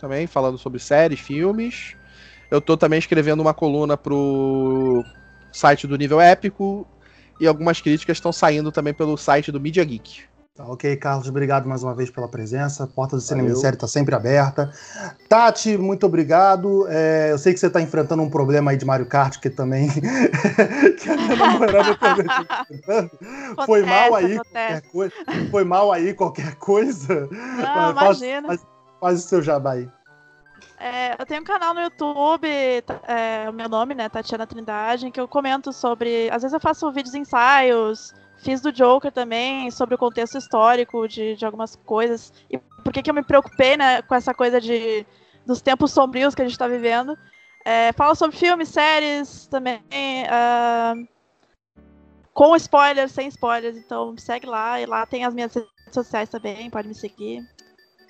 Também 0.00 0.26
falando 0.26 0.58
sobre 0.58 0.80
séries, 0.80 1.20
filmes. 1.20 1.94
Eu 2.50 2.60
tô 2.60 2.76
também 2.76 2.98
escrevendo 2.98 3.40
uma 3.40 3.54
coluna 3.54 3.96
pro 3.96 5.04
site 5.52 5.86
do 5.86 5.96
Nível 5.96 6.20
Épico. 6.20 6.84
E 7.40 7.46
algumas 7.46 7.80
críticas 7.80 8.16
estão 8.16 8.32
saindo 8.32 8.72
também 8.72 8.92
pelo 8.92 9.16
site 9.16 9.52
do 9.52 9.60
Media 9.60 9.84
Geek. 9.84 10.24
Tá, 10.60 10.64
ok, 10.72 10.96
Carlos, 10.96 11.28
obrigado 11.28 11.66
mais 11.66 11.82
uma 11.82 11.94
vez 11.94 12.10
pela 12.10 12.28
presença. 12.28 12.84
A 12.84 12.86
porta 12.86 13.16
do 13.16 13.22
Cinema. 13.22 13.54
Série 13.54 13.76
está 13.76 13.86
sempre 13.88 14.14
aberta. 14.14 14.70
Tati, 15.28 15.78
muito 15.78 16.04
obrigado. 16.04 16.86
É, 16.88 17.28
eu 17.32 17.38
sei 17.38 17.54
que 17.54 17.58
você 17.60 17.66
está 17.68 17.80
enfrentando 17.80 18.22
um 18.22 18.28
problema 18.28 18.70
aí 18.70 18.76
de 18.76 18.84
Mario 18.84 19.06
Kart, 19.06 19.38
que 19.38 19.48
também. 19.48 19.88
que 21.00 21.08
a 21.10 21.16
minha 21.16 21.36
namorada 21.36 21.94
também 21.96 22.26
está 22.26 22.66
enfrentando. 22.70 23.10
Foi 23.64 23.82
mal 23.82 24.14
aí 24.14 24.34
Acontece, 24.34 24.42
qualquer 24.42 24.82
coisa. 24.92 25.14
Foi 25.50 25.64
mal 25.64 25.92
aí 25.92 26.14
qualquer 26.14 26.54
coisa. 26.56 27.28
Não, 27.30 27.94
Faz- 27.94 28.20
imagina. 28.20 28.48
faz- 28.48 28.66
Faz 29.00 29.24
o 29.24 29.28
seu 29.28 29.40
jabá 29.42 29.72
aí. 29.72 29.88
É, 30.78 31.14
eu 31.18 31.24
tenho 31.24 31.40
um 31.40 31.44
canal 31.44 31.72
no 31.72 31.80
YouTube, 31.80 32.46
tá- 32.84 33.00
é, 33.08 33.48
o 33.48 33.52
meu 33.52 33.66
nome, 33.66 33.94
né, 33.94 34.10
Tatiana 34.10 34.46
Trindade, 34.46 35.06
em 35.06 35.10
que 35.10 35.18
eu 35.18 35.26
comento 35.26 35.72
sobre. 35.72 36.28
Às 36.30 36.42
vezes 36.42 36.52
eu 36.52 36.60
faço 36.60 36.90
vídeos 36.92 37.14
ensaios, 37.14 38.12
fiz 38.42 38.60
do 38.60 38.72
Joker 38.72 39.12
também, 39.12 39.70
sobre 39.70 39.94
o 39.94 39.98
contexto 39.98 40.38
histórico 40.38 41.06
de, 41.06 41.36
de 41.36 41.44
algumas 41.44 41.76
coisas. 41.76 42.32
E 42.50 42.58
por 42.58 42.92
que, 42.92 43.02
que 43.02 43.10
eu 43.10 43.14
me 43.14 43.22
preocupei, 43.22 43.76
né, 43.76 44.02
com 44.02 44.14
essa 44.14 44.34
coisa 44.34 44.60
de, 44.60 45.06
dos 45.46 45.60
tempos 45.60 45.92
sombrios 45.92 46.34
que 46.34 46.42
a 46.42 46.44
gente 46.46 46.58
tá 46.58 46.68
vivendo. 46.68 47.16
É, 47.64 47.92
falo 47.92 48.14
sobre 48.14 48.36
filmes, 48.36 48.68
séries 48.68 49.46
também. 49.46 49.82
ah, 50.30 50.94
com 52.32 52.56
spoilers, 52.56 53.12
sem 53.12 53.28
spoilers, 53.28 53.76
então 53.76 54.12
me 54.12 54.20
segue 54.20 54.46
lá. 54.46 54.80
E 54.80 54.86
lá 54.86 55.04
tem 55.04 55.24
as 55.24 55.34
minhas 55.34 55.54
redes 55.54 55.70
sociais 55.92 56.28
também, 56.28 56.70
pode 56.70 56.88
me 56.88 56.94
seguir. 56.94 57.42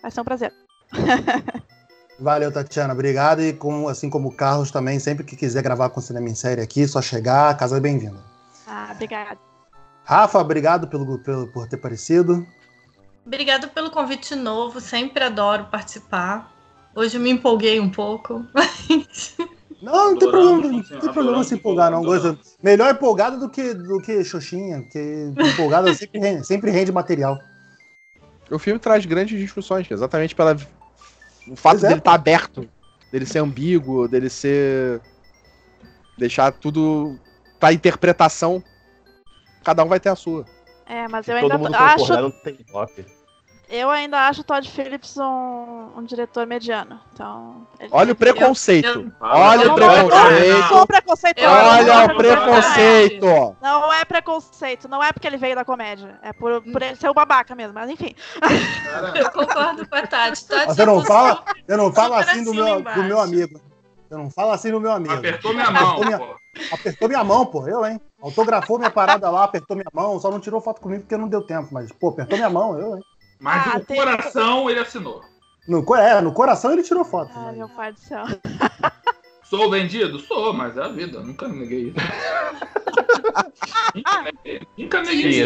Vai 0.03 0.11
ser 0.11 0.21
um 0.21 0.25
prazer. 0.25 0.53
Valeu, 2.21 2.53
Tatiana. 2.53 2.93
Obrigado. 2.93 3.41
E 3.41 3.53
como, 3.53 3.89
assim 3.89 4.11
como 4.11 4.29
o 4.29 4.35
Carlos 4.35 4.71
também, 4.71 5.01
sempre 5.01 5.25
que 5.25 5.35
quiser 5.35 5.63
gravar 5.63 5.89
com 5.89 6.01
Cinema 6.01 6.29
em 6.29 6.35
Série 6.35 6.61
aqui, 6.61 6.87
só 6.87 7.01
chegar, 7.01 7.51
a 7.51 7.55
casa 7.55 7.79
é 7.79 7.81
bem-vinda. 7.81 8.21
Ah, 8.67 8.91
obrigada. 8.93 9.50
Rafa, 10.11 10.41
obrigado 10.41 10.89
pelo, 10.89 11.21
pelo, 11.21 11.47
por 11.47 11.69
ter 11.69 11.77
aparecido. 11.77 12.45
Obrigada 13.25 13.69
pelo 13.69 13.93
convite 13.93 14.35
novo, 14.35 14.81
sempre 14.81 15.23
adoro 15.23 15.67
participar. 15.67 16.53
Hoje 16.97 17.17
eu 17.17 17.21
me 17.21 17.31
empolguei 17.31 17.79
um 17.79 17.89
pouco. 17.89 18.45
Não, 19.81 20.11
não 20.11 20.19
tem 20.19 20.31
problema, 20.31 20.61
não 20.61 20.83
tem 20.83 21.13
problema 21.13 21.43
se 21.43 21.55
empolgar, 21.55 21.91
não. 21.91 22.03
Gosto- 22.03 22.39
Melhor 22.63 22.91
empolgado 22.93 23.41
do 23.41 23.49
que, 23.49 23.73
do 23.73 23.99
que 24.03 24.23
Xoxinha, 24.23 24.83
porque 24.83 25.33
empolgado 25.35 25.89
sempre 25.97 26.21
rende, 26.21 26.47
sempre 26.47 26.71
rende 26.71 26.93
material. 26.93 27.39
O 28.51 28.59
filme 28.59 28.79
traz 28.79 29.07
grandes 29.07 29.41
discussões, 29.41 29.91
exatamente 29.91 30.35
pela 30.35 30.55
o 31.49 31.57
fato 31.57 31.77
Pois 31.79 31.85
é. 31.85 31.89
dele 31.89 32.01
estar 32.01 32.13
aberto, 32.13 32.69
dele 33.11 33.25
ser 33.25 33.39
ambíguo, 33.39 34.07
dele 34.07 34.29
ser 34.29 35.01
deixar 36.19 36.53
tudo 36.53 37.19
pra 37.59 37.73
interpretação. 37.73 38.63
Cada 39.65 39.85
um 39.85 39.89
vai 39.89 40.01
ter 40.01 40.09
a 40.09 40.17
sua. 40.17 40.45
É, 40.87 41.07
mas 41.09 41.25
Se 41.25 41.33
eu 41.33 41.41
todo 41.41 41.53
ainda 41.53 41.59
mundo 41.59 41.75
acho, 41.75 42.13
eu 43.69 43.89
ainda 43.89 44.27
acho 44.27 44.41
o 44.41 44.45
Todd 44.45 44.69
Phillips 44.69 45.17
um, 45.17 45.91
um 45.97 46.03
diretor 46.03 46.45
mediano. 46.45 46.99
Então, 47.13 47.65
ele- 47.79 47.89
Olha 47.93 48.13
o 48.13 48.17
preconceito. 48.17 48.87
eu- 48.87 49.13
Olha 49.21 49.63
eu 49.63 49.67
o 49.67 49.69
não 49.69 49.75
preconceito. 49.77 50.67
sou 50.67 50.77
não 50.77 50.87
Olha 51.49 52.05
o 52.05 52.17
preconceito. 52.17 53.57
Não 53.63 53.93
é 53.93 54.05
preconceito, 54.05 54.89
não 54.89 55.05
é 55.05 55.13
porque 55.13 55.29
ele 55.29 55.37
veio 55.37 55.55
da 55.55 55.65
comédia. 55.65 56.19
É 56.21 56.33
por, 56.33 56.61
por 56.63 56.83
ele 56.83 56.97
ser 56.97 57.09
o 57.09 57.15
babaca 57.15 57.55
mesmo, 57.55 57.73
mas 57.75 57.89
enfim. 57.89 58.13
Eu 59.15 59.31
concordo 59.31 59.89
com 59.89 59.95
a 59.95 60.03
Tati. 60.05 60.45
Tati 60.49 60.67
Você 60.67 60.85
não 60.85 61.05
fala, 61.05 61.45
eu 61.69 61.77
não 61.77 61.93
falo 61.93 62.15
assim 62.15 62.43
do 62.43 62.53
meu, 62.53 62.81
embaixo. 62.81 63.01
do 63.03 63.07
meu 63.07 63.21
amigo. 63.21 63.61
Eu 64.11 64.19
não 64.19 64.29
falo 64.31 64.51
assim 64.51 64.73
do 64.73 64.81
meu 64.81 64.91
amigo. 64.91 65.15
Apertou 65.15 65.53
minha 65.55 65.71
mão, 65.71 65.83
Apertou 65.93 66.05
minha- 66.07 66.19
pô. 66.19 66.37
Apertou 66.73 67.09
minha 67.09 67.23
mão, 67.23 67.47
pô. 67.47 67.69
Eu, 67.69 67.87
hein? 67.87 68.01
Autografou 68.23 68.79
minha 68.79 68.91
parada 68.91 69.31
lá, 69.31 69.45
apertou 69.45 69.77
minha 69.77 69.91
mão. 69.93 70.19
Só 70.21 70.31
não 70.31 70.41
tirou 70.41 70.61
foto 70.61 70.81
comigo 70.81 71.03
porque 71.03 71.17
não 71.17 71.29
deu 71.29 71.43
tempo. 71.43 71.69
Mas, 71.73 71.91
pô, 71.93 72.09
apertou 72.11 72.37
minha 72.37 72.51
mão, 72.51 72.79
eu, 72.79 72.97
hein? 72.97 73.05
Mas 73.41 73.67
Ah, 73.67 73.79
no 73.79 73.85
tem- 73.85 73.97
coração 73.97 74.69
ele 74.69 74.81
assinou. 74.81 75.23
No, 75.67 75.85
é, 75.97 76.21
no 76.21 76.33
coração 76.33 76.73
ele 76.73 76.83
tirou 76.83 77.05
foto. 77.05 77.31
Ai, 77.35 77.53
né? 77.53 77.59
meu 77.59 77.69
pai 77.69 77.93
do 77.93 78.01
céu. 78.01 78.25
Sou 79.45 79.71
vendido? 79.71 80.19
Sou, 80.19 80.53
mas 80.53 80.77
é 80.77 80.83
a 80.83 80.89
vida. 80.89 81.21
Nunca 81.21 81.49
neguei 81.49 81.89
isso. 81.89 81.97
nunca 83.95 84.23
neguei. 84.23 84.61
Nunca 84.77 85.03
neguei. 85.03 85.45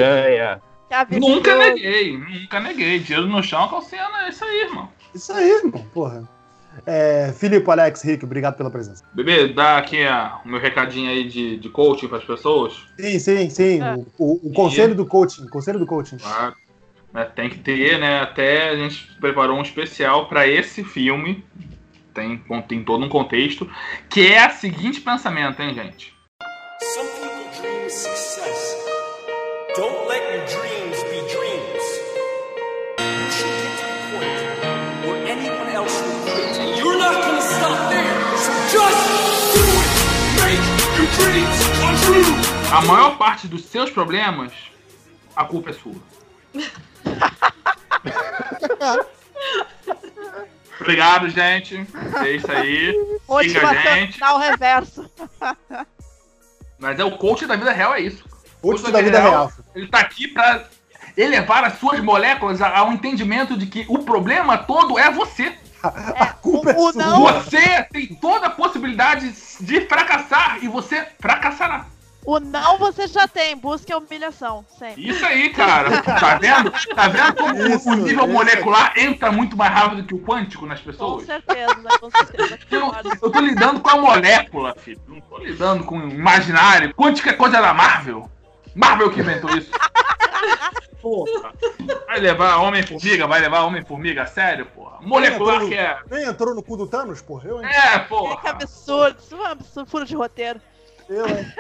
Nunca 1.21 1.57
neguei. 1.57 2.19
Nunca 2.19 2.61
neguei. 2.61 2.99
Dinheiro 3.01 3.29
no 3.29 3.43
chão, 3.43 3.69
calcinha, 3.69 4.03
é 4.25 4.29
isso 4.29 4.45
aí, 4.45 4.61
irmão. 4.63 4.89
Isso 5.15 5.33
aí, 5.33 5.51
irmão, 5.51 5.85
porra. 5.95 6.29
É, 6.87 7.33
Filipe, 7.39 7.71
Alex, 7.71 8.03
Rick, 8.03 8.25
obrigado 8.25 8.57
pela 8.57 8.71
presença. 8.71 9.05
Bebê, 9.15 9.49
dá 9.49 9.79
aqui 9.79 10.05
a- 10.05 10.41
o 10.45 10.49
meu 10.49 10.61
recadinho 10.61 11.09
aí 11.11 11.29
de, 11.29 11.57
de 11.57 11.69
coaching 11.69 12.09
para 12.09 12.19
as 12.19 12.25
pessoas. 12.25 12.75
Sim, 12.99 13.19
sim, 13.19 13.51
sim. 13.51 13.83
É. 13.83 13.95
O, 13.95 14.07
o- 14.19 14.41
o 14.49 14.53
conselho 14.53 14.95
do 14.95 15.07
coaching. 15.07 15.47
Conselho 15.49 15.79
do 15.79 15.87
coaching. 15.87 16.19
Claro. 16.19 16.55
Tem 17.37 17.49
que 17.49 17.59
ter, 17.59 17.99
né? 18.01 18.21
Até 18.21 18.71
a 18.71 18.77
gente 18.77 19.07
preparou 19.21 19.57
um 19.57 19.63
especial 19.63 20.29
para 20.29 20.49
esse 20.49 20.83
filme. 20.83 21.45
tem, 22.13 22.41
tem 22.69 22.85
todo 22.85 23.05
um 23.05 23.09
contexto, 23.09 23.69
que 24.09 24.33
é 24.33 24.47
o 24.47 24.51
seguinte 24.53 25.01
pensamento, 25.01 25.61
hein, 25.63 25.75
gente? 25.75 26.13
Some 26.95 27.09
people 27.09 27.61
dream 27.61 27.89
success. 27.91 28.77
Don't 29.77 30.04
A 42.73 42.81
maior 42.83 43.17
parte 43.17 43.47
dos 43.47 43.65
seus 43.67 43.91
problemas, 43.91 44.53
a 45.35 45.45
culpa 45.45 45.71
é 45.71 45.73
sua. 45.73 45.95
Obrigado, 50.81 51.29
gente. 51.31 51.87
É 52.25 52.31
isso 52.33 52.51
aí. 52.51 52.93
Siga 52.93 53.21
a 53.69 53.75
gente. 53.75 54.21
Motivacional 54.21 54.39
reverso. 54.39 55.11
Mas 56.79 56.99
é 56.99 57.05
o 57.05 57.17
coach 57.17 57.47
da 57.47 57.57
vida 57.57 57.73
real, 57.73 57.95
é 57.95 58.01
isso. 58.01 58.25
Coach 58.61 58.83
da 58.91 59.01
vida 59.01 59.21
real. 59.21 59.53
Ele 59.75 59.87
tá 59.89 60.01
aqui 60.01 60.29
pra 60.29 60.65
elevar 61.17 61.65
as 61.65 61.79
suas 61.79 62.01
moléculas 62.01 62.61
a- 62.61 62.77
ao 62.79 62.93
entendimento 62.93 63.57
de 63.57 63.67
que 63.67 63.87
o 63.89 64.01
problema 64.01 64.59
todo 64.59 64.99
é 64.99 65.11
você. 65.11 65.57
A 65.83 66.27
culpa 66.27 66.71
é 66.71 66.77
o 66.77 66.93
sua. 66.93 67.03
não- 67.05 67.21
Você 67.23 67.83
tem 67.93 68.07
toda 68.15 68.47
a 68.49 68.51
possibilidade 68.51 69.33
de 69.61 69.81
fracassar 69.87 70.59
e 70.63 70.69
você 70.69 71.07
fracassará. 71.21 71.87
O 72.27 72.41
não 72.41 72.79
você 72.79 73.07
já 73.07 73.29
tem, 73.29 73.55
busque 73.57 73.93
a 73.93 73.99
humilhação. 73.99 74.65
Sempre. 74.79 75.09
Isso 75.11 75.25
aí, 75.27 75.51
cara. 75.51 76.01
Tá 76.03 76.37
vendo? 76.37 76.71
Tá 76.95 77.09
vendo 77.09 77.35
como 77.35 77.55
o- 77.63 77.69
Isso, 77.69 77.91
o 77.91 77.95
nível 77.95 78.25
isso. 78.25 78.33
molecular 78.33 78.93
entra 78.97 79.31
muito 79.31 79.57
mais 79.57 79.73
rápido 79.73 80.05
que 80.05 80.15
o 80.15 80.19
quântico 80.21 80.65
nas 80.65 80.81
Com 80.81 80.87
pessoas? 80.91 81.27
certeza, 81.27 81.75
com 82.01 82.11
certeza. 82.11 82.59
Eu, 82.71 82.93
eu 83.23 83.31
tô 83.31 83.41
lidando 83.41 83.81
com 83.81 83.91
a 83.91 83.97
molécula, 83.99 84.75
filho. 84.79 85.01
Não 85.07 85.21
tô 85.21 85.39
lidando 85.39 85.85
com 85.85 85.99
o 85.99 86.09
imaginário. 86.11 86.95
Quântico 86.95 87.29
é 87.29 87.33
coisa 87.35 87.61
da 87.61 87.75
Marvel. 87.75 88.31
Marvel 88.75 89.11
que 89.11 89.21
inventou 89.21 89.51
isso. 89.57 89.71
Porra. 91.03 91.53
Vai 92.07 92.19
levar 92.21 92.57
Homem-Formiga? 92.57 93.27
Vai 93.27 93.41
levar 93.41 93.65
Homem-Formiga 93.65 94.23
a 94.23 94.27
sério, 94.27 94.65
porra? 94.67 94.99
Molecular 95.03 95.61
que 95.67 95.75
é. 95.75 95.99
Nem 96.11 96.25
entrou 96.25 96.55
no 96.55 96.63
cu 96.63 96.77
do 96.79 96.87
Thanos, 96.87 97.21
porra? 97.21 97.49
Eu, 97.49 97.61
hein? 97.63 97.69
É, 97.69 97.99
Que 97.99 98.09
porra. 98.09 98.41
absurdo, 98.51 99.17
isso 99.21 99.35
é 99.35 99.39
um 99.39 99.45
absurdo 99.45 99.91
furo 99.91 100.05
de 100.07 100.15
roteiro. 100.17 100.61
Eu, 101.09 101.27
hein? 101.27 101.53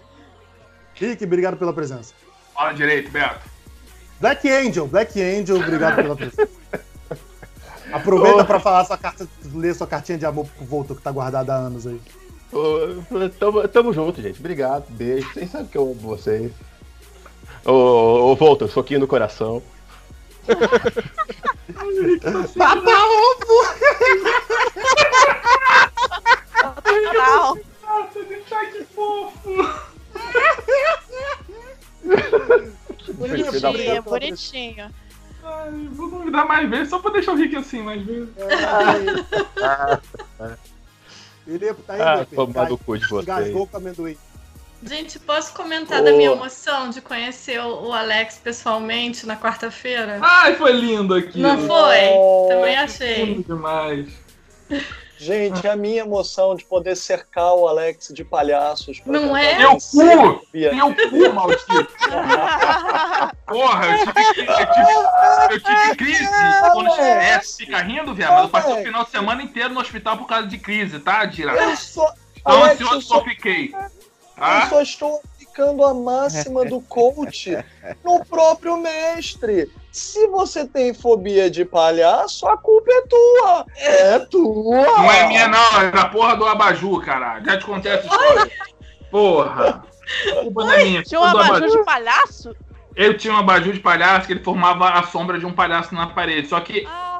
Rick, 0.94 1.24
obrigado 1.24 1.56
pela 1.56 1.72
presença. 1.72 2.12
Fala 2.54 2.72
direito, 2.72 3.10
Beto. 3.10 3.48
Black 4.20 4.50
Angel, 4.50 4.86
Black 4.86 5.20
Angel, 5.20 5.56
obrigado 5.56 5.96
pela 5.96 6.16
presença. 6.16 6.48
Aproveita 7.92 8.44
pra 8.44 8.60
falar 8.60 8.84
sua 8.84 8.98
carta, 8.98 9.26
ler 9.54 9.74
sua 9.74 9.86
cartinha 9.86 10.18
de 10.18 10.26
amor 10.26 10.46
pro 10.46 10.66
Volto 10.66 10.94
que 10.94 11.00
tá 11.00 11.10
guardada 11.10 11.54
há 11.54 11.56
anos 11.56 11.86
aí. 11.86 12.00
Ô, 12.52 13.30
Tamo, 13.38 13.68
tamo 13.68 13.92
junto, 13.92 14.20
gente. 14.20 14.40
Obrigado. 14.40 14.84
Beijo. 14.90 15.28
Vocês 15.32 15.50
sabem 15.50 15.66
que 15.66 15.78
eu 15.78 15.82
amo 15.82 15.94
vocês. 15.94 16.52
Ô, 17.64 18.32
ô 18.32 18.36
Volta, 18.36 18.66
soquinho 18.66 19.00
no 19.00 19.06
coração. 19.06 19.62
Papa 22.56 22.90
ovo! 27.00 27.67
Não, 27.98 28.70
que 28.72 28.84
fofo. 28.84 29.50
bonitinho, 33.14 34.02
bonitinho. 34.02 34.90
Ai, 35.44 35.88
vou 35.92 36.10
convidar 36.10 36.44
mais 36.44 36.68
vezes 36.68 36.90
só 36.90 36.98
pra 36.98 37.10
deixar 37.12 37.32
o 37.32 37.36
Rick 37.36 37.56
assim 37.56 37.82
mais 37.82 38.02
vezes. 38.02 38.28
Ele 41.46 41.74
tá 41.74 41.94
aí, 41.94 42.00
Ah, 42.02 42.16
meu 42.16 42.26
filho. 42.26 42.46
tomar 42.46 42.68
no 42.68 42.78
cu 42.78 42.98
de 42.98 43.06
vocês. 43.08 43.22
Engasgou 43.24 43.66
com 43.66 43.76
amendoim. 43.76 44.16
Gente, 44.82 45.18
posso 45.18 45.52
comentar 45.54 46.04
da 46.04 46.12
minha 46.12 46.30
emoção 46.30 46.90
de 46.90 47.00
conhecer 47.00 47.58
o 47.60 47.88
o 47.88 47.92
Alex 47.92 48.38
pessoalmente 48.38 49.26
na 49.26 49.36
quarta-feira? 49.36 50.18
Ai, 50.22 50.54
foi 50.54 50.72
lindo 50.72 51.14
aqui. 51.14 51.40
Não 51.40 51.58
foi? 51.66 52.10
Oh, 52.12 52.46
Também 52.48 52.76
achei. 52.76 53.24
Lindo 53.24 53.42
demais. 53.42 54.06
Gente, 55.18 55.66
é 55.66 55.70
a 55.70 55.76
minha 55.76 56.00
emoção 56.02 56.54
de 56.54 56.64
poder 56.64 56.94
cercar 56.96 57.52
o 57.54 57.66
Alex 57.66 58.08
de 58.14 58.22
palhaços. 58.24 59.00
Não 59.04 59.36
é? 59.36 59.58
Meu 59.58 59.76
cu! 59.76 60.46
Meu 60.52 60.94
cu, 60.94 61.34
maldito! 61.34 61.88
Porra, 63.46 63.86
eu 63.86 64.06
tive, 64.12 64.40
eu 64.42 64.56
tive, 64.72 65.54
eu 65.54 65.60
tive 65.60 65.96
crise 65.96 66.28
quando 66.72 66.90
é, 67.00 67.40
fica 67.40 67.78
rindo, 67.78 68.14
viado. 68.14 68.32
Mas 68.34 68.42
eu 68.44 68.48
passei 68.48 68.72
o 68.80 68.84
final 68.84 69.04
de 69.04 69.10
semana 69.10 69.42
inteiro 69.42 69.74
no 69.74 69.80
hospital 69.80 70.16
por 70.16 70.26
causa 70.26 70.46
de 70.46 70.58
crise, 70.58 70.98
tá, 71.00 71.24
Dira? 71.24 71.52
Eu 71.52 71.76
só, 71.76 72.12
Tão 72.44 72.62
Alex, 72.62 72.80
eu 72.80 72.86
ansioso 72.86 72.98
que 73.00 73.06
só, 73.06 73.16
eu 73.18 73.24
fiquei. 73.24 73.74
eu 73.74 73.90
Tá? 74.36 74.68
só 74.70 74.80
estou 74.82 75.20
aplicando 75.58 75.84
a 75.84 75.92
máxima 75.92 76.64
do 76.64 76.80
coach 76.80 77.56
no 78.04 78.24
próprio 78.24 78.76
mestre. 78.76 79.70
Se 79.90 80.28
você 80.28 80.64
tem 80.64 80.94
fobia 80.94 81.50
de 81.50 81.64
palhaço, 81.64 82.46
a 82.46 82.56
culpa 82.56 82.88
é 82.90 83.02
tua. 83.02 83.66
É 83.76 84.18
tua. 84.20 84.82
Não 84.82 85.10
é 85.10 85.26
minha, 85.26 85.48
não, 85.48 85.82
é 85.82 85.90
da 85.90 86.04
porra 86.06 86.36
do 86.36 86.46
abajur, 86.46 87.04
caralho. 87.04 87.44
Já 87.44 87.58
te 87.58 87.64
contei 87.66 87.92
essa 87.92 88.06
história. 88.06 88.52
Porra. 89.10 89.82
A 90.30 90.42
culpa 90.42 90.64
não 90.64 90.72
é 90.72 90.84
minha. 90.84 91.02
Tinha 91.02 91.20
um 91.20 91.30
do 91.30 91.38
abajur 91.38 91.70
de 91.70 91.84
palhaço? 91.84 92.56
Eu 92.94 93.16
tinha 93.16 93.32
um 93.34 93.38
abajur 93.38 93.72
de 93.72 93.80
palhaço 93.80 94.26
que 94.26 94.32
ele 94.32 94.44
formava 94.44 94.90
a 94.90 95.02
sombra 95.04 95.38
de 95.38 95.46
um 95.46 95.52
palhaço 95.52 95.94
na 95.94 96.06
parede. 96.08 96.48
Só 96.48 96.60
que 96.60 96.82
Nossa 96.82 97.17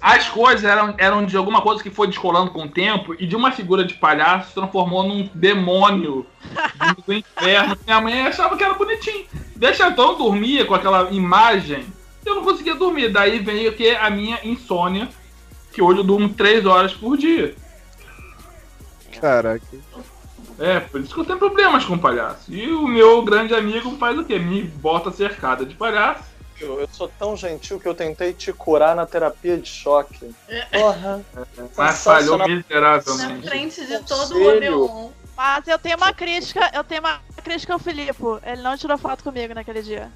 as 0.00 0.28
coisas 0.28 0.64
eram, 0.64 0.94
eram 0.98 1.24
de 1.24 1.36
alguma 1.36 1.60
coisa 1.62 1.82
que 1.82 1.90
foi 1.90 2.06
descolando 2.06 2.50
com 2.50 2.64
o 2.64 2.68
tempo 2.68 3.14
e 3.18 3.26
de 3.26 3.34
uma 3.34 3.50
figura 3.52 3.84
de 3.84 3.94
palhaço 3.94 4.48
se 4.48 4.54
transformou 4.54 5.02
num 5.02 5.28
demônio 5.34 6.26
do- 7.06 7.12
inferno. 7.12 7.76
Minha 7.86 8.00
mãe 8.00 8.20
achava 8.26 8.56
que 8.56 8.62
era 8.64 8.74
bonitinho. 8.74 9.26
Deixa 9.56 9.88
então 9.88 10.16
dormia 10.16 10.64
com 10.64 10.74
aquela 10.74 11.10
imagem. 11.10 11.86
Eu 12.24 12.36
não 12.36 12.42
conseguia 12.44 12.74
dormir. 12.74 13.08
Daí 13.10 13.38
veio 13.38 13.72
que 13.74 13.90
a 13.90 14.08
minha 14.10 14.38
insônia, 14.44 15.08
que 15.72 15.82
hoje 15.82 16.00
eu 16.00 16.04
durmo 16.04 16.28
três 16.28 16.64
horas 16.66 16.92
por 16.92 17.16
dia. 17.16 17.54
Caraca. 19.20 19.64
É, 20.58 20.80
por 20.80 21.00
isso 21.00 21.12
que 21.14 21.20
eu 21.20 21.24
tenho 21.24 21.38
problemas 21.38 21.84
com 21.84 21.98
palhaço. 21.98 22.52
E 22.52 22.70
o 22.70 22.86
meu 22.86 23.22
grande 23.22 23.54
amigo 23.54 23.96
faz 23.96 24.16
o 24.18 24.24
quê? 24.24 24.38
Me 24.38 24.62
bota 24.62 25.10
cercada 25.10 25.64
de 25.64 25.74
palhaço. 25.74 26.33
Eu, 26.64 26.80
eu 26.80 26.88
sou 26.90 27.08
tão 27.18 27.36
gentil 27.36 27.78
que 27.78 27.86
eu 27.86 27.94
tentei 27.94 28.32
te 28.32 28.52
curar 28.52 28.96
na 28.96 29.04
terapia 29.06 29.56
de 29.58 29.68
choque. 29.68 30.34
Porra. 30.72 31.20
Mas 31.76 32.02
falhou 32.02 32.38
Na 32.38 32.48
miseravelmente. 32.48 33.48
frente 33.48 33.86
de 33.86 33.98
todo 34.00 34.34
o. 34.36 34.48
Odeon. 34.56 35.10
Mas 35.36 35.66
eu 35.66 35.78
tenho 35.78 35.96
uma 35.96 36.12
crítica, 36.12 36.70
eu 36.74 36.84
tenho 36.84 37.00
uma 37.00 37.20
crítica 37.42 37.72
ao 37.72 37.78
Filipe. 37.78 38.22
Ele 38.44 38.62
não 38.62 38.76
tirou 38.76 38.96
foto 38.96 39.22
comigo 39.24 39.52
naquele 39.54 39.82
dia. 39.82 40.10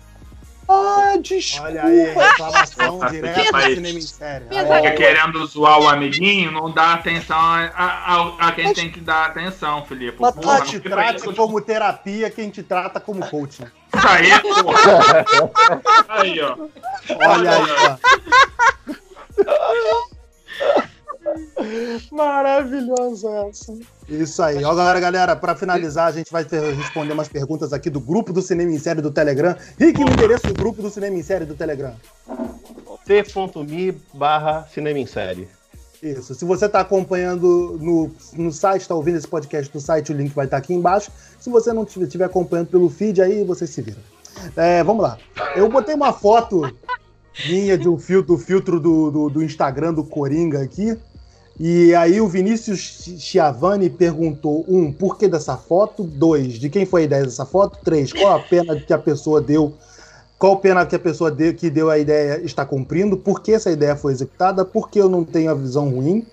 Ah, 0.70 1.14
desculpa. 1.22 1.64
Olha 1.66 1.82
aí, 1.82 2.04
reclamação 2.14 2.98
direta 3.10 3.40
fica 3.40 3.50
do 3.52 3.56
aí. 3.56 3.74
cinema 3.74 3.98
em 3.98 4.02
série. 4.02 4.44
Fica 4.44 4.56
Olha 4.60 4.74
aí. 4.74 4.82
Fica 4.82 4.96
querendo 4.96 5.46
zoar 5.46 5.80
o 5.80 5.88
amiguinho, 5.88 6.50
não 6.52 6.70
dá 6.70 6.92
atenção 6.92 7.38
a, 7.38 7.70
a- 7.74 8.14
a- 8.14 8.48
a 8.48 8.52
quem 8.52 8.74
tem 8.74 8.90
que 8.92 9.00
dar 9.00 9.26
atenção, 9.26 9.84
Felipe. 9.86 10.18
Mas 10.20 10.34
Porra, 10.34 10.58
Não 10.58 10.66
te 10.66 10.78
trate 10.78 11.34
como 11.34 11.58
terapia, 11.62 12.28
quem 12.30 12.50
te 12.50 12.62
trata 12.62 13.00
como 13.00 13.26
coaching. 13.30 13.64
Isso 13.94 14.08
aí, 14.08 14.30
porra. 14.62 15.24
Aí, 16.08 16.40
ó. 16.40 16.56
Olha 17.28 17.50
aí, 17.50 17.62
ó. 17.88 17.98
Maravilhosa 22.10 23.28
essa. 23.48 23.74
Isso 24.08 24.42
aí. 24.42 24.64
Ó, 24.64 24.74
galera, 24.74 25.00
galera, 25.00 25.36
pra 25.36 25.54
finalizar, 25.54 26.06
a 26.08 26.12
gente 26.12 26.30
vai 26.32 26.44
ter- 26.44 26.74
responder 26.74 27.12
umas 27.12 27.28
perguntas 27.28 27.72
aqui 27.72 27.90
do 27.90 28.00
grupo 28.00 28.32
do 28.32 28.40
Cinema 28.42 28.70
em 28.72 28.78
Série 28.78 29.02
do 29.02 29.10
Telegram. 29.10 29.54
Rick, 29.78 30.02
o 30.02 30.08
endereço 30.08 30.46
do 30.48 30.54
grupo 30.54 30.80
do 30.82 30.90
Cinema 30.90 31.16
em 31.16 31.22
Série 31.22 31.44
do 31.44 31.54
Telegram. 31.54 31.94
t.me 33.04 33.92
barra 34.14 34.66
cinema 34.72 34.98
em 34.98 35.06
série. 35.06 35.48
Isso. 36.02 36.34
Se 36.34 36.44
você 36.44 36.66
está 36.66 36.80
acompanhando 36.80 37.76
no, 37.80 38.10
no 38.34 38.52
site, 38.52 38.82
está 38.82 38.94
ouvindo 38.94 39.18
esse 39.18 39.26
podcast 39.26 39.72
do 39.72 39.80
site, 39.80 40.12
o 40.12 40.16
link 40.16 40.32
vai 40.32 40.44
estar 40.44 40.56
aqui 40.56 40.72
embaixo. 40.72 41.10
Se 41.40 41.50
você 41.50 41.72
não 41.72 41.82
estiver 41.82 42.24
acompanhando 42.24 42.68
pelo 42.68 42.88
feed, 42.88 43.20
aí 43.20 43.44
você 43.44 43.66
se 43.66 43.82
vira. 43.82 43.98
É, 44.56 44.82
vamos 44.84 45.02
lá. 45.02 45.18
Eu 45.56 45.68
botei 45.68 45.94
uma 45.94 46.12
foto 46.12 46.62
minha 47.46 47.76
de 47.76 47.88
um 47.88 47.98
filtro, 47.98 48.36
do 48.36 48.38
filtro 48.38 48.80
do, 48.80 49.10
do, 49.10 49.30
do 49.30 49.42
Instagram 49.42 49.92
do 49.92 50.04
Coringa 50.04 50.62
aqui. 50.62 50.96
E 51.58 51.92
aí 51.94 52.20
o 52.20 52.28
Vinícius 52.28 52.78
Chiavani 53.18 53.90
perguntou: 53.90 54.64
um, 54.68 54.92
por 54.92 55.18
que 55.18 55.26
dessa 55.26 55.56
foto? 55.56 56.04
Dois, 56.04 56.54
de 56.54 56.70
quem 56.70 56.86
foi 56.86 57.02
a 57.02 57.04
ideia 57.04 57.24
dessa 57.24 57.44
foto? 57.44 57.78
Três, 57.84 58.12
qual 58.12 58.36
a 58.36 58.40
pena 58.40 58.76
que 58.76 58.92
a 58.92 58.98
pessoa 58.98 59.40
deu? 59.40 59.74
Qual 60.38 60.56
pena 60.58 60.86
que 60.86 60.94
a 60.94 60.98
pessoa 61.00 61.32
deu, 61.32 61.52
que 61.52 61.68
deu 61.68 61.90
a 61.90 61.98
ideia 61.98 62.40
está 62.44 62.64
cumprindo? 62.64 63.16
Por 63.16 63.42
que 63.42 63.52
essa 63.52 63.72
ideia 63.72 63.96
foi 63.96 64.12
executada? 64.12 64.64
Por 64.64 64.88
que 64.88 65.00
eu 65.00 65.08
não 65.08 65.24
tenho 65.24 65.50
a 65.50 65.54
visão 65.54 65.90
ruim? 65.90 66.24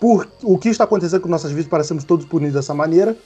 Por 0.00 0.26
o 0.42 0.58
que 0.58 0.68
está 0.68 0.82
acontecendo 0.82 1.20
com 1.20 1.28
nossas 1.28 1.52
vidas 1.52 1.68
para 1.68 1.84
sermos 1.84 2.02
todos 2.02 2.26
punidos 2.26 2.54
dessa 2.54 2.74
maneira? 2.74 3.16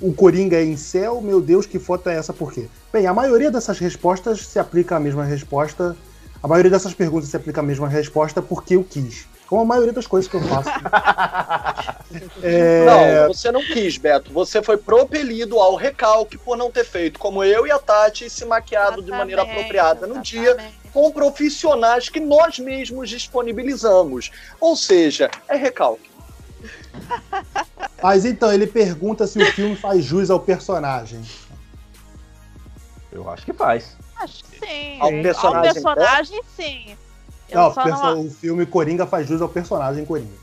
O 0.00 0.14
Coringa 0.14 0.56
é 0.56 0.64
em 0.64 0.78
céu, 0.78 1.20
meu 1.20 1.42
Deus, 1.42 1.66
que 1.66 1.78
foto 1.78 2.08
é 2.08 2.16
essa? 2.16 2.32
Por 2.32 2.50
quê? 2.52 2.68
Bem, 2.90 3.06
a 3.06 3.12
maioria 3.12 3.50
dessas 3.50 3.78
respostas 3.78 4.46
se 4.46 4.58
aplica 4.58 4.96
à 4.96 5.00
mesma 5.00 5.24
resposta. 5.24 5.94
A 6.42 6.48
maioria 6.48 6.70
dessas 6.70 6.94
perguntas 6.94 7.28
se 7.28 7.36
aplica 7.36 7.60
à 7.60 7.62
mesma 7.62 7.86
resposta 7.86 8.40
porque 8.40 8.76
eu 8.76 8.84
quis. 8.84 9.26
Como 9.50 9.62
a 9.62 9.64
maioria 9.64 9.92
das 9.92 10.06
coisas 10.06 10.30
que 10.30 10.36
eu 10.36 10.42
faço. 10.42 10.70
É, 12.42 12.84
Não, 12.84 13.28
você 13.28 13.52
não 13.52 13.62
quis, 13.62 13.96
Beto. 13.96 14.32
Você 14.32 14.60
foi 14.60 14.76
propelido 14.76 15.60
ao 15.60 15.76
recalque 15.76 16.36
por 16.36 16.56
não 16.56 16.68
ter 16.68 16.84
feito, 16.84 17.20
como 17.20 17.44
eu 17.44 17.68
e 17.68 17.70
a 17.70 17.78
Tati, 17.78 18.28
se 18.28 18.44
maquiado 18.44 19.00
de 19.00 19.12
maneira 19.12 19.42
apropriada 19.42 20.08
no 20.08 20.20
dia, 20.20 20.56
com 20.92 21.12
profissionais 21.12 22.08
que 22.08 22.18
nós 22.18 22.58
mesmos 22.58 23.08
disponibilizamos. 23.08 24.32
Ou 24.60 24.74
seja, 24.74 25.30
é 25.46 25.54
recalque. 25.54 26.10
Mas 28.02 28.24
então, 28.24 28.52
ele 28.52 28.66
pergunta 28.66 29.24
se 29.28 29.40
o 29.40 29.46
filme 29.52 29.76
faz 29.76 30.02
jus 30.02 30.30
ao 30.30 30.40
personagem. 30.40 31.22
Eu 33.12 33.30
acho 33.30 33.44
que 33.44 33.52
faz. 33.52 33.96
Acho 34.16 34.42
que 34.44 34.66
sim. 34.66 35.00
Ao 35.00 35.10
personagem, 35.10 35.56
Ao 35.56 35.62
personagem, 35.62 36.42
sim. 36.56 36.96
Eu 37.50 37.74
Não, 37.74 38.14
não... 38.14 38.26
o 38.26 38.30
filme 38.30 38.64
Coringa 38.66 39.06
faz 39.06 39.26
jus 39.26 39.42
ao 39.42 39.48
personagem 39.48 40.04
Coringa. 40.04 40.38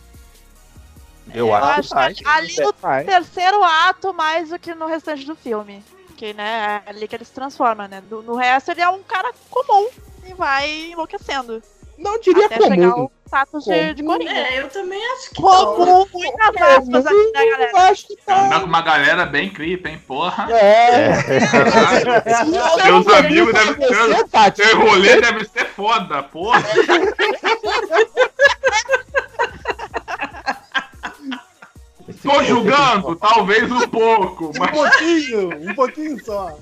Eu, 1.34 1.48
Eu 1.48 1.54
acho, 1.56 1.96
acho 1.98 2.16
que 2.16 2.24
faz. 2.24 2.58
ali 2.58 2.66
no 2.66 2.74
Vai. 2.82 3.04
terceiro 3.04 3.64
ato, 3.64 4.14
mais 4.14 4.50
do 4.50 4.60
que 4.60 4.74
no 4.74 4.86
restante 4.88 5.26
do 5.26 5.36
filme. 5.36 5.84
Que, 6.16 6.34
né, 6.34 6.82
é 6.86 6.90
ali 6.90 7.08
que 7.08 7.16
ele 7.16 7.26
se 7.26 7.32
transforma, 7.32 7.88
né? 7.88 8.02
No, 8.10 8.22
no 8.22 8.36
resto, 8.36 8.72
ele 8.72 8.82
é 8.82 8.90
um 8.90 9.04
cara 9.04 9.32
comum 9.50 9.88
e 10.26 10.34
vai 10.34 10.92
enlouquecendo. 10.92 11.62
Não 11.98 12.20
diria 12.20 12.46
até 12.46 12.60
chegar 12.62 12.92
comum. 12.92 13.04
ao 13.04 13.12
status 13.28 13.66
de, 13.66 13.94
de 13.94 14.04
Coringa. 14.04 14.32
É, 14.32 14.60
eu 14.60 14.70
também 14.70 15.02
acho 15.14 15.32
que 15.32 15.42
não. 15.42 15.76
Comum, 15.76 16.08
muitas 16.14 16.62
aspas 16.62 17.06
aqui, 17.06 17.32
né, 17.34 17.46
galera? 17.52 17.72
Eu 17.72 17.78
acho 17.78 18.08
que 18.08 18.18
Andar 18.28 18.50
tá. 18.50 18.60
com 18.60 18.66
uma 18.66 18.82
galera 18.82 19.26
bem 19.26 19.50
creep, 19.50 19.86
hein, 19.86 20.02
porra. 20.08 20.48
É. 20.52 21.14
Seus 22.84 23.08
amigos 23.08 23.54
devem 23.54 23.76
ter. 23.76 24.28
Tati, 24.30 24.64
Seu 24.64 24.80
rolê 24.80 25.22
deve 25.22 25.46
ser 25.46 25.66
foda, 25.66 26.24
porra. 26.24 26.64
Tô 32.22 32.44
julgando, 32.44 33.16
talvez 33.16 33.72
um 33.72 33.88
pouco, 33.88 34.48
Um 34.48 34.52
mas 34.60 34.72
pouquinho, 34.72 35.70
um 35.70 35.76
pouquinho 35.76 36.26
só. 36.26 36.58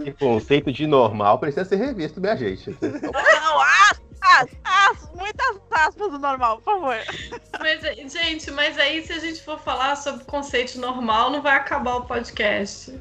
Esse 0.00 0.12
conceito 0.12 0.72
de 0.72 0.86
normal 0.86 1.38
precisa 1.38 1.64
ser 1.64 1.76
revisto, 1.76 2.20
minha 2.20 2.36
gente. 2.36 2.76
Não, 2.80 3.60
as, 3.60 4.00
as, 4.26 4.48
as, 4.64 5.10
muitas 5.14 5.56
aspas 5.70 6.12
do 6.12 6.18
normal, 6.18 6.60
por 6.60 6.74
favor. 6.74 6.96
Mas, 7.58 8.12
gente, 8.12 8.50
mas 8.50 8.78
aí 8.78 9.04
se 9.06 9.12
a 9.12 9.18
gente 9.18 9.42
for 9.42 9.58
falar 9.58 9.96
sobre 9.96 10.24
conceito 10.24 10.78
normal, 10.78 11.30
não 11.30 11.42
vai 11.42 11.56
acabar 11.56 11.96
o 11.96 12.02
podcast. 12.02 12.94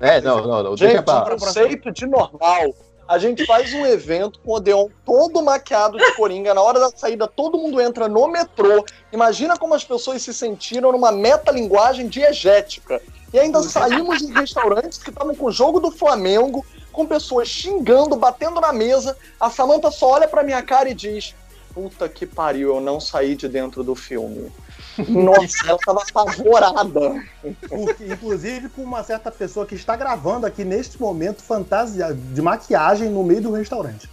É, 0.00 0.20
não, 0.20 0.46
não, 0.46 0.62
não. 0.62 0.74
Deixa 0.74 0.94
Gente, 0.94 1.04
pra. 1.04 1.36
conceito 1.36 1.90
de 1.90 2.06
normal. 2.06 2.74
A 3.08 3.18
gente 3.18 3.44
faz 3.44 3.74
um 3.74 3.84
evento 3.84 4.38
com 4.40 4.52
o 4.52 4.54
Odeon 4.54 4.88
todo 5.04 5.42
maquiado 5.42 5.98
de 5.98 6.14
coringa. 6.14 6.54
Na 6.54 6.62
hora 6.62 6.78
da 6.78 6.90
saída, 6.96 7.26
todo 7.26 7.58
mundo 7.58 7.80
entra 7.80 8.08
no 8.08 8.28
metrô. 8.28 8.84
Imagina 9.12 9.56
como 9.58 9.74
as 9.74 9.84
pessoas 9.84 10.22
se 10.22 10.32
sentiram 10.32 10.92
numa 10.92 11.12
metalinguagem 11.12 12.08
diegética. 12.08 13.02
E 13.32 13.38
ainda 13.38 13.62
saímos 13.62 14.22
em 14.22 14.32
restaurantes 14.32 14.98
que 14.98 15.10
estavam 15.10 15.34
com 15.34 15.46
o 15.46 15.52
jogo 15.52 15.80
do 15.80 15.90
Flamengo, 15.90 16.64
com 16.92 17.06
pessoas 17.06 17.48
xingando, 17.48 18.14
batendo 18.16 18.60
na 18.60 18.72
mesa. 18.72 19.16
A 19.40 19.50
Samantha 19.50 19.90
só 19.90 20.10
olha 20.10 20.28
pra 20.28 20.42
minha 20.42 20.62
cara 20.62 20.88
e 20.88 20.94
diz: 20.94 21.34
Puta 21.74 22.08
que 22.08 22.26
pariu, 22.26 22.74
eu 22.74 22.80
não 22.80 23.00
saí 23.00 23.34
de 23.34 23.48
dentro 23.48 23.82
do 23.82 23.94
filme. 23.94 24.52
Nossa, 25.08 25.66
ela 25.66 25.78
tava 25.84 26.02
apavorada. 26.02 27.24
Porque, 27.68 28.04
inclusive 28.04 28.68
com 28.68 28.82
uma 28.82 29.02
certa 29.02 29.30
pessoa 29.30 29.64
que 29.64 29.74
está 29.74 29.96
gravando 29.96 30.46
aqui 30.46 30.64
neste 30.64 31.00
momento 31.00 31.42
fantasia 31.42 32.12
de 32.14 32.42
maquiagem 32.42 33.08
no 33.08 33.24
meio 33.24 33.40
do 33.40 33.52
restaurante. 33.52 34.06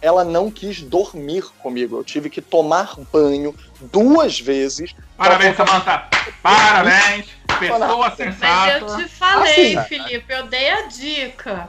ela 0.00 0.24
não 0.24 0.50
quis 0.50 0.80
dormir 0.82 1.44
comigo. 1.62 1.98
Eu 1.98 2.02
tive 2.04 2.30
que 2.30 2.40
tomar 2.40 2.94
banho 3.12 3.54
duas 3.92 4.40
vezes. 4.40 4.94
parabéns, 5.18 5.54
Samantha. 5.56 6.08
Parabéns. 6.42 7.26
Pessoa 7.58 7.96
Mas 7.98 8.16
sensata. 8.16 8.78
eu 8.78 8.96
te 8.96 9.08
falei, 9.08 9.76
Assim. 9.76 9.88
Felipe, 9.88 10.32
eu 10.32 10.46
dei 10.46 10.70
a 10.70 10.82
dica. 10.88 11.68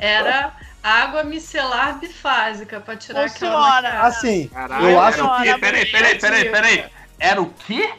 Era 0.00 0.52
água 0.82 1.24
micelar 1.24 1.98
bifásica 1.98 2.80
pra 2.80 2.96
tirar 2.96 3.24
aquela 3.24 3.52
Funciona. 3.58 3.82
maquiagem. 3.82 4.00
Assim, 4.08 4.48
Caralho, 4.48 4.88
eu 4.90 5.00
acho 5.00 5.18
era 5.18 5.26
o 5.26 5.36
quê? 5.42 5.54
que- 5.54 5.58
Peraí, 5.60 5.86
peraí, 5.86 6.18
peraí, 6.18 6.48
peraí. 6.50 6.84
Era 7.18 7.40
o 7.42 7.46
quê? 7.66 7.90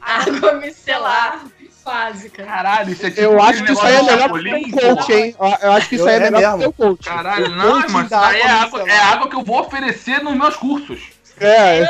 Água 0.00 0.52
micelar 0.54 1.40
bifásica. 1.58 2.44
Caralho, 2.44 2.92
isso 2.92 3.06
é 3.06 3.10
tipo 3.10 3.22
Eu 3.22 3.40
acho 3.42 3.62
que 3.64 3.72
isso 3.72 3.82
aí 3.82 3.94
é 3.96 4.02
melhor 4.02 4.28
do 4.28 4.42
que 4.42 4.54
o 4.54 4.72
coach, 4.96 5.12
hein? 5.12 5.36
Eu 5.62 5.72
acho 5.72 5.88
que 5.88 5.94
isso 5.96 6.06
aí 6.08 6.14
é 6.14 6.26
é 6.26 6.30
melhor 6.30 6.58
mesmo. 6.58 6.72
que 6.72 6.82
o 6.82 6.86
coach. 6.86 7.08
Caralho, 7.08 7.48
não, 7.50 7.80
mas 7.90 8.06
isso 8.06 8.14
aí 8.16 8.40
é 8.40 8.48
água 8.50 8.80
é 8.80 8.84
micelar. 8.84 9.12
água 9.12 9.28
que 9.30 9.36
eu 9.36 9.42
vou 9.44 9.60
oferecer 9.60 10.22
nos 10.22 10.34
meus 10.36 10.56
cursos. 10.56 11.00
É, 11.38 11.82
É. 11.82 11.86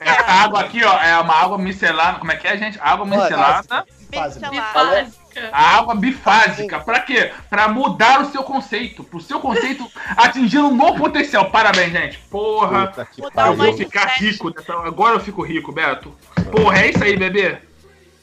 Essa 0.00 0.30
água 0.32 0.60
aqui, 0.60 0.82
ó, 0.84 0.98
é 0.98 1.18
uma 1.18 1.34
água 1.34 1.58
micelada. 1.58 2.18
Como 2.18 2.32
é 2.32 2.36
que 2.36 2.46
é, 2.46 2.56
gente? 2.56 2.78
Água 2.80 3.04
micelada. 3.06 3.84
Básico. 4.10 4.50
Bifásica. 4.50 5.50
A 5.52 5.76
água 5.76 5.94
bifásica. 5.94 6.80
Pra 6.80 7.00
quê? 7.00 7.32
Pra 7.50 7.68
mudar 7.68 8.22
o 8.22 8.30
seu 8.30 8.42
conceito. 8.42 9.04
Pro 9.04 9.20
seu 9.20 9.40
conceito 9.40 9.86
atingir 10.16 10.58
um 10.58 10.74
novo 10.74 10.98
potencial. 10.98 11.50
Parabéns, 11.50 11.92
gente. 11.92 12.18
Porra. 12.30 12.88
Puta 12.88 13.40
Eu 13.46 13.56
vou 13.56 13.76
ficar 13.76 14.06
rico. 14.06 14.52
Agora 14.84 15.14
eu 15.14 15.20
fico 15.20 15.42
rico, 15.42 15.72
Beto. 15.72 16.14
Porra, 16.50 16.78
é 16.78 16.90
isso 16.90 17.04
aí, 17.04 17.16
bebê. 17.16 17.58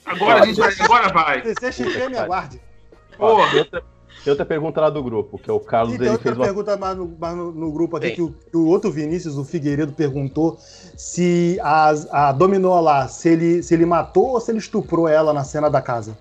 Agora 0.06 0.44
a 0.44 0.46
gente 0.46 0.60
vai. 0.60 0.74
Agora 0.80 1.10
vai. 1.10 1.44
Aguarde. 2.20 2.62
Porra. 3.18 3.58
outra, 3.58 3.84
tem 4.24 4.32
outra 4.32 4.46
pergunta 4.46 4.80
lá 4.82 4.90
do 4.90 5.04
grupo, 5.04 5.38
que 5.38 5.50
é 5.50 5.54
o 5.54 5.60
Carlos 5.60 5.94
E 5.96 5.98
tem 5.98 6.06
ele 6.08 6.12
outra 6.16 6.24
fez 6.24 6.38
uma. 6.38 6.46
pergunta 6.46 6.78
mais 6.78 6.98
no, 6.98 7.16
mais 7.20 7.36
no- 7.36 7.52
no 7.52 7.72
grupo 7.72 7.98
aqui, 7.98 8.12
que 8.12 8.22
o, 8.22 8.32
que 8.32 8.56
o 8.58 8.66
outro 8.68 8.92
Vinícius, 8.92 9.38
o 9.38 9.44
Figueiredo, 9.44 9.92
perguntou 9.94 10.58
se 10.98 11.60
a, 11.62 11.90
a 12.12 12.32
Dominó 12.32 12.80
lá, 12.80 13.08
se 13.08 13.30
ele, 13.30 13.62
se 13.64 13.74
ele 13.74 13.86
matou 13.86 14.30
ou 14.30 14.40
se 14.40 14.52
ele 14.52 14.60
estuprou 14.60 15.08
ela 15.08 15.34
na 15.34 15.44
cena 15.44 15.70
da 15.70 15.82
casa. 15.82 16.18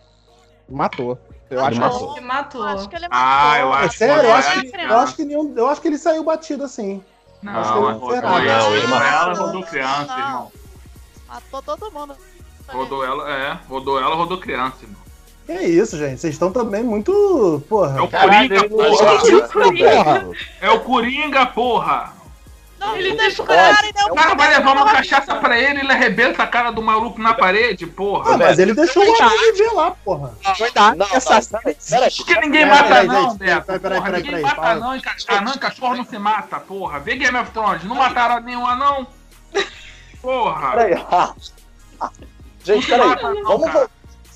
matou. 0.68 1.18
Eu 1.50 1.58
Ele 1.58 1.66
acho 1.66 1.72
que 1.74 1.78
matou. 1.80 2.00
matou. 2.00 2.08
Acho 2.08 2.14
que 2.14 2.26
matou. 2.26 2.62
Acho 2.64 2.88
que 2.88 2.96
ele 2.96 3.08
matou. 3.08 3.18
Ah, 3.20 3.58
eu 3.60 3.68
É 3.74 3.76
acho 3.84 3.98
sério? 3.98 4.14
Eu 4.16 4.20
que 4.22 4.30
acho, 4.32 4.60
que, 4.62 4.76
eu, 4.76 4.98
acho 4.98 5.16
que 5.16 5.24
nenhum- 5.24 5.52
eu 5.56 5.68
acho 5.68 5.80
que 5.82 5.88
ele 5.88 5.98
saiu 5.98 6.24
batido 6.24 6.64
assim. 6.64 7.02
Não, 7.42 7.56
acho 7.58 7.72
que 7.72 7.78
ele 7.78 7.98
foi 8.00 8.16
ela, 8.16 8.40
ele 8.40 8.80
rodou 8.86 8.96
ela, 9.04 9.26
matou. 9.28 9.46
rodou 9.46 9.62
criança, 9.64 10.06
Não. 10.06 10.18
irmão. 10.18 10.52
Matou 11.28 11.62
todo 11.62 11.90
mundo. 11.92 12.14
Rodou 12.72 13.04
ela, 13.04 13.30
é. 13.30 13.58
Rodou 13.68 14.00
ela, 14.00 14.14
rodou 14.14 14.38
criança, 14.38 14.76
irmão. 14.82 15.01
Que 15.46 15.52
isso, 15.52 15.98
gente. 15.98 16.20
Vocês 16.20 16.34
estão 16.34 16.52
também 16.52 16.82
muito. 16.82 17.62
Porra. 17.68 17.98
É 17.98 18.02
o 18.02 18.08
Caralho, 18.08 18.48
Coringa, 18.48 18.68
porra. 18.68 19.48
Porra. 19.48 20.30
É 20.60 20.70
o 20.70 20.80
Coringa, 20.80 21.46
porra. 21.46 22.22
Não, 22.82 22.96
Ele 22.96 23.14
deixa 23.14 23.42
o 23.42 23.46
cara 23.46 23.78
e 23.86 23.92
não 23.94 24.06
O 24.08 24.14
cara 24.16 24.34
vai 24.34 24.48
levar 24.48 24.72
uma 24.72 24.90
cachaça 24.90 25.36
pra 25.36 25.56
ele, 25.56 25.80
ele 25.80 25.92
arrebenta 25.92 26.42
a 26.42 26.46
cara 26.48 26.72
do 26.72 26.82
maluco 26.82 27.20
na 27.20 27.32
parede, 27.32 27.86
porra. 27.86 28.34
Ah, 28.34 28.38
mas 28.38 28.58
ele 28.58 28.74
deixou 28.74 29.04
o 29.04 29.22
amigo 29.22 29.56
ver 29.56 29.72
lá, 29.72 29.92
porra. 29.92 30.34
Vai 30.58 30.70
dar 30.72 30.96
Não, 30.96 31.06
essa 31.06 31.34
não, 31.52 31.60
peraí, 31.60 31.76
peraí. 31.88 32.10
Por 32.10 32.26
que 32.26 32.40
ninguém 32.40 32.66
Peraí, 32.66 32.70
mata 32.70 32.88
peraí, 32.88 33.06
não, 33.06 33.36
Beto? 33.36 33.72
ninguém 34.16 34.42
mata 34.42 34.74
não, 34.74 34.96
e 34.96 34.98
e 34.98 35.58
cachorro 35.60 35.96
não 35.96 36.04
se 36.04 36.18
mata, 36.18 36.58
porra. 36.58 36.98
Vê 36.98 37.14
Game 37.14 37.38
of 37.38 37.52
Thrones, 37.52 37.84
não 37.84 37.94
mataram 37.94 38.40
nenhum 38.40 38.66
anão. 38.66 39.06
Porra. 40.20 40.72
Peraí. 40.72 41.06
Ah, 41.10 41.34
ah. 42.00 42.10
Gente, 42.64 42.86
peraí. 42.86 43.16
Vamos 43.44 43.66
cara. 43.70 43.90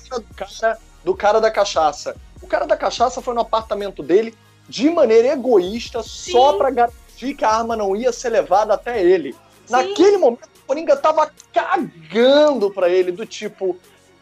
voltar 0.09 0.35
cara, 0.35 0.77
do 1.07 1.15
cara 1.15 1.39
da 1.39 1.49
cachaça. 1.49 2.17
O 2.41 2.47
cara 2.47 2.67
da 2.67 2.75
cachaça 2.75 3.21
foi 3.21 3.33
no 3.33 3.39
apartamento 3.39 4.03
dele 4.03 4.35
de 4.67 4.89
maneira 4.89 5.29
egoísta, 5.29 6.03
só 6.03 6.57
pra 6.57 6.69
garantir 6.69 7.33
que 7.33 7.45
a 7.45 7.49
arma 7.49 7.77
não 7.77 7.95
ia 7.95 8.11
ser 8.11 8.27
levada 8.27 8.73
até 8.73 9.01
ele. 9.01 9.33
Naquele 9.69 10.17
momento, 10.17 10.49
o 10.63 10.67
Coringa 10.67 10.97
tava 10.97 11.31
cagando 11.53 12.69
pra 12.71 12.89
ele, 12.89 13.13
do 13.13 13.25
tipo, 13.25 13.77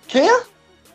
quê? 0.08 0.28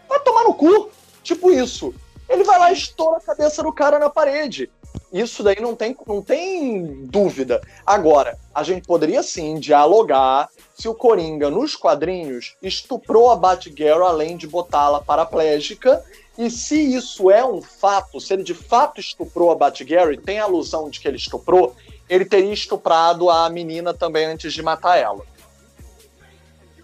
Vai 0.09 0.21
tomar 0.21 0.45
no 0.45 0.55
cu. 0.55 0.91
Tipo 1.25 1.51
isso. 1.51 1.93
Ele 2.29 2.45
vai 2.45 2.61
lá 2.61 2.71
e 2.71 2.75
estoura 2.75 3.17
a 3.17 3.21
cabeça 3.21 3.61
do 3.61 3.73
cara 3.73 3.99
na 3.99 4.09
parede. 4.09 4.71
Isso 5.13 5.43
daí 5.43 5.61
não 5.61 5.75
tem, 5.75 5.97
não 6.07 6.23
tem 6.23 7.05
dúvida. 7.07 7.61
Agora, 7.85 8.39
a 8.55 8.63
gente 8.63 8.87
poderia 8.87 9.25
sim 9.25 9.59
dialogar 9.59 10.49
se 10.81 10.89
o 10.89 10.95
Coringa, 10.95 11.51
nos 11.51 11.77
quadrinhos, 11.77 12.57
estuprou 12.63 13.31
a 13.31 13.37
Batgirl 13.37 14.03
além 14.05 14.37
de 14.37 14.47
botá-la 14.47 15.01
paraplégica. 15.01 16.03
E 16.39 16.49
se 16.51 16.95
isso 16.95 17.31
é 17.31 17.45
um 17.45 17.61
fato, 17.61 18.19
se 18.19 18.33
ele 18.33 18.43
de 18.43 18.55
fato 18.55 18.99
estuprou 18.99 19.51
a 19.51 19.55
Batgirl 19.55 20.11
e 20.13 20.17
tem 20.17 20.39
a 20.39 20.45
alusão 20.45 20.89
de 20.89 20.99
que 20.99 21.07
ele 21.07 21.19
estuprou, 21.19 21.77
ele 22.09 22.25
teria 22.25 22.53
estuprado 22.53 23.29
a 23.29 23.49
menina 23.51 23.93
também 23.93 24.25
antes 24.25 24.53
de 24.55 24.63
matar 24.63 24.97
ela. 24.97 25.23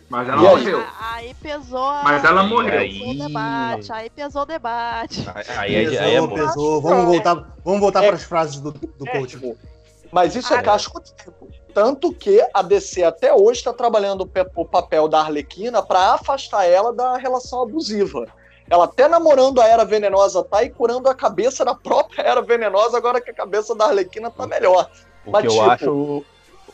Mas 0.09 0.29
ela 0.29 0.43
E 0.43 0.47
aí? 0.47 0.53
morreu. 0.57 0.85
Aí 1.01 1.35
pesou. 1.35 1.79
a- 1.89 2.03
Mas 2.05 2.23
ela 2.25 2.43
morreu. 2.45 2.81
Pesou 2.81 3.11
o 3.11 3.15
debate. 3.27 3.93
Aí 3.93 4.11
pesou 4.11 4.43
o 4.43 4.47
debate. 4.47 5.25
Aí, 5.35 5.77
aí, 5.77 5.87
aí 5.87 5.97
é 5.97 6.21
pesou, 6.21 6.29
bom. 6.29 6.35
pesou. 6.35 6.81
Vamos 6.83 7.05
voltar, 7.07 7.35
vamos 7.65 7.81
voltar 7.81 8.05
É. 8.05 8.07
para 8.09 8.17
as 8.17 8.23
frases 8.23 8.61
do, 8.61 8.71
do 8.73 9.05
coach. 9.07 9.37
Péssimo. 9.39 9.57
Mas 10.13 10.37
isso 10.37 10.53
é 10.55 10.63
casco 10.63 11.01
de 11.03 11.13
tempo. 11.15 11.49
Tanto 11.77 12.11
que 12.11 12.43
a 12.55 12.63
DC 12.63 13.05
até 13.05 13.35
hoje 13.35 13.59
está 13.59 13.71
trabalhando 13.71 14.23
o 14.23 14.27
pe- 14.27 14.47
o 14.57 14.65
papel 14.65 15.07
da 15.09 15.21
Arlequina 15.21 15.83
para 15.83 16.15
afastar 16.15 16.65
ela 16.65 16.91
da 16.91 17.19
relação 17.19 17.61
abusiva. 17.61 18.27
Ela 18.71 18.85
até 18.87 19.07
namorando 19.07 19.61
a 19.61 19.67
Era 19.69 19.85
Venenosa 19.85 20.43
tá 20.43 20.65
e 20.65 20.71
curando 20.71 21.07
a 21.07 21.15
cabeça 21.15 21.67
da 21.67 21.75
própria 21.75 22.23
Era 22.23 22.41
Venenosa, 22.41 22.97
agora 22.97 23.21
que 23.21 23.31
a 23.31 23.35
cabeça 23.35 23.75
da 23.75 23.85
Arlequina 23.89 24.31
tá 24.31 24.47
melhor. 24.47 24.91
O 25.27 25.31
Mas, 25.31 25.43
que 25.43 25.49
eu 25.49 25.53
tipo, 25.53 25.71
acho. 25.71 26.25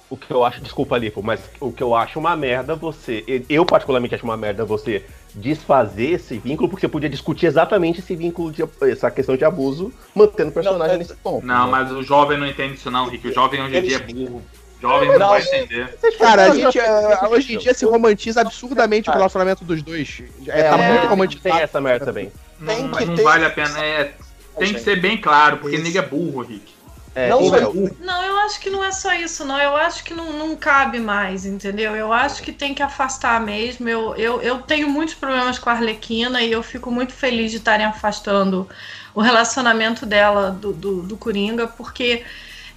o 0.09 0.17
que 0.17 0.31
eu 0.33 0.45
acho, 0.45 0.61
desculpa, 0.61 0.97
Lipo, 0.97 1.21
mas 1.21 1.41
o 1.61 1.73
que 1.73 1.83
eu 1.83 1.97
acho 1.97 2.21
uma 2.21 2.37
merda 2.37 2.77
você. 2.77 3.25
Eu, 3.49 3.67
particularmente, 3.67 4.15
acho 4.15 4.23
uma 4.25 4.37
merda 4.37 4.65
você 4.65 5.05
desfazer 5.35 6.13
esse 6.13 6.39
vínculo, 6.39 6.69
porque 6.69 6.83
você 6.87 6.89
podia 6.89 7.09
discutir 7.11 7.47
exatamente 7.47 7.99
esse 7.99 8.15
vínculo, 8.15 8.53
de, 8.53 8.63
essa 8.83 9.11
questão 9.11 9.37
de 9.37 9.45
abuso, 9.45 9.93
mantendo 10.15 10.51
o 10.51 10.55
personagem 10.55 10.93
Não, 10.93 10.99
nesse 10.99 11.17
ponto. 11.17 11.45
Não, 11.45 11.65
né? 11.65 11.71
mas 11.73 11.91
o 11.91 12.05
jovem 12.05 12.39
não 12.39 12.47
entende 12.47 12.75
isso 12.75 12.89
não, 12.89 13.09
Rick. 13.09 13.27
O 13.27 13.33
jovem 13.33 13.61
hoje 13.65 13.77
em 13.79 13.83
dia 13.83 13.97
é 13.97 14.01
burro. 14.01 14.41
Jovem 14.83 15.09
não, 15.11 15.19
Não, 15.19 15.29
vai 15.29 15.43
entender. 15.43 15.97
Cara, 16.19 16.47
a 16.51 16.55
gente, 16.55 16.79
é, 16.79 17.19
hoje 17.31 17.55
em 17.55 17.59
dia 17.59 17.73
se 17.73 17.85
romantiza 17.87 18.41
absurdamente 18.41 19.09
o 19.09 19.13
relacionamento 19.13 19.65
dos 19.65 19.81
dois. 19.81 20.23
É, 20.49 20.63
tá 20.65 20.77
É, 20.77 20.89
muito 20.89 21.01
tem 21.01 21.09
romantizado. 21.09 21.59
essa 21.61 21.81
merda 21.81 22.05
também. 22.05 22.33
Tem 22.67 22.83
Não, 22.83 22.89
que 22.91 22.95
mas 22.97 23.09
não 23.09 23.15
ter- 23.15 23.23
vale 23.23 23.45
a 23.45 23.51
pena. 23.51 23.79
É, 23.85 24.13
tem 24.59 24.75
que 24.75 24.81
ser 24.81 25.01
bem 25.01 25.17
claro, 25.17 25.59
porque 25.59 25.77
Isso. 25.77 25.85
nigga 25.85 26.01
é 26.01 26.03
burro, 26.03 26.43
Rick. 26.43 26.73
É, 27.15 27.29
Não 27.29 27.39
tem- 27.41 27.51
só 27.51 27.71
o- 27.71 27.97
Não, 28.01 28.23
eu 28.25 28.39
acho 28.39 28.59
que 28.59 28.71
não 28.71 28.83
é 28.83 28.91
só 28.91 29.13
isso, 29.15 29.45
não. 29.45 29.61
Eu 29.61 29.77
acho 29.77 30.03
que 30.03 30.15
não, 30.15 30.33
não 30.33 30.57
cabe 30.57 30.99
mais, 30.99 31.45
entendeu? 31.45 31.95
Eu 31.95 32.11
acho 32.13 32.43
que 32.43 32.51
tem 32.51 32.73
que 32.75 32.83
afastar 32.83 33.39
mesmo. 33.41 33.89
Eu, 33.89 34.17
eu, 34.17 34.41
eu 34.43 34.59
tenho 34.63 34.89
muitos 34.89 35.15
problemas 35.15 35.59
com 35.59 35.69
a 35.69 35.75
Arlequina 35.75 36.43
e 36.43 36.51
eu 36.51 36.63
fico 36.63 36.91
muito 36.91 37.13
feliz 37.13 37.51
de 37.51 37.59
estarem 37.59 37.85
afastando 37.87 38.67
o 39.15 39.21
relacionamento 39.21 40.07
dela 40.07 40.51
do, 40.51 40.73
do, 40.73 41.03
do 41.03 41.17
Coringa, 41.19 41.67
porque 41.67 42.25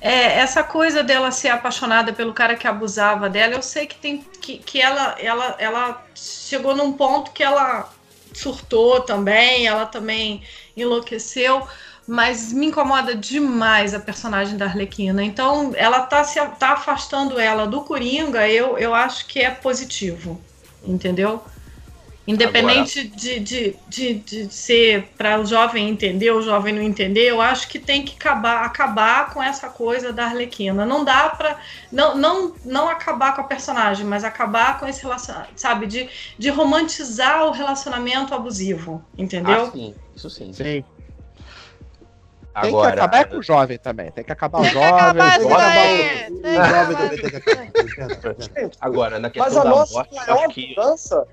é, 0.06 0.38
essa 0.40 0.64
coisa 0.64 1.04
dela 1.04 1.32
ser 1.32 1.50
apaixonada 1.50 2.14
pelo 2.14 2.32
cara 2.32 2.56
que 2.56 2.68
abusava 2.68 3.28
dela, 3.28 3.56
eu 3.56 3.62
sei 3.64 3.88
que 3.88 3.96
tem 3.96 4.24
que, 4.40 4.60
que 4.60 4.80
ela, 4.80 5.16
ela, 5.20 5.56
ela 5.58 6.06
chegou 6.14 6.76
num 6.76 6.94
ponto 6.94 7.32
que 7.32 7.42
ela 7.42 7.92
surtou 8.32 9.02
também, 9.02 9.66
ela 9.66 9.88
também 9.88 10.44
enlouqueceu 10.78 11.68
mas 12.08 12.54
me 12.54 12.68
incomoda 12.68 13.16
demais 13.16 13.96
a 13.96 14.00
personagem 14.00 14.56
da 14.58 14.66
Arlequina. 14.66 15.24
Então, 15.24 15.74
ela 15.76 16.02
tá 16.02 16.24
se 16.24 16.40
tá 16.60 16.74
afastando 16.74 17.40
ela 17.40 17.66
do 17.66 17.82
Coringa, 17.82 18.48
eu, 18.48 18.78
eu 18.78 18.94
acho 18.94 19.26
que 19.26 19.40
é 19.40 19.50
positivo, 19.50 20.40
entendeu? 20.84 21.44
Independente 22.28 23.08
de, 23.08 23.40
de, 23.40 23.76
de, 23.88 24.14
de 24.16 24.54
ser 24.54 25.10
para 25.16 25.40
o 25.40 25.46
jovem 25.46 25.88
entender, 25.88 26.32
o 26.32 26.42
jovem 26.42 26.74
não 26.74 26.82
entender, 26.82 27.30
eu 27.30 27.40
acho 27.40 27.68
que 27.68 27.78
tem 27.78 28.04
que 28.04 28.16
acabar, 28.16 28.66
acabar 28.66 29.32
com 29.32 29.44
essa 29.44 29.70
coisa 29.70 30.12
da 30.12 30.26
Arlequina. 30.26 30.88
Não 30.88 31.06
dá 31.06 31.30
para 31.30 31.60
não, 31.92 32.18
não, 32.18 32.56
não 32.66 32.90
acabar 32.90 33.36
com 33.36 33.42
a 33.42 33.44
personagem, 33.44 34.06
mas 34.08 34.24
acabar 34.24 34.80
com 34.80 34.88
esse 34.88 35.04
relacionamento, 35.04 35.52
sabe, 35.56 35.86
de, 35.86 36.10
de 36.36 36.50
romantizar 36.50 37.46
o 37.46 37.52
relacionamento 37.52 38.34
abusivo, 38.34 39.06
entendeu? 39.16 39.66
Ah, 39.66 39.72
sim, 39.72 39.96
isso 40.16 40.30
sim. 40.30 40.52
Sim. 40.52 40.84
Agora, 42.56 42.72
Tem 42.72 42.96
que 42.96 43.00
acabar 43.02 43.20
é 43.20 43.24
com 43.26 43.38
o 43.38 43.44
jovem 43.44 43.78
também. 43.78 44.12
Tem 44.12 44.24
que 44.24 44.32
acabar 44.32 44.60
o 44.60 44.62
Tem 44.62 44.72
que 44.72 44.80
jovem. 44.80 44.96
acabar 44.96 45.40
o 45.40 45.44
jovem-. 45.44 46.46
O 46.46 47.20
que 47.20 47.42
também 47.42 47.72
tem 47.72 47.88
que 47.88 48.02
acabar. 48.02 48.36
Agora, 48.80 49.20
na 49.20 49.28
Mas 49.28 49.32
questão 49.34 49.62
a 49.62 49.64
da 49.64 49.70
nossa 49.70 49.94
morte, 49.94 50.16
maior 50.16 50.40
acho 50.40 50.50
que 50.50 50.70
mudança 50.70 51.28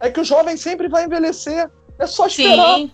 é 0.00 0.10
que 0.10 0.20
o 0.20 0.24
jovem 0.24 0.56
sempre 0.56 0.88
vai 0.88 1.04
envelhecer. 1.04 1.70
É 1.98 2.06
só 2.06 2.26
esperar. 2.26 2.76
Sim. 2.76 2.92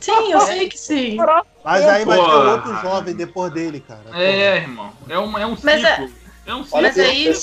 Sim, 0.00 0.32
eu 0.32 0.40
sei 0.42 0.68
que 0.68 0.78
sim. 0.78 1.16
Mas 1.64 1.84
aí 1.84 2.04
vai 2.04 2.18
ter 2.18 2.30
outro 2.32 2.76
jovem 2.80 3.14
depois 3.14 3.52
dele, 3.52 3.80
cara. 3.80 4.04
É, 4.14 4.58
irmão. 4.58 4.92
É 5.08 5.18
um, 5.18 5.38
é 5.38 5.46
um 5.46 5.56
Mas 5.62 5.82
é- 5.82 5.96
ciclo. 5.96 6.10
É 6.46 6.54
um 6.54 6.64
ciclo. 6.64 6.78
Olha 6.78 6.88
Mas 6.88 6.98
aí-. 6.98 7.34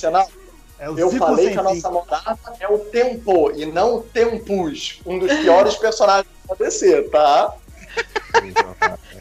É 0.78 0.90
o 0.90 1.00
Eu 1.00 1.10
falei 1.12 1.52
que 1.52 1.58
a 1.58 1.64
nossa 1.64 1.90
montada 1.90 2.38
é 2.60 2.68
o 2.68 2.80
Tempo 2.80 3.52
e 3.56 3.66
não 3.66 3.96
o 3.96 4.02
Tempus, 4.04 5.00
um 5.06 5.18
dos 5.18 5.34
piores 5.34 5.76
personagens 5.76 6.28
da 6.48 6.56
DC, 6.56 7.04
tá? 7.04 7.54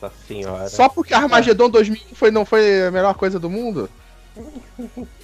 Nossa 0.00 0.14
senhora. 0.26 0.68
Só 0.68 0.88
porque 0.88 1.12
Armagedon 1.12 1.68
2000 1.68 2.00
foi, 2.14 2.30
não 2.30 2.46
foi 2.46 2.86
a 2.86 2.90
melhor 2.90 3.14
coisa 3.14 3.38
do 3.38 3.50
mundo? 3.50 3.90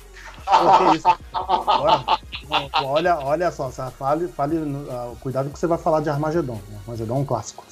Olha, 2.82 3.18
olha 3.18 3.50
só, 3.50 3.70
fale, 3.70 4.28
fale 4.28 4.58
ah, 4.90 5.12
cuidado 5.20 5.50
que 5.50 5.58
você 5.58 5.66
vai 5.66 5.78
falar 5.78 6.00
de 6.00 6.10
Armagedon. 6.10 6.60
né? 6.68 6.78
Armagedon 6.86 7.16
é 7.16 7.18
um 7.18 7.24
clássico. 7.24 7.64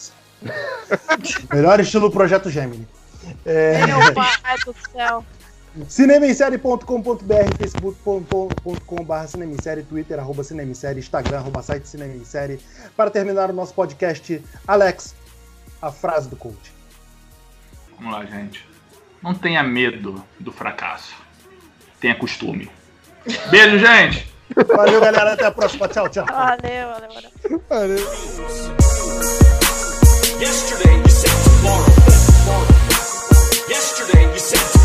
Melhor 1.53 1.79
estilo 1.81 2.11
Projeto 2.11 2.51
Gemini. 2.51 2.89
É, 3.45 3.87
Meu 3.87 4.15
pai 4.15 4.57
do 4.65 4.75
céu. 4.91 5.25
Cinemissérie.com.br, 5.89 7.57
facebook.com.br 7.59 9.27
cinemissérie, 9.27 9.83
twitter, 9.83 10.19
arroba 10.19 10.45
cinemissérie, 10.45 11.01
instagram, 11.01 11.39
arroba 11.39 11.63
site 11.63 11.89
cinemissérie. 11.89 12.61
Para 12.95 13.11
terminar 13.11 13.49
o 13.49 13.55
nosso 13.55 13.73
podcast, 13.73 14.45
Alex, 14.69 15.15
a 15.81 15.91
frase 15.91 16.29
do 16.29 16.37
coach. 16.37 16.75
Vamos 17.97 18.13
lá, 18.13 18.25
gente. 18.27 18.69
Não 19.23 19.35
tenha 19.35 19.63
medo 19.63 20.23
do 20.39 20.53
fracasso 20.53 21.15
tenha 22.03 22.17
costume. 22.17 22.69
Beijo, 23.49 23.79
gente! 23.79 24.27
Valeu, 24.77 25.01
galera. 25.01 25.33
Até 25.33 25.47
a 25.47 25.53
próxima. 25.53 25.89
Tchau, 25.89 26.09
tchau. 26.09 26.27
Valeu, 26.27 26.89
valeu, 26.89 27.09
valeu. 27.15 27.63
valeu. 27.71 27.97
Yesterday 30.41 30.97
you 30.97 31.09
said 31.09 31.31
tomorrow. 31.45 31.87
Yesterday 33.69 34.25
you 34.33 34.39
said 34.39 34.59
tomorrow. 34.59 34.82